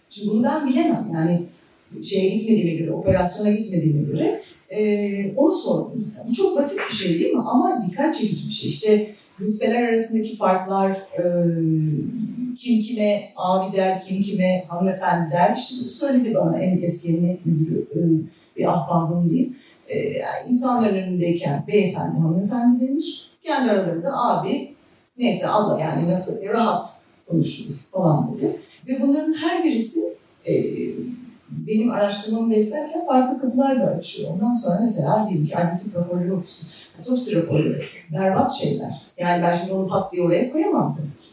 Şimdi 0.10 0.30
bunu 0.30 0.44
ben 0.44 0.68
bilemem. 0.68 1.08
Yani 1.14 1.44
şeye 2.04 2.30
gitmediğime 2.30 2.74
göre, 2.74 2.92
operasyona 2.92 3.52
gitmediğime 3.52 4.02
göre 4.02 4.42
e, 4.70 5.34
onu 5.36 5.52
sordum 5.52 5.94
mesela. 5.96 6.26
Bu 6.30 6.34
çok 6.34 6.58
basit 6.58 6.80
bir 6.90 6.96
şey 6.96 7.20
değil 7.20 7.34
mi? 7.34 7.42
Ama 7.46 7.86
dikkat 7.88 8.16
çekici 8.16 8.48
bir 8.48 8.54
şey. 8.54 8.70
İşte 8.70 9.16
rütbeler 9.42 9.84
arasındaki 9.84 10.38
farklar, 10.38 10.92
e, 10.92 11.24
kim 12.58 12.82
kime 12.82 13.24
abi 13.36 13.78
der, 13.78 14.04
kim 14.08 14.24
kime 14.24 14.66
hanımefendi 14.68 15.32
der. 15.32 15.56
İşte 15.58 15.76
söyledi 15.90 16.36
bana 16.36 16.60
en 16.60 16.82
eski 16.82 17.08
emniyet 17.08 17.46
müdürü, 17.46 17.86
e, 17.96 18.00
bir 18.58 18.66
ahbabım 18.74 19.30
diyeyim. 19.30 19.56
E, 19.88 19.98
yani 19.98 20.50
insanların 20.50 20.96
önündeyken 20.96 21.64
beyefendi, 21.68 22.20
hanımefendi 22.20 22.88
denir. 22.88 23.30
Kendi 23.44 23.72
aralarında 23.72 24.12
abi, 24.14 24.74
neyse 25.18 25.48
abla 25.48 25.80
yani 25.80 26.10
nasıl 26.12 26.46
rahat 26.46 27.04
konuşulur 27.28 27.76
falan 27.92 28.34
dedi. 28.38 28.60
Ve 28.88 29.02
bunların 29.02 29.34
her 29.34 29.64
birisi 29.64 30.00
e, 30.46 30.54
benim 31.70 31.92
araştırmamı 31.92 32.52
beslerken 32.52 33.06
farklı 33.06 33.42
kapılar 33.42 33.80
da 33.80 33.86
açıyor. 33.86 34.32
Ondan 34.34 34.52
sonra 34.52 34.78
mesela 34.82 35.28
diyelim 35.30 35.48
ki 35.48 35.58
adli 35.58 35.96
raporları 35.96 36.34
okuyorsun. 36.34 36.70
Otopsi 37.02 37.36
raporları. 37.36 37.82
Berbat 38.14 38.56
şeyler. 38.56 39.02
Yani 39.18 39.44
ben 39.44 39.58
şimdi 39.58 39.74
onu 39.74 39.88
pat 39.88 40.12
diye 40.12 40.24
oraya 40.24 40.52
koyamam 40.52 40.98
tabii 40.98 41.08
ki. 41.20 41.30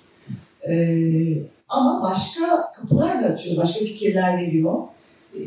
Ee, 0.68 1.42
ama 1.68 2.02
başka 2.02 2.72
kapılar 2.76 3.22
da 3.22 3.26
açıyor. 3.26 3.56
Başka 3.56 3.78
fikirler 3.78 4.38
veriyor. 4.38 4.82
Ee, 5.34 5.40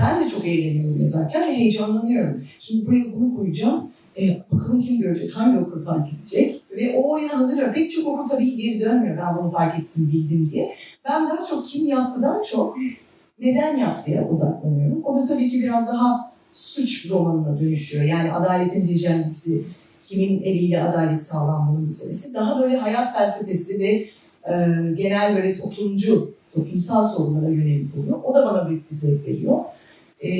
ben 0.00 0.24
de 0.24 0.28
çok 0.28 0.46
eğleniyorum 0.46 1.00
yazarken 1.00 1.42
ve 1.48 1.56
heyecanlanıyorum. 1.56 2.44
Şimdi 2.60 2.86
buraya 2.86 3.04
bunu 3.16 3.36
koyacağım. 3.36 3.90
Ee, 4.18 4.36
bakalım 4.52 4.82
kim 4.82 5.00
görecek, 5.00 5.36
hangi 5.36 5.58
okur 5.58 5.84
fark 5.84 6.08
edecek. 6.12 6.62
Ve 6.70 6.94
o 6.96 7.10
oyuna 7.10 7.38
hazırlıyorum. 7.38 7.74
Pek 7.74 7.92
çok 7.92 8.06
okur 8.06 8.28
tabii 8.28 8.56
geri 8.56 8.80
dönmüyor. 8.80 9.18
Ben 9.18 9.36
bunu 9.36 9.52
fark 9.52 9.78
ettim, 9.78 10.10
bildim 10.12 10.50
diye. 10.52 10.74
Ben 11.08 11.28
daha 11.28 11.44
çok 11.44 11.66
kim 11.66 11.86
yaptıdan 11.86 12.42
çok 12.42 12.76
neden 13.38 13.76
yaptıya 13.76 14.28
odaklanıyorum. 14.28 15.04
O 15.04 15.16
da 15.16 15.26
tabii 15.26 15.50
ki 15.50 15.62
biraz 15.62 15.88
daha 15.88 16.32
suç 16.52 17.10
romanına 17.10 17.60
dönüşüyor. 17.60 18.04
Yani 18.04 18.32
adaletin 18.32 18.86
tecellisi, 18.86 19.64
kimin 20.04 20.42
eliyle 20.42 20.82
adalet 20.82 21.22
sağlanmalı 21.22 21.78
meselesi. 21.78 22.34
Daha 22.34 22.60
böyle 22.60 22.76
hayat 22.76 23.16
felsefesi 23.16 23.78
ve 23.78 23.90
e, 24.52 24.54
genel 24.96 25.36
böyle 25.36 25.56
toplumcu, 25.56 26.34
toplumsal 26.54 27.08
sorunlara 27.08 27.48
yönelik 27.48 27.98
oluyor. 27.98 28.18
O 28.24 28.34
da 28.34 28.46
bana 28.46 28.68
büyük 28.68 28.90
bir 28.90 28.94
zevk 28.94 29.28
veriyor. 29.28 29.58
E, 30.20 30.32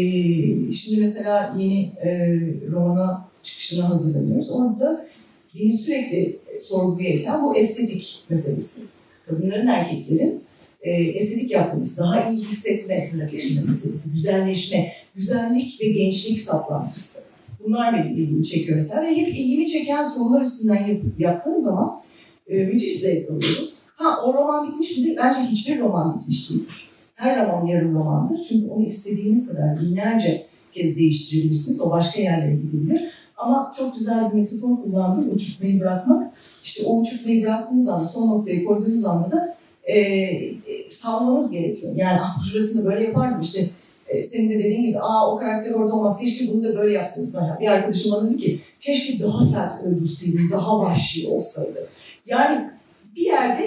şimdi 0.72 1.00
mesela 1.00 1.54
yeni 1.58 1.82
e, 1.84 2.40
romana 2.72 3.28
çıkışına 3.42 3.88
hazırlanıyoruz. 3.88 4.50
Orada 4.50 5.06
beni 5.54 5.78
sürekli 5.78 6.38
sorguya 6.60 7.10
iten 7.10 7.42
bu 7.42 7.56
estetik 7.56 8.24
meselesi. 8.28 8.82
Kadınların, 9.26 9.66
erkeklerin 9.66 10.44
e, 10.84 10.90
estetik 10.92 11.50
yaptığımız, 11.50 11.98
daha 11.98 12.30
iyi 12.30 12.44
hissetme 12.44 13.10
tırnak 13.10 13.34
içinde 13.34 13.60
meselesi, 13.60 14.12
güzelleşme, 14.12 14.92
güzellik 15.14 15.80
ve 15.80 15.88
gençlik 15.88 16.40
saplantısı. 16.40 17.20
Bunlar 17.64 17.94
benim 17.94 18.16
ilgimi 18.16 18.44
çekiyor 18.44 18.78
mesela 18.78 19.02
ve 19.02 19.16
hep 19.16 19.28
ilgimi 19.28 19.70
çeken 19.70 20.02
sorular 20.02 20.42
üstünden 20.42 20.86
yap, 20.86 21.00
yaptığım 21.18 21.60
zaman 21.60 22.00
e, 22.48 22.64
müthiş 22.64 23.00
zevk 23.00 23.30
alıyorum. 23.30 23.64
Ha 23.96 24.22
o 24.24 24.34
roman 24.34 24.68
bitmiş 24.68 24.98
midir? 24.98 25.16
Bence 25.16 25.40
hiçbir 25.50 25.78
roman 25.78 26.18
bitmiş 26.18 26.50
değildir. 26.50 26.88
Her 27.14 27.46
roman 27.46 27.66
yarım 27.66 27.94
romandır. 27.94 28.46
Çünkü 28.48 28.68
onu 28.68 28.84
istediğiniz 28.84 29.48
kadar 29.48 29.80
binlerce 29.80 30.46
kez 30.72 30.96
değiştirebilirsiniz. 30.96 31.80
O 31.80 31.90
başka 31.90 32.20
yerlere 32.20 32.56
gidebilir. 32.56 33.10
Ama 33.36 33.72
çok 33.78 33.94
güzel 33.94 34.32
bir 34.32 34.38
metafor 34.38 34.82
kullandım. 34.82 35.34
Uçurtmayı 35.34 35.80
bırakmak. 35.80 36.32
İşte 36.62 36.82
o 36.86 37.00
uçurtmayı 37.00 37.42
bıraktığınız 37.42 37.88
anda, 37.88 38.08
son 38.08 38.28
noktayı 38.28 38.64
koyduğunuz 38.64 39.04
anda 39.04 39.30
da 39.30 39.53
e, 39.84 39.98
e, 39.98 40.90
salmanız 40.90 41.50
gerekiyor. 41.50 41.92
Yani 41.96 42.18
ah 42.20 42.50
şurasını 42.50 42.84
böyle 42.84 43.04
yapardım 43.04 43.40
işte 43.40 43.60
e, 44.08 44.22
senin 44.22 44.50
de 44.50 44.58
dediğin 44.58 44.86
gibi 44.86 45.00
aa 45.00 45.34
o 45.34 45.38
karakter 45.38 45.70
orada 45.70 45.94
olmaz 45.94 46.18
keşke 46.20 46.52
bunu 46.52 46.64
da 46.64 46.76
böyle 46.76 46.94
yapsanız. 46.94 47.34
Mesela 47.34 47.58
bir 47.60 47.68
arkadaşım 47.68 48.12
bana 48.12 48.30
dedi 48.30 48.38
ki 48.38 48.60
keşke 48.80 49.22
daha 49.22 49.46
sert 49.46 49.84
öldürseydin, 49.84 50.50
daha 50.50 50.78
vahşi 50.78 51.28
olsaydı. 51.28 51.88
Yani 52.26 52.70
bir 53.16 53.24
yerde 53.24 53.64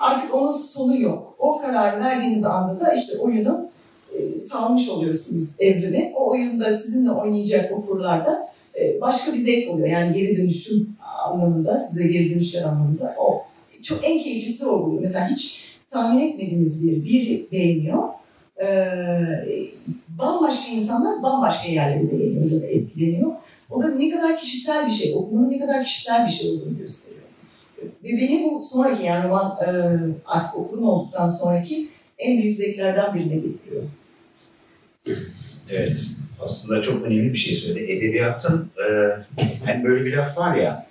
artık 0.00 0.34
onun 0.34 0.52
sonu 0.52 1.00
yok. 1.00 1.34
O 1.38 1.60
kararı 1.60 2.00
verdiğiniz 2.00 2.44
anda 2.44 2.80
da 2.80 2.94
işte 2.94 3.18
oyunu 3.18 3.68
e, 4.18 4.40
salmış 4.40 4.88
oluyorsunuz 4.88 5.56
evrene. 5.60 6.12
O 6.16 6.30
oyunda 6.30 6.76
sizinle 6.76 7.10
oynayacak 7.10 7.72
okurlar 7.72 8.26
da 8.26 8.48
e, 8.80 9.00
başka 9.00 9.32
bir 9.32 9.38
zevk 9.38 9.70
oluyor. 9.70 9.88
Yani 9.88 10.12
geri 10.14 10.36
dönüşüm 10.36 10.96
anlamında, 11.24 11.78
size 11.78 12.06
geri 12.06 12.34
dönüşler 12.34 12.62
anlamında. 12.62 13.14
O 13.18 13.42
çok 13.82 14.04
en 14.04 14.22
keyiflisi 14.22 14.66
o 14.66 14.70
oluyor. 14.70 15.02
Mesela 15.02 15.28
hiç 15.28 15.72
tahmin 15.88 16.28
etmediğiniz 16.28 16.86
bir 16.86 17.04
bir 17.04 17.50
beğeniyor. 17.52 18.08
Ee, 18.62 18.86
bambaşka 20.08 20.70
insanlar 20.72 21.22
bambaşka 21.22 21.68
yerlere 21.68 22.16
yayılıyor 22.16 22.50
ya 22.50 22.60
da 22.62 22.66
etkileniyor. 22.66 23.32
O 23.70 23.82
da 23.82 23.94
ne 23.94 24.10
kadar 24.10 24.38
kişisel 24.38 24.86
bir 24.86 24.92
şey, 24.92 25.14
okumanın 25.14 25.50
ne 25.50 25.60
kadar 25.60 25.84
kişisel 25.84 26.26
bir 26.26 26.32
şey 26.32 26.50
olduğunu 26.50 26.78
gösteriyor. 26.78 27.22
Ve 27.82 28.08
beni 28.08 28.44
bu 28.44 28.60
sonraki 28.60 29.06
yani 29.06 29.28
roman 29.28 29.58
e, 29.66 29.70
artık 30.26 30.58
okurun 30.58 30.82
olduktan 30.82 31.28
sonraki 31.28 31.88
en 32.18 32.42
büyük 32.42 32.56
zevklerden 32.56 33.14
birine 33.14 33.36
getiriyor. 33.36 33.82
Evet, 35.70 36.06
aslında 36.40 36.82
çok 36.82 37.02
önemli 37.02 37.32
bir 37.32 37.38
şey 37.38 37.54
söyledi. 37.54 37.92
Edebiyatın, 37.92 38.70
e, 38.78 38.86
hani 39.64 39.84
böyle 39.84 40.04
bir 40.04 40.16
laf 40.16 40.38
var 40.38 40.56
ya, 40.56 40.86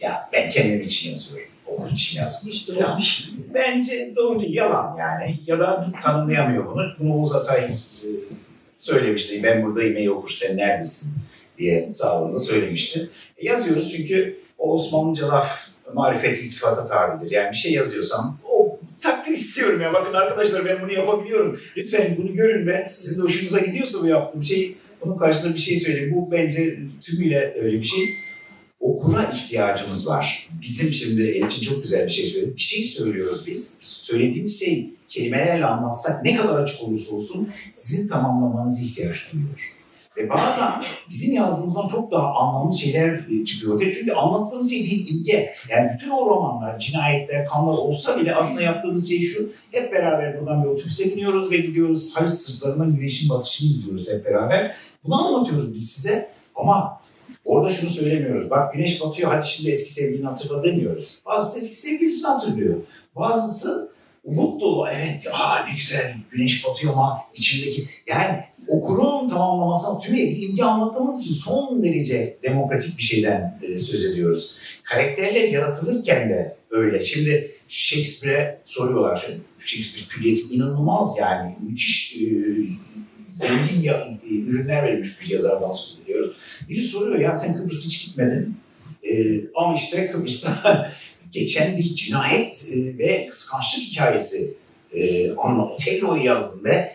ya 0.00 0.28
ben 0.32 0.50
kendim 0.50 0.82
için 0.82 1.10
yazıyorum, 1.10 1.49
okur 1.70 1.92
için 1.92 2.20
yazmış. 2.20 2.68
Doğru 2.68 2.76
değil. 2.76 3.34
Bence 3.54 4.12
doğru 4.16 4.40
değil, 4.40 4.54
yalan 4.54 4.96
yani. 4.98 5.38
Ya 5.46 5.58
da 5.58 5.86
tanımlayamıyor 6.02 6.66
bunu. 6.66 6.92
Bunu 6.98 7.14
Oğuz 7.14 7.34
Atay 7.34 7.64
e, 7.64 7.70
söylemişti. 8.76 9.42
Ben 9.42 9.62
buradayım 9.62 9.96
ey 9.96 10.10
okur 10.10 10.30
sen 10.30 10.56
neredesin 10.56 11.12
diye 11.58 11.90
sağlığında 11.90 12.38
söylemişti. 12.38 13.10
E, 13.38 13.46
yazıyoruz 13.46 13.96
çünkü 13.96 14.40
o 14.58 14.72
Osmanlıca 14.72 15.28
laf 15.28 15.68
marifet 15.94 16.38
iltifata 16.38 16.86
tabidir. 16.86 17.30
Yani 17.30 17.50
bir 17.50 17.56
şey 17.56 17.72
yazıyorsam 17.72 18.38
o 18.50 18.78
takdir 19.00 19.32
istiyorum 19.32 19.80
ya. 19.80 19.92
Bakın 19.92 20.14
arkadaşlar 20.14 20.64
ben 20.64 20.82
bunu 20.82 20.92
yapabiliyorum. 20.92 21.60
Lütfen 21.76 22.16
bunu 22.18 22.34
görün 22.34 22.66
ve 22.66 22.88
sizin 22.90 23.22
de 23.22 23.24
hoşunuza 23.24 23.58
gidiyorsa 23.58 24.00
bu 24.02 24.06
yaptığım 24.06 24.44
şey 24.44 24.76
bunun 25.04 25.16
karşılığında 25.16 25.54
bir 25.54 25.60
şey 25.60 25.76
söyleyeyim. 25.76 26.14
Bu 26.14 26.30
bence 26.32 26.76
tümüyle 27.00 27.54
öyle 27.62 27.76
bir 27.76 27.86
şey. 27.86 28.14
Okura 28.80 29.24
ihtiyacımız 29.24 30.08
var. 30.08 30.48
Bizim 30.62 30.92
şimdi 30.92 31.22
Elçin 31.22 31.62
çok 31.62 31.82
güzel 31.82 32.06
bir 32.06 32.10
şey 32.10 32.26
söyledi. 32.26 32.56
Bir 32.56 32.60
şey 32.60 32.82
söylüyoruz 32.82 33.46
biz. 33.46 33.78
Söylediğimiz 33.80 34.60
şey 34.60 34.90
kelimelerle 35.08 35.66
anlatsak 35.66 36.24
ne 36.24 36.36
kadar 36.36 36.62
açık 36.62 36.82
olursa 36.82 37.14
olsun 37.14 37.48
sizin 37.74 38.08
tamamlamanıza 38.08 38.80
ihtiyaç 38.80 39.32
duyuyor. 39.32 39.76
Ve 40.16 40.28
bazen 40.28 40.72
bizim 41.10 41.34
yazdığımızdan 41.34 41.88
çok 41.88 42.10
daha 42.10 42.34
anlamlı 42.34 42.78
şeyler 42.78 43.12
e, 43.12 43.44
çıkıyor 43.44 43.74
ortaya. 43.74 43.92
Çünkü 43.92 44.12
anlattığımız 44.12 44.70
şey 44.70 44.84
bir 44.84 45.14
imge. 45.14 45.54
Yani 45.68 45.90
bütün 45.94 46.10
o 46.10 46.26
romanlar, 46.26 46.78
cinayetler, 46.78 47.46
kanlar 47.46 47.72
olsa 47.72 48.20
bile 48.20 48.34
aslında 48.34 48.62
yaptığımız 48.62 49.08
şey 49.08 49.20
şu. 49.20 49.52
Hep 49.70 49.92
beraber 49.92 50.40
buradan 50.40 50.64
bir 50.64 50.68
otobüse 50.68 51.04
biniyoruz 51.04 51.50
ve 51.50 51.56
gidiyoruz. 51.56 52.16
Haliç 52.16 52.34
sırtlarından 52.34 52.96
güneşin 52.96 53.28
batışını 53.28 53.70
izliyoruz 53.70 54.08
hep 54.12 54.24
beraber. 54.26 54.74
Bunu 55.04 55.26
anlatıyoruz 55.26 55.74
biz 55.74 55.90
size. 55.90 56.30
Ama 56.54 56.99
orada 57.50 57.70
şunu 57.70 57.90
söylemiyoruz. 57.90 58.50
Bak 58.50 58.74
güneş 58.74 59.00
batıyor 59.00 59.30
hadi 59.32 59.48
şimdi 59.48 59.70
eski 59.70 59.92
sevgilini 59.92 60.26
hatırla 60.26 60.62
demiyoruz. 60.62 61.18
Bazısı 61.26 61.58
eski 61.58 61.74
sevgilisini 61.74 62.26
hatırlıyor. 62.26 62.76
Bazısı 63.16 63.90
umut 64.24 64.60
dolu. 64.60 64.86
Evet 64.92 65.26
aa 65.32 65.64
ne 65.64 65.76
güzel 65.76 66.14
güneş 66.30 66.66
batıyor 66.66 66.92
ama 66.92 67.20
içindeki 67.34 67.84
yani 68.06 68.38
okurun 68.68 69.28
tamamlamasına 69.28 69.98
tüm 69.98 70.14
imge 70.16 70.62
anlattığımız 70.62 71.20
için 71.20 71.34
son 71.34 71.82
derece 71.82 72.38
demokratik 72.42 72.98
bir 72.98 73.02
şeyden 73.02 73.58
e, 73.62 73.78
söz 73.78 74.04
ediyoruz. 74.04 74.58
Karakterler 74.84 75.48
yaratılırken 75.48 76.30
de 76.30 76.56
öyle. 76.70 77.00
Şimdi 77.00 77.52
Shakespeare'e 77.68 78.60
soruyorlar. 78.64 79.24
Şimdi 79.26 79.40
Shakespeare 79.64 80.06
külliyeti 80.08 80.54
inanılmaz 80.54 81.14
yani. 81.18 81.56
Müthiş 81.68 82.16
e, 82.16 82.26
zengin 83.30 83.82
ya, 83.82 84.08
e, 84.30 84.34
ürünler 84.34 84.82
verilmiş 84.82 85.20
bir 85.20 85.28
yazardan 85.30 85.72
söz 85.72 86.00
ediyoruz. 86.04 86.36
Biri 86.68 86.82
soruyor 86.82 87.18
ya 87.18 87.34
sen 87.34 87.56
Kıbrıs'a 87.56 87.84
hiç 87.84 88.06
gitmedin. 88.06 88.56
E, 89.02 89.40
ama 89.54 89.76
işte 89.76 90.10
Kıbrıs'ta 90.10 90.90
geçen 91.32 91.78
bir 91.78 91.94
cinayet 91.94 92.66
e, 92.72 92.98
ve 92.98 93.26
kıskançlık 93.26 93.82
hikayesi 93.82 94.56
e, 94.94 95.30
anla, 95.30 95.66
Otello'yu 95.66 96.24
yazdın 96.24 96.64
ve 96.64 96.92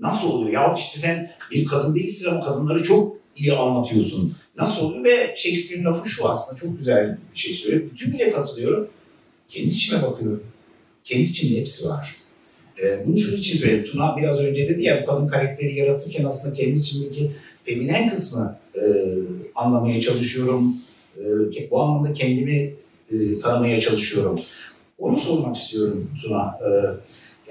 nasıl 0.00 0.28
oluyor? 0.28 0.52
Ya 0.52 0.74
işte 0.78 0.98
sen 0.98 1.30
bir 1.50 1.66
kadın 1.66 1.94
değilsin 1.94 2.30
ama 2.30 2.44
kadınları 2.44 2.82
çok 2.82 3.16
iyi 3.36 3.52
anlatıyorsun. 3.52 4.36
Nasıl 4.56 4.82
oluyor? 4.82 5.04
Ve 5.04 5.34
Shakespeare'in 5.36 5.84
lafı 5.84 6.08
şu 6.08 6.28
aslında 6.28 6.60
çok 6.60 6.78
güzel 6.78 7.18
bir 7.34 7.38
şey 7.38 7.52
söylüyor. 7.54 7.90
Bütünüyle 7.90 8.30
katılıyorum. 8.30 8.88
Kendi 9.48 9.68
içime 9.68 10.02
bakıyorum. 10.02 10.44
Kendi 11.04 11.22
içimde 11.22 11.60
hepsi 11.60 11.88
var. 11.88 12.16
Ee, 12.82 13.06
bunu 13.06 13.18
şunun 13.18 13.36
için 13.36 13.58
söyledim. 13.58 13.92
Tuna 13.92 14.16
biraz 14.16 14.40
önce 14.40 14.68
dedi 14.68 14.82
ya 14.82 15.02
bu 15.02 15.06
kadın 15.06 15.28
karakteri 15.28 15.78
yaratırken 15.78 16.24
aslında 16.24 16.54
kendi 16.54 16.78
içimdeki 16.78 17.30
feminen 17.64 18.10
kısmı 18.10 18.58
e, 18.76 18.82
anlamaya 19.54 20.00
çalışıyorum. 20.00 20.76
E, 21.18 21.70
bu 21.70 21.82
anlamda 21.82 22.12
kendimi 22.12 22.74
e, 23.12 23.38
tanımaya 23.38 23.80
çalışıyorum. 23.80 24.40
Onu 24.98 25.16
sormak 25.16 25.56
istiyorum 25.56 26.10
Tuna. 26.22 26.58
E, 26.66 26.68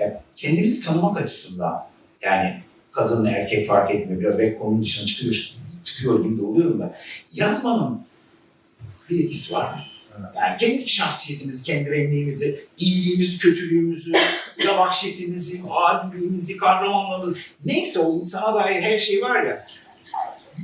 yani 0.02 0.14
kendimizi 0.36 0.86
tanımak 0.86 1.22
açısından 1.22 1.74
yani 2.22 2.54
kadın 2.92 3.26
erkek 3.26 3.68
fark 3.68 3.96
etmiyor. 3.96 4.22
Biraz 4.22 4.40
belki 4.40 4.58
konunun 4.58 4.82
dışına 4.82 5.06
çıkıyor, 5.06 5.54
çıkıyor 5.84 6.24
gibi 6.24 6.38
de 6.38 6.42
oluyorum 6.42 6.80
da. 6.80 6.96
Yazmanın 7.34 8.02
bir 9.10 9.24
etkisi 9.24 9.54
var 9.54 9.74
mı? 9.74 9.80
Yani 10.36 10.58
kendi 10.60 10.90
şahsiyetimizi, 10.90 11.64
kendi 11.64 11.92
rengliğimizi, 11.92 12.60
iyiliğimizi, 12.78 13.38
kötülüğümüzü, 13.38 14.12
ya 14.66 14.78
vahşetimizi, 14.78 15.62
adiliğimizi, 15.70 16.58
kahramanlığımızı, 16.58 17.36
neyse 17.66 18.00
o 18.00 18.14
insana 18.14 18.56
dair 18.56 18.82
her 18.82 19.00
şey 19.00 19.22
var 19.22 19.44
ya, 19.44 19.68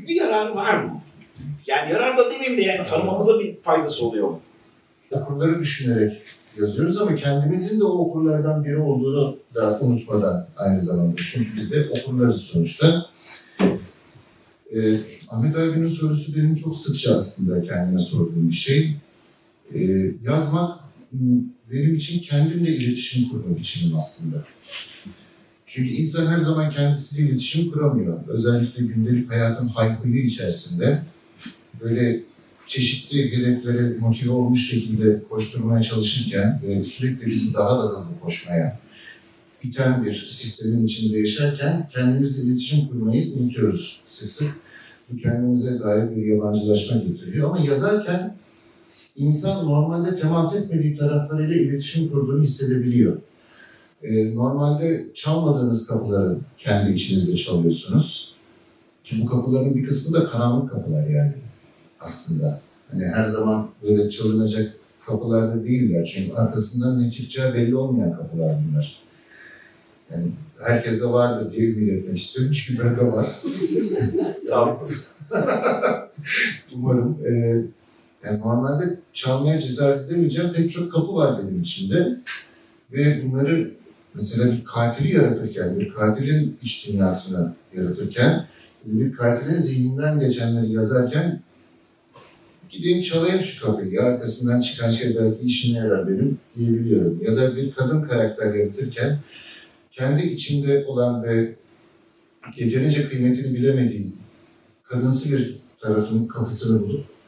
bir 0.07 0.15
yararı 0.15 0.55
var 0.55 0.83
mı? 0.83 1.01
Yani 1.67 1.91
yarar 1.91 2.17
da 2.17 2.31
demeyeyim 2.31 2.57
de 2.57 2.61
yani 2.61 2.87
tanımamıza 2.87 3.39
bir 3.39 3.55
faydası 3.55 4.05
oluyor 4.05 4.27
mu? 4.29 4.39
Okurları 5.11 5.59
düşünerek 5.59 6.21
yazıyoruz 6.59 7.01
ama 7.01 7.15
kendimizin 7.15 7.79
de 7.79 7.83
o 7.83 7.97
okurlardan 7.97 8.65
biri 8.65 8.77
olduğunu 8.77 9.37
da 9.55 9.79
unutmadan 9.81 10.47
aynı 10.57 10.79
zamanda. 10.79 11.15
Çünkü 11.31 11.55
biz 11.55 11.71
de 11.71 11.89
okurlarız 11.89 12.41
sonuçta. 12.41 13.05
Ee, 14.75 14.97
Ahmet 15.29 15.55
abinin 15.55 15.87
sorusu 15.87 16.35
benim 16.35 16.55
çok 16.55 16.77
sıkça 16.77 17.15
aslında 17.15 17.61
kendime 17.61 17.99
sorduğum 17.99 18.49
bir 18.49 18.55
şey. 18.55 18.95
Ee, 19.73 19.79
yazmak 20.23 20.79
benim 21.71 21.95
için 21.95 22.19
kendimle 22.19 22.75
iletişim 22.75 23.29
kurma 23.29 23.57
biçimim 23.57 23.97
aslında. 23.97 24.45
Çünkü 25.65 25.89
insan 25.89 26.27
her 26.27 26.39
zaman 26.39 26.71
kendisiyle 26.71 27.29
iletişim 27.29 27.71
kuramıyor. 27.71 28.27
Özellikle 28.27 28.83
gündelik 28.83 29.31
hayatın 29.31 29.67
haykırlığı 29.67 30.17
içerisinde 30.17 31.01
böyle 31.81 32.23
çeşitli 32.67 33.37
hedeflere 33.37 33.97
motive 33.99 34.31
olmuş 34.31 34.69
şekilde 34.69 35.23
koşturmaya 35.29 35.83
çalışırken 35.83 36.61
ve 36.67 36.83
sürekli 36.83 37.27
bizi 37.27 37.53
daha 37.53 37.83
da 37.83 37.89
hızlı 37.89 38.19
koşmaya 38.19 38.79
iten 39.63 40.05
bir 40.05 40.13
sistemin 40.13 40.85
içinde 40.85 41.19
yaşarken 41.19 41.89
kendimizle 41.93 42.43
iletişim 42.43 42.87
kurmayı 42.87 43.33
unutuyoruz 43.33 44.03
sık 44.07 44.29
sık. 44.29 44.55
Bu 45.11 45.17
kendimize 45.17 45.79
dair 45.79 46.15
bir 46.15 46.25
yabancılaşma 46.25 46.97
getiriyor 46.97 47.49
ama 47.49 47.65
yazarken 47.65 48.35
insan 49.19 49.65
normalde 49.65 50.19
temas 50.19 50.55
etmediği 50.55 50.97
taraflarıyla 50.97 51.55
iletişim 51.55 52.11
kurduğunu 52.11 52.43
hissedebiliyor. 52.43 53.17
Ee, 54.03 54.35
normalde 54.35 55.05
çalmadığınız 55.13 55.87
kapıları 55.87 56.37
kendi 56.57 56.93
içinizde 56.93 57.37
çalıyorsunuz. 57.37 58.35
Ki 59.03 59.21
bu 59.21 59.25
kapıların 59.25 59.75
bir 59.75 59.83
kısmı 59.83 60.17
da 60.17 60.25
karanlık 60.25 60.71
kapılar 60.71 61.07
yani 61.07 61.33
aslında. 61.99 62.61
Hani 62.91 63.05
her 63.05 63.25
zaman 63.25 63.69
böyle 63.83 64.09
çalınacak 64.09 64.73
kapılarda 65.05 65.63
değiller. 65.63 66.11
Çünkü 66.15 66.35
arkasından 66.35 67.03
ne 67.03 67.11
çıkacağı 67.11 67.53
belli 67.53 67.75
olmayan 67.75 68.17
kapılar 68.17 68.55
bunlar. 68.67 68.99
Yani 70.11 70.31
herkeste 70.61 71.05
vardır 71.05 71.51
diye 71.51 71.69
ümit 71.69 71.93
etmek 71.93 72.17
istiyorum. 72.17 72.53
Çünkü 72.53 72.83
bende 72.83 73.11
var. 73.11 73.27
Sağlıklı. 74.49 74.95
Umarım. 76.73 77.17
Ee, 77.25 77.63
yani 78.23 78.39
normalde 78.39 78.99
çalmaya 79.13 79.61
cesaret 79.61 80.07
edemeyeceğim 80.07 80.53
pek 80.53 80.71
çok 80.71 80.91
kapı 80.91 81.15
var 81.15 81.41
benim 81.43 81.61
içinde. 81.61 82.17
Ve 82.91 83.23
bunları 83.23 83.71
mesela 84.13 84.51
bir 84.51 84.65
katili 84.65 85.15
yaratırken, 85.15 85.79
bir 85.79 85.93
katilin 85.93 86.57
iç 86.61 86.87
dünyasını 86.87 87.53
yaratırken, 87.77 88.47
bir 88.85 89.13
katilin 89.13 89.57
zihninden 89.57 90.19
geçenleri 90.19 90.71
yazarken 90.71 91.41
gideyim 92.69 93.01
çalayım 93.01 93.39
şu 93.39 93.65
kapıyı, 93.65 94.01
arkasından 94.01 94.61
çıkan 94.61 94.89
şey 94.89 95.15
belki 95.15 95.45
işine 95.45 95.77
yarar 95.77 96.07
benim 96.07 96.37
diyebiliyorum. 96.57 97.19
Ya 97.23 97.35
da 97.35 97.55
bir 97.55 97.73
kadın 97.73 98.01
karakter 98.01 98.53
yaratırken 98.53 99.19
kendi 99.91 100.27
içinde 100.27 100.85
olan 100.85 101.23
ve 101.23 101.55
yeterince 102.57 103.09
kıymetini 103.09 103.53
bilemediğim 103.53 104.13
kadınsı 104.83 105.37
bir 105.37 105.55
tarafın 105.79 106.27
kapısını 106.27 106.81
bulup 106.81 107.18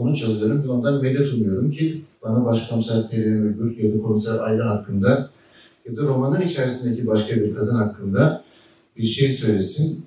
onu 0.00 0.16
çalıyorum 0.16 0.64
ve 0.64 0.68
ondan 0.68 1.02
medet 1.02 1.32
umuyorum 1.32 1.70
ki 1.70 2.04
bana 2.22 2.44
başkomiser 2.44 3.10
Perihan 3.10 3.42
Uygur 3.42 3.76
ya 3.78 3.94
da 3.94 4.02
komiser 4.02 4.38
Ayla 4.38 4.70
hakkında 4.70 5.30
ya 5.88 5.96
da 5.96 6.02
romanın 6.02 6.40
içerisindeki 6.40 7.06
başka 7.06 7.36
bir 7.36 7.54
kadın 7.54 7.74
hakkında 7.74 8.44
bir 8.96 9.06
şey 9.06 9.28
söylesin. 9.28 10.04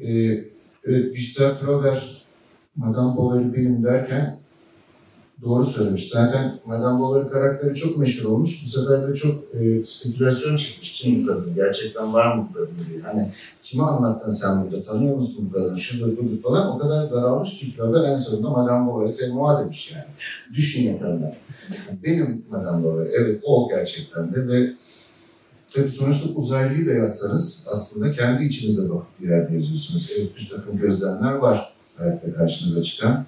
Ee, 0.00 0.44
Gustave 0.86 1.54
Flaubert 1.54 2.02
Madame 2.76 3.16
Bovary 3.16 3.54
benim 3.56 3.84
derken 3.84 4.39
doğru 5.42 5.66
söylemiş. 5.66 6.08
Zaten 6.08 6.58
Madame 6.66 7.00
Bovary 7.00 7.28
karakteri 7.28 7.74
çok 7.74 7.98
meşhur 7.98 8.30
olmuş. 8.30 8.62
Bu 8.64 8.68
sefer 8.68 9.08
de 9.08 9.14
çok 9.14 9.34
e, 9.54 9.82
spekülasyon 9.82 10.56
çıkmış. 10.56 10.92
Kim 10.92 11.22
bu 11.22 11.26
kadın? 11.26 11.54
Gerçekten 11.54 12.12
var 12.12 12.34
mı 12.34 12.48
bu 12.50 12.54
kadın 12.54 12.74
diye. 12.90 13.00
Hani 13.00 13.30
kime 13.62 13.82
anlattın 13.82 14.30
sen 14.30 14.64
burada? 14.64 14.82
Tanıyor 14.82 15.16
musun 15.16 15.48
bu 15.50 15.52
kadını? 15.52 15.80
Şudur 15.80 16.16
budur 16.16 16.42
falan. 16.42 16.76
O 16.76 16.78
kadar 16.78 17.10
daralmış 17.10 17.58
ki 17.58 17.70
Flaubert 17.70 18.04
en 18.04 18.16
sonunda 18.16 18.50
Madame 18.50 18.92
Bovary 18.92 19.08
Selma 19.08 19.60
demiş 19.60 19.92
yani. 19.92 20.04
Düşün 20.54 20.94
efendim. 20.94 21.30
Benim 22.04 22.44
Madame 22.50 22.84
Bovary. 22.84 23.08
Evet 23.14 23.40
o 23.44 23.68
gerçekten 23.68 24.34
de 24.34 24.48
ve 24.48 24.72
Tabii 25.74 25.88
sonuçta 25.88 26.28
uzaylıyı 26.28 26.86
da 26.86 26.92
yazsanız 26.92 27.68
aslında 27.72 28.12
kendi 28.12 28.44
içinize 28.44 28.94
bakıp 28.94 29.20
bir 29.20 29.28
yerde 29.28 29.54
yazıyorsunuz. 29.54 30.10
Evet 30.18 30.36
bir 30.36 30.48
takım 30.48 30.78
gözlemler 30.78 31.32
var 31.32 31.72
hayatta 31.96 32.34
karşınıza 32.34 32.82
çıkan. 32.82 33.24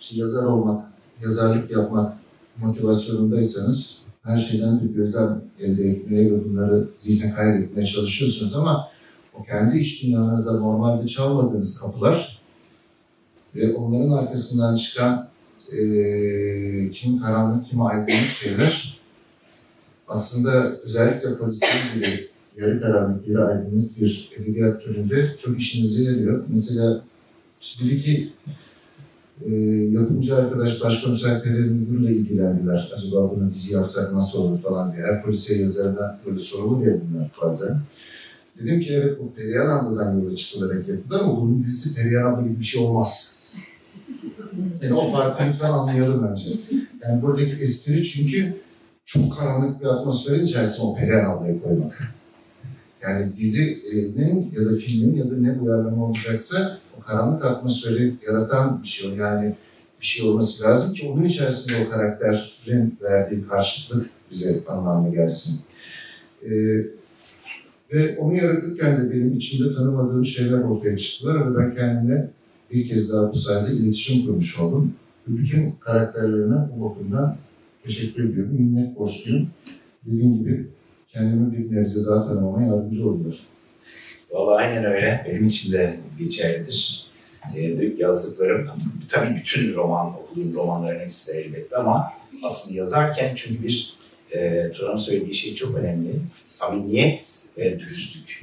İşte 0.00 0.16
yazar 0.16 0.44
olmak, 0.44 0.84
yazarlık 1.22 1.70
yapmak 1.70 2.16
motivasyonundaysanız 2.58 4.06
her 4.22 4.38
şeyden 4.38 4.80
bir 4.80 4.94
gözlem 4.94 5.42
elde 5.60 5.90
etmeye 5.90 6.32
ve 6.32 6.44
bunları 6.44 6.88
zihne 6.94 7.34
kaydetmeye 7.34 7.86
çalışıyorsunuz 7.86 8.56
ama 8.56 8.88
o 9.34 9.42
kendi 9.42 9.78
iç 9.78 10.02
dünyanızda 10.02 10.52
normalde 10.52 11.08
çalmadığınız 11.08 11.80
kapılar 11.80 12.40
ve 13.54 13.74
onların 13.74 14.10
arkasından 14.10 14.76
çıkan 14.76 15.28
eee 15.72 16.90
kim 16.90 17.18
karanlık, 17.18 17.66
kim 17.70 17.82
aydınlık 17.82 18.30
şeyler 18.42 19.00
aslında 20.08 20.76
özellikle 20.80 21.36
polisiye 21.36 21.70
gibi 21.94 22.28
yarı 22.56 22.80
karanlık, 22.80 23.28
yarı 23.28 23.46
aydınlık 23.46 24.00
bir 24.00 24.30
edebiyat 24.38 24.82
türünde 24.82 25.36
çok 25.42 25.60
işinize 25.60 26.02
yarıyor. 26.02 26.44
Mesela 26.48 27.02
bir 27.82 27.90
iki 27.90 28.28
e, 29.44 29.54
yapımcı 29.92 30.36
arkadaş 30.36 30.82
başkomiser 30.84 31.42
Peri 31.42 31.52
Müdür'le 31.52 32.10
ilgilendiler. 32.10 32.92
Acaba 32.96 33.30
bunu 33.30 33.50
dizi 33.50 33.74
yapsak 33.74 34.12
nasıl 34.12 34.38
olur 34.38 34.58
falan 34.58 34.92
diye. 34.92 35.02
Her 35.06 35.22
polisiye 35.22 35.60
yazarına 35.60 36.18
böyle 36.26 36.38
sorulur 36.38 36.86
ya 36.86 36.94
bunlar 37.10 37.30
bazen. 37.42 37.80
Dedim 38.58 38.80
ki 38.80 38.92
evet 38.92 39.18
bu 39.20 39.32
Perihan 39.32 39.78
abladan 39.78 40.20
yola 40.20 40.36
çıkılarak 40.36 40.88
yapıldı 40.88 41.18
ama 41.22 41.40
bunun 41.40 41.58
dizisi 41.58 42.02
Perihan 42.02 42.32
abla 42.32 42.42
gibi 42.42 42.60
bir 42.60 42.64
şey 42.64 42.82
olmaz. 42.82 43.32
Yani 44.82 44.94
o 44.94 45.12
farkı 45.12 45.44
lütfen 45.48 45.70
anlayalım 45.70 46.28
bence. 46.30 46.50
Yani 47.02 47.22
buradaki 47.22 47.52
espri 47.62 48.04
çünkü 48.04 48.54
çok 49.04 49.38
karanlık 49.38 49.80
bir 49.80 49.86
atmosferin 49.86 50.46
içerisine 50.46 50.86
o 50.86 50.94
Perihan 50.94 51.30
ablayı 51.30 51.62
koymak. 51.62 52.14
Yani 53.02 53.36
dizinin 53.36 54.52
ya 54.56 54.66
da 54.66 54.76
filmin 54.76 55.16
ya 55.16 55.30
da 55.30 55.36
ne 55.36 55.52
uyarlama 55.52 56.04
olacaksa 56.06 56.78
o 56.98 57.00
karanlık 57.00 57.44
atmosferi 57.44 58.14
yaratan 58.26 58.82
bir 58.82 58.88
şey 58.88 59.10
o. 59.10 59.14
Yani 59.14 59.54
bir 60.00 60.06
şey 60.06 60.28
olması 60.28 60.64
lazım 60.64 60.94
ki 60.94 61.08
onun 61.08 61.24
içerisinde 61.24 61.74
o 61.86 61.90
karakterin 61.90 62.98
verdiği 63.02 63.46
karşılık 63.46 64.10
bize 64.30 64.64
anlamlı 64.68 65.14
gelsin. 65.14 65.60
Ee, 66.42 66.50
ve 67.92 68.18
onu 68.18 68.34
yaratırken 68.34 68.96
de 68.96 69.10
benim 69.10 69.36
içimde 69.36 69.74
tanımadığım 69.74 70.26
şeyler 70.26 70.62
ortaya 70.62 70.96
çıktılar 70.96 71.50
ve 71.50 71.58
ben 71.58 71.74
kendimle 71.74 72.30
bir 72.70 72.88
kez 72.88 73.12
daha 73.12 73.32
bu 73.32 73.36
sayede 73.36 73.76
iletişim 73.76 74.26
kurmuş 74.26 74.58
oldum. 74.58 74.94
Bütün 75.26 75.70
karakterlerine 75.80 76.56
bu 76.76 76.90
bakımdan 76.90 77.36
teşekkür 77.84 78.30
ediyorum. 78.30 78.52
Minnet 78.52 78.98
borçluyum. 78.98 79.48
Dediğim 80.06 80.38
gibi 80.38 80.66
kendimi 81.08 81.52
bir 81.52 81.76
nebze 81.76 82.06
daha 82.06 82.28
tanımama 82.28 82.62
yardımcı 82.62 83.08
oldular. 83.08 83.40
Vallahi 84.36 84.64
aynen 84.64 84.84
öyle. 84.84 85.24
Benim 85.28 85.48
için 85.48 85.72
de 85.72 85.96
geçerlidir. 86.18 87.06
Ee, 87.56 87.92
yazdıklarım, 87.96 88.70
tabii 89.08 89.36
bütün 89.36 89.74
roman, 89.74 90.14
okuduğum 90.14 90.54
romanların 90.54 91.00
hepsi 91.00 91.32
de 91.32 91.40
elbette 91.40 91.76
ama 91.76 92.12
aslında 92.42 92.78
yazarken 92.78 93.34
çünkü 93.34 93.62
bir, 93.62 93.96
e, 94.32 94.70
Turan'ın 94.72 94.96
söylediği 94.96 95.34
şey 95.34 95.54
çok 95.54 95.76
önemli. 95.76 96.20
Samimiyet 96.34 97.46
ve 97.58 97.80
dürüstlük. 97.80 98.40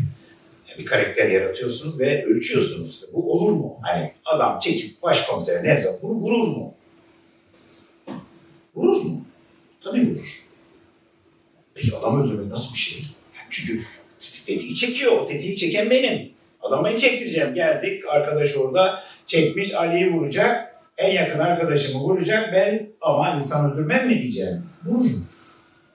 Yani 0.70 0.80
bir 0.80 0.86
karakter 0.86 1.30
yaratıyorsunuz 1.30 2.00
ve 2.00 2.26
ölçüyorsunuz. 2.26 3.06
Bu 3.14 3.34
olur 3.34 3.52
mu? 3.52 3.78
Hani 3.82 4.14
adam 4.26 4.60
çekip 4.60 5.04
başkomisere 5.04 5.64
Nevzat 5.64 6.04
bunu 6.04 6.14
vurur 6.14 6.48
mu? 6.48 6.74
Vurur 8.76 9.02
mu? 9.02 9.26
Tabii 9.84 10.12
vurur. 10.12 10.44
Peki 11.74 11.98
adam 11.98 12.24
öldürmek 12.24 12.52
nasıl 12.52 12.74
bir 12.74 12.80
şey? 12.80 13.00
Yani 13.36 13.48
çünkü 13.50 13.84
tetiği 14.46 14.76
çekiyor. 14.76 15.28
Tetiği 15.28 15.58
çeken 15.58 15.90
benim. 15.90 16.30
Adamı 16.62 16.88
ben 16.88 16.98
çektireceğim. 16.98 17.54
Geldik. 17.54 18.04
Arkadaş 18.10 18.58
orada 18.58 19.00
çekmiş. 19.26 19.74
Ali'yi 19.74 20.14
vuracak. 20.14 20.76
En 20.98 21.12
yakın 21.12 21.40
arkadaşımı 21.40 22.00
vuracak. 22.00 22.50
Ben 22.54 22.88
ama 23.02 23.36
insan 23.36 23.72
öldürmem 23.72 24.08
mi 24.08 24.22
diyeceğim? 24.22 24.64
Vururum. 24.86 25.28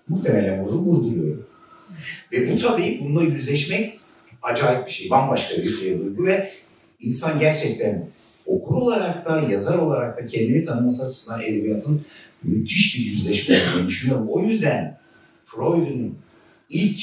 Muhtemelen 0.09 0.65
vururum. 0.65 0.85
Vurduruyorum. 0.85 1.47
Ve 2.33 2.53
bu 2.53 2.57
tabii 2.57 3.01
bununla 3.03 3.23
yüzleşmek 3.23 3.99
acayip 4.43 4.87
bir 4.87 4.93
şey. 4.93 5.11
Bambaşka 5.11 5.63
bir 5.63 5.77
şey 5.77 5.99
duygu 5.99 6.27
ve 6.27 6.53
insan 7.01 7.41
gerçekten 7.41 8.09
okur 8.47 8.77
olarak 8.77 9.25
da 9.25 9.41
yazar 9.41 9.79
olarak 9.79 10.19
da 10.19 10.27
kendini 10.27 10.65
tanıması 10.65 11.07
açısından 11.07 11.43
edebiyatın 11.43 12.03
müthiş 12.43 12.99
bir 12.99 13.05
yüzleşme 13.05 13.57
olduğunu 13.57 13.89
düşünüyorum. 13.89 14.27
O 14.31 14.43
yüzden 14.43 14.99
Freud'un 15.45 16.19
ilk 16.71 17.01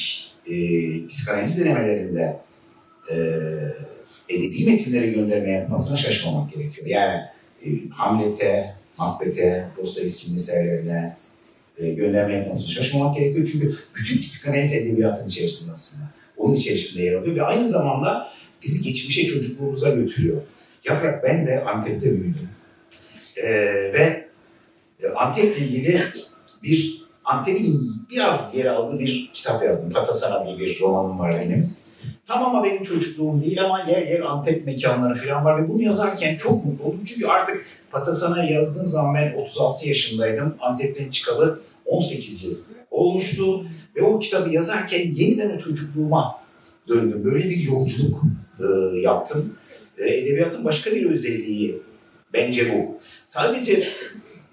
e, 0.48 1.08
psikanaliz 1.08 1.60
denemelerinde 1.60 2.40
e, 3.12 3.16
edebi 4.30 4.66
metinlere 4.66 5.08
gönderme 5.08 5.52
yapmasına 5.52 5.98
şaşmamak 5.98 6.54
gerekiyor. 6.54 6.88
Yani 6.88 7.22
e, 7.66 7.90
Hamlet'e, 7.90 8.74
Macbeth'e, 8.98 9.68
Dostoyevski'nin 9.78 10.36
eserlerine 10.36 11.18
e, 11.78 11.94
gönderme 11.94 12.34
yapmasına 12.34 12.68
şaşmamak 12.70 13.18
gerekiyor. 13.18 13.50
Çünkü 13.52 13.76
bütün 13.96 14.22
psikanaliz 14.22 14.74
edebiyatın 14.74 15.28
içerisinde 15.28 15.72
aslında. 15.72 16.10
Onun 16.38 16.56
içerisinde 16.56 17.04
yer 17.04 17.14
alıyor 17.14 17.36
ve 17.36 17.42
aynı 17.42 17.68
zamanda 17.68 18.30
bizi 18.64 18.84
geçmişe 18.84 19.26
çocukluğumuza 19.26 19.90
götürüyor. 19.90 20.42
Yaprak 20.86 21.24
ben 21.24 21.48
de 21.48 21.64
Antep'te 21.64 22.12
büyüdüm. 22.12 22.50
E, 23.36 23.50
ve 23.94 24.26
e, 25.04 25.08
Antep'le 25.08 25.58
ilgili 25.58 26.02
bir 26.64 26.95
Antep'in 27.26 27.80
biraz 28.12 28.56
yer 28.56 28.66
aldığı 28.66 29.00
bir 29.00 29.30
kitap 29.34 29.64
yazdım. 29.64 29.94
Patasana 29.94 30.46
diye 30.46 30.60
bir 30.60 30.80
romanım 30.82 31.20
var 31.20 31.36
benim. 31.42 31.70
Tam 32.26 32.44
ama 32.44 32.64
benim 32.64 32.84
çocukluğum 32.84 33.42
değil 33.42 33.66
ama 33.66 33.80
yer 33.80 34.08
yer 34.08 34.20
Antep 34.20 34.66
mekanları 34.66 35.16
falan 35.16 35.46
var 35.46 35.64
ve 35.64 35.70
bunu 35.70 35.82
yazarken 35.82 36.38
çok 36.38 36.66
mutlu 36.66 36.86
oldum. 36.86 37.02
Çünkü 37.06 37.28
artık 37.28 37.66
Patasana'yı 37.92 38.52
yazdığım 38.52 38.88
zaman 38.88 39.16
ben 39.16 39.34
36 39.42 39.88
yaşındaydım. 39.88 40.56
Antep'ten 40.60 41.10
çıkalı 41.10 41.60
18 41.86 42.44
yıl 42.44 42.58
olmuştu. 42.92 43.66
Ve 43.96 44.02
o 44.02 44.20
kitabı 44.20 44.50
yazarken 44.50 45.12
yeniden 45.12 45.56
o 45.56 45.58
çocukluğuma 45.58 46.36
döndüm. 46.88 47.24
Böyle 47.24 47.50
bir 47.50 47.62
yolculuk 47.62 48.22
e, 48.60 48.98
yaptım. 49.00 49.56
E, 49.98 50.16
edebiyatın 50.16 50.66
başka 50.66 50.92
bir 50.92 51.06
özelliği 51.06 51.82
bence 52.34 52.74
bu. 52.74 52.98
Sadece 53.24 53.88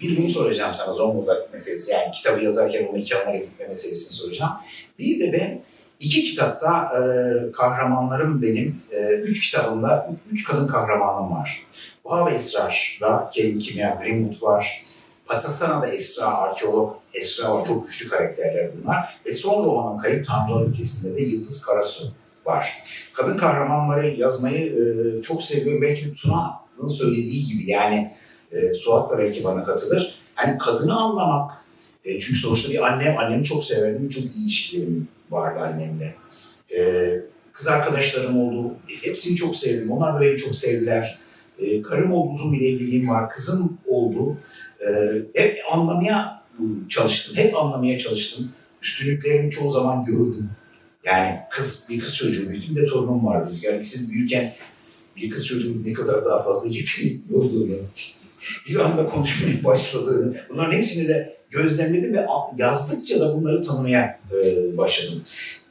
bir 0.03 0.17
bunu 0.17 0.27
soracağım 0.27 0.73
sana 0.75 0.93
Zonguldak 0.93 1.53
meselesi. 1.53 1.91
Yani 1.91 2.11
kitabı 2.11 2.43
yazarken 2.43 2.87
o 2.89 2.93
mekanlara 2.93 3.37
gitme 3.37 3.67
meselesini 3.67 4.09
soracağım. 4.09 4.51
Bir 4.99 5.19
de 5.19 5.33
ben 5.33 5.61
iki 5.99 6.21
kitapta 6.21 6.93
e, 6.97 7.01
kahramanlarım 7.51 8.41
benim. 8.41 8.81
E, 8.91 9.01
üç 9.01 9.51
kitabımda 9.51 10.09
üç 10.31 10.43
kadın 10.43 10.67
kahramanım 10.67 11.31
var. 11.31 11.63
Bağ 12.05 12.25
ve 12.25 12.31
Esrar'da 12.31 13.29
Kelin 13.33 13.59
Kimya 13.59 13.99
Greenwood 14.03 14.47
var. 14.47 14.83
Patasana'da 15.25 15.87
Esra, 15.87 16.27
arkeolog 16.27 16.95
Esra 17.13 17.55
var. 17.55 17.65
Çok 17.65 17.87
güçlü 17.87 18.09
karakterler 18.09 18.69
bunlar. 18.77 19.19
Ve 19.25 19.33
son 19.33 19.65
romanın 19.65 19.97
Kayıp 19.97 20.25
Tanrılar 20.25 20.67
Ülkesi'nde 20.67 21.17
de 21.17 21.21
Yıldız 21.21 21.65
Karasu 21.65 22.05
var. 22.45 22.83
Kadın 23.13 23.37
kahramanları 23.37 24.09
yazmayı 24.09 24.65
e, 24.65 25.21
çok 25.21 25.43
seviyorum. 25.43 25.81
Belki 25.81 26.13
Tuna'nın 26.13 26.89
söylediği 26.89 27.45
gibi 27.45 27.71
yani 27.71 28.13
e, 28.53 28.73
Suat 28.73 29.11
da 29.11 29.17
belki 29.17 29.43
bana 29.43 29.63
katılır. 29.63 30.15
Hani 30.35 30.57
kadını 30.57 30.95
anlamak, 30.95 31.51
e, 32.05 32.19
çünkü 32.19 32.39
sonuçta 32.39 32.71
bir 32.71 32.87
annem, 32.87 33.17
annemi 33.17 33.43
çok 33.43 33.65
severdim, 33.65 34.09
çok 34.09 34.23
iyi 34.23 34.45
ilişkilerim 34.45 35.07
vardı 35.31 35.59
annemle. 35.59 36.15
E, 36.77 37.13
kız 37.53 37.67
arkadaşlarım 37.67 38.39
oldu, 38.39 38.75
hepsini 39.01 39.35
çok 39.35 39.55
sevdim, 39.55 39.91
onlar 39.91 40.15
da 40.15 40.21
beni 40.21 40.37
çok 40.37 40.55
sevdiler. 40.55 41.19
E, 41.59 41.81
karım 41.81 42.13
oldu, 42.13 42.33
uzun 42.33 42.53
bir 42.53 42.59
evliliğim 42.59 43.09
var, 43.09 43.29
kızım 43.29 43.77
oldu. 43.87 44.37
E, 44.87 45.21
hep 45.33 45.57
anlamaya 45.71 46.43
çalıştım, 46.89 47.35
hep 47.37 47.57
anlamaya 47.57 47.97
çalıştım. 47.97 48.51
Üstünlüklerimi 48.81 49.51
çoğu 49.51 49.71
zaman 49.71 50.05
gördüm. 50.05 50.49
Yani 51.05 51.39
kız, 51.49 51.87
bir 51.89 51.99
kız 51.99 52.15
çocuğu 52.15 52.49
büyüdüm 52.49 52.75
de 52.75 52.85
torunum 52.85 53.25
var 53.25 53.49
Rüzgar. 53.49 53.73
İkisi 53.73 54.11
büyürken 54.11 54.53
bir 55.17 55.29
kız 55.29 55.47
çocuğun 55.47 55.83
ne 55.85 55.93
kadar 55.93 56.25
daha 56.25 56.43
fazla 56.43 56.67
yetenekli 56.77 57.35
olduğunu, 57.35 57.75
bir 58.69 58.79
anda 58.79 59.09
konuşmaya 59.09 59.63
başladığını, 59.63 60.35
bunların 60.49 60.77
hepsini 60.77 61.07
de 61.07 61.37
gözlemledim 61.49 62.13
ve 62.13 62.25
yazdıkça 62.57 63.19
da 63.19 63.35
bunları 63.35 63.61
tanımaya 63.61 64.19
e, 64.31 64.77
başladım. 64.77 65.23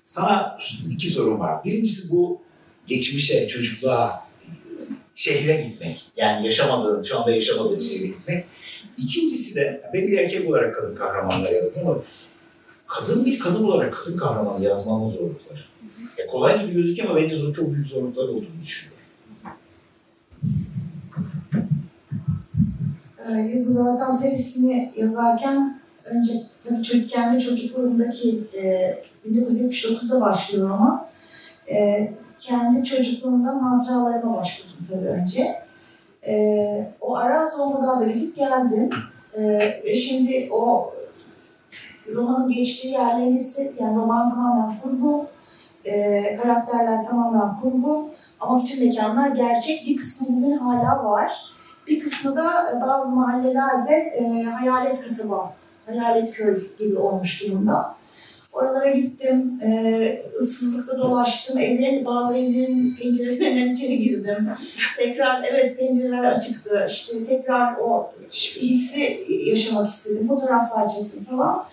Sana 0.04 0.58
iki 0.90 1.10
sorum 1.10 1.40
var. 1.40 1.64
Birincisi 1.64 2.12
bu 2.12 2.40
geçmişe, 2.86 3.48
çocukluğa, 3.48 4.26
şehre 5.14 5.62
gitmek. 5.68 6.00
Yani 6.16 6.44
yaşamadığın, 6.44 7.02
şu 7.02 7.18
anda 7.18 7.30
yaşamadığın 7.30 7.78
şehre 7.78 8.06
gitmek. 8.06 8.44
İkincisi 8.98 9.56
de 9.56 9.90
ben 9.94 10.06
bir 10.06 10.18
erkek 10.18 10.48
olarak 10.48 10.76
kadın 10.76 10.94
kahramanlar 10.94 11.50
yazdım 11.50 11.88
ama 11.88 12.02
kadın 12.86 13.26
bir 13.26 13.38
kadın 13.38 13.64
olarak 13.64 13.94
kadın 13.94 14.16
kahramanı 14.16 14.64
yazmanın 14.64 15.08
zorlukları. 15.08 15.60
Ya 16.18 16.26
kolay 16.26 16.62
gibi 16.62 16.72
gözüküyor 16.72 17.10
ama 17.10 17.20
bence 17.20 17.36
çok 17.56 17.74
büyük 17.74 17.86
zorluklar 17.86 18.24
olduğunu 18.24 18.62
düşünüyorum. 18.62 18.91
Ee, 23.28 23.32
Yıldız 23.32 23.80
Alatan 23.80 24.16
serisini 24.16 24.92
yazarken 24.96 25.78
önce 26.04 26.32
tabii 26.68 26.82
çocuk, 26.82 27.10
kendi 27.10 27.40
çocukluğumdaki 27.40 28.44
e, 28.54 28.94
1979'da 29.30 30.20
başlıyor 30.20 30.70
ama 30.70 31.08
e, 31.70 32.12
kendi 32.40 32.84
çocukluğumdan 32.84 33.58
hatıralarıma 33.58 34.36
başvurdum 34.36 34.86
tabii 34.90 35.08
önce. 35.08 35.62
E, 36.26 36.92
o 37.00 37.16
Araz 37.16 37.60
Olmadağ'da 37.60 38.06
gidip 38.06 38.36
geldim. 38.36 38.90
E, 39.38 39.94
şimdi 39.94 40.48
o 40.52 40.94
romanın 42.14 42.52
geçtiği 42.52 42.92
yerlerin 42.92 43.36
hepsi, 43.36 43.72
yani 43.80 43.96
roman 43.96 44.30
tamamen 44.30 44.80
kurgu, 44.80 45.26
e, 45.84 46.36
karakterler 46.36 47.02
tamamen 47.02 47.56
kurgu 47.56 48.10
ama 48.40 48.62
bütün 48.62 48.88
mekanlar 48.88 49.28
gerçek. 49.28 49.86
Bir 49.86 49.96
kısmı 49.96 50.36
bugün 50.36 50.52
hala 50.52 51.04
var. 51.04 51.32
Bir 51.86 52.00
kısmı 52.00 52.36
da 52.36 52.72
e, 52.76 52.80
bazı 52.80 53.08
mahallelerde 53.08 53.94
e, 53.94 54.42
hayalet 54.42 55.00
kasaba, 55.00 55.54
hayalet 55.86 56.32
köy 56.32 56.66
gibi 56.78 56.98
olmuş 56.98 57.42
durumda. 57.42 57.94
Oralara 58.52 58.90
gittim, 58.90 59.60
e, 59.62 60.22
ıssızlıkta 60.40 60.98
dolaştım, 60.98 61.58
evlerin, 61.58 62.04
bazı 62.04 62.36
evlerin 62.36 62.96
pencerelerinden 63.00 63.72
içeri 63.72 63.98
girdim. 63.98 64.48
Tekrar 64.96 65.44
evet 65.44 65.78
pencereler 65.78 66.24
açıktı, 66.24 66.86
işte 66.88 67.24
tekrar 67.24 67.76
o 67.76 68.12
hissi 68.30 69.26
yaşamak 69.44 69.88
istedim, 69.88 70.28
fotoğraflar 70.28 70.88
çektim 70.88 71.24
falan. 71.24 71.64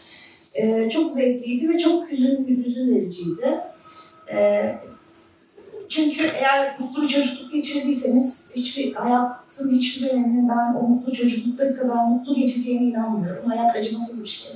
E, 0.53 0.89
çok 0.89 1.11
zevkliydi 1.11 1.69
ve 1.69 1.77
çok 1.77 2.11
hüzün, 2.11 2.63
hüzün 2.65 2.95
vericiydi. 2.95 3.59
E, 4.31 4.75
çünkü 5.89 6.23
eğer 6.23 6.79
mutlu 6.79 7.03
bir 7.03 7.07
çocukluk 7.07 7.53
geçirdiyseniz 7.53 8.48
hiçbir 8.55 8.93
hayatın 8.93 9.71
hiçbir 9.71 10.09
döneminde 10.09 10.49
ben 10.49 10.73
o 10.73 10.87
mutlu 10.87 11.13
çocukluktaki 11.13 11.75
kadar 11.75 12.05
mutlu 12.05 12.35
geçeceğine 12.35 12.83
inanmıyorum. 12.83 13.49
Hayat 13.49 13.75
acımasız 13.75 14.23
bir 14.23 14.29
şey. 14.29 14.51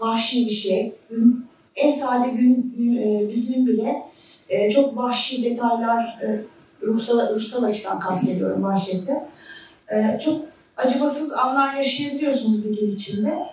Vahşi 0.00 0.46
bir 0.46 0.50
şey. 0.50 0.94
Gün, 1.10 1.46
en 1.76 1.98
sade 1.98 2.28
gün, 2.28 2.74
e, 2.78 3.28
bir 3.28 3.54
gün 3.54 3.66
bile 3.66 4.02
e, 4.48 4.70
çok 4.70 4.96
vahşi 4.96 5.44
detaylar, 5.44 6.04
e, 6.22 6.44
ruhsal, 6.82 7.34
ruhsal 7.34 7.62
açıdan 7.62 8.00
kastediyorum 8.00 8.62
vahşeti. 8.62 9.12
Çok 10.24 10.40
acımasız 10.76 11.32
anlar 11.32 11.74
yaşayabiliyorsunuz 11.74 12.64
bir 12.64 12.80
gün 12.80 12.94
içinde. 12.94 13.46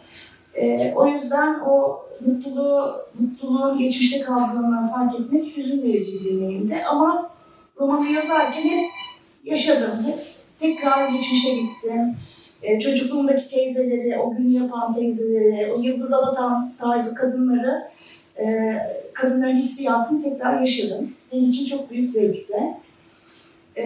O 0.95 1.07
yüzden 1.07 1.59
o 1.59 2.05
mutluluğu, 2.25 2.95
mutluluğun 3.19 3.77
geçmişte 3.77 4.21
kaldığını 4.21 4.89
fark 4.91 5.19
etmek 5.19 5.57
hüzün 5.57 5.83
verici 5.83 6.25
bir 6.25 6.41
deneyimdi. 6.41 6.83
Ama 6.89 7.29
romanı 7.79 8.09
yazarken 8.09 8.61
hep 8.61 8.89
yaşadım. 9.43 10.05
Hep 10.05 10.19
tekrar 10.59 11.09
geçmişe 11.09 11.49
gittim. 11.55 12.15
E, 12.61 12.79
çocukluğumdaki 12.79 13.49
teyzeleri, 13.49 14.19
o 14.19 14.35
gün 14.35 14.49
yapan 14.49 14.93
teyzeleri, 14.93 15.73
o 15.73 15.81
yıldız 15.81 16.13
alatan 16.13 16.73
tarzı 16.79 17.15
kadınları, 17.15 17.83
e, 18.39 18.75
kadınların 19.13 19.55
hissiyatını 19.55 20.23
tekrar 20.23 20.59
yaşadım. 20.61 21.13
Benim 21.31 21.49
için 21.49 21.65
çok 21.65 21.91
büyük 21.91 22.09
zevkti. 22.09 22.57
E, 23.77 23.83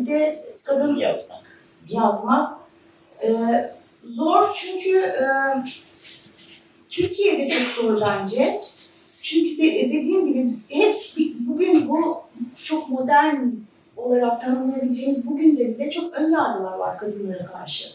bir 0.00 0.06
de 0.06 0.44
kadın 0.64 0.96
Yazmak. 0.96 1.42
yazmak. 1.88 2.56
Ee, 3.22 3.30
zor 4.04 4.44
çünkü 4.54 4.98
e, 4.98 5.26
Türkiye'de 6.90 7.48
çok 7.48 7.84
zor 7.84 8.00
bence. 8.00 8.60
Çünkü 9.22 9.58
de, 9.58 9.88
dediğim 9.88 10.26
gibi 10.26 10.52
hep 10.68 10.96
bugün 11.38 11.88
bu 11.88 12.16
çok 12.64 12.90
modern 12.90 13.36
olarak 13.96 14.40
tanımlayabileceğimiz 14.40 15.30
bugün 15.30 15.58
de 15.58 15.68
bile 15.68 15.90
çok 15.90 16.14
ön 16.14 16.30
yargılar 16.30 16.72
var 16.72 16.98
kadınlara 16.98 17.46
karşı. 17.46 17.88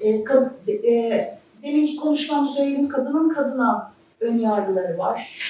Ee, 0.00 0.24
kad, 0.24 0.68
e, 0.68 1.38
deminki 1.62 1.96
konuşmamda 1.96 2.52
söylediğim 2.52 2.88
kadının 2.88 3.28
kadına 3.28 3.92
ön 4.20 4.38
yargıları 4.38 4.98
var. 4.98 5.40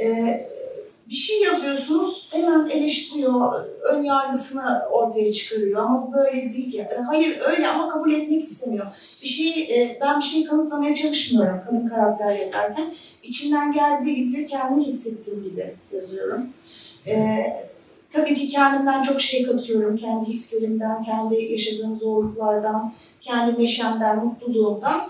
Ee, 0.00 0.46
bir 1.08 1.14
şey 1.14 1.42
yazıyorsunuz 1.42 2.28
hemen 2.32 2.66
eleştiriyor, 2.66 3.64
ön 3.82 4.02
yargısını 4.02 4.82
ortaya 4.90 5.32
çıkarıyor 5.32 5.82
ama 5.82 6.06
bu 6.06 6.12
böyle 6.12 6.42
değil 6.42 6.72
ki. 6.72 6.86
Hayır 7.06 7.40
öyle 7.40 7.68
ama 7.68 7.88
kabul 7.88 8.12
etmek 8.12 8.42
istemiyor. 8.42 8.86
Bir 9.22 9.28
şeyi, 9.28 9.72
e, 9.72 9.98
ben 10.00 10.20
bir 10.20 10.24
şeyi 10.24 10.44
kanıtlamaya 10.44 10.94
çalışmıyorum 10.94 11.60
kadın 11.66 11.88
karakter 11.88 12.38
yazarken. 12.38 12.94
İçinden 13.22 13.72
geldiği 13.72 14.16
gibi, 14.16 14.46
kendini 14.46 14.86
hissettiğim 14.86 15.44
gibi 15.44 15.74
yazıyorum. 15.92 16.46
E, 17.06 17.16
tabii 18.12 18.34
ki 18.34 18.48
kendimden 18.48 19.02
çok 19.02 19.20
şey 19.20 19.46
katıyorum. 19.46 19.96
Kendi 19.96 20.26
hislerimden, 20.26 21.02
kendi 21.02 21.42
yaşadığım 21.42 21.98
zorluklardan, 21.98 22.94
kendi 23.20 23.62
neşemden, 23.62 24.24
mutluluğumdan. 24.24 25.00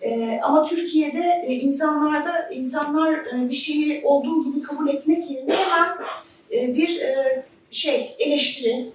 E, 0.00 0.40
ama 0.42 0.64
Türkiye'de 0.64 1.44
e, 1.46 1.54
insanlarda 1.54 2.50
insanlar 2.50 3.12
e, 3.12 3.48
bir 3.48 3.54
şeyi 3.54 4.04
olduğu 4.04 4.44
gibi 4.44 4.62
kabul 4.62 4.88
etmek 4.88 5.30
yerine 5.30 5.56
hemen 5.56 5.88
e, 6.52 6.74
bir 6.74 7.00
e, 7.00 7.44
şey 7.70 8.16
eleştiri, 8.18 8.92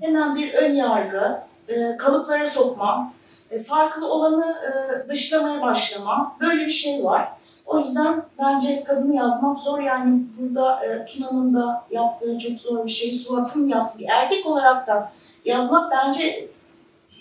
hemen 0.00 0.36
bir 0.36 0.54
ön 0.54 0.74
yargı, 0.74 1.38
e, 1.68 1.96
kalıplara 1.96 2.50
sokma, 2.50 3.12
e, 3.50 3.62
farklı 3.62 4.12
olanı 4.12 4.54
e, 4.54 5.08
dışlamaya 5.08 5.62
başlama 5.62 6.36
böyle 6.40 6.66
bir 6.66 6.70
şey 6.70 7.04
var. 7.04 7.35
O 7.66 7.80
yüzden 7.80 8.22
bence 8.38 8.84
kadını 8.84 9.16
yazmak 9.16 9.58
zor 9.58 9.80
yani 9.80 10.22
burada 10.38 10.84
e, 10.86 11.06
Tuna'nın 11.06 11.54
da 11.54 11.84
yaptığı 11.90 12.38
çok 12.38 12.58
zor 12.58 12.86
bir 12.86 12.90
şey, 12.90 13.12
Suat'ın 13.12 13.68
yaptığı 13.68 14.04
erkek 14.08 14.46
olarak 14.46 14.86
da 14.86 15.12
yazmak 15.44 15.90
bence 15.92 16.48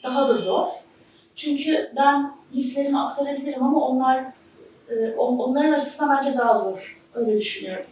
daha 0.03 0.29
da 0.29 0.37
zor. 0.37 0.67
Çünkü 1.35 1.91
ben 1.95 2.31
hislerimi 2.53 2.99
aktarabilirim 2.99 3.63
ama 3.63 3.87
onlar 3.87 4.23
e, 4.89 5.15
on- 5.17 5.37
onların 5.39 5.71
açısından 5.71 6.17
bence 6.17 6.37
daha 6.37 6.59
zor. 6.59 7.01
Öyle 7.15 7.37
düşünüyorum. 7.37 7.85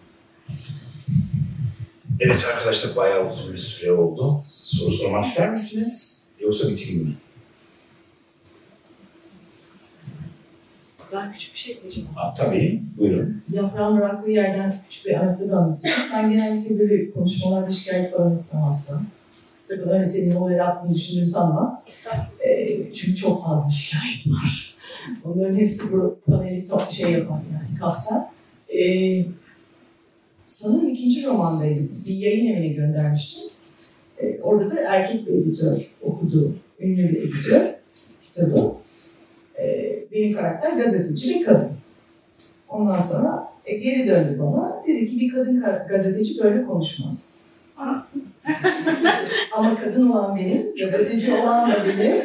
Evet 2.19 2.45
arkadaşlar 2.53 2.95
bayağı 2.95 3.27
uzun 3.27 3.53
bir 3.53 3.57
süre 3.57 3.91
oldu. 3.91 4.41
Soru 4.45 4.91
sormak 4.91 5.25
ister 5.25 5.49
misiniz? 5.51 6.23
Yoksa 6.39 6.67
bitireyim 6.67 7.03
mi? 7.03 7.13
Ben 11.14 11.31
küçük 11.31 11.53
bir 11.53 11.60
şey 11.60 11.73
ekleyeceğim. 11.73 12.10
Ha, 12.15 12.34
tabii. 12.38 12.84
Buyurun. 12.98 13.44
Yaprağın 13.52 13.98
bıraktığı 13.98 14.31
yerden 14.31 14.76
küçük 14.90 15.06
bir 15.06 15.14
anekdot 15.14 15.52
anlatacağım. 15.52 16.02
Ben 16.14 16.31
genellikle 16.31 16.80
böyle 16.80 17.11
konuşmalarda 17.11 17.72
şikayet 17.72 18.11
falan 18.11 18.31
etmem 18.34 18.64
aslında. 18.64 19.02
Sakın 19.60 19.90
öyle 19.90 20.06
senin 20.06 20.35
olay 20.35 20.56
yaptığını 20.56 20.94
düşündüğüm 20.94 21.26
sanma. 21.26 21.84
Ee, 22.48 22.94
çünkü 22.94 23.15
çok 23.15 23.44
fazla 23.45 23.72
şikayet 23.72 24.27
var. 24.27 24.76
Onların 25.26 25.56
hepsi 25.56 25.91
bu 25.91 26.19
paneli 26.26 26.68
top 26.68 26.91
şey 26.91 27.11
yapan 27.11 27.41
yani 27.53 27.80
kapsar. 27.80 28.22
Ee, 28.77 29.26
sanırım 30.44 30.90
ikinci 30.90 31.26
romandaydı. 31.26 31.81
Bir 32.07 32.15
yayın 32.15 32.53
evine 32.53 32.68
göndermiştim. 32.73 33.49
Ee, 34.22 34.40
orada 34.41 34.72
da 34.72 34.80
erkek 34.80 35.27
bir 35.27 35.34
editör 35.34 35.91
okudu. 36.02 36.56
Ünlü 36.80 37.10
bir 37.10 37.23
editör 37.23 37.61
kitabı. 38.23 38.76
Ee, 39.60 39.93
benim 40.14 40.35
karakter 40.35 40.72
gazeteci 40.72 41.30
bir 41.30 41.45
kadın. 41.45 41.72
Ondan 42.69 42.98
sonra 42.98 43.48
e, 43.65 43.77
geri 43.77 44.07
döndü 44.07 44.40
bana. 44.40 44.84
Dedi 44.88 45.07
ki 45.07 45.19
bir 45.19 45.34
kadın 45.34 45.61
ka- 45.61 45.88
gazeteci 45.88 46.44
böyle 46.44 46.65
konuşmaz. 46.65 47.40
Ama 49.57 49.76
kadın 49.76 50.11
olan 50.11 50.38
benim, 50.38 50.76
gazeteci 50.80 51.34
olan 51.34 51.72
da 51.72 51.85
benim. 51.85 52.15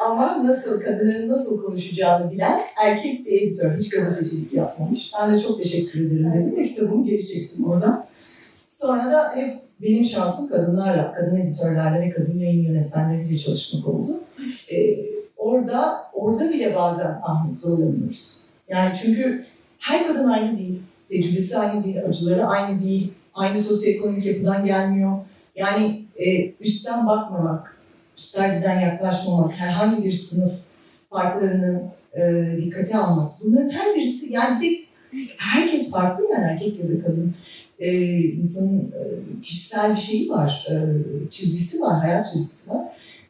Ama 0.00 0.46
nasıl, 0.46 0.80
kadının 0.80 1.28
nasıl 1.28 1.64
konuşacağını 1.64 2.30
bilen 2.30 2.60
erkek 2.76 3.26
bir 3.26 3.42
editör. 3.42 3.78
Hiç 3.78 3.90
gazetecilik 3.90 4.52
yapmamış. 4.52 5.12
Ben 5.20 5.34
de 5.34 5.40
çok 5.40 5.62
teşekkür 5.62 6.06
ederim 6.06 6.32
dedim 6.34 6.56
ve 6.56 6.68
kitabımı 6.68 7.06
geri 7.06 7.26
çektim 7.26 7.64
oradan. 7.64 8.06
Sonra 8.68 9.12
da 9.12 9.36
hep 9.36 9.54
benim 9.82 10.04
şansım 10.04 10.48
kadınlarla, 10.48 11.14
kadın 11.14 11.36
editörlerle 11.36 12.06
ve 12.06 12.10
kadın 12.10 12.38
yayın 12.38 12.64
yönetmenleriyle 12.64 13.38
çalışmak 13.38 13.88
oldu. 13.88 14.20
Ee, 14.72 15.17
orada, 15.38 15.98
orada 16.12 16.50
bile 16.50 16.74
bazen 16.74 17.20
Ahmet 17.22 17.56
zorlanıyoruz. 17.56 18.40
Yani 18.68 18.96
çünkü 19.02 19.44
her 19.78 20.06
kadın 20.06 20.28
aynı 20.28 20.58
değil. 20.58 20.82
Tecrübesi 21.08 21.58
aynı 21.58 21.84
değil, 21.84 22.04
acıları 22.04 22.46
aynı 22.46 22.82
değil. 22.82 23.14
Aynı 23.34 23.62
sosyoekonomik 23.62 24.26
yapıdan 24.26 24.64
gelmiyor. 24.64 25.18
Yani 25.56 26.04
e, 26.16 26.52
üstten 26.60 27.06
bakmamak, 27.06 27.76
üstlerden 28.18 28.80
yaklaşmamak, 28.80 29.52
herhangi 29.52 30.04
bir 30.04 30.12
sınıf 30.12 30.52
farklarını 31.10 31.90
e, 32.14 32.46
dikkate 32.56 32.98
almak. 32.98 33.32
Bunların 33.44 33.70
her 33.70 33.94
birisi 33.94 34.32
yani 34.32 34.62
de 34.62 34.76
herkes 35.36 35.90
farklı 35.90 36.24
yani 36.32 36.44
erkek 36.44 36.78
ya 36.80 36.88
da 36.88 37.02
kadın. 37.06 37.34
E, 37.78 37.92
insanın 38.18 38.78
e, 38.80 39.02
kişisel 39.42 39.96
bir 39.96 40.00
şeyi 40.00 40.28
var, 40.28 40.66
e, 40.70 40.74
çizgisi 41.30 41.80
var, 41.80 42.00
hayat 42.00 42.32
çizgisi 42.32 42.70
var. 42.70 42.88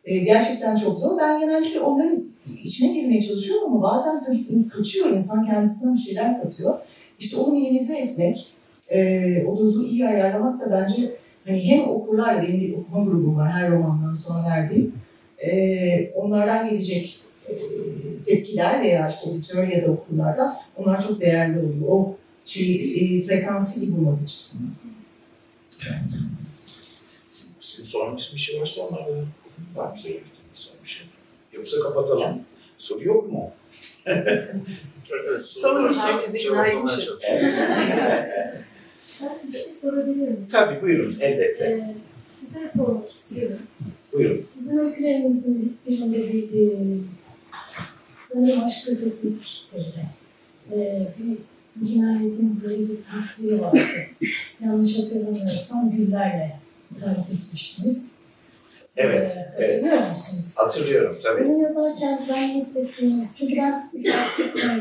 E, 0.09 0.19
gerçekten 0.19 0.77
çok 0.77 0.99
zor. 0.99 1.19
Ben 1.19 1.41
genellikle 1.41 1.81
onların 1.81 2.25
içine 2.65 2.93
girmeye 2.93 3.23
çalışıyorum 3.23 3.73
ama 3.73 3.83
bazen 3.83 4.25
tabii 4.25 4.69
kaçıyor 4.69 5.11
insan 5.11 5.47
kendisinden 5.47 5.95
bir 5.95 6.01
şeyler 6.01 6.43
katıyor. 6.43 6.79
İşte 7.19 7.37
onu 7.37 7.53
minimize 7.55 7.99
etmek, 7.99 8.47
e, 8.91 9.45
o 9.47 9.59
dozu 9.59 9.85
iyi 9.85 10.09
ayarlamak 10.09 10.61
da 10.61 10.71
bence 10.71 11.17
hani 11.47 11.65
hem 11.69 11.89
okurlar, 11.89 12.43
benim 12.43 12.61
bir 12.61 12.75
okuma 12.75 13.05
grubum 13.05 13.37
var 13.37 13.53
her 13.53 13.71
romandan 13.71 14.13
sonra 14.13 14.51
verdiğim, 14.51 14.93
e, 15.39 16.11
onlardan 16.11 16.71
gelecek 16.71 17.21
e, 17.49 17.53
tepkiler 18.27 18.83
veya 18.83 19.09
işte 19.09 19.31
editör 19.31 19.69
ya 19.69 19.87
da 19.87 19.91
okurlardan 19.91 20.57
onlar 20.77 21.09
çok 21.09 21.21
değerli 21.21 21.59
oluyor. 21.59 21.89
O 21.89 22.17
şey, 22.45 22.95
e, 23.19 23.23
frekansı 23.23 23.81
iyi 23.81 23.97
bulmak 23.97 24.23
açısından. 24.23 24.71
Evet. 25.89 26.19
Sormak 27.61 28.19
bir 28.35 28.39
şey 28.39 28.61
varsa 28.61 28.83
onlara 28.83 29.07
var 29.75 29.93
mı 29.93 29.99
söylemek 29.99 30.27
istediğiniz 30.27 30.59
son 30.59 30.77
bir 30.85 30.89
şey? 30.89 31.07
Yoksa 31.53 31.81
kapatalım. 31.81 32.41
Soru 32.79 33.05
yok 33.05 33.33
mu? 33.33 33.51
Sanırım 35.43 35.97
biz 36.27 36.35
ikna 36.35 36.67
etmişiz. 36.67 37.21
Ben 39.23 39.53
bir 39.53 39.59
şey 39.59 39.73
sorabilir 39.75 40.17
miyim? 40.17 40.47
Tabii 40.53 40.83
buyurun 40.83 41.17
elbette. 41.21 41.65
Ee, 41.65 41.95
size 42.41 42.71
sormak 42.77 43.11
istiyorum. 43.11 43.59
Buyurun. 44.13 44.47
Sizin 44.55 44.79
öykülerinizin 44.79 45.79
birinde 45.87 46.33
bir 46.33 46.43
e, 46.43 46.77
sanırım 48.29 48.65
aşk 48.65 48.87
köpekliktir 48.87 49.79
de. 49.79 50.05
Ee, 50.73 51.09
bir 51.19 51.39
cinayetin 51.89 52.61
böyle 52.65 52.83
bir 52.83 52.97
tasviri 53.13 53.61
vardı. 53.61 53.79
Yanlış 54.65 54.99
hatırlamıyorsam 54.99 55.91
güllerle 55.91 56.57
tarif 57.01 57.31
etmiştiniz. 57.31 58.18
Evet, 59.01 59.37
Ee, 59.59 59.63
hatırlıyor 59.63 60.11
musunuz? 60.11 60.55
Hatırlıyorum 60.57 61.19
tabii. 61.23 61.49
Bunu 61.49 61.63
yazarken 61.63 62.21
ben 62.29 62.49
hissettiğiniz, 62.49 63.31
çünkü 63.39 63.57
ben 63.57 63.91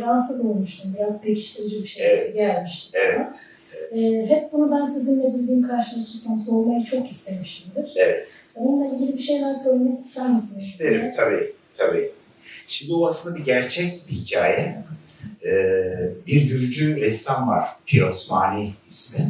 rahatsız 0.02 0.45
olmuştum, 0.45 0.94
biraz 0.98 1.22
pekiştirici 1.23 1.84
bir 1.84 1.88
şey 1.88 2.07
Evet. 2.07 2.35
gelmişti. 2.35 2.98
Evet, 3.02 3.34
Ee, 3.91 4.26
hep 4.30 4.53
bunu 4.53 4.72
ben 4.72 4.85
sizinle 4.85 5.34
bir 5.34 5.48
gün 5.48 5.61
karşılaşırsam 5.61 6.39
sormayı 6.39 6.84
çok 6.84 7.10
istemişimdir. 7.11 7.91
evet. 7.95 8.31
Onunla 8.56 8.95
ilgili 8.95 9.14
bir 9.14 9.22
şeyler 9.22 9.53
söylemek 9.53 9.99
ister 9.99 10.30
misiniz? 10.30 10.64
İsterim 10.64 11.11
tabii, 11.15 11.52
tabii. 11.77 12.11
Şimdi 12.68 12.94
o 12.94 13.07
aslında 13.07 13.35
bir 13.39 13.44
gerçek 13.45 13.94
bir 14.10 14.14
hikaye. 14.15 14.84
Ee, 15.45 16.10
bir 16.27 16.49
Gürcü 16.49 17.02
ressam 17.02 17.48
var, 17.48 17.68
Pir 17.85 18.02
Osmani 18.02 18.73
ismi. 18.88 19.26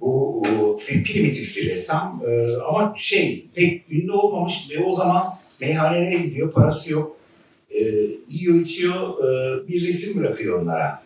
Bu 0.00 0.42
bir 0.90 1.04
primitif 1.04 1.56
bir 1.56 1.70
ressam 1.70 2.22
Ee, 2.28 2.46
ama 2.68 2.94
şey 2.96 3.46
pek 3.54 3.82
ünlü 3.90 4.12
olmamış 4.12 4.70
ve 4.70 4.84
o 4.84 4.94
zaman 4.94 5.24
meyhanelere 5.60 6.16
gidiyor, 6.16 6.52
parası 6.52 6.92
yok. 6.92 7.16
Ee, 7.70 7.84
yiyor 8.28 8.60
içiyor, 8.60 9.18
ee, 9.18 9.68
bir 9.68 9.88
resim 9.88 10.22
bırakıyor 10.22 10.62
onlara. 10.62 11.02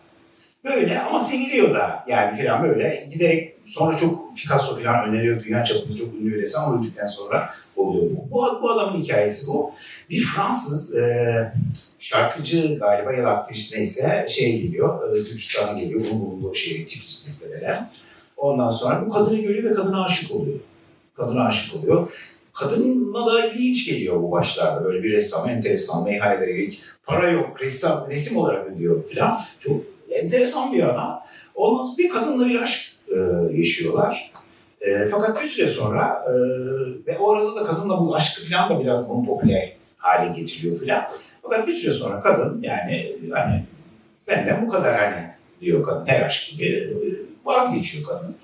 Böyle 0.63 0.99
ama 0.99 1.19
seviliyor 1.19 1.75
da 1.75 2.03
yani 2.07 2.37
filan 2.37 2.63
böyle 2.63 3.09
giderek 3.13 3.53
sonra 3.65 3.97
çok 3.97 4.37
Picasso 4.37 4.79
falan 4.79 5.09
öneriyor. 5.09 5.43
Dünya 5.43 5.63
çapında 5.63 5.95
çok 5.95 6.13
ünlü 6.13 6.33
bir 6.33 6.41
ressam 6.41 6.79
öldükten 6.79 7.05
sonra 7.05 7.49
oluyor. 7.75 8.11
Bu, 8.11 8.31
bu, 8.31 8.61
bu 8.61 8.71
adamın 8.71 9.03
hikayesi 9.03 9.47
bu. 9.47 9.71
Bir 10.09 10.23
Fransız 10.23 10.95
e, 10.95 11.53
şarkıcı 11.99 12.75
galiba 12.79 13.13
ya 13.13 13.23
da 13.23 13.29
aktrist 13.29 13.75
neyse 13.77 14.25
şey 14.29 14.61
geliyor, 14.61 15.09
e, 15.11 15.13
Türkistan'a 15.13 15.79
geliyor. 15.79 16.01
Bunun 16.11 16.21
bulunduğu 16.21 16.55
şehri 16.55 16.85
Tiflis'te. 16.85 17.31
Ondan 18.41 18.71
sonra 18.71 19.05
bu 19.05 19.09
kadını 19.09 19.41
görüyor 19.41 19.71
ve 19.71 19.75
kadına 19.75 20.03
aşık 20.03 20.35
oluyor. 20.35 20.59
Kadına 21.15 21.47
aşık 21.47 21.75
oluyor. 21.75 22.11
Kadınla 22.53 23.33
da 23.33 23.45
ilginç 23.45 23.85
geliyor 23.85 24.21
bu 24.21 24.31
başlarda. 24.31 24.85
Böyle 24.85 25.03
bir 25.03 25.11
ressam, 25.11 25.49
enteresan, 25.49 26.03
meyhanelere 26.03 26.61
gidip 26.61 26.79
para 27.05 27.29
yok, 27.29 27.61
ressam, 27.61 28.07
resim 28.09 28.37
olarak 28.37 28.67
ödüyor 28.67 29.03
falan. 29.03 29.39
Çok 29.59 29.81
enteresan 30.09 30.73
bir 30.73 30.83
adam. 30.83 31.23
Ondan 31.55 31.83
sonra 31.83 31.97
bir 31.97 32.09
kadınla 32.09 32.49
bir 32.49 32.61
aşk 32.61 32.93
e, 33.07 33.17
yaşıyorlar. 33.57 34.31
E, 34.81 35.07
fakat 35.11 35.41
bir 35.41 35.47
süre 35.47 35.67
sonra 35.67 36.25
e, 36.27 36.31
ve 37.07 37.17
o 37.17 37.31
arada 37.31 37.55
da 37.55 37.63
kadınla 37.63 37.99
bu 37.99 38.15
aşkı 38.15 38.49
falan 38.49 38.69
da 38.69 38.83
biraz 38.83 39.09
bunu 39.09 39.25
popüler 39.25 39.73
hale 39.97 40.39
getiriyor 40.39 40.79
falan. 40.79 41.03
Fakat 41.41 41.67
bir 41.67 41.73
süre 41.73 41.91
sonra 41.91 42.21
kadın 42.21 42.63
yani 42.63 43.15
hani 43.31 43.63
benden 44.27 44.67
bu 44.67 44.71
kadar 44.71 44.95
hani 44.95 45.27
diyor 45.61 45.85
kadın 45.85 46.07
her 46.07 46.25
aşk 46.25 46.51
gibi 46.51 46.93
vazgeçiyor 47.45 48.07
kadın. 48.07 48.35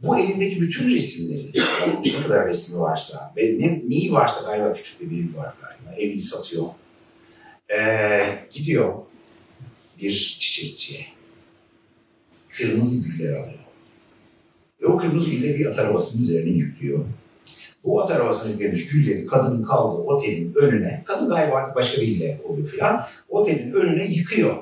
Bu 0.00 0.18
elindeki 0.18 0.60
bütün 0.60 0.94
resimleri, 0.94 1.52
ne 2.04 2.22
kadar 2.22 2.48
resmi 2.48 2.80
varsa 2.80 3.32
ve 3.36 3.58
ne, 3.58 3.82
neyi 3.88 4.12
varsa 4.12 4.50
galiba 4.50 4.72
küçük 4.72 5.00
bir 5.00 5.10
birim 5.10 5.34
var 5.36 5.54
galiba, 5.60 6.00
evini 6.00 6.20
satıyor. 6.20 6.64
Ee, 7.70 8.38
gidiyor 8.50 8.94
bir 10.02 10.36
çiçekçiye. 10.40 11.00
Kırmızı 12.48 13.08
güller 13.08 13.32
alıyor. 13.32 13.58
Ve 14.82 14.86
o 14.86 14.96
kırmızı 14.96 15.30
gülleri 15.30 15.58
bir 15.58 15.66
at 15.66 15.78
arabasının 15.78 16.22
üzerine 16.22 16.50
yüklüyor. 16.50 17.04
Bu 17.84 18.02
at 18.02 18.10
arabasına 18.10 18.52
yüklenmiş 18.52 18.88
gülleri 18.88 19.26
kadının 19.26 19.64
kaldığı 19.64 20.02
otelin 20.02 20.54
önüne, 20.54 21.02
kadın 21.06 21.28
galiba 21.28 21.56
artık 21.56 21.76
başka 21.76 22.00
biriyle 22.00 22.40
oluyor 22.44 22.68
filan, 22.68 23.06
otelin 23.28 23.72
önüne 23.72 24.06
yıkıyor. 24.06 24.56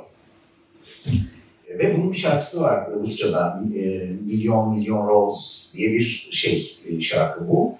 Ve 1.78 1.96
bunun 1.98 2.12
bir 2.12 2.18
şarkısı 2.18 2.60
var 2.60 2.90
Rusça'da, 2.94 3.62
e, 3.74 3.80
Milyon 4.26 4.76
Milyon 4.76 5.08
Rose 5.08 5.78
diye 5.78 5.92
bir 5.92 6.28
şey 6.32 6.78
e, 6.88 7.00
şarkı 7.00 7.48
bu. 7.48 7.74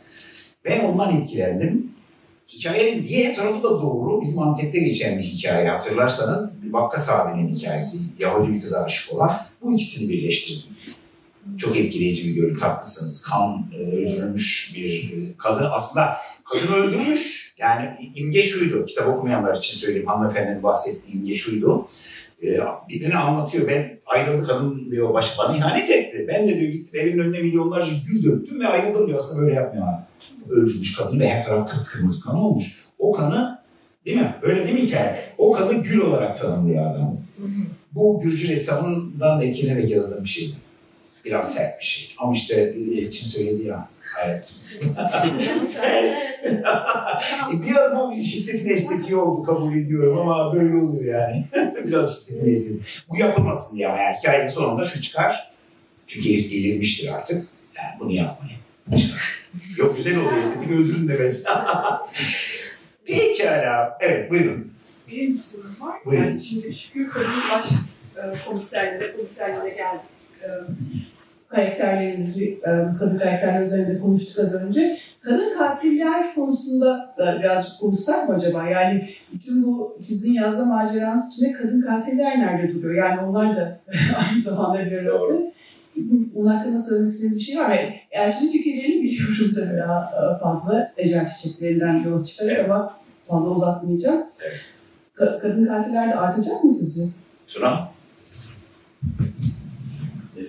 Ben 0.65 0.85
ondan 0.85 1.17
etkilendim. 1.17 1.91
Hikayenin 2.49 3.09
diğer 3.09 3.37
tarafı 3.37 3.63
da 3.63 3.71
doğru. 3.71 4.23
Bizim 4.23 4.39
Antep'te 4.39 4.79
geçen 4.79 5.19
bir 5.19 5.23
hikaye 5.23 5.69
hatırlarsanız. 5.69 6.73
Vakkas 6.73 7.09
abinin 7.09 7.49
hikayesi. 7.49 7.99
Yahudi 8.19 8.55
bir 8.55 8.61
kıza 8.61 8.85
aşık 8.85 9.15
olan. 9.15 9.37
Bu 9.63 9.75
ikisini 9.75 10.13
birleştirdim. 10.13 10.77
Çok 11.59 11.77
etkileyici 11.77 12.29
bir 12.29 12.35
görüntü. 12.35 12.61
Haklısınız. 12.61 13.23
Kan 13.23 13.67
e, 13.75 13.77
öldürülmüş 13.77 14.73
bir 14.77 15.13
e, 15.13 15.37
kadın. 15.39 15.69
Aslında 15.73 16.17
kadın 16.45 16.73
öldürmüş. 16.73 17.55
Yani 17.59 18.13
imge 18.15 18.43
şuydu. 18.43 18.87
Kitap 18.87 19.09
okumayanlar 19.09 19.57
için 19.57 19.77
söyleyeyim. 19.77 20.07
Hanımefendinin 20.07 20.63
bahsettiği 20.63 21.17
imge 21.17 21.35
şuydu. 21.35 21.89
E, 22.43 22.59
birine 22.89 23.17
anlatıyor. 23.17 23.69
Ben 23.69 23.99
ayrıldı 24.07 24.47
kadın 24.47 24.91
diyor. 24.91 25.15
Baş, 25.15 25.39
bana 25.39 25.57
ihanet 25.57 25.91
etti. 25.91 26.25
Ben 26.29 26.49
de 26.49 26.61
diyor 26.61 26.73
gittim 26.73 27.01
evin 27.01 27.19
önüne 27.19 27.41
milyonlarca 27.41 27.93
gül 28.09 28.25
döktüm 28.25 28.61
ve 28.61 28.69
ayrıldım 28.69 29.07
diyor. 29.07 29.19
Aslında 29.19 29.43
böyle 29.43 29.55
yapmıyor. 29.55 29.87
Öldürmüş 30.49 30.97
kadın 30.97 31.21
ve 31.21 31.29
her 31.29 31.45
taraf 31.45 31.71
kıpkırmızı 31.71 32.25
kan 32.25 32.37
olmuş. 32.37 32.85
O 32.99 33.13
kanı 33.13 33.59
değil 34.07 34.17
mi? 34.17 34.35
Öyle 34.43 34.65
değil 34.65 34.75
mi 34.75 34.87
hikaye? 34.87 35.17
O 35.39 35.53
kanı 35.53 35.73
gül 35.75 36.01
olarak 36.01 36.41
tanımlıyor 36.41 36.91
adam. 36.91 37.17
Bu 37.93 38.21
Gürcü 38.23 38.49
ressamından 38.49 39.43
etkilenerek 39.43 39.91
yazdığım 39.91 40.25
bir 40.25 40.29
şeydi. 40.29 40.53
Biraz 41.25 41.55
sert 41.55 41.81
bir 41.81 41.85
şey. 41.85 42.15
Ama 42.19 42.35
işte 42.35 42.75
Elçin 42.97 43.27
söyledi 43.27 43.67
ya. 43.67 43.89
Evet. 44.25 44.67
evet. 45.85 46.23
E, 47.55 47.63
Biraz 47.63 47.99
bu 47.99 48.17
şiddetin 48.17 48.71
estetiği 48.71 49.17
oldu 49.17 49.43
kabul 49.43 49.77
ediyorum 49.77 50.19
ama 50.19 50.55
böyle 50.55 50.77
oluyor 50.77 51.21
yani. 51.21 51.45
Biraz 51.87 52.27
şiddetin 52.27 52.51
estetiği. 52.51 52.83
Bu 53.09 53.17
yapılmasın 53.17 53.77
diye 53.77 53.89
ama 53.89 53.99
yani 54.03 54.17
hikayenin 54.19 54.49
sonunda 54.49 54.85
şu 54.85 55.03
çıkar. 55.03 55.53
Çünkü 56.07 56.29
herif 56.29 56.53
delirmiştir 56.53 57.13
artık. 57.15 57.47
Yani 57.77 58.01
bunu 58.01 58.13
yapmayın. 58.13 58.59
Yok 59.77 59.97
güzel 59.97 60.17
oluyor 60.19 60.37
estetik 60.37 60.71
öldürün 60.71 61.09
de 61.09 61.17
mesela. 61.21 62.07
Pekala. 63.07 63.99
Evet 64.01 64.31
buyurun. 64.31 64.73
Benim 65.13 65.35
bir 65.35 65.39
sorum 65.39 65.77
var. 65.81 65.99
Buyurun. 66.05 66.25
Yani 66.25 66.41
şimdi 66.41 66.75
Şükür 66.75 67.09
Kadın 67.09 67.27
baş 67.53 67.67
e, 68.17 68.45
komiserlere, 68.47 69.13
komiserlere 69.17 69.69
geldik. 69.69 70.01
E, 70.43 70.49
karakterlerimizi, 71.51 72.53
e, 72.53 72.71
kadın 72.99 73.19
karakterler 73.19 73.61
üzerinde 73.61 74.01
konuştuk 74.01 74.39
az 74.39 74.65
önce. 74.65 74.97
Kadın 75.21 75.59
katiller 75.59 76.35
konusunda 76.35 77.15
da 77.19 77.39
birazcık 77.39 77.81
konuşsak 77.81 78.29
mı 78.29 78.35
acaba? 78.35 78.69
Yani 78.69 79.09
bütün 79.33 79.63
bu 79.63 79.97
sizin 80.01 80.33
yazda 80.33 80.65
maceranız 80.65 81.33
içinde 81.33 81.53
kadın 81.53 81.83
katiller 81.83 82.39
nerede 82.39 82.75
duruyor? 82.75 83.09
Yani 83.09 83.21
onlar 83.21 83.57
da 83.57 83.79
aynı 84.31 84.43
zamanda 84.43 84.87
bir 84.87 84.93
arası. 84.93 85.53
Bunun 86.35 86.47
hakkında 86.47 86.79
söylemek 86.79 87.13
istediğiniz 87.13 87.39
bir 87.39 87.45
şey 87.45 87.57
var 87.59 87.69
mı? 87.69 87.75
Elçinin 88.11 88.53
fikirlerini 88.53 89.03
biliyorum 89.03 89.53
tabii 89.55 89.79
daha 89.79 90.03
e, 90.05 90.39
fazla. 90.39 90.93
Ecel 90.97 91.27
çiçeklerinden 91.27 92.03
yola 92.03 92.25
çıkarak 92.25 92.65
ama 92.65 92.97
fazla 93.29 93.51
uzatmayacağım. 93.51 94.23
Evet. 94.45 94.61
Ka- 95.17 95.41
kadın 95.41 95.67
katiller 95.67 96.11
de 96.11 96.15
artacak 96.15 96.65
mı 96.65 96.73
sizce? 96.73 97.03
Tuna. 97.49 97.90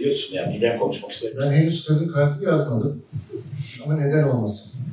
Ne 0.01 0.05
diyorsun 0.05 0.35
yani? 0.35 0.59
Ben 0.61 0.79
konuşmak 0.79 1.11
istedim. 1.11 1.37
Ben 1.41 1.51
henüz 1.51 1.85
kadın 1.87 2.07
katil 2.07 2.41
yazmadım. 2.41 3.01
Ama 3.85 3.95
neden 3.95 4.23
olmasın? 4.23 4.87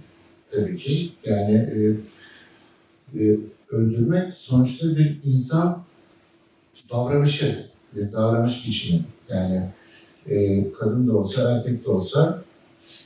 Tabii 0.50 0.76
ki. 0.76 1.12
Yani 1.24 1.54
e, 1.54 1.78
e, 3.24 3.38
öldürmek 3.70 4.34
sonuçta 4.34 4.96
bir 4.96 5.18
insan 5.24 5.82
davranışı, 6.92 7.64
bir 7.96 8.12
davranış 8.12 8.66
biçimi. 8.68 9.00
Yani 9.28 9.62
e, 10.26 10.72
kadın 10.72 11.08
da 11.08 11.16
olsa, 11.16 11.52
erkek 11.52 11.84
de 11.84 11.90
olsa 11.90 12.42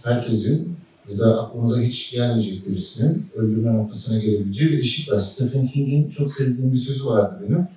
herkesin 0.04 0.76
ya 1.10 1.18
da 1.18 1.42
aklınıza 1.42 1.80
hiç 1.80 2.10
gelmeyecek 2.10 2.68
birisinin 2.68 3.26
öldürme 3.34 3.74
noktasına 3.74 4.18
gelebileceği 4.18 4.72
bir 4.72 4.78
eşik 4.78 5.12
var. 5.12 5.18
Stephen 5.18 5.66
King'in 5.66 6.10
çok 6.10 6.32
sevdiğim 6.32 6.72
bir 6.72 6.78
sözü 6.78 7.06
vardı 7.06 7.44
benim. 7.48 7.68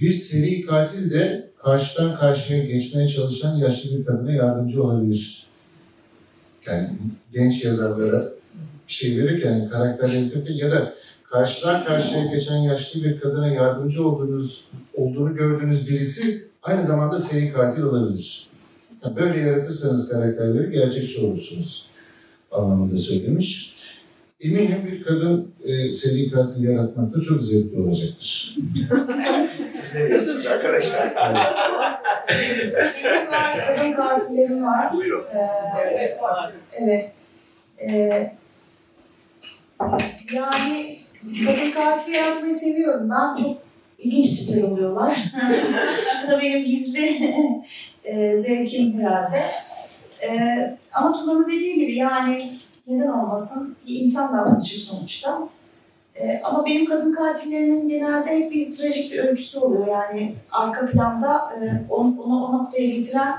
Bir 0.00 0.12
seri 0.12 0.62
katil 0.62 1.10
de 1.10 1.51
karşıdan 1.62 2.16
karşıya 2.16 2.64
geçmeye 2.64 3.08
çalışan 3.08 3.56
yaşlı 3.56 3.98
bir 3.98 4.04
kadına 4.04 4.32
yardımcı 4.32 4.84
olabilir. 4.84 5.46
Yani 6.66 6.88
genç 7.32 7.64
yazarlara 7.64 8.24
bir 8.88 8.92
şey 8.92 9.18
verirken 9.18 9.68
karakterleri 9.68 10.58
ya 10.58 10.70
da 10.70 10.94
karşıdan 11.30 11.84
karşıya 11.84 12.26
geçen 12.26 12.56
yaşlı 12.56 13.04
bir 13.04 13.20
kadına 13.20 13.48
yardımcı 13.48 14.08
olduğunuz 14.08 14.70
olduğunu 14.94 15.34
gördüğünüz 15.34 15.90
birisi 15.90 16.42
aynı 16.62 16.86
zamanda 16.86 17.18
seri 17.18 17.52
katil 17.52 17.82
olabilir. 17.82 18.46
Yani 19.04 19.16
böyle 19.16 19.40
yaratırsanız 19.40 20.08
karakterleri 20.08 20.72
gerçekçi 20.72 21.20
olursunuz 21.20 21.90
anlamında 22.52 22.96
söylemiş. 22.96 23.76
Eminim 24.40 24.78
bir 24.92 25.02
kadın 25.02 25.48
e, 25.64 25.90
seri 25.90 26.30
katil 26.30 26.64
yaratmak 26.64 27.14
da 27.14 27.20
çok 27.20 27.42
zevkli 27.42 27.80
olacaktır. 27.80 28.56
Siz 29.72 29.94
ne 29.94 30.08
diyorsunuz 30.08 30.46
arkadaşlar? 30.46 31.14
Benim 33.04 33.32
var, 33.32 33.66
kadın 33.66 33.92
katillerim 33.92 34.64
var. 34.64 34.92
Buyurun. 34.92 35.24
Ee, 35.34 36.16
evet. 36.72 37.12
Ee, 37.78 38.32
yani 40.32 40.98
kadın 41.46 41.70
katil 41.70 42.12
yaratmayı 42.12 42.54
seviyorum 42.54 43.10
ben. 43.10 43.42
Çok 43.42 43.56
ilginç 43.98 44.38
tipler 44.38 44.62
oluyorlar. 44.62 45.18
Bu 46.26 46.30
da 46.30 46.40
benim 46.40 46.64
gizli 46.64 47.06
e, 48.04 48.36
zevkim 48.42 49.00
herhalde. 49.00 49.42
E, 50.22 50.30
ama 50.92 51.12
Tuna'nın 51.12 51.46
dediği 51.46 51.78
gibi 51.78 51.94
yani 51.94 52.58
neden 52.86 53.08
olmasın 53.08 53.76
bir 53.86 54.00
insan 54.00 54.32
davranışı 54.38 54.80
sonuçta. 54.80 55.38
E, 56.16 56.40
ama 56.44 56.66
benim 56.66 56.86
kadın 56.86 57.14
katillerimin 57.14 57.88
genelde 57.88 58.30
hep 58.30 58.52
bir 58.52 58.72
trajik 58.72 59.12
bir 59.12 59.18
öyküsü 59.18 59.58
oluyor. 59.58 59.86
Yani 59.86 60.34
arka 60.50 60.86
planda 60.86 61.36
e, 61.36 61.84
onu, 61.90 62.22
onu 62.22 62.44
o 62.44 62.52
noktaya 62.52 62.86
getiren 62.88 63.34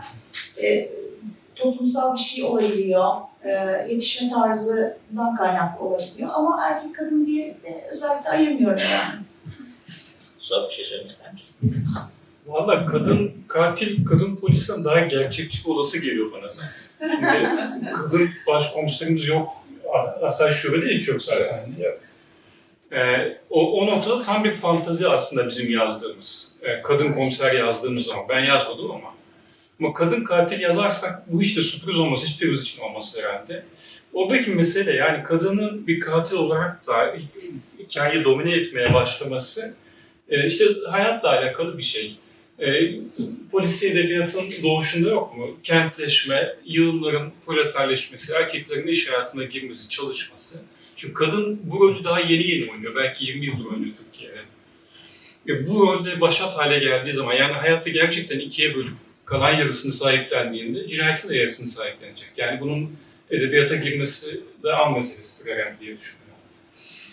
e, 0.64 0.90
toplumsal 1.56 2.16
bir 2.16 2.22
şey 2.22 2.44
olabiliyor. 2.44 3.14
E, 3.44 3.52
yetişme 3.90 4.30
tarzından 4.30 5.36
kaynaklı 5.38 5.86
olabiliyor. 5.86 6.30
Ama 6.34 6.68
erkek 6.68 6.95
kadın 6.95 7.26
diye 7.26 7.48
de 7.48 7.90
özellikle 7.91 8.30
ayırmıyorum 8.30 8.80
yani. 8.91 9.24
Suat 10.38 10.70
bir 10.70 10.76
şey 10.76 10.86
söylemek 10.86 11.12
ister 11.12 11.34
misin? 11.34 11.86
Valla 12.48 12.86
kadın 12.86 13.32
katil, 13.48 14.06
kadın 14.06 14.36
polisten 14.36 14.86
daha 14.86 15.00
gerçekçi 15.00 15.70
olası 15.70 15.98
geliyor 15.98 16.32
bana 16.32 16.48
zaten. 16.48 17.16
Şimdi 17.16 17.94
kadın 17.94 18.30
başkomiserimiz 18.48 19.28
yok. 19.28 19.50
Asayiş 20.22 20.58
şubede 20.58 20.95
hiç 20.95 21.08
yok 21.08 21.22
zaten. 21.22 21.70
Yok. 21.80 22.00
Ee, 22.94 23.38
o, 23.49 23.82
o 23.82 23.88
noktada 23.88 24.24
tam 24.24 24.44
bir 24.44 24.52
fantazi 24.52 25.07
aslında 25.07 25.48
bizim 25.48 25.72
yazdığımız. 25.72 26.56
Ee, 26.61 26.82
kadın 26.82 27.14
komiser 27.14 27.53
yazdığımız 27.53 28.06
zaman. 28.06 28.26
Ben 28.30 28.45
yazmadım 28.45 28.91
ama. 28.91 29.14
Ama 29.80 29.94
kadın 29.94 30.24
katil 30.24 30.60
yazarsak 30.60 31.24
bu 31.28 31.44
işte 31.44 31.61
sürpriz 31.61 31.99
olması 31.99 32.26
hiçbirimiz 32.26 32.61
için 32.61 32.82
olması 32.82 33.22
herhalde. 33.22 33.65
Oradaki 34.14 34.52
mesele 34.52 34.94
yani 34.94 35.24
kadının 35.24 35.88
bir 35.88 35.99
katil 35.99 36.36
olarak 36.36 36.88
da 36.88 37.15
hikayeyi 37.80 38.24
domine 38.24 38.56
etmeye 38.56 38.94
başlaması 38.94 39.76
e, 40.30 40.48
işte 40.48 40.65
hayatla 40.90 41.30
alakalı 41.30 41.78
bir 41.78 41.84
şey. 41.84 42.15
E, 42.60 42.68
polisi 43.52 43.88
edebiyatın 43.88 44.44
doğuşunda 44.64 45.10
yok 45.10 45.38
mu? 45.38 45.57
Kentleşme, 45.64 46.56
yığınların 46.65 47.32
proleterleşmesi, 47.45 48.34
erkeklerin 48.34 48.88
iş 48.88 49.10
hayatına 49.10 49.44
girmesi, 49.44 49.90
çalışması. 49.90 50.60
Çünkü 50.95 51.14
kadın 51.14 51.60
bu 51.64 51.80
rolü 51.80 52.03
daha 52.03 52.20
yeni 52.20 52.48
yeni 52.48 52.72
oynuyor. 52.72 52.95
Belki 52.95 53.26
20 53.26 53.45
yıldır 53.45 53.65
oynuyor 53.65 53.95
Türkiye'de. 53.95 54.41
E, 55.48 55.68
bu 55.68 55.88
rolde 55.88 56.22
başat 56.22 56.57
hale 56.57 56.80
geldiği 56.80 57.14
zaman 57.14 57.34
yani 57.34 57.53
hayatı 57.53 57.90
gerçekten 57.90 58.40
ikiye 58.40 58.76
bölüp 58.76 58.94
kalan 59.26 59.53
yarısını 59.53 59.94
sahiplendiğinde 59.94 60.88
cinayetin 60.88 61.30
de 61.30 61.38
yarısını 61.38 61.68
sahiplenecek. 61.68 62.30
Yani 62.38 62.61
bunun 62.61 62.91
edebiyata 63.30 63.76
girmesi 63.76 64.41
de 64.64 64.74
an 64.74 64.94
meselesidir 64.94 65.52
herhalde 65.52 65.80
diye 65.80 65.99
düşünüyorum. 65.99 66.24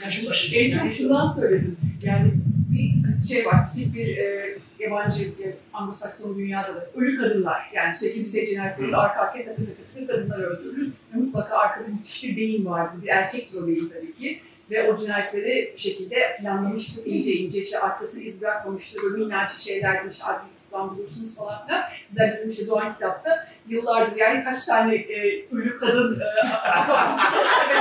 Yani 0.02 0.14
en 0.54 0.78
çok 0.78 0.90
şundan 0.92 1.32
söyledim. 1.32 1.76
Yani 2.02 2.32
bir 2.72 3.28
şey 3.28 3.46
var, 3.46 3.72
tipik 3.72 3.94
bir 3.94 4.16
e, 4.16 4.56
yabancı, 4.80 5.32
Anglo-Sakson 5.72 6.38
dünyada 6.38 6.74
da 6.74 6.86
ölü 6.94 7.18
kadınlar. 7.18 7.70
Yani 7.74 7.94
sürekli 7.94 8.20
bir 8.20 8.46
cinayetleri 8.46 8.96
arka 8.96 9.20
arkaya 9.20 9.44
takı 9.44 9.66
takı 9.66 9.94
takı 9.94 10.06
kadınlar 10.06 10.38
öldürülür. 10.38 10.92
Ve 11.14 11.18
mutlaka 11.18 11.56
arkada 11.56 11.88
müthiş 11.88 12.24
bir 12.24 12.36
beyin 12.36 12.66
vardır. 12.66 13.02
Bir 13.02 13.08
erkektir 13.08 13.62
o 13.62 13.66
beyin 13.66 13.88
tabii 13.88 14.14
ki. 14.14 14.40
Ve 14.70 14.92
o 14.92 14.96
cinayetleri 14.96 15.72
bir 15.74 15.80
şekilde 15.80 16.36
planlamıştır 16.40 17.06
ince 17.06 17.32
ince. 17.32 17.60
işte 17.60 17.78
arkasına 17.78 18.22
iz 18.22 18.42
bırakmamıştır. 18.42 19.02
Böyle 19.02 19.24
minnacık 19.24 19.58
şeylerdir. 19.58 20.10
işte 20.10 20.24
adli 20.24 20.54
tıklan 20.54 20.96
bulursunuz 20.96 21.36
falan 21.36 21.66
filan. 21.66 21.82
Güzel 22.10 22.32
bizim 22.32 22.50
işte 22.50 22.66
Doğan 22.66 22.94
kitapta 22.94 23.30
yıllardır 23.68 24.16
yani 24.16 24.44
kaç 24.44 24.64
tane 24.64 24.94
e, 24.94 25.46
ölü 25.52 25.78
kadın 25.78 26.20
e, 26.20 26.24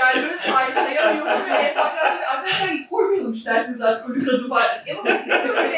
yani 0.00 0.22
böyle 0.22 0.36
say 0.36 0.72
sayamıyorum 0.72 1.50
ve 1.50 1.62
hesaplar 1.64 2.06
arkadaşlar 2.28 2.68
koymayalım 2.90 3.32
isterseniz 3.32 3.80
artık 3.80 4.10
ölü 4.10 4.24
kadın 4.24 4.50
var. 4.50 4.84
Öyle 5.56 5.76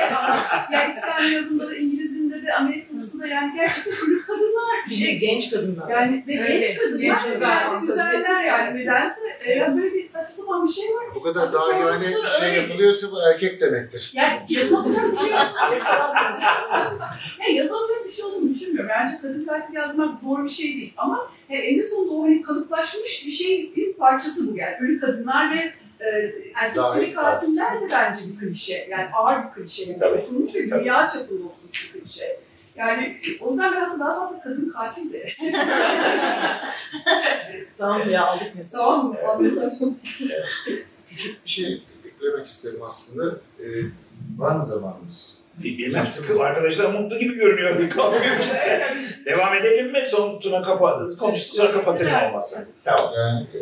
yani 0.72 0.92
İspanyol'da 0.96 1.70
da 1.70 1.74
İngiliz'inde 1.74 2.42
de 2.42 2.52
Amerika'sında 3.20 3.26
yani 3.26 3.52
gerçekten 3.56 3.92
ölü 3.92 4.22
kadınlar. 4.26 4.76
Bir 4.90 5.06
de 5.06 5.12
genç 5.12 5.50
kadınlar. 5.50 5.88
Yani 5.90 6.24
ve 6.26 6.32
Evet, 6.34 6.48
genç 6.48 6.78
kadınlar 6.78 7.00
genç 7.00 7.42
yani 7.42 7.64
fantezi. 7.64 7.86
güzeller 7.86 8.44
yani 8.44 8.80
nedense 8.80 9.20
e, 9.44 9.52
yani 9.52 9.82
böyle 9.82 9.94
bir 9.94 10.08
saçma 10.08 10.32
sapan 10.32 10.66
bir 10.66 10.72
şey 10.72 10.84
var. 10.84 11.04
Bu 11.14 11.22
kadar 11.22 11.52
daha 11.52 11.72
yani 11.72 12.06
bir 12.06 12.40
şey 12.40 12.54
yapılıyorsa 12.54 13.10
bu 13.12 13.16
erkek 13.22 13.60
demektir. 13.60 14.12
Yani 14.14 14.40
yazılacak 14.48 15.12
bir 15.12 15.16
şey 15.16 15.30
yani 17.40 17.54
yazılacak 17.54 18.04
bir 18.04 18.10
şey 18.10 18.24
olduğunu 18.24 18.50
düşünmüyorum. 18.50 18.90
Bence 18.90 19.12
kadın 19.22 19.44
katil 19.44 19.74
yazmak 19.74 20.18
zor 20.20 20.44
bir 20.44 20.48
şey 20.48 20.66
değil 20.66 20.94
ama 20.96 21.30
e, 21.50 21.56
en 21.56 21.82
sonunda 21.82 22.12
o 22.12 22.22
hani 22.24 22.42
kalıplaşmış 22.42 23.26
bir 23.26 23.30
şey 23.30 23.72
bir 23.76 23.92
parçası 23.92 24.52
bu 24.52 24.56
yani. 24.56 24.76
Ölü 24.80 25.00
kadınlar 25.00 25.54
ve 25.54 25.72
e, 26.00 26.32
erkek 26.54 27.02
iyi 27.02 27.14
katiller 27.14 27.80
de 27.80 27.86
bence 27.92 28.20
bir 28.32 28.38
klişe. 28.38 28.86
Yani 28.90 29.08
ağır 29.14 29.38
bir 29.44 29.62
klişe. 29.62 29.84
Yani 29.84 29.98
Tabii, 29.98 30.18
oturmuş 30.18 30.54
ve 30.54 30.66
dünya 30.66 31.08
çapında 31.08 31.44
oturmuş 31.46 31.94
bir 31.94 32.00
klişe. 32.00 32.40
Yani 32.76 33.20
o 33.40 33.50
yüzden 33.50 33.72
biraz 33.72 34.00
daha 34.00 34.14
fazla 34.14 34.42
kadın 34.42 34.68
katil 34.68 35.12
de. 35.12 35.28
Tamam 37.78 38.10
ya 38.10 38.26
aldık 38.26 38.52
mesela. 38.54 38.84
tamam 38.84 39.10
mı? 39.10 39.18
Küçük 41.08 41.44
bir 41.44 41.50
şey 41.50 41.82
eklemek 42.04 42.46
isterim 42.46 42.80
aslında. 42.82 43.36
Ee, 43.60 43.64
var 44.36 44.56
mı 44.56 44.66
zamanımız? 44.66 45.40
Bilmem 45.62 46.06
sıkı 46.06 46.42
arkadaşlar 46.42 46.92
mutlu 46.92 47.18
gibi 47.18 47.34
görünüyor. 47.34 47.78
Bir 47.78 47.90
kalmıyor 47.90 48.38
kimse. 48.40 48.82
Devam 49.26 49.54
edelim 49.54 49.92
mi? 49.92 50.02
Son 50.10 50.40
tuna 50.40 50.62
kapat. 50.62 51.16
Konuştuk 51.16 51.56
sonra 51.56 51.72
kapatırım 51.72 52.12
olmazsa. 52.14 52.64
Tamam. 52.84 53.12
Yani 53.18 53.46
e, 53.54 53.60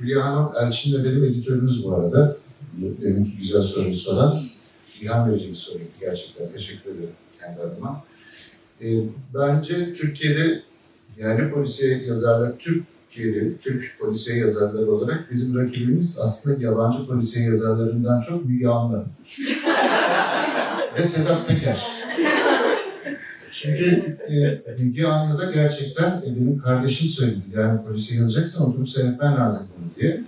Hülya 0.00 0.24
Hanım 0.24 0.52
Elçin 0.60 0.92
de 0.92 1.04
benim 1.04 1.24
editörümüz 1.24 1.84
bu 1.84 1.94
arada. 1.94 2.36
Deminki 2.72 3.36
güzel 3.36 3.62
soruyu 3.62 3.94
soran. 3.94 4.42
İlham 5.00 5.30
verici 5.30 5.48
bir 5.48 5.54
soruydu 5.54 5.90
gerçekten. 6.00 6.52
Teşekkür 6.52 6.90
ederim 6.90 7.14
kendi 7.44 7.60
adıma. 7.60 8.04
E, 8.80 8.86
bence 9.34 9.94
Türkiye'de 9.94 10.62
yerli 11.18 11.50
polisiye 11.50 12.02
yazarlar, 12.06 12.52
Türkiye'de 12.58 13.56
Türk 13.56 13.98
polisiye 14.00 14.38
yazarları 14.38 14.92
olarak 14.92 15.30
bizim 15.30 15.58
rakibimiz 15.58 16.18
aslında 16.22 16.62
yabancı 16.62 17.06
polisiye 17.06 17.46
yazarlarından 17.46 18.20
çok 18.20 18.44
Müge 18.44 18.68
Anlı. 18.68 19.04
Ve 20.98 21.02
Sedat 21.02 21.48
Peker. 21.48 21.86
Çünkü 23.50 24.18
e, 24.28 24.82
Müge 24.82 25.06
Anlı'da 25.06 25.52
gerçekten 25.52 26.22
e, 26.22 26.36
benim 26.36 26.58
kardeşim 26.58 27.08
söyledi. 27.08 27.40
Yani 27.54 27.84
polisiye 27.84 28.20
yazacaksan 28.20 28.68
oturup 28.68 28.88
seyretmen 28.88 29.36
lazım 29.36 29.66
bunu 29.76 30.02
diye. 30.02 30.24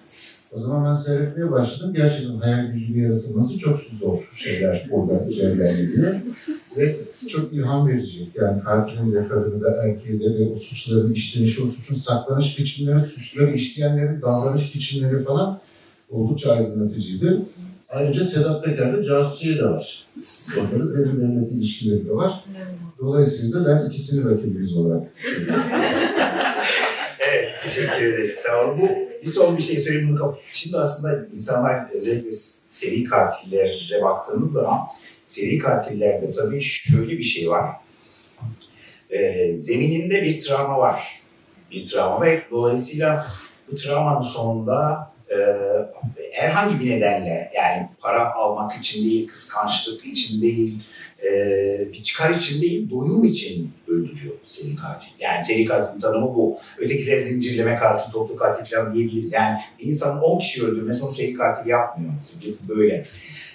O 0.56 0.58
zaman 0.58 0.84
ben 0.84 0.92
seyretmeye 0.92 1.50
başladım. 1.50 1.94
Gerçekten 1.96 2.34
hayal 2.34 2.66
gücünü 2.72 3.02
yaratılması 3.02 3.58
çok 3.58 3.78
zor 3.78 4.30
şeyler 4.34 4.86
burada 4.92 5.30
cereyan 5.30 5.90
Ve 6.76 6.96
çok 7.28 7.52
ilham 7.52 7.88
verici. 7.88 8.28
Yani 8.34 8.62
katilin 8.62 9.12
de, 9.14 9.28
kadını 9.28 9.60
da, 9.60 9.86
erkeği 9.86 10.20
de 10.20 10.24
ve 10.24 10.48
o 10.48 10.54
suçların 10.54 11.12
işlenişi, 11.12 11.62
o 11.62 11.66
suçun 11.66 11.94
saklanış 11.94 12.58
biçimleri, 12.58 13.00
suçları 13.00 13.50
işleyenlerin 13.50 14.22
davranış 14.22 14.74
biçimleri 14.74 15.24
falan 15.24 15.60
oldukça 16.10 16.52
aydınlatıcıydı. 16.52 17.42
Ayrıca 17.88 18.24
Sedat 18.24 18.64
Peker'de 18.64 19.02
casusiye 19.02 19.56
de 19.58 19.64
var. 19.64 20.06
Da 20.56 20.96
derin 20.96 21.20
devlet 21.20 21.52
ilişkileri 21.52 22.08
de 22.08 22.14
var. 22.14 22.44
Dolayısıyla 22.98 23.66
ben 23.66 23.88
ikisini 23.88 24.30
rakibimiz 24.30 24.76
olarak 24.76 25.02
teşekkür 27.66 28.02
ederiz. 28.02 28.34
Sağ 28.34 28.64
olun. 28.64 28.80
Bu 28.80 28.88
bir 29.22 29.30
son 29.30 29.56
bir 29.56 29.62
şey 29.62 29.78
söyleyeyim. 29.78 30.08
Bunu 30.10 30.18
kap- 30.18 30.38
Şimdi 30.52 30.76
aslında 30.78 31.26
insanlar 31.34 31.90
özellikle 31.90 32.32
seri 32.32 33.04
katillere 33.04 34.02
baktığımız 34.02 34.52
zaman 34.52 34.78
seri 35.24 35.58
katillerde 35.58 36.32
tabii 36.32 36.62
şöyle 36.62 37.18
bir 37.18 37.22
şey 37.24 37.50
var. 37.50 37.70
Ee, 39.10 39.54
zemininde 39.54 40.22
bir 40.22 40.40
travma 40.40 40.78
var. 40.78 41.20
bir 41.70 41.86
travma 41.86 42.26
ve 42.26 42.42
dolayısıyla 42.50 43.26
bu 43.70 43.74
travmanın 43.76 44.22
sonunda 44.22 45.10
e, 45.30 45.36
herhangi 46.32 46.80
bir 46.80 46.90
nedenle 46.90 47.52
yani 47.56 47.88
para 48.00 48.34
almak 48.34 48.76
için 48.78 49.04
değil, 49.04 49.28
kıskançlık 49.28 50.06
için 50.06 50.42
değil, 50.42 50.78
e, 51.24 51.88
bir 51.92 52.02
çıkar 52.02 52.30
için 52.30 52.62
değil, 52.62 52.90
doyum 52.90 53.24
için 53.24 53.70
öldürüyor 53.88 54.34
seri 54.44 54.76
katil. 54.76 55.08
Yani 55.20 55.44
seri 55.44 55.64
katilin 55.64 56.00
tanımı 56.00 56.34
bu. 56.34 56.58
Ötekiler 56.78 57.18
zincirleme 57.18 57.76
katil, 57.76 58.12
toplu 58.12 58.36
katil 58.36 58.76
falan 58.76 58.94
diyebiliriz. 58.94 59.32
Yani 59.32 59.58
bir 59.78 59.86
insanın 59.86 60.20
10 60.20 60.38
kişi 60.38 60.66
öldürmesi 60.66 61.04
onu 61.04 61.12
seri 61.12 61.34
katil 61.34 61.70
yapmıyor. 61.70 62.12
Böyle. 62.68 63.04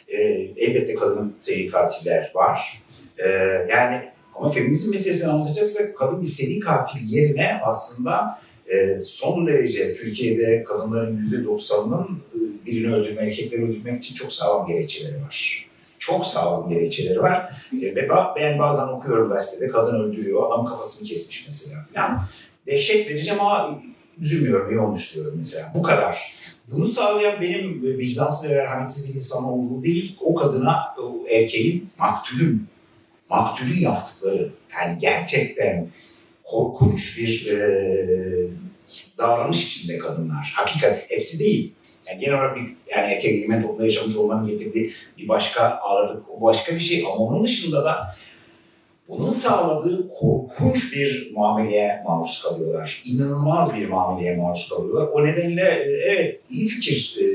E, 0.07 0.17
elbette 0.57 0.95
kadının 0.95 1.33
seri 1.39 1.67
katiller 1.69 2.31
var. 2.35 2.81
E, 3.17 3.27
yani 3.69 4.01
ama 4.35 4.49
feminizm 4.49 4.91
meselesini 4.91 5.29
anlatacaksak 5.29 5.97
kadın 5.97 6.21
bir 6.21 6.27
seri 6.27 6.59
katil 6.59 7.09
yerine 7.09 7.59
aslında 7.63 8.41
e, 8.67 8.97
son 8.97 9.47
derece 9.47 9.93
Türkiye'de 9.93 10.63
kadınların 10.63 11.17
yüzde 11.17 11.45
doksanının 11.45 12.03
e, 12.05 12.65
birini 12.65 12.93
öldürmek, 12.95 13.23
erkekleri 13.23 13.63
öldürmek 13.63 14.03
için 14.03 14.15
çok 14.15 14.33
sağlam 14.33 14.67
gerekçeleri 14.67 15.21
var. 15.21 15.70
Çok 16.01 16.25
sağlam 16.25 16.69
gerekçeleri 16.69 17.21
var. 17.21 17.53
E, 17.81 17.95
ve 17.95 18.09
ben 18.35 18.59
bazen 18.59 18.87
okuyorum 18.87 19.29
gazetede 19.29 19.71
kadın 19.71 19.95
öldürüyor, 19.95 20.47
adam 20.47 20.65
kafasını 20.65 21.07
kesmiş 21.07 21.45
mesela 21.47 21.85
falan. 21.93 22.23
Dehşet 22.67 23.09
verici 23.09 23.33
ama 23.33 23.79
üzülmüyorum, 24.19 24.71
iyi 24.71 24.79
olmuş 24.79 25.15
diyorum 25.15 25.33
mesela. 25.37 25.67
Bu 25.75 25.81
kadar. 25.81 26.35
Bunu 26.71 26.87
sağlayan 26.87 27.41
benim 27.41 27.83
vicdansız 27.83 28.49
ve 28.49 28.55
merhametsiz 28.55 29.09
bir 29.09 29.15
insan 29.15 29.43
olduğu 29.43 29.83
değil, 29.83 30.17
o 30.21 30.35
kadına, 30.35 30.95
o 30.97 31.27
erkeğin 31.29 31.89
maktulün, 31.99 32.67
maktulün 33.29 33.79
yaptıkları. 33.79 34.49
Yani 34.73 34.99
gerçekten 34.99 35.87
korkunç 36.43 37.17
bir 37.17 37.47
e, 37.47 38.47
davranış 39.17 39.65
içinde 39.65 39.97
kadınlar. 39.97 40.53
Hakikat, 40.55 41.05
hepsi 41.09 41.39
değil. 41.39 41.73
Yani 42.07 42.19
genel 42.19 42.35
olarak 42.35 42.55
bir 42.55 42.61
yani 42.61 43.13
erkek 43.13 43.31
egemen 43.31 43.61
toplumda 43.61 43.85
yaşamış 43.85 44.15
olmanın 44.15 44.47
getirdiği 44.47 44.93
bir 45.17 45.27
başka 45.27 45.63
ağırlık, 45.63 46.23
o 46.29 46.41
başka 46.41 46.75
bir 46.75 46.79
şey. 46.79 47.03
Ama 47.05 47.15
onun 47.15 47.43
dışında 47.43 47.85
da 47.85 48.15
bunun 49.07 49.31
sağladığı 49.31 50.09
korkunç 50.19 50.95
bir 50.95 51.31
muameleye 51.35 52.03
maruz 52.07 52.43
kalıyorlar. 52.43 53.01
İnanılmaz 53.05 53.75
bir 53.75 53.89
muameleye 53.89 54.37
maruz 54.37 54.69
kalıyorlar. 54.69 55.07
O 55.07 55.25
nedenle 55.25 55.61
e, 55.61 56.11
evet 56.11 56.41
iyi 56.49 56.67
fikir 56.67 57.17
e, 57.21 57.25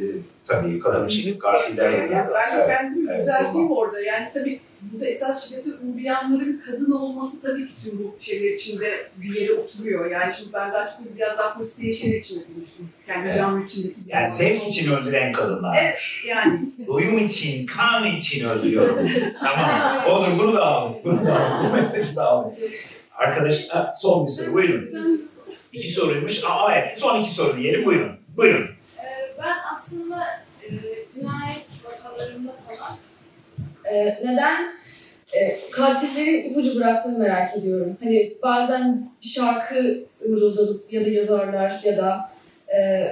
tabii 0.47 0.79
kadın 0.79 1.09
için 1.09 1.39
katiller. 1.39 1.93
Yani 1.93 2.11
ben 2.11 2.57
Evet, 2.57 2.67
kendimi 2.67 3.11
evet, 3.11 3.21
düzelteyim 3.21 3.73
orada. 3.73 4.01
Yani 4.01 4.29
tabii 4.35 4.61
burada 4.81 5.07
esas 5.07 5.49
şiddete 5.49 5.71
uğrayanların 5.71 6.63
kadın 6.67 6.93
olması 6.93 7.43
tabii 7.43 7.69
ki 7.69 7.75
tüm 7.85 7.99
bu 7.99 8.17
şeyler 8.21 8.51
içinde 8.55 9.09
bir 9.17 9.41
yere 9.41 9.53
oturuyor. 9.53 10.11
Yani 10.11 10.33
şimdi 10.33 10.53
ben 10.53 10.73
daha 10.73 10.87
çok 10.87 11.17
biraz 11.17 11.39
daha 11.39 11.55
polisiye 11.55 11.93
şeyler 11.93 12.19
içinde 12.19 12.45
konuştum. 12.55 12.89
Kendi 13.07 13.27
Evet. 13.29 13.37
canlı 13.37 13.65
içindeki. 13.65 13.95
Yani 14.07 14.31
zevk 14.35 14.69
için 14.69 14.93
öldüren 14.93 15.33
kadınlar. 15.33 15.79
Evet, 15.83 15.99
yani. 16.29 16.61
Doyum 16.87 17.19
için, 17.19 17.67
kan 17.67 18.05
için 18.05 18.49
öldürüyorum. 18.49 19.09
tamam. 19.41 19.71
Olur 20.11 20.29
bunu 20.39 20.55
da 20.57 20.65
aldık. 20.65 21.05
Bunu 21.05 21.27
da 21.27 21.41
aldık. 21.41 21.71
Bu 21.71 21.77
mesajı 21.77 22.17
da 22.17 22.25
aldık. 22.25 22.59
Arkadaşlar 23.17 23.91
son 23.93 24.27
bir 24.27 24.33
soru. 24.33 24.55
Buyurun. 24.55 25.21
İki 25.73 25.89
soruymuş. 25.93 26.45
Aa, 26.45 26.75
evet. 26.79 26.99
Son 26.99 27.21
iki 27.21 27.31
soru 27.35 27.57
diyelim. 27.57 27.85
Buyurun. 27.85 28.13
Buyurun. 28.37 28.67
E, 33.97 34.19
neden 34.25 34.73
e, 35.33 35.59
katillerin 35.71 36.51
ipucu 36.51 36.77
bıraktığını 36.77 37.19
merak 37.19 37.57
ediyorum. 37.57 37.97
Hani 38.03 38.37
bazen 38.43 39.11
bir 39.23 39.29
şarkı 39.29 40.07
mırıldanıp 40.29 40.93
ya 40.93 41.07
da 41.07 41.09
yazarlar 41.09 41.81
ya 41.85 41.97
da 41.97 42.31
e, 42.79 43.09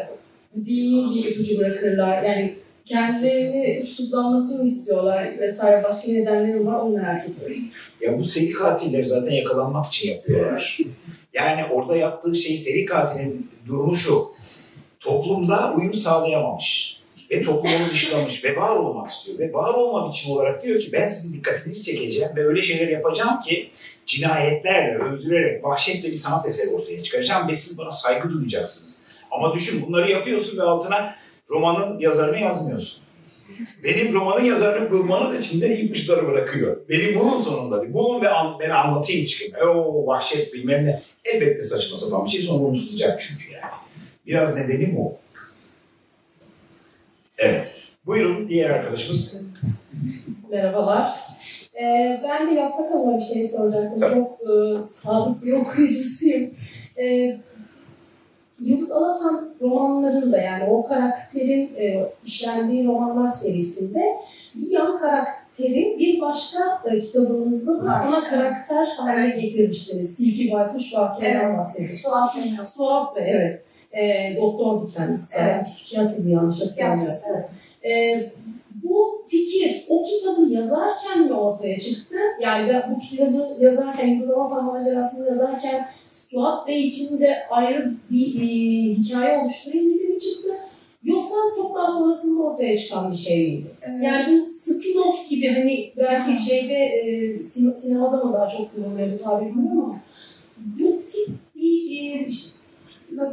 dini 0.57 1.15
bir 1.15 1.25
ipucu 1.25 1.59
bırakırlar. 1.59 2.23
Yani 2.23 2.55
kendilerini 2.85 3.85
tutuklanmasını 3.87 4.69
istiyorlar 4.69 5.39
vesaire 5.39 5.83
başka 5.83 6.13
nedenleri 6.13 6.67
var 6.67 6.81
onu 6.81 6.97
merak 6.97 7.29
ediyorum. 7.29 7.57
Ya 8.01 8.19
bu 8.19 8.25
seri 8.25 8.53
katilleri 8.53 9.07
zaten 9.07 9.33
yakalanmak 9.33 9.87
için 9.87 10.11
yapıyorlar. 10.11 10.79
Yani 11.35 11.65
orada 11.73 11.97
yaptığı 11.97 12.37
şey 12.37 12.57
seri 12.57 12.85
katilin 12.85 13.51
durumu 13.67 13.95
şu. 13.95 14.25
Toplumda 15.01 15.75
uyum 15.77 15.95
sağlayamamış. 15.95 16.94
Ve 17.35 17.43
toplumu 17.43 17.91
dışlamış 17.91 18.45
ve 18.45 18.57
var 18.57 18.77
olmak 18.77 19.11
istiyor. 19.11 19.39
Ve 19.39 19.53
var 19.53 19.75
olma 19.75 20.09
biçimi 20.09 20.35
olarak 20.35 20.63
diyor 20.63 20.81
ki 20.81 20.93
ben 20.93 21.07
sizin 21.07 21.39
dikkatinizi 21.39 21.85
çekeceğim 21.85 22.31
ve 22.37 22.47
öyle 22.47 22.63
şeyler 22.63 22.89
yapacağım 22.89 23.41
ki 23.41 23.71
cinayetlerle, 24.07 24.99
öldürerek, 24.99 25.65
vahşetle 25.65 26.09
bir 26.09 26.15
sanat 26.15 26.47
eseri 26.47 26.71
ortaya 26.71 27.03
çıkaracağım 27.03 27.49
ve 27.49 27.57
siz 27.57 27.79
bana 27.79 27.91
saygı 27.91 28.31
duyacaksınız. 28.31 29.09
Ama 29.31 29.55
düşün 29.55 29.85
bunları 29.87 30.11
yapıyorsun 30.11 30.59
ve 30.59 30.63
altına 30.63 31.15
romanın 31.51 31.99
yazarını 31.99 32.41
yazmıyorsun. 32.41 33.05
Benim 33.85 34.13
romanın 34.13 34.45
yazarını 34.45 34.91
bulmanız 34.91 35.41
için 35.41 35.61
de 35.61 35.79
ipuçları 35.79 36.27
bırakıyor. 36.27 36.77
Benim 36.89 37.21
bunun 37.21 37.43
sonunda 37.43 37.83
değil. 37.83 37.95
Bulun 37.95 38.23
ve 38.23 38.29
an, 38.29 38.61
beni 38.61 38.75
anlatayım 38.75 39.27
çıkayım. 39.27 39.55
E, 39.57 39.65
O 39.65 40.07
vahşet 40.07 40.55
bilmem 40.55 40.87
ne. 40.87 41.03
Elbette 41.25 41.63
saçma 41.63 41.97
sapan 41.97 42.25
bir 42.27 42.31
şey 42.31 42.41
sonra 42.41 42.65
unutulacak 42.65 43.21
çünkü 43.21 43.53
yani. 43.53 43.73
Biraz 44.27 44.57
nedeni 44.57 44.97
bu. 44.97 45.24
Evet. 47.39 47.83
Buyurun 48.07 48.49
diğer 48.49 48.71
arkadaşımız. 48.71 49.47
Merhabalar. 50.51 51.21
Ee, 51.83 52.21
ben 52.25 52.51
de 52.51 52.55
yaprak 52.55 52.93
alma 52.93 53.19
bir 53.19 53.25
şey 53.25 53.49
soracaktım. 53.49 54.01
Tabii. 54.01 54.15
Çok 54.15 54.39
e, 54.41 54.81
sadık 54.81 55.45
bir 55.45 55.53
okuyucusuyum. 55.53 56.51
Ee, 56.99 57.37
Yıldız 58.61 58.93
Alatan 58.93 59.55
romanlarında 59.61 60.39
yani 60.39 60.65
o 60.71 60.87
karakterin 60.87 61.71
e, 61.79 62.07
işlendiği 62.25 62.87
romanlar 62.87 63.29
serisinde 63.29 64.03
bir 64.55 64.71
yan 64.71 64.99
karakteri 64.99 65.97
bir 65.99 66.21
başka 66.21 66.59
e, 66.85 66.99
kitabınızda 66.99 67.85
da 67.85 67.91
ana 67.95 68.25
karakter 68.25 68.87
haline 68.87 69.41
getirmiştiniz. 69.41 70.17
Tilki 70.17 70.53
Baykuş 70.53 70.95
Vakia'dan 70.95 71.41
Evet. 71.47 71.59
bahsediyorsunuz. 71.59 72.03
Suat 72.03 72.37
Memnun. 72.37 72.65
Suat 72.65 73.17
Bey, 73.17 73.31
evet. 73.31 73.63
E, 73.97 74.37
doktordu 74.41 74.91
kendisi. 74.97 75.35
Evet. 75.39 75.65
Psikiyatrdı 75.67 76.29
yanlış 76.29 76.61
hatırlamıyorsam. 76.61 77.07
Psikiyatrist, 77.09 77.25
Ee, 77.85 78.31
bu 78.85 79.25
fikir 79.29 79.85
o 79.89 80.05
kitabı 80.05 80.53
yazarken 80.53 81.23
mi 81.27 81.33
ortaya 81.33 81.79
çıktı? 81.81 82.17
Yani 82.43 82.69
ben 82.69 82.95
bu 82.95 82.99
kitabı 83.01 83.47
yazarken, 83.61 84.07
Yıldız 84.09 84.31
Alatan 84.31 84.65
Macerası'nı 84.65 85.29
yazarken 85.29 85.89
Suat 86.13 86.69
Bey 86.69 86.87
için 86.89 87.21
de 87.21 87.37
ayrı 87.51 87.95
bir 88.11 88.27
e, 88.41 88.45
hikaye 88.95 89.39
oluşturayım 89.39 89.93
gibi 89.93 90.09
mi 90.09 90.21
çıktı? 90.21 90.49
Yoksa 91.05 91.35
çok 91.57 91.75
daha 91.77 91.99
sonrasında 91.99 92.43
ortaya 92.43 92.79
çıkan 92.79 93.11
bir 93.11 93.17
şey 93.17 93.49
miydi? 93.49 93.67
Yani 94.03 94.41
bu 94.41 94.47
spin-off 94.51 95.29
gibi 95.31 95.49
hani 95.55 95.93
belki 95.97 96.45
şeyde 96.45 96.75
e, 96.75 97.37
sin- 97.43 97.77
sinemada 97.79 98.25
mı 98.25 98.33
daha 98.33 98.49
çok 98.49 98.75
kullanılıyor 98.75 99.19
bu 99.19 99.23
tabir 99.23 99.47
bilmiyorum 99.47 99.83
ama 99.85 99.95
bu 100.79 101.03
tip 101.13 101.29
bir 101.57 102.01
e, 102.15 102.29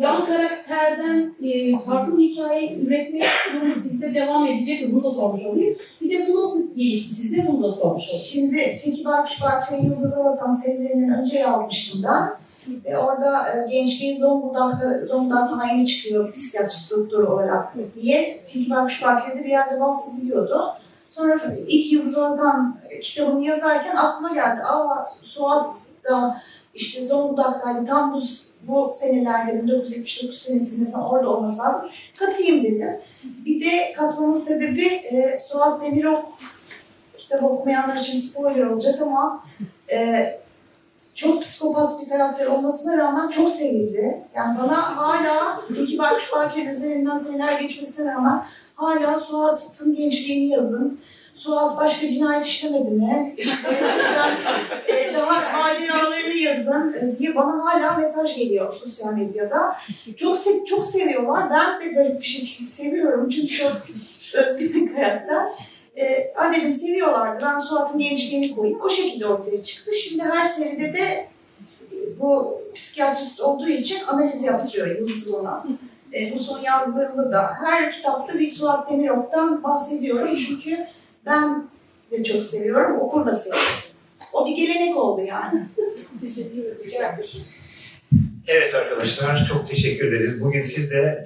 yan 0.02 0.26
karakterden 0.26 1.36
e, 1.44 1.80
farklı 1.80 2.18
bir 2.18 2.30
hikaye 2.30 2.78
üretmek 2.88 3.24
durumu 3.54 3.76
sizde 3.76 4.14
devam 4.14 4.48
edecek 4.48 4.88
mi? 4.88 4.94
Bunu 4.94 5.04
da 5.04 5.12
sormuş 5.12 5.46
olayım. 5.46 5.76
Bir 6.02 6.10
de 6.10 6.28
bu 6.28 6.42
nasıl 6.42 6.76
gelişti 6.76 7.14
sizde? 7.14 7.48
Bunu 7.48 7.64
da 7.64 7.72
sormuş 7.72 8.10
olayım. 8.10 8.26
Şimdi 8.26 8.78
Tilki 8.78 9.06
Baykuş 9.06 9.42
ve 9.72 9.78
Yıldız 9.78 10.14
Alatan 10.14 10.54
serilerinden 10.54 11.20
önce 11.20 11.38
yazmıştım 11.38 12.02
ben. 12.04 12.42
Ve 12.86 12.98
orada 12.98 13.50
e, 13.50 13.72
gençliği 13.72 14.20
Zonguldak'ta, 14.20 15.06
Zonguldak 15.06 15.50
tayini 15.50 15.88
çıkıyor 15.88 16.34
psikiyatrist 16.34 16.92
doktoru 16.92 17.34
olarak 17.34 17.74
diye 17.96 18.44
Tilki 18.46 18.72
Baykuş 18.72 19.04
Barkı'da 19.04 19.44
bir 19.44 19.50
yerde 19.50 19.80
bahsediliyordu. 19.80 20.62
Sonra 21.10 21.40
ilk 21.68 21.94
Yıldız 21.94 22.18
Alatan 22.18 22.80
kitabını 23.04 23.44
yazarken 23.44 23.96
aklıma 23.96 24.34
geldi. 24.34 24.62
Aa 24.64 25.10
Suat 25.22 25.76
da 26.10 26.42
işte 26.74 27.06
Zonguldak'taydı 27.06 27.86
tam 27.86 28.14
bu, 28.14 28.22
bu 28.68 28.94
senelerde 28.96 29.64
1979 29.64 30.42
senesinde 30.42 30.92
falan 30.92 31.10
orada 31.10 31.30
olması 31.30 31.58
lazım. 31.60 31.90
Katayım 32.20 32.64
dedim. 32.64 33.00
Bir 33.46 33.66
de 33.66 33.94
katmamın 33.94 34.40
sebebi 34.40 34.86
e, 34.86 35.42
Suat 35.48 35.82
Demirok 35.82 36.38
kitap 37.18 37.44
okumayanlar 37.44 37.98
için 37.98 38.20
spoiler 38.20 38.64
olacak 38.64 39.02
ama 39.02 39.44
e, 39.92 40.28
çok 41.16 41.42
psikopat 41.42 42.02
bir 42.02 42.10
karakter 42.10 42.48
olmasına 42.48 42.98
rağmen 42.98 43.28
çok 43.28 43.56
sevildi. 43.56 44.24
Yani 44.36 44.60
bana 44.60 44.98
hala 44.98 45.62
Tilki 45.68 45.98
Baykuş 45.98 46.32
Bakir 46.34 46.70
üzerinden 46.70 47.18
seneler 47.18 47.60
geçmesine 47.60 48.14
rağmen 48.14 48.44
hala 48.76 49.20
Suat'ın 49.20 49.96
gençliğini 49.96 50.50
yazın. 50.54 51.00
Suat 51.44 51.78
başka 51.78 52.10
cinayet 52.10 52.46
işlemedi 52.46 52.90
mi? 52.92 53.34
İşte 53.38 53.68
o 53.68 53.72
yüzden, 53.72 54.32
e, 54.88 55.14
daha 55.14 55.58
maceralarını 55.60 56.34
yazın 56.34 56.94
e, 56.94 57.18
diye 57.20 57.36
bana 57.36 57.66
hala 57.66 57.98
mesaj 57.98 58.36
geliyor 58.36 58.74
sosyal 58.74 59.14
medyada. 59.14 59.78
Çok 60.18 60.40
se- 60.40 60.66
çok 60.66 60.86
seviyorlar. 60.86 61.50
Ben 61.50 61.82
de 61.82 61.94
garip 61.94 62.22
bir 62.22 62.26
şekilde 62.26 62.70
seviyorum 62.70 63.30
çünkü 63.30 63.64
özgür 64.34 64.74
bir 64.74 64.94
karakter. 64.96 65.48
E, 65.98 66.32
ha 66.36 66.54
dedim 66.54 66.74
seviyorlardı. 66.74 67.46
Ben 67.46 67.60
Suat'ın 67.60 68.00
gençliğini 68.00 68.56
koyayım. 68.56 68.80
O 68.82 68.90
şekilde 68.90 69.26
ortaya 69.28 69.64
çıktı. 69.64 69.92
Şimdi 69.94 70.24
her 70.24 70.46
seride 70.46 70.94
de 70.94 71.28
e, 71.92 72.20
bu 72.20 72.62
psikiyatrist 72.76 73.42
olduğu 73.42 73.70
için 73.70 73.98
analiz 74.08 74.44
yaptırıyor 74.44 75.00
Yıldız 75.00 75.34
ona. 75.34 75.64
E, 76.14 76.36
bu 76.36 76.40
son 76.40 76.60
yazdığımda 76.60 77.32
da 77.32 77.50
her 77.66 77.92
kitapta 77.92 78.40
bir 78.40 78.48
Suat 78.48 78.92
Demirov'dan 78.92 79.64
bahsediyorum 79.64 80.36
çünkü 80.48 80.88
ben 81.26 81.70
de 82.12 82.24
çok 82.24 82.44
seviyorum, 82.44 83.00
okur 83.00 83.26
da 83.26 83.36
seviyorum. 83.36 83.66
O 84.34 84.46
bir 84.46 84.56
gelenek 84.56 84.98
oldu 84.98 85.22
yani. 85.22 85.66
Teşekkür 86.22 86.60
ederim. 86.60 87.44
Evet 88.48 88.76
arkadaşlar 88.76 89.46
çok 89.46 89.68
teşekkür 89.70 90.08
ederiz. 90.08 90.44
Bugün 90.44 90.62
siz 90.62 90.92
de 90.92 91.26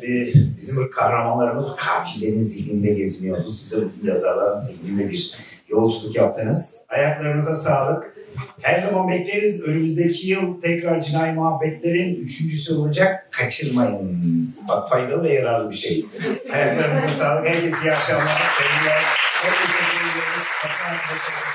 bizim 0.57 0.91
kahramanlarımız 0.91 1.75
katillerin 1.75 2.43
zihninde 2.43 2.93
geziniyordu. 2.93 3.51
Siz 3.51 3.71
de 3.71 3.85
yazarların 4.03 4.61
zihninde 4.61 5.11
bir 5.11 5.35
yolculuk 5.67 6.15
yaptınız. 6.15 6.85
Ayaklarınıza 6.89 7.55
sağlık. 7.55 8.15
Her 8.61 8.79
zaman 8.79 9.09
bekleriz. 9.09 9.63
Önümüzdeki 9.63 10.27
yıl 10.27 10.61
tekrar 10.61 11.01
Cinayi 11.01 11.33
Muhabbetler'in 11.33 12.15
üçüncüsü 12.15 12.73
olacak. 12.73 13.27
Kaçırmayın. 13.31 14.55
Bak 14.69 14.89
faydalı 14.89 15.23
ve 15.23 15.33
yararlı 15.33 15.71
bir 15.71 15.75
şey. 15.75 16.05
Ayaklarınıza 16.53 17.07
sağlık. 17.07 17.47
Herkese 17.47 17.77
iyi 17.83 17.91
akşamlar. 17.91 18.41
Sevgiler. 18.57 19.03
Thank 19.45 19.59
you 19.61 19.67
for 19.67 19.91
being 19.91 21.37
here. 21.43 21.54